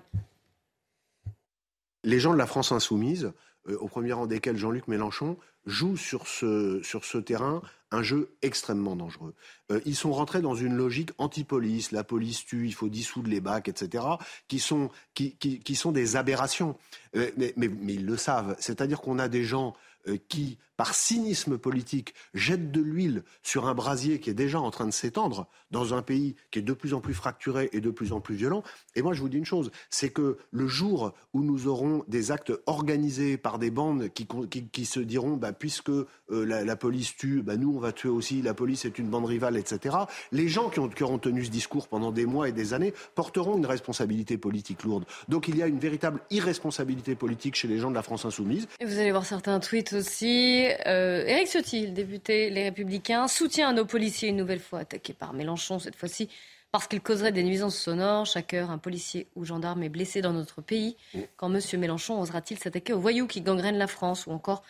Les 2.04 2.20
gens 2.20 2.34
de 2.34 2.38
la 2.38 2.46
France 2.46 2.72
insoumise, 2.72 3.34
euh, 3.68 3.76
au 3.80 3.88
premier 3.88 4.14
rang 4.14 4.28
desquels 4.28 4.58
Jean-Luc 4.58 4.88
Mélenchon, 4.88 5.38
jouent 5.66 5.98
sur 5.98 6.28
ce 6.28 7.18
terrain 7.18 7.64
un 7.96 8.04
jeu 8.04 8.36
extrêmement 8.42 8.96
dangereux. 8.96 9.34
Euh, 9.72 9.80
ils 9.86 9.96
sont 9.96 10.12
rentrés 10.12 10.42
dans 10.42 10.56
une 10.56 10.76
logique 10.76 11.12
anti-police, 11.18 11.92
la 11.92 12.04
police 12.04 12.46
tue, 12.46 12.68
il 12.68 12.74
faut 12.74 12.90
dissoudre 12.90 13.30
les 13.30 13.42
bacs, 13.42 13.68
etc., 13.68 14.04
qui 14.48 14.60
sont, 14.60 14.90
qui, 15.14 15.36
qui, 15.36 15.76
sont 15.76 15.92
des 15.92 16.16
aberrations. 16.16 16.78
Euh, 17.16 17.32
mais, 17.38 17.54
ils 17.88 18.06
le 18.06 18.18
savent. 18.18 18.56
C'est-à-dire 18.60 19.02
qu'on 19.02 19.20
a 19.20 19.28
des 19.28 19.44
gens 19.44 19.74
euh, 20.08 20.18
qui, 20.30 20.58
par 20.78 20.94
cynisme 20.94 21.58
politique, 21.58 22.14
jettent 22.34 22.72
de 22.72 22.82
l'huile 22.82 23.24
sur 23.44 23.68
un 23.68 23.74
brasier 23.74 24.20
qui 24.20 24.30
est 24.30 24.36
déjà 24.36 24.60
en 24.60 24.72
train 24.72 24.86
de 24.86 24.92
s'étendre 24.92 25.48
dans 25.72 25.94
un 25.94 26.02
pays 26.02 26.36
qui 26.52 26.60
est 26.60 26.62
de 26.62 26.74
plus 26.74 26.94
en 26.94 27.02
plus 27.02 27.14
fracturé 27.14 27.70
et 27.74 27.82
de 27.82 27.90
plus 27.90 28.14
en 28.14 28.20
plus 28.20 28.36
violent. 28.36 28.64
Et 28.96 29.02
moi, 29.02 29.14
je 29.14 29.22
vous 29.22 29.30
dis 29.30 29.38
une 29.38 29.46
chose, 29.46 29.72
c'est 29.90 30.10
que 30.10 30.38
le 30.52 30.68
jour 30.68 31.14
où 31.34 31.44
nous 31.44 31.68
aurons 31.68 32.04
des 32.08 32.32
actes 32.32 32.54
organisés 32.66 33.38
par 33.38 33.60
des 33.60 33.72
bandes 33.72 34.10
qui, 34.14 34.28
qui, 34.72 34.86
se 34.86 35.00
diront, 35.00 35.38
bah, 35.38 35.54
puisque 35.54 35.90
euh, 35.90 36.06
la, 36.30 36.76
police 36.76 37.16
tue, 37.16 37.42
bah, 37.42 37.58
nous, 37.58 37.76
on 37.76 37.80
va 37.80 37.92
tuer 37.92 38.10
aussi, 38.10 38.42
la 38.42 38.54
police 38.54 38.86
est 38.86 39.00
une 39.00 39.10
bande 39.10 39.26
rivale, 39.26 39.58
etc., 39.58 39.96
les 40.32 40.48
gens 40.48 40.70
qui, 40.70 40.80
ont, 40.80 40.90
qui 40.90 41.04
auront 41.04 41.20
tenu 41.20 41.44
ce 41.46 41.50
discours 41.50 41.88
pendant 41.88 42.12
des 42.12 42.26
mois 42.26 42.50
et 42.50 42.52
des 42.52 42.74
années 42.74 42.94
porteront 43.16 43.58
une 43.58 43.66
responsabilité 43.66 44.38
politique 44.38 44.84
lourde. 44.84 45.06
Donc 45.30 45.48
il 45.48 45.58
y 45.58 45.64
a 45.64 45.68
une 45.68 45.80
véritable 45.80 46.22
irresponsabilité 46.32 47.16
politique 47.16 47.56
chez 47.56 47.68
les 47.68 47.80
gens 47.80 47.90
de 47.90 47.96
la 47.96 48.04
France 48.04 48.26
insoumise. 48.26 48.68
Et 48.80 48.86
vous 48.86 48.98
allez 49.00 49.12
voir 49.12 49.26
certains 49.26 49.60
tweets 49.60 49.94
aussi. 49.94 50.65
Euh, 50.88 51.26
Éric 51.26 51.48
Ciotti, 51.48 51.88
le 51.88 51.92
député 51.92 52.50
Les 52.50 52.64
Républicains, 52.64 53.28
soutient 53.28 53.74
nos 53.74 53.86
policiers 53.86 54.30
une 54.30 54.38
nouvelle 54.38 54.60
fois 54.60 54.80
attaqués 54.80 55.14
par 55.14 55.34
Mélenchon, 55.34 55.80
cette 55.80 55.96
fois-ci 55.96 56.30
parce 56.72 56.88
qu'ils 56.88 57.00
causeraient 57.00 57.32
des 57.32 57.44
nuisances 57.44 57.78
sonores. 57.78 58.26
Chaque 58.26 58.54
heure, 58.54 58.70
un 58.70 58.78
policier 58.78 59.28
ou 59.38 59.46
gendarme 59.46 59.84
est 59.84 59.90
blessé 59.90 60.22
dans 60.22 60.34
notre 60.34 60.62
pays. 60.62 60.98
Quand 61.38 61.50
M. 61.50 61.62
Mélenchon 61.80 62.20
osera-t-il 62.20 62.60
s'attaquer 62.60 62.92
aux 62.92 63.00
voyous 63.00 63.28
qui 63.28 63.40
gangrènent 63.40 63.78
la 63.78 63.88
France 63.88 64.28
Ou 64.28 64.32
encore 64.32 64.62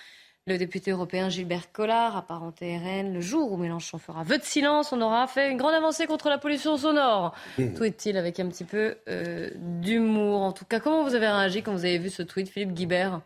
le 0.45 0.59
député 0.59 0.91
européen 0.91 1.29
Gilbert 1.29 1.71
Collard, 1.71 2.15
apparenté 2.15 2.77
RN, 2.77 3.11
le 3.11 3.21
jour 3.21 3.51
où 3.51 3.57
Mélenchon 3.57 3.97
fera 3.97 4.21
vœu 4.21 4.37
de 4.37 4.43
silence, 4.43 4.93
on 4.93 5.01
aura 5.01 5.25
fait 5.25 5.49
une 5.49 5.57
grande 5.57 5.73
avancée 5.73 6.05
contre 6.05 6.29
la 6.29 6.37
pollution 6.37 6.77
sonore. 6.77 7.33
Mmh. 7.57 7.73
Tweet-il 7.73 8.17
avec 8.17 8.39
un 8.39 8.49
petit 8.49 8.65
peu 8.65 8.97
euh, 9.09 9.49
d'humour? 9.55 10.41
En 10.41 10.51
tout 10.51 10.65
cas, 10.65 10.79
comment 10.79 11.03
vous 11.03 11.15
avez 11.15 11.27
réagi 11.27 11.63
quand 11.63 11.71
vous 11.71 11.85
avez 11.85 11.97
vu 11.97 12.11
ce 12.11 12.21
tweet, 12.21 12.47
Philippe 12.49 12.73
Guibert? 12.73 13.21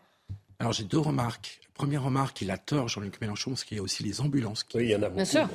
Alors 0.58 0.72
j'ai 0.72 0.84
deux 0.84 0.98
remarques. 0.98 1.60
Première 1.80 2.02
remarque, 2.02 2.42
il 2.42 2.50
a 2.50 2.58
tort, 2.58 2.88
Jean-Luc 2.88 3.18
Mélenchon, 3.22 3.52
parce 3.52 3.64
qu'il 3.64 3.78
y 3.78 3.80
a 3.80 3.82
aussi 3.82 4.02
les 4.02 4.20
ambulances. 4.20 4.64
Qui... 4.64 4.76
Oui, 4.76 4.84
il 4.84 4.90
y 4.90 4.94
en 4.94 4.98
a 4.98 5.08
beaucoup. 5.08 5.14
Bien 5.14 5.24
sûr. 5.24 5.48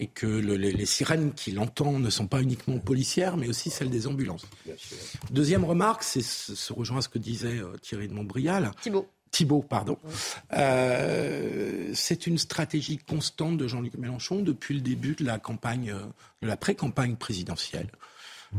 Et 0.00 0.06
que 0.06 0.26
les, 0.26 0.84
sirènes 0.84 1.32
qu'il 1.32 1.58
entend 1.58 1.98
ne 1.98 2.10
sont 2.10 2.26
pas 2.26 2.42
uniquement 2.42 2.78
policières, 2.78 3.38
mais 3.38 3.48
aussi 3.48 3.70
celles 3.70 3.88
des 3.88 4.06
ambulances. 4.06 4.44
Deuxième 5.30 5.64
remarque, 5.64 6.02
c'est 6.02 6.20
se 6.20 6.72
rejoint 6.74 6.98
à 6.98 7.00
ce 7.00 7.08
que 7.08 7.18
disait 7.18 7.56
euh, 7.56 7.74
Thierry 7.80 8.06
de 8.06 8.12
Montbrial. 8.12 8.70
Thibault. 8.82 9.08
Thibault, 9.30 9.62
pardon. 9.62 9.96
Euh, 10.52 11.90
c'est 11.94 12.26
une 12.26 12.36
stratégie 12.36 12.98
constante 12.98 13.56
de 13.56 13.66
Jean-Luc 13.66 13.94
Mélenchon 13.96 14.42
depuis 14.42 14.74
le 14.74 14.82
début 14.82 15.14
de 15.14 15.24
la 15.24 15.38
campagne, 15.38 15.90
euh, 15.90 16.04
de 16.42 16.48
la 16.48 16.58
pré-campagne 16.58 17.16
présidentielle, 17.16 17.88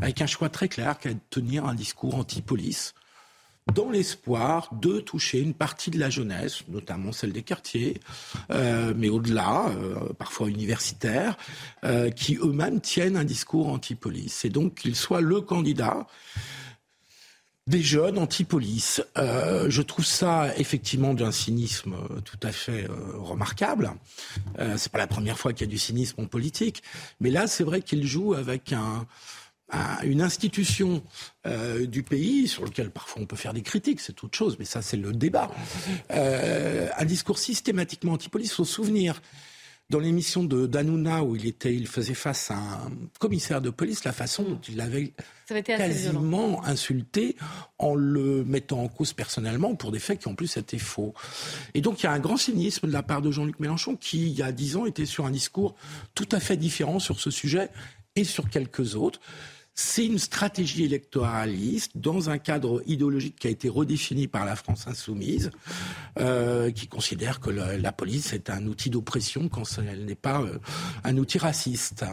avec 0.01 0.19
un 0.19 0.27
choix 0.27 0.49
très 0.49 0.67
clair 0.67 0.97
qui 0.97 1.09
est 1.09 1.13
de 1.13 1.19
tenir 1.29 1.65
un 1.65 1.75
discours 1.75 2.15
anti-police 2.15 2.95
dans 3.73 3.89
l'espoir 3.89 4.69
de 4.73 4.99
toucher 4.99 5.39
une 5.39 5.53
partie 5.53 5.91
de 5.91 5.99
la 5.99 6.09
jeunesse, 6.09 6.63
notamment 6.69 7.11
celle 7.11 7.31
des 7.31 7.43
quartiers, 7.43 7.99
euh, 8.51 8.93
mais 8.95 9.09
au-delà, 9.09 9.69
euh, 9.69 10.13
parfois 10.13 10.49
universitaires, 10.49 11.37
euh, 11.83 12.09
qui 12.09 12.37
eux-mêmes 12.37 12.81
tiennent 12.81 13.17
un 13.17 13.23
discours 13.23 13.69
anti-police. 13.69 14.45
Et 14.45 14.49
donc 14.49 14.75
qu'il 14.75 14.95
soit 14.95 15.21
le 15.21 15.41
candidat 15.41 16.07
des 17.67 17.81
jeunes 17.81 18.17
anti-police. 18.17 19.03
je 19.17 19.81
trouve 19.81 20.05
ça 20.05 20.55
effectivement 20.55 21.13
d'un 21.13 21.33
cynisme 21.33 21.97
tout 22.23 22.39
à 22.41 22.53
fait 22.53 22.87
remarquable. 23.15 23.91
c'est 24.77 24.89
pas 24.89 24.99
la 24.99 25.07
première 25.07 25.37
fois 25.37 25.51
qu'il 25.51 25.67
y 25.67 25.69
a 25.69 25.71
du 25.71 25.77
cynisme 25.77 26.21
en 26.21 26.27
politique, 26.27 26.81
mais 27.19 27.29
là 27.29 27.45
c'est 27.45 27.65
vrai 27.65 27.81
qu'il 27.81 28.07
joue 28.07 28.35
avec 28.35 28.71
un 28.71 29.05
une 30.03 30.21
institution 30.21 31.03
euh, 31.45 31.85
du 31.85 32.03
pays, 32.03 32.47
sur 32.47 32.63
lequel 32.63 32.89
parfois 32.89 33.21
on 33.21 33.25
peut 33.25 33.35
faire 33.35 33.53
des 33.53 33.61
critiques, 33.61 33.99
c'est 33.99 34.23
autre 34.23 34.37
chose, 34.37 34.55
mais 34.59 34.65
ça 34.65 34.81
c'est 34.81 34.97
le 34.97 35.11
débat, 35.11 35.51
euh, 36.11 36.87
un 36.97 37.05
discours 37.05 37.37
systématiquement 37.37 38.13
anti-police. 38.13 38.51
Il 38.51 38.55
faut 38.55 38.65
se 38.65 38.73
souvenir, 38.73 39.21
dans 39.89 39.99
l'émission 39.99 40.43
de 40.43 40.67
d'Anouna 40.67 41.23
où 41.23 41.35
il 41.35 41.45
était, 41.47 41.73
il 41.73 41.87
faisait 41.87 42.13
face 42.13 42.51
à 42.51 42.55
un 42.55 42.91
commissaire 43.19 43.61
de 43.61 43.69
police, 43.69 44.03
la 44.03 44.11
façon 44.11 44.43
dont 44.43 44.59
il 44.67 44.75
l'avait 44.75 45.13
quasiment 45.63 46.63
insulté 46.65 47.37
en 47.77 47.95
le 47.95 48.43
mettant 48.43 48.83
en 48.83 48.89
cause 48.89 49.13
personnellement 49.13 49.75
pour 49.75 49.91
des 49.91 49.99
faits 49.99 50.19
qui 50.19 50.27
en 50.27 50.35
plus 50.35 50.57
étaient 50.57 50.77
faux. 50.77 51.13
Et 51.73 51.81
donc 51.81 52.01
il 52.01 52.03
y 52.03 52.07
a 52.07 52.11
un 52.11 52.19
grand 52.19 52.37
cynisme 52.37 52.87
de 52.87 52.93
la 52.93 53.03
part 53.03 53.21
de 53.21 53.31
Jean-Luc 53.31 53.59
Mélenchon 53.59 53.95
qui, 53.95 54.27
il 54.27 54.37
y 54.37 54.43
a 54.43 54.51
dix 54.51 54.75
ans, 54.75 54.85
était 54.85 55.05
sur 55.05 55.25
un 55.25 55.31
discours 55.31 55.75
tout 56.15 56.27
à 56.31 56.39
fait 56.41 56.57
différent 56.57 56.99
sur 56.99 57.19
ce 57.19 57.31
sujet 57.31 57.69
et 58.17 58.25
sur 58.25 58.49
quelques 58.49 58.95
autres 58.95 59.21
c'est 59.79 60.07
une 60.07 60.17
stratégie 60.17 60.85
électoraliste 60.85 61.91
dans 61.95 62.31
un 62.31 62.39
cadre 62.39 62.81
idéologique 62.87 63.35
qui 63.37 63.45
a 63.45 63.51
été 63.51 63.69
redéfini 63.69 64.27
par 64.27 64.43
la 64.43 64.55
France 64.55 64.87
insoumise, 64.87 65.51
euh, 66.17 66.71
qui 66.71 66.87
considère 66.87 67.39
que 67.39 67.51
la, 67.51 67.91
police 67.91 68.33
est 68.33 68.49
un 68.49 68.65
outil 68.65 68.89
d'oppression 68.89 69.49
quand 69.49 69.65
elle 69.77 70.05
n'est 70.05 70.15
pas 70.15 70.41
euh, 70.41 70.57
un 71.03 71.15
outil 71.17 71.37
raciste. 71.37 72.05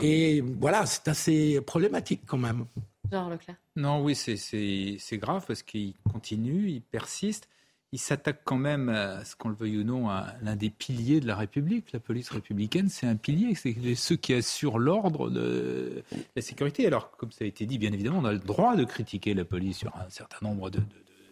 Et 0.00 0.42
voilà, 0.60 0.86
c'est 0.86 1.08
assez 1.08 1.60
problématique 1.60 2.22
quand 2.24 2.38
même. 2.38 2.66
Jean 3.10 3.28
Leclerc. 3.28 3.56
Non, 3.74 4.00
oui, 4.00 4.14
c'est 4.14 5.18
grave 5.18 5.44
parce 5.44 5.64
qu'il 5.64 5.94
continue, 6.12 6.70
il 6.70 6.82
persiste 6.82 7.48
il 7.92 7.98
s'attaque 7.98 8.42
quand 8.44 8.58
même, 8.58 8.88
à 8.90 9.24
ce 9.24 9.34
qu'on 9.34 9.48
le 9.48 9.54
veuille 9.54 9.78
ou 9.78 9.84
non, 9.84 10.10
à 10.10 10.34
l'un 10.42 10.56
des 10.56 10.70
piliers 10.70 11.20
de 11.20 11.26
la 11.26 11.36
République. 11.36 11.92
La 11.92 12.00
police 12.00 12.28
républicaine, 12.28 12.88
c'est 12.88 13.06
un 13.06 13.16
pilier, 13.16 13.54
c'est 13.54 13.94
ceux 13.94 14.16
qui 14.16 14.34
assurent 14.34 14.78
l'ordre 14.78 15.30
de 15.30 16.02
la 16.36 16.42
sécurité. 16.42 16.86
Alors, 16.86 17.10
comme 17.12 17.32
ça 17.32 17.44
a 17.44 17.46
été 17.46 17.64
dit, 17.64 17.78
bien 17.78 17.92
évidemment, 17.92 18.18
on 18.18 18.24
a 18.26 18.32
le 18.32 18.38
droit 18.38 18.76
de 18.76 18.84
critiquer 18.84 19.32
la 19.32 19.44
police 19.44 19.78
sur 19.78 19.96
un 19.96 20.10
certain 20.10 20.38
nombre 20.42 20.68
de, 20.68 20.80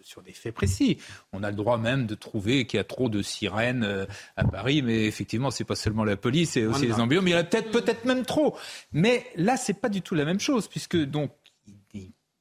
sur 0.02 0.22
des 0.22 0.32
faits 0.32 0.54
précis. 0.54 0.96
On 1.32 1.42
a 1.42 1.50
le 1.50 1.56
droit 1.56 1.76
même 1.76 2.06
de 2.06 2.14
trouver 2.14 2.66
qu'il 2.66 2.78
y 2.78 2.80
a 2.80 2.84
trop 2.84 3.10
de 3.10 3.20
sirènes 3.20 3.84
euh, 3.84 4.06
à 4.36 4.44
Paris, 4.44 4.80
mais 4.80 5.04
effectivement, 5.04 5.50
c'est 5.50 5.64
pas 5.64 5.74
seulement 5.74 6.04
la 6.04 6.16
police, 6.16 6.52
c'est 6.52 6.64
aussi 6.64 6.86
les 6.86 6.94
ambulances, 6.94 7.24
mais 7.24 7.32
il 7.32 7.34
y 7.34 7.36
en 7.36 7.40
a 7.40 7.44
peut-être 7.44 7.70
peut-être 7.70 8.04
même 8.06 8.24
trop. 8.24 8.56
Mais 8.92 9.26
là, 9.36 9.58
c'est 9.58 9.78
pas 9.78 9.88
du 9.90 10.00
tout 10.00 10.14
la 10.14 10.24
même 10.24 10.40
chose, 10.40 10.68
puisque 10.68 10.96
donc 10.96 11.32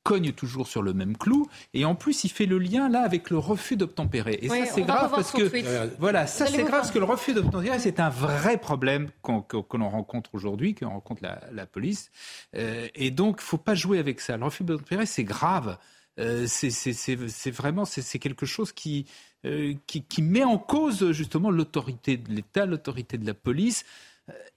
cogne 0.05 0.31
toujours 0.33 0.67
sur 0.67 0.83
le 0.83 0.93
même 0.93 1.17
clou. 1.17 1.49
Et 1.73 1.83
en 1.83 1.95
plus, 1.95 2.23
il 2.23 2.29
fait 2.29 2.45
le 2.45 2.59
lien 2.59 2.87
là 2.87 3.01
avec 3.01 3.31
le 3.31 3.39
refus 3.39 3.75
d'obtempérer. 3.75 4.37
Et 4.41 4.47
ça, 4.47 4.65
c'est 4.67 4.83
grave 4.83 5.11
parce 5.11 5.31
que 5.31 5.97
voilà, 5.99 6.27
ça 6.27 6.45
c'est 6.45 6.63
grave 6.63 6.81
parce 6.81 6.91
que 6.91 6.99
le 6.99 7.05
refus 7.05 7.33
d'obtempérer, 7.33 7.79
c'est 7.79 7.99
un 7.99 8.09
vrai 8.09 8.57
problème 8.57 9.09
que, 9.23 9.77
l'on 9.77 9.89
rencontre 9.89 10.29
aujourd'hui, 10.33 10.75
que 10.75 10.85
rencontre 10.85 11.23
la, 11.23 11.65
police. 11.65 12.11
Euh, 12.55 12.87
et 12.93 13.09
donc, 13.09 13.41
faut 13.41 13.57
pas 13.57 13.73
jouer 13.73 13.97
avec 13.97 14.21
ça. 14.21 14.37
Le 14.37 14.45
refus 14.45 14.63
d'obtempérer, 14.63 15.07
c'est 15.07 15.23
grave. 15.23 15.77
Euh, 16.19 16.45
c'est 16.47 17.51
vraiment 17.51 17.83
c'est 17.83 18.19
quelque 18.19 18.45
chose 18.45 18.71
qui, 18.71 19.07
euh, 19.43 19.73
qui, 19.87 20.03
qui 20.03 20.21
met 20.21 20.43
en 20.43 20.59
cause 20.59 21.11
justement 21.11 21.49
l'autorité 21.49 22.15
de 22.15 22.31
l'État, 22.31 22.67
l'autorité 22.67 23.17
de 23.17 23.25
la 23.25 23.33
police. 23.33 23.83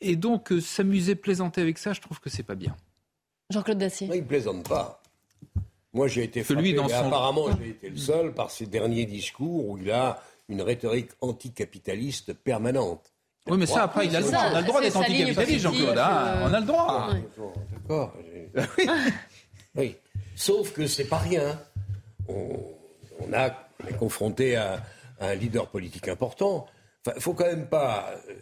Et 0.02 0.16
donc, 0.16 0.52
s'amuser, 0.60 1.14
plaisanter 1.14 1.62
avec 1.62 1.78
ça, 1.78 1.94
je 1.94 2.02
trouve 2.02 2.20
que 2.20 2.28
c'est 2.28 2.42
pas 2.42 2.54
bien. 2.54 2.76
Jean-Claude 3.50 3.78
Dacier. 3.78 4.10
il 4.12 4.26
plaisante 4.26 4.68
pas. 4.68 5.00
Moi, 5.92 6.06
j'ai 6.08 6.24
été 6.24 6.44
frappé, 6.44 6.74
mais 6.74 6.92
apparemment, 6.92 7.46
j'ai 7.58 7.70
été 7.70 7.90
le 7.90 7.96
seul 7.96 8.34
par 8.34 8.50
ses 8.50 8.66
derniers 8.66 9.06
discours 9.06 9.68
où 9.68 9.78
il 9.78 9.90
a 9.90 10.20
une 10.48 10.62
rhétorique 10.62 11.10
anticapitaliste 11.20 12.34
permanente. 12.34 13.12
Oui, 13.46 13.56
mais 13.58 13.66
ça, 13.66 13.84
après, 13.84 14.06
il 14.06 14.14
a 14.14 14.20
le 14.20 14.26
droit. 14.26 14.42
On 14.52 14.54
a 14.54 14.60
le 14.60 14.66
droit 14.66 14.80
d'être 14.80 14.96
anticapitaliste, 14.96 15.60
Jean-Claude. 15.60 15.98
Hein. 15.98 16.40
on 16.42 16.54
a 16.54 16.60
le 16.60 16.66
droit. 16.66 17.10
D'accord. 17.72 18.14
oui. 19.76 19.96
Sauf 20.36 20.72
que 20.72 20.86
c'est 20.86 21.06
pas 21.06 21.18
rien. 21.18 21.58
On, 22.28 23.32
a, 23.32 23.46
est 23.88 23.96
confronté 23.98 24.56
à, 24.56 24.82
un 25.20 25.34
leader 25.34 25.68
politique 25.68 26.08
important. 26.08 26.66
Il 27.06 27.14
ne 27.16 27.20
faut 27.20 27.34
quand 27.34 27.46
même 27.46 27.66
pas 27.66 28.12
euh, 28.28 28.34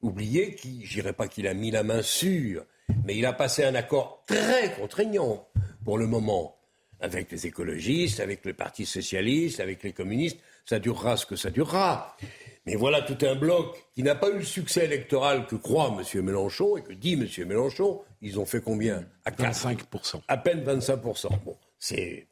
oublier 0.00 0.56
je 0.84 0.94
dirais 0.94 1.12
pas 1.12 1.28
qu'il 1.28 1.46
a 1.46 1.54
mis 1.54 1.70
la 1.70 1.82
main 1.82 2.02
sur, 2.02 2.64
mais 3.04 3.16
il 3.16 3.26
a 3.26 3.32
passé 3.32 3.64
un 3.64 3.74
accord 3.74 4.24
très 4.26 4.72
contraignant 4.72 5.46
pour 5.84 5.98
le 5.98 6.06
moment 6.06 6.56
avec 7.00 7.30
les 7.32 7.46
écologistes, 7.46 8.20
avec 8.20 8.44
le 8.44 8.54
Parti 8.54 8.86
socialiste, 8.86 9.60
avec 9.60 9.82
les 9.82 9.92
communistes. 9.92 10.38
Ça 10.64 10.78
durera 10.78 11.16
ce 11.16 11.26
que 11.26 11.36
ça 11.36 11.50
durera. 11.50 12.16
Mais 12.64 12.76
voilà 12.76 13.02
tout 13.02 13.18
un 13.26 13.34
bloc 13.34 13.76
qui 13.92 14.04
n'a 14.04 14.14
pas 14.14 14.30
eu 14.30 14.38
le 14.38 14.44
succès 14.44 14.84
électoral 14.84 15.46
que 15.46 15.56
croit 15.56 15.94
M. 15.98 16.22
Mélenchon 16.22 16.76
et 16.76 16.82
que 16.82 16.92
dit 16.92 17.14
M. 17.14 17.26
Mélenchon. 17.48 18.00
Ils 18.20 18.38
ont 18.38 18.46
fait 18.46 18.60
combien? 18.60 19.04
À 19.24 19.32
25%. 19.32 20.22
À 20.28 20.36
peine 20.36 20.62
25%. 20.64 21.28
Bon, 21.44 21.56
c'est, 21.80 22.28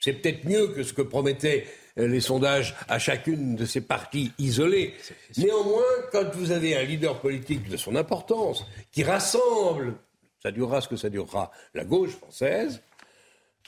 peut-être 0.00 0.44
mieux 0.44 0.68
que 0.68 0.84
ce 0.84 0.92
que 0.92 1.02
promettaient 1.02 1.66
euh, 1.66 1.70
les 1.96 2.20
sondages 2.20 2.74
à 2.88 2.98
chacune 2.98 3.56
de 3.56 3.64
ces 3.66 3.80
partis 3.80 4.32
isolés. 4.38 4.94
Néanmoins, 5.36 5.82
quand 6.12 6.28
vous 6.34 6.50
avez 6.50 6.76
un 6.76 6.82
leader 6.82 7.20
politique 7.20 7.68
de 7.68 7.76
son 7.76 7.94
importance 7.94 8.66
qui 8.90 9.04
rassemble, 9.04 9.94
ça 10.42 10.50
durera 10.50 10.80
ce 10.80 10.88
que 10.88 10.96
ça 10.96 11.08
durera, 11.08 11.50
la 11.72 11.84
gauche 11.84 12.10
française, 12.10 12.82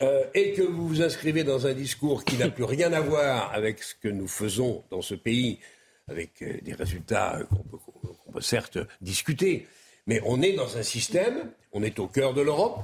euh, 0.03 0.25
et 0.35 0.53
que 0.53 0.63
vous 0.63 0.89
vous 0.89 1.03
inscrivez 1.03 1.43
dans 1.43 1.67
un 1.67 1.73
discours 1.73 2.25
qui 2.25 2.37
n'a 2.37 2.51
plus 2.51 2.65
rien 2.65 2.93
à 2.93 3.01
voir 3.01 3.51
avec 3.55 3.83
ce 3.83 3.95
que 3.95 4.09
nous 4.09 4.29
faisons 4.29 4.85
dans 4.91 5.01
ce 5.01 5.15
pays, 5.15 5.59
avec 6.07 6.43
euh, 6.43 6.59
des 6.63 6.75
résultats 6.75 7.39
qu'on 7.49 7.63
peut, 8.33 8.41
certes 8.43 8.79
discuter, 9.01 9.67
mais 10.07 10.21
on 10.27 10.43
est 10.43 10.53
dans 10.53 10.77
un 10.77 10.83
système, 10.83 11.51
on 11.73 11.83
est 11.83 11.99
au 11.99 12.09
cœur 12.09 12.35
de 12.35 12.43
l'Europe, 12.43 12.81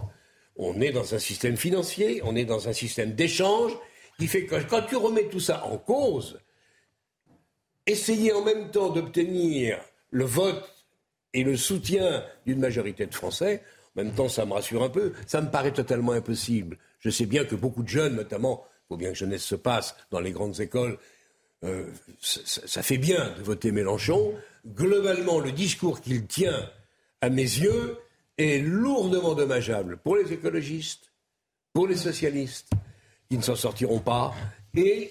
on 0.56 0.80
est 0.80 0.92
dans 0.92 1.14
un 1.14 1.18
système 1.18 1.58
financier, 1.58 2.22
on 2.24 2.34
est 2.34 2.46
dans 2.46 2.68
un 2.68 2.72
système 2.72 3.12
d'échange 3.12 3.72
qui 4.18 4.26
fait 4.26 4.44
que 4.44 4.56
quand 4.62 4.82
tu 4.82 4.96
remets 4.96 5.28
tout 5.28 5.40
ça 5.40 5.64
en 5.64 5.78
cause, 5.78 6.40
essayer 7.86 8.32
en 8.32 8.44
même 8.44 8.70
temps 8.70 8.90
d'obtenir 8.90 9.78
le 10.10 10.24
vote 10.24 10.84
et 11.34 11.44
le 11.44 11.56
soutien 11.56 12.24
d'une 12.46 12.60
majorité 12.60 13.06
de 13.06 13.14
Français, 13.14 13.62
en 13.96 14.02
même 14.02 14.14
temps 14.14 14.28
ça 14.28 14.46
me 14.46 14.52
rassure 14.52 14.82
un 14.82 14.90
peu, 14.90 15.12
ça 15.26 15.40
me 15.40 15.50
paraît 15.50 15.72
totalement 15.72 16.12
impossible. 16.12 16.78
Je 17.00 17.10
sais 17.10 17.26
bien 17.26 17.44
que 17.44 17.54
beaucoup 17.54 17.82
de 17.82 17.88
jeunes, 17.88 18.16
notamment, 18.16 18.64
il 18.66 18.88
faut 18.88 18.96
bien 18.96 19.10
que 19.10 19.16
jeunesse 19.16 19.44
se 19.44 19.54
passe 19.54 19.96
dans 20.10 20.20
les 20.20 20.32
grandes 20.32 20.60
écoles, 20.60 20.98
euh, 21.64 21.86
ça, 22.20 22.82
fait 22.82 22.98
bien 22.98 23.34
de 23.38 23.42
voter 23.42 23.70
Mélenchon. 23.70 24.34
Globalement, 24.66 25.38
le 25.38 25.52
discours 25.52 26.00
qu'il 26.00 26.26
tient, 26.26 26.68
à 27.20 27.30
mes 27.30 27.42
yeux, 27.42 27.98
est 28.36 28.58
lourdement 28.58 29.34
dommageable 29.34 29.96
pour 29.98 30.16
les 30.16 30.32
écologistes, 30.32 31.12
pour 31.72 31.86
les 31.86 31.96
socialistes, 31.96 32.68
qui 33.32 33.38
ne 33.38 33.42
s'en 33.42 33.56
sortiront 33.56 34.00
pas, 34.00 34.34
et 34.74 35.10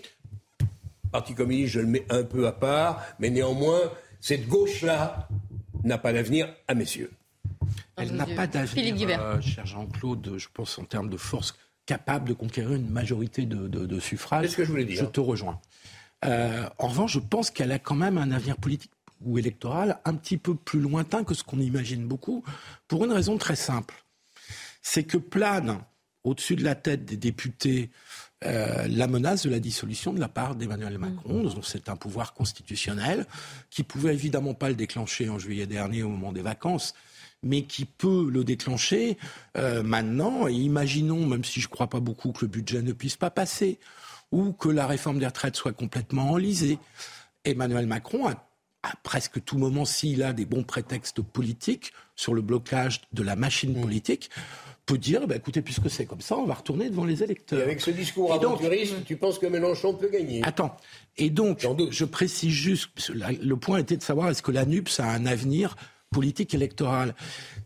Parti 1.12 1.34
communiste, 1.34 1.74
je 1.74 1.80
le 1.80 1.88
mets 1.88 2.06
un 2.12 2.24
peu 2.24 2.46
à 2.46 2.52
part, 2.52 3.04
mais 3.18 3.32
néanmoins, 3.32 3.80
cette 4.20 4.48
gauche-là 4.48 5.28
n'a 5.84 5.98
pas 5.98 6.14
d'avenir 6.14 6.48
à 6.68 6.76
mes 6.76 6.84
yeux. 6.84 7.10
Elle 7.96 8.12
n'a 8.12 8.28
pas 8.28 8.46
d'avenir, 8.46 9.20
euh, 9.20 9.42
cher 9.42 9.66
Jean-Claude, 9.66 10.36
je 10.38 10.48
pense 10.54 10.78
en 10.78 10.84
termes 10.84 11.10
de 11.10 11.18
force 11.18 11.56
capable 11.88 12.30
de 12.30 12.34
conquérir 12.34 12.74
une 12.74 12.92
majorité 12.92 13.48
de, 13.48 14.00
suffrages. 14.00 14.46
C'est 14.46 14.52
ce 14.52 14.58
que 14.58 14.66
je 14.66 14.70
voulais 14.70 14.86
dire. 14.86 15.02
Je 15.02 15.06
te 15.06 15.20
rejoins. 15.20 15.60
Euh, 16.24 16.70
en 16.78 16.90
revanche, 16.90 17.14
je 17.14 17.20
pense 17.20 17.50
qu'elle 17.50 17.72
a 17.72 17.80
quand 17.80 17.96
même 17.96 18.20
un 18.20 18.30
avenir 18.30 18.56
politique 18.58 18.92
ou 19.22 19.40
électoral 19.40 20.00
un 20.06 20.14
petit 20.14 20.38
peu 20.38 20.54
plus 20.54 20.80
lointain 20.80 21.24
que 21.24 21.34
ce 21.34 21.44
qu'on 21.44 21.60
imagine 21.60 22.06
beaucoup, 22.06 22.44
pour 22.88 23.04
une 23.04 23.12
raison 23.12 23.40
très 23.40 23.56
simple. 23.56 24.06
C'est 24.84 25.06
que 25.06 25.18
plane 25.18 25.80
au-dessus 26.24 26.56
de 26.56 26.64
la 26.64 26.76
tête 26.76 27.06
des 27.06 27.18
députés 27.18 27.90
euh, 28.44 28.88
la 28.90 29.08
menace 29.08 29.44
de 29.44 29.52
la 29.52 29.60
dissolution 29.60 30.14
de 30.14 30.20
la 30.20 30.28
part 30.28 30.56
d'Emmanuel 30.56 30.98
Macron. 30.98 31.44
Mm. 31.44 31.62
C'est 31.62 31.90
un 31.90 31.96
pouvoir 31.96 32.34
constitutionnel 32.34 33.28
qui 33.70 33.84
pouvait 33.84 34.14
évidemment 34.14 34.56
pas 34.56 34.70
le 34.70 34.76
déclencher 34.76 35.30
en 35.30 35.38
juillet 35.38 35.68
dernier 35.68 36.02
au 36.02 36.10
moment 36.10 36.32
des 36.32 36.42
vacances, 36.42 36.96
mais 37.44 37.64
qui 37.64 37.86
peut 37.86 38.28
le 38.32 38.44
déclencher 38.44 39.18
euh, 39.58 39.84
maintenant. 39.84 40.48
Et 40.48 40.54
imaginons, 40.54 41.28
même 41.28 41.44
si 41.44 41.62
je 41.62 41.68
ne 41.68 41.72
crois 41.72 41.88
pas 41.88 42.00
beaucoup 42.00 42.32
que 42.32 42.42
le 42.42 42.48
budget 42.48 42.82
ne 42.82 42.94
puisse 42.94 43.16
pas 43.16 43.30
passer, 43.30 43.80
ou 44.32 44.54
que 44.54 44.70
la 44.70 44.88
réforme 44.88 45.20
des 45.20 45.28
retraites 45.28 45.56
soit 45.56 45.74
complètement 45.74 46.32
enlisée. 46.32 46.80
Emmanuel 47.44 47.86
Macron, 47.86 48.28
à, 48.28 48.36
presque 49.04 49.44
tout 49.44 49.60
moment, 49.60 49.86
s'il 49.86 50.24
a 50.24 50.34
des 50.34 50.46
bons 50.46 50.64
prétextes 50.64 51.22
politiques 51.22 51.94
sur 52.16 52.34
le 52.34 52.42
blocage 52.42 53.02
de 53.14 53.22
la 53.22 53.36
machine 53.36 53.78
mmh. 53.78 53.82
Peut 54.86 54.98
dire, 54.98 55.28
bah, 55.28 55.36
écoutez, 55.36 55.62
puisque 55.62 55.90
c'est 55.90 56.06
comme 56.06 56.22
ça, 56.22 56.38
on 56.38 56.46
va 56.46 56.56
retourner 56.56 56.90
devant 56.90 57.06
les 57.06 57.24
électeurs. 57.24 57.60
Et 57.60 57.64
avec 57.64 57.82
ce 57.82 57.92
discours 57.92 58.34
aventuriste, 58.34 59.06
tu 59.06 59.16
penses 59.16 59.40
que 59.40 59.46
Mélenchon 59.46 59.94
peut 59.94 60.10
gagner? 60.10 60.42
Attends, 60.44 60.76
et 61.18 61.30
donc, 61.30 61.66
je 61.92 62.06
précise 62.06 62.52
juste, 62.52 63.12
le 63.14 63.56
point 63.56 63.78
était 63.80 63.98
de 63.98 64.04
savoir 64.04 64.30
est-ce 64.30 64.42
que 64.42 64.52
la 64.52 64.66
NUPS 64.66 65.00
a 65.00 65.06
un 65.06 65.26
avenir 65.26 65.76
politique 66.12 66.54
électorale. 66.54 67.16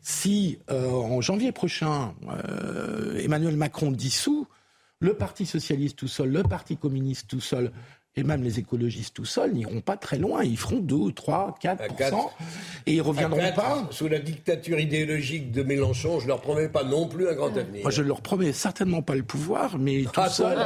Si 0.01 0.59
euh, 0.69 0.89
en 0.89 1.19
janvier 1.19 1.51
prochain, 1.51 2.13
euh, 2.29 3.17
Emmanuel 3.17 3.57
Macron 3.57 3.91
dissout, 3.91 4.47
le 4.99 5.15
Parti 5.15 5.45
socialiste 5.45 5.97
tout 5.97 6.07
seul, 6.07 6.29
le 6.29 6.43
Parti 6.43 6.77
communiste 6.77 7.27
tout 7.27 7.41
seul, 7.41 7.71
et 8.17 8.23
même 8.23 8.43
les 8.43 8.59
écologistes 8.59 9.13
tout 9.13 9.25
seuls 9.25 9.53
n'iront 9.53 9.81
pas 9.81 9.97
très 9.97 10.17
loin. 10.17 10.43
Ils 10.43 10.57
feront 10.57 10.79
2, 10.79 11.11
3, 11.11 11.57
4, 11.59 11.83
et 12.85 12.93
ils 12.93 13.01
reviendront 13.01 13.51
pas. 13.53 13.87
Sous 13.91 14.07
la 14.07 14.19
dictature 14.19 14.79
idéologique 14.79 15.51
de 15.51 15.63
Mélenchon, 15.63 16.19
je 16.19 16.27
leur 16.27 16.41
promets 16.41 16.69
pas 16.69 16.83
non 16.83 17.07
plus 17.07 17.27
un 17.27 17.33
grand 17.33 17.55
avenir. 17.57 17.81
Moi, 17.81 17.91
je 17.91 18.01
leur 18.01 18.21
promets 18.21 18.53
certainement 18.53 19.01
pas 19.01 19.15
le 19.15 19.23
pouvoir, 19.23 19.77
mais 19.77 20.03
tout 20.03 20.11
ah, 20.15 20.29
seul. 20.29 20.57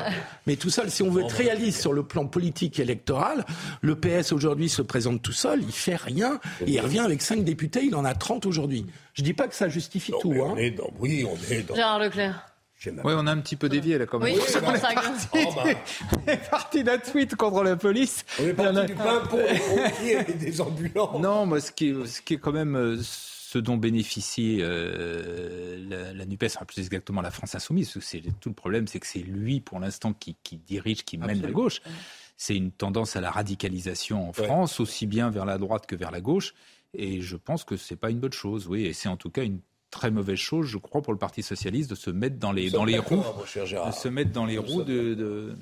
Mais 0.46 0.56
tout 0.56 0.70
seul, 0.70 0.92
si 0.92 1.02
on 1.02 1.10
veut 1.10 1.24
être 1.24 1.36
réaliste 1.36 1.82
sur 1.82 1.94
le 1.94 2.04
plan 2.04 2.28
politique 2.28 2.80
et 2.80 2.84
électoral, 2.84 3.46
le 3.82 3.96
PS 3.96 4.32
aujourd'hui 4.32 4.70
se 4.70 4.82
présente 4.82 5.22
tout 5.22 5.32
seul, 5.32 5.64
il 5.64 5.72
fait 5.72 5.96
rien, 5.96 6.40
et 6.66 6.72
il 6.72 6.82
revient 6.82 7.00
avec 7.00 7.22
5 7.22 7.44
députés, 7.44 7.82
il 7.84 7.96
en 7.96 8.06
a 8.06 8.14
30 8.14 8.46
aujourd'hui. 8.46 8.86
Je 9.14 9.24
dis 9.24 9.34
pas 9.34 9.48
que 9.48 9.56
ça 9.56 9.70
justifie 9.70 10.14
tout. 10.22 10.34
Hein. 10.34 10.52
On 10.54 10.58
est 10.58 10.72
dans, 10.72 10.90
oui, 11.00 11.26
on 11.30 11.54
est 11.54 11.68
dans. 11.68 11.76
Gérard 11.76 12.00
Leclerc. 12.00 12.46
Oui, 12.86 13.14
on 13.16 13.28
a 13.28 13.32
un 13.32 13.40
petit 13.40 13.58
peu 13.58 13.68
dévié 13.68 13.98
là 13.98 14.06
quand 14.06 14.20
même. 14.20 14.34
Oui, 14.34 14.42
c'est 14.48 14.62
parti, 14.62 15.28
oh, 15.34 15.54
bah. 15.56 16.38
parti 16.50 16.84
d'un 16.84 16.98
tweet 16.98 17.36
contre 17.36 17.64
la 17.64 17.76
police. 17.76 18.24
On 18.40 18.44
est 18.44 18.54
parti 18.54 18.86
du 18.86 18.96
pain 18.96 19.20
pour 19.28 19.40
des 20.40 20.62
ambulances. 20.62 21.22
Non, 21.22 21.46
moi, 21.46 21.60
ce 21.60 21.72
qui 21.72 21.90
est, 21.90 22.06
ce 22.06 22.22
qui 22.22 22.36
est 22.36 22.38
quand 22.38 22.54
même 22.54 22.76
euh, 22.78 22.98
ce 23.02 23.58
dont 23.58 23.78
bénéficie 23.78 24.60
euh, 24.62 25.78
la, 25.90 26.14
la, 26.14 26.26
NUPES, 26.26 26.46
enfin 26.56 26.66
plus 26.66 26.80
exactement 26.80 27.22
la 27.22 27.32
France 27.32 27.56
insoumise, 27.56 27.98
c'est 28.00 28.22
tout 28.40 28.50
le 28.50 28.56
problème, 28.56 28.88
c'est 28.88 29.00
que 29.00 29.08
c'est 29.08 29.20
lui 29.20 29.60
pour 29.60 29.80
l'instant 29.80 30.14
qui, 30.14 30.38
dirige, 30.66 31.04
qui 31.04 31.18
mène 31.18 31.42
la 31.42 31.52
gauche. 31.52 31.82
C'est 32.38 32.56
une 32.56 32.72
tendance 32.72 33.16
à 33.16 33.22
la 33.22 33.32
radicalisation 33.32 34.30
en 34.30 34.34
France, 34.34 34.80
aussi 34.80 35.06
bien 35.06 35.30
vers 35.30 35.46
la 35.46 35.58
droite 35.58 35.86
que 35.86 35.96
vers 35.96 36.12
la 36.12 36.22
gauche. 36.22 36.54
Et 36.94 37.22
je 37.22 37.36
pense 37.36 37.64
que 37.64 37.76
c'est 37.76 37.98
pas 37.98 38.10
une 38.10 38.20
bonne 38.20 38.34
chose, 38.34 38.68
oui. 38.68 38.86
Et 38.86 38.94
c'est 38.94 39.10
en 39.10 39.18
tout 39.18 39.30
cas 39.30 39.44
une 39.44 39.60
très 39.92 40.12
mauvaise 40.12 40.38
chose, 40.38 40.68
je 40.68 40.78
crois, 40.78 41.02
pour 41.02 41.14
le 41.14 41.20
Parti 41.20 41.44
socialiste 41.44 41.90
de 41.90 41.96
se 41.96 42.10
mettre 42.10 42.38
dans 42.38 42.52
les, 42.52 42.70
dans 42.70 42.86
les 42.86 43.00
roues, 43.00 43.24
de 43.56 43.92
se 43.92 44.08
mettre 44.08 44.32
dans 44.32 44.46
les 44.46 44.58
roues 44.58 44.84
de 44.84 45.56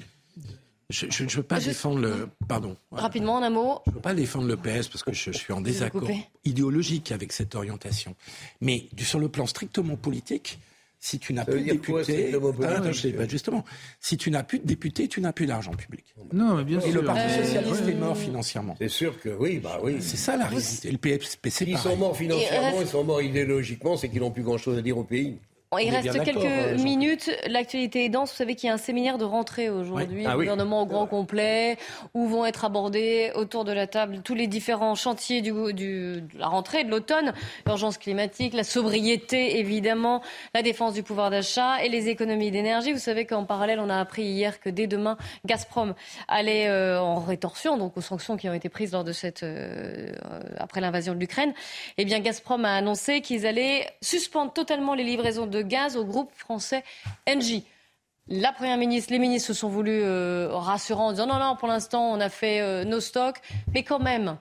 je 0.89 1.23
ne 1.23 1.29
veux 1.29 1.43
pas 1.43 1.59
défendre 1.59 1.99
le. 1.99 2.29
Pardon. 2.47 2.77
Rapidement, 2.91 3.35
en 3.35 3.43
un 3.43 3.49
mot. 3.49 3.81
Je 3.85 3.91
ne 3.91 3.95
veux 3.95 4.01
pas 4.01 4.13
défendre 4.13 4.47
le 4.47 4.55
PS 4.55 4.87
parce 4.87 5.03
que 5.03 5.11
je, 5.11 5.31
suis 5.31 5.51
en 5.51 5.59
désaccord 5.59 6.09
idéologique 6.45 7.11
avec 7.11 7.33
cette 7.33 7.55
orientation. 7.55 8.15
Mais 8.61 8.87
sur 8.97 9.19
le 9.19 9.27
plan 9.27 9.45
strictement 9.47 9.97
politique, 9.97 10.59
si 11.07 11.19
tu 11.19 11.33
n'as 11.33 11.45
plus 11.45 11.61
de 11.61 11.71
députés, 11.71 12.35
ah, 12.63 13.27
justement, 13.29 13.63
si 14.01 14.17
tu 14.17 14.29
n'as 14.29 14.43
plus 14.43 14.59
de 14.59 14.65
députés, 14.65 15.07
tu 15.07 15.21
n'as 15.21 15.31
plus 15.31 15.45
d'argent 15.45 15.71
public. 15.71 16.13
Non, 16.33 16.55
mais 16.55 16.65
bien 16.65 16.81
sûr. 16.81 16.89
Et 16.89 16.91
le 16.91 17.03
Parti 17.03 17.33
socialiste 17.33 17.87
est 17.87 17.93
mort 17.93 18.17
financièrement. 18.17 18.75
C'est 18.77 18.89
sûr 18.89 19.17
que 19.21 19.29
oui, 19.29 19.59
bah 19.59 19.79
oui. 19.81 19.97
C'est 20.01 20.17
ça 20.17 20.35
la 20.35 20.47
réalité. 20.47 20.91
Le 20.91 20.97
PSPC, 20.97 21.65
Ils 21.67 21.77
sont 21.77 21.95
morts 21.95 22.17
financièrement, 22.17 22.81
ils 22.81 22.87
sont 22.87 23.05
morts 23.05 23.21
idéologiquement, 23.21 23.95
c'est 23.95 24.09
qu'ils 24.09 24.19
n'ont 24.19 24.31
plus 24.31 24.43
grand-chose 24.43 24.77
à 24.77 24.81
dire 24.81 24.97
au 24.97 25.05
pays. 25.05 25.37
Il 25.77 25.93
reste 25.93 26.23
quelques 26.23 26.45
euh, 26.45 26.77
minutes. 26.77 27.29
L'actualité 27.45 28.05
est 28.05 28.09
dense. 28.09 28.31
Vous 28.31 28.37
savez 28.37 28.55
qu'il 28.55 28.67
y 28.67 28.69
a 28.69 28.73
un 28.73 28.77
séminaire 28.77 29.17
de 29.17 29.25
rentrée 29.25 29.69
aujourd'hui, 29.69 30.23
ah 30.25 30.35
gouvernement 30.35 30.83
au 30.83 30.85
grand 30.85 31.07
complet, 31.07 31.77
où 32.13 32.25
vont 32.25 32.45
être 32.45 32.63
abordés 32.63 33.33
autour 33.35 33.65
de 33.65 33.73
la 33.73 33.85
table 33.85 34.21
tous 34.23 34.33
les 34.33 34.47
différents 34.47 34.95
chantiers 34.95 35.41
du, 35.41 35.51
du, 35.73 36.21
de 36.21 36.39
la 36.39 36.47
rentrée 36.47 36.85
de 36.85 36.89
l'automne. 36.89 37.33
L'urgence 37.65 37.97
climatique, 37.97 38.53
la 38.53 38.63
sobriété, 38.63 39.59
évidemment, 39.59 40.21
la 40.55 40.61
défense 40.61 40.93
du 40.93 41.03
pouvoir 41.03 41.31
d'achat 41.31 41.83
et 41.83 41.89
les 41.89 42.07
économies 42.07 42.49
d'énergie. 42.49 42.93
Vous 42.93 42.99
savez 42.99 43.25
qu'en 43.25 43.43
parallèle, 43.43 43.81
on 43.81 43.89
a 43.89 43.99
appris 43.99 44.23
hier 44.23 44.61
que 44.61 44.69
dès 44.69 44.87
demain, 44.87 45.17
Gazprom 45.45 45.95
allait 46.29 46.69
euh, 46.69 47.01
en 47.01 47.19
rétorsion, 47.19 47.77
donc 47.77 47.97
aux 47.97 48.01
sanctions 48.01 48.37
qui 48.37 48.47
ont 48.47 48.53
été 48.53 48.69
prises 48.69 48.93
lors 48.93 49.03
de 49.03 49.11
cette, 49.11 49.43
euh, 49.43 50.13
après 50.59 50.79
l'invasion 50.79 51.13
de 51.13 51.19
l'Ukraine. 51.19 51.53
Eh 51.97 52.05
bien, 52.05 52.21
Gazprom 52.21 52.63
a 52.63 52.73
annoncé 52.73 53.19
qu'ils 53.19 53.45
allaient 53.45 53.85
suspendre 54.01 54.53
totalement 54.53 54.93
les 54.93 55.03
livraisons 55.03 55.45
de 55.45 55.56
de 55.57 55.61
gaz 55.61 55.97
au 55.97 56.05
groupe 56.05 56.31
français 56.35 56.83
Engie. 57.27 57.65
La 58.29 58.51
première 58.51 58.77
ministre, 58.77 59.13
les 59.13 59.19
ministres 59.19 59.47
se 59.47 59.53
sont 59.53 59.69
voulus 59.69 60.01
euh, 60.03 60.49
rassurants 60.51 61.07
en 61.07 61.11
disant 61.11 61.27
non, 61.27 61.39
non, 61.39 61.55
pour 61.55 61.67
l'instant, 61.69 62.11
on 62.11 62.19
a 62.19 62.29
fait 62.29 62.59
euh, 62.59 62.83
nos 62.83 62.99
stocks, 62.99 63.37
mais 63.73 63.83
quand 63.83 63.99
même, 63.99 64.37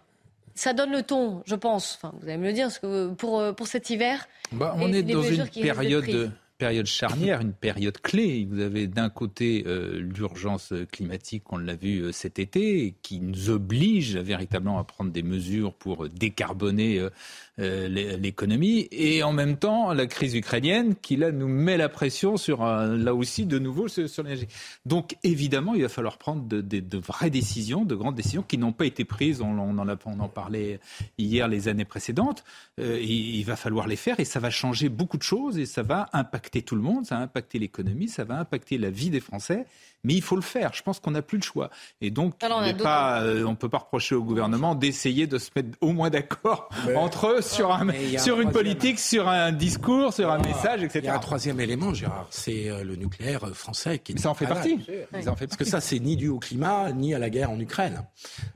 ça 0.54 0.72
donne 0.72 0.90
le 0.90 1.02
ton, 1.02 1.42
je 1.46 1.54
pense. 1.54 1.96
Enfin, 1.96 2.12
vous 2.20 2.28
allez 2.28 2.38
me 2.38 2.46
le 2.46 2.52
dire, 2.52 2.68
que 2.80 3.10
pour, 3.10 3.38
euh, 3.38 3.52
pour 3.52 3.68
cet 3.68 3.90
hiver. 3.90 4.26
Bah, 4.50 4.74
on 4.78 4.92
est 4.92 5.02
dans 5.02 5.22
une 5.22 5.46
période 5.46 6.32
période 6.58 6.86
charnière, 6.86 7.42
une 7.42 7.52
période 7.52 8.00
clé. 8.00 8.48
Vous 8.50 8.60
avez 8.60 8.86
d'un 8.86 9.10
côté 9.10 9.62
l'urgence 9.66 10.72
climatique, 10.90 11.52
on 11.52 11.58
l'a 11.58 11.74
vu 11.74 12.12
cet 12.12 12.38
été, 12.38 12.94
qui 13.02 13.20
nous 13.20 13.50
oblige 13.50 14.16
véritablement 14.16 14.78
à 14.78 14.84
prendre 14.84 15.10
des 15.10 15.22
mesures 15.22 15.74
pour 15.74 16.08
décarboner 16.08 16.98
euh, 16.98 17.10
l'économie, 17.58 18.86
et 18.90 19.22
en 19.22 19.32
même 19.32 19.56
temps 19.56 19.92
la 19.94 20.06
crise 20.06 20.34
ukrainienne 20.34 20.94
qui 20.94 21.16
là 21.16 21.32
nous 21.32 21.48
met 21.48 21.78
la 21.78 21.88
pression 21.88 22.36
sur 22.36 22.62
là 22.62 23.14
aussi 23.14 23.46
de 23.46 23.58
nouveau 23.58 23.88
sur, 23.88 24.22
l'énergie. 24.22 24.48
Donc 24.84 25.16
évidemment 25.22 25.74
il 25.74 25.82
va 25.82 25.88
falloir 25.88 26.18
prendre 26.18 26.42
de, 26.46 26.60
de, 26.60 26.98
vraies 26.98 27.30
décisions, 27.30 27.84
de 27.84 27.94
grandes 27.94 28.14
décisions 28.14 28.42
qui 28.42 28.58
n'ont 28.58 28.72
pas 28.72 28.84
été 28.84 29.04
prises. 29.04 29.40
On, 29.40 29.58
on, 29.58 29.78
en, 29.78 29.88
a, 29.88 29.96
on 30.04 30.20
en 30.20 30.28
parlait 30.28 30.80
hier 31.18 31.48
les 31.48 31.68
années 31.68 31.84
précédentes. 31.84 32.44
Euh, 32.78 33.00
il, 33.00 33.42
va 33.44 33.56
falloir 33.56 33.86
les 33.86 33.96
faire 33.96 34.18
et 34.20 34.24
ça 34.24 34.40
va 34.40 34.50
changer 34.50 34.88
beaucoup 34.88 35.16
de 35.16 35.22
choses 35.22 35.58
et 35.58 35.66
ça 35.66 35.82
va 35.82 36.08
impacter 36.12 36.62
tout 36.62 36.74
le 36.74 36.82
monde, 36.82 37.06
ça 37.06 37.16
va 37.16 37.22
impacter 37.22 37.58
l'économie, 37.58 38.08
ça 38.08 38.24
va 38.24 38.38
impacter 38.40 38.76
la 38.76 38.90
vie 38.90 39.10
des 39.10 39.20
Français. 39.20 39.66
Mais 40.06 40.14
il 40.14 40.22
faut 40.22 40.36
le 40.36 40.42
faire. 40.42 40.70
Je 40.72 40.82
pense 40.82 41.00
qu'on 41.00 41.10
n'a 41.10 41.20
plus 41.20 41.38
le 41.38 41.42
choix. 41.42 41.68
Et 42.00 42.12
donc, 42.12 42.34
on 42.40 42.60
ne 42.60 42.72
euh, 42.86 43.54
peut 43.54 43.68
pas 43.68 43.78
reprocher 43.78 44.14
au 44.14 44.22
gouvernement 44.22 44.76
d'essayer 44.76 45.26
de 45.26 45.36
se 45.36 45.50
mettre 45.56 45.70
au 45.80 45.90
moins 45.90 46.10
d'accord 46.10 46.68
entre 46.94 47.26
eux 47.26 47.42
sur, 47.42 47.72
un, 47.72 47.88
sur 48.16 48.40
une 48.40 48.52
politique, 48.52 49.00
sur 49.00 49.28
un 49.28 49.50
discours, 49.50 50.12
sur 50.12 50.30
un 50.30 50.38
message, 50.38 50.84
etc. 50.84 51.00
Il 51.02 51.06
y 51.06 51.08
a 51.08 51.16
un 51.16 51.18
troisième 51.18 51.58
élément, 51.58 51.92
Gérard, 51.92 52.28
c'est 52.30 52.70
euh, 52.70 52.84
le 52.84 52.94
nucléaire 52.94 53.42
euh, 53.44 53.52
français. 53.52 53.98
Qui 53.98 54.16
ça 54.16 54.30
en 54.30 54.34
fait 54.34 54.46
partie. 54.46 54.78
Ça 55.22 55.32
en 55.32 55.36
fait 55.36 55.48
Parce 55.48 55.56
que 55.56 55.64
ça, 55.64 55.80
c'est 55.80 55.98
ni 55.98 56.16
dû 56.16 56.28
au 56.28 56.38
climat, 56.38 56.92
ni 56.92 57.12
à 57.12 57.18
la 57.18 57.28
guerre 57.28 57.50
en 57.50 57.58
Ukraine. 57.58 58.04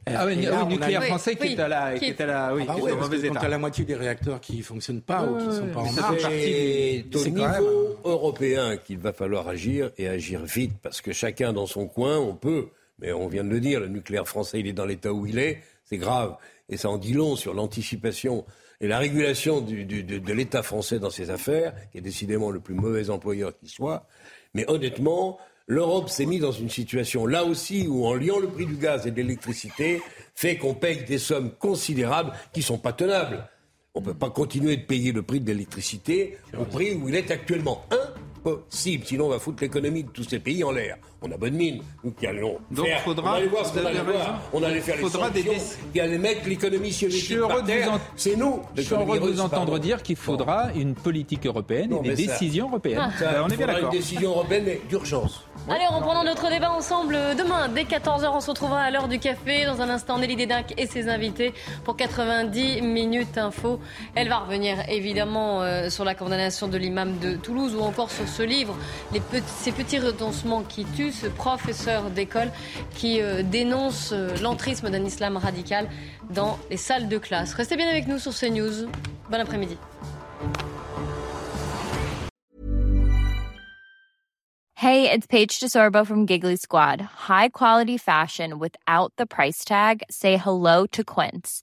Ah 0.06 0.26
oui, 0.26 0.36
le 0.36 0.64
nucléaire 0.66 1.02
français 1.02 1.34
qui, 1.34 1.54
est 1.54 1.58
à 1.58 1.66
la, 1.66 1.98
qui 1.98 2.04
est 2.04 2.20
à 2.20 2.26
la, 2.26 2.54
oui, 2.54 2.64
ah 2.68 2.74
bah 2.80 2.94
mauvais 3.00 3.26
état. 3.26 3.40
Quand 3.40 3.48
la 3.48 3.58
moitié 3.58 3.84
des 3.84 3.96
réacteurs 3.96 4.40
qui 4.40 4.58
ne 4.58 4.62
fonctionnent 4.62 5.02
pas 5.02 5.24
ou 5.24 5.36
qui 5.36 5.46
ne 5.46 5.52
sont 5.52 5.66
pas 5.66 5.80
en 5.80 5.92
marche. 5.92 6.22
C'est 6.22 7.04
au 7.16 7.28
niveau 7.28 7.98
européen 8.04 8.76
qu'il 8.76 8.98
va 8.98 9.12
falloir 9.12 9.48
agir 9.48 9.90
et 9.98 10.08
agir 10.08 10.44
vite 10.44 10.74
parce 10.82 11.00
que 11.00 11.12
dans 11.52 11.66
son 11.66 11.86
coin, 11.86 12.18
on 12.18 12.34
peut. 12.34 12.68
Mais 12.98 13.12
on 13.12 13.28
vient 13.28 13.44
de 13.44 13.48
le 13.48 13.60
dire, 13.60 13.80
le 13.80 13.88
nucléaire 13.88 14.28
français, 14.28 14.60
il 14.60 14.66
est 14.66 14.72
dans 14.72 14.84
l'état 14.84 15.12
où 15.12 15.26
il 15.26 15.38
est. 15.38 15.62
C'est 15.84 15.98
grave. 15.98 16.36
Et 16.68 16.76
ça 16.76 16.88
en 16.88 16.98
dit 16.98 17.14
long 17.14 17.34
sur 17.34 17.54
l'anticipation 17.54 18.44
et 18.80 18.88
la 18.88 18.98
régulation 18.98 19.60
de, 19.60 19.82
de 19.82 20.32
l'État 20.32 20.62
français 20.62 20.98
dans 20.98 21.10
ses 21.10 21.30
affaires, 21.30 21.74
qui 21.92 21.98
est 21.98 22.02
décidément 22.02 22.50
le 22.50 22.60
plus 22.60 22.74
mauvais 22.74 23.10
employeur 23.10 23.52
qui 23.58 23.68
soit. 23.68 24.06
Mais 24.54 24.64
honnêtement, 24.70 25.38
l'Europe 25.66 26.08
s'est 26.08 26.26
mise 26.26 26.40
dans 26.40 26.52
une 26.52 26.70
situation 26.70 27.26
là 27.26 27.44
aussi 27.44 27.86
où, 27.86 28.06
en 28.06 28.14
liant 28.14 28.38
le 28.38 28.48
prix 28.48 28.66
du 28.66 28.76
gaz 28.76 29.06
et 29.06 29.10
de 29.10 29.16
l'électricité, 29.16 30.00
fait 30.34 30.56
qu'on 30.56 30.74
paye 30.74 31.04
des 31.04 31.18
sommes 31.18 31.50
considérables 31.52 32.32
qui 32.52 32.60
ne 32.60 32.64
sont 32.64 32.78
pas 32.78 32.92
tenables. 32.92 33.46
On 33.94 34.00
ne 34.00 34.06
peut 34.06 34.14
pas 34.14 34.30
continuer 34.30 34.76
de 34.76 34.84
payer 34.84 35.12
le 35.12 35.22
prix 35.22 35.40
de 35.40 35.46
l'électricité 35.46 36.38
au 36.58 36.64
prix 36.64 36.94
où 36.94 37.08
il 37.08 37.14
est 37.16 37.30
actuellement. 37.30 37.84
Impossible, 37.90 39.04
sinon 39.04 39.26
on 39.26 39.30
va 39.30 39.38
foutre 39.38 39.62
l'économie 39.62 40.04
de 40.04 40.10
tous 40.10 40.24
ces 40.24 40.38
pays 40.38 40.64
en 40.64 40.70
l'air 40.70 40.96
on 41.22 41.30
a 41.30 41.36
bonne 41.36 41.54
mine. 41.54 41.82
Nous 42.02 42.12
qui 42.12 42.26
allons 42.26 42.58
Donc 42.70 42.86
faire, 42.86 43.00
faudra, 43.02 43.32
on 43.32 43.34
allait 43.36 43.46
voir 43.46 43.66
ce 43.66 43.72
qu'on 43.78 43.86
allait 43.86 44.00
voir. 44.00 44.40
On 44.52 44.62
allait 44.62 44.80
faire 44.80 44.96
faudra 44.96 45.30
les 45.30 45.42
sanctions 45.42 45.52
des... 45.52 45.92
qui 45.92 46.00
allaient 46.00 46.18
mettre 46.18 46.48
l'économie 46.48 46.92
soviétique 46.92 47.40
par 47.40 47.64
terre. 47.64 48.00
C'est 48.16 48.36
nous. 48.36 48.62
Je 48.74 48.82
suis 48.82 48.94
heureux 48.94 49.18
de 49.18 49.26
vous 49.26 49.40
entendre 49.40 49.78
dire 49.78 50.02
qu'il 50.02 50.16
faudra 50.16 50.72
une 50.74 50.94
politique 50.94 51.46
européenne 51.46 51.92
et 51.92 52.08
des 52.08 52.14
décisions 52.14 52.68
européennes. 52.68 53.12
on 53.44 53.48
est 53.48 53.56
bien 53.56 53.66
d'accord. 53.66 53.92
Une 53.92 53.98
décision 53.98 54.30
européenne, 54.30 54.64
mais 54.66 54.80
d'urgence. 54.88 55.44
Allez, 55.68 55.86
reprenons 55.86 56.24
notre 56.24 56.48
débat 56.48 56.72
ensemble 56.72 57.16
demain. 57.36 57.68
Dès 57.68 57.82
14h, 57.82 58.30
on 58.32 58.40
se 58.40 58.50
retrouvera 58.50 58.80
à 58.80 58.90
l'heure 58.90 59.08
du 59.08 59.18
café. 59.18 59.66
Dans 59.66 59.82
un 59.82 59.90
instant, 59.90 60.18
Nelly 60.18 60.36
Dédac 60.36 60.74
et 60.78 60.86
ses 60.86 61.08
invités 61.08 61.52
pour 61.84 61.96
90 61.96 62.80
minutes 62.80 63.36
info. 63.36 63.78
Elle 64.14 64.28
va 64.28 64.38
revenir 64.38 64.78
évidemment 64.88 65.62
euh, 65.62 65.90
sur 65.90 66.04
la 66.04 66.14
condamnation 66.14 66.66
de 66.66 66.78
l'imam 66.78 67.18
de 67.18 67.34
Toulouse 67.34 67.74
ou 67.74 67.82
encore 67.82 68.10
sur 68.10 68.26
ce 68.26 68.42
livre, 68.42 68.74
les 69.12 69.20
ces 69.46 69.72
petits 69.72 69.98
renoncements 69.98 70.62
qui 70.62 70.84
tuent 70.84 71.09
ce 71.12 71.26
professeur 71.26 72.10
d'école 72.10 72.50
qui 72.94 73.20
euh, 73.20 73.42
dénonce 73.42 74.12
euh, 74.12 74.36
l'entrisme 74.42 74.90
d'un 74.90 75.04
islam 75.04 75.36
radical 75.36 75.88
dans 76.30 76.58
les 76.70 76.76
salles 76.76 77.08
de 77.08 77.18
classe. 77.18 77.54
Restez 77.54 77.76
bien 77.76 77.88
avec 77.88 78.06
nous 78.06 78.18
sur 78.18 78.32
CNews. 78.34 78.88
Bon 79.30 79.40
après-midi. 79.40 79.76
Hey, 84.74 85.10
it's 85.10 85.26
Paige 85.26 85.60
DeSorbo 85.60 86.06
from 86.06 86.26
Giggly 86.26 86.56
Squad. 86.56 87.02
High 87.28 87.50
quality 87.50 87.98
fashion 87.98 88.58
without 88.58 89.12
the 89.18 89.26
price 89.26 89.62
tag. 89.62 90.02
Say 90.10 90.38
hello 90.38 90.86
to 90.86 91.04
Quince. 91.04 91.62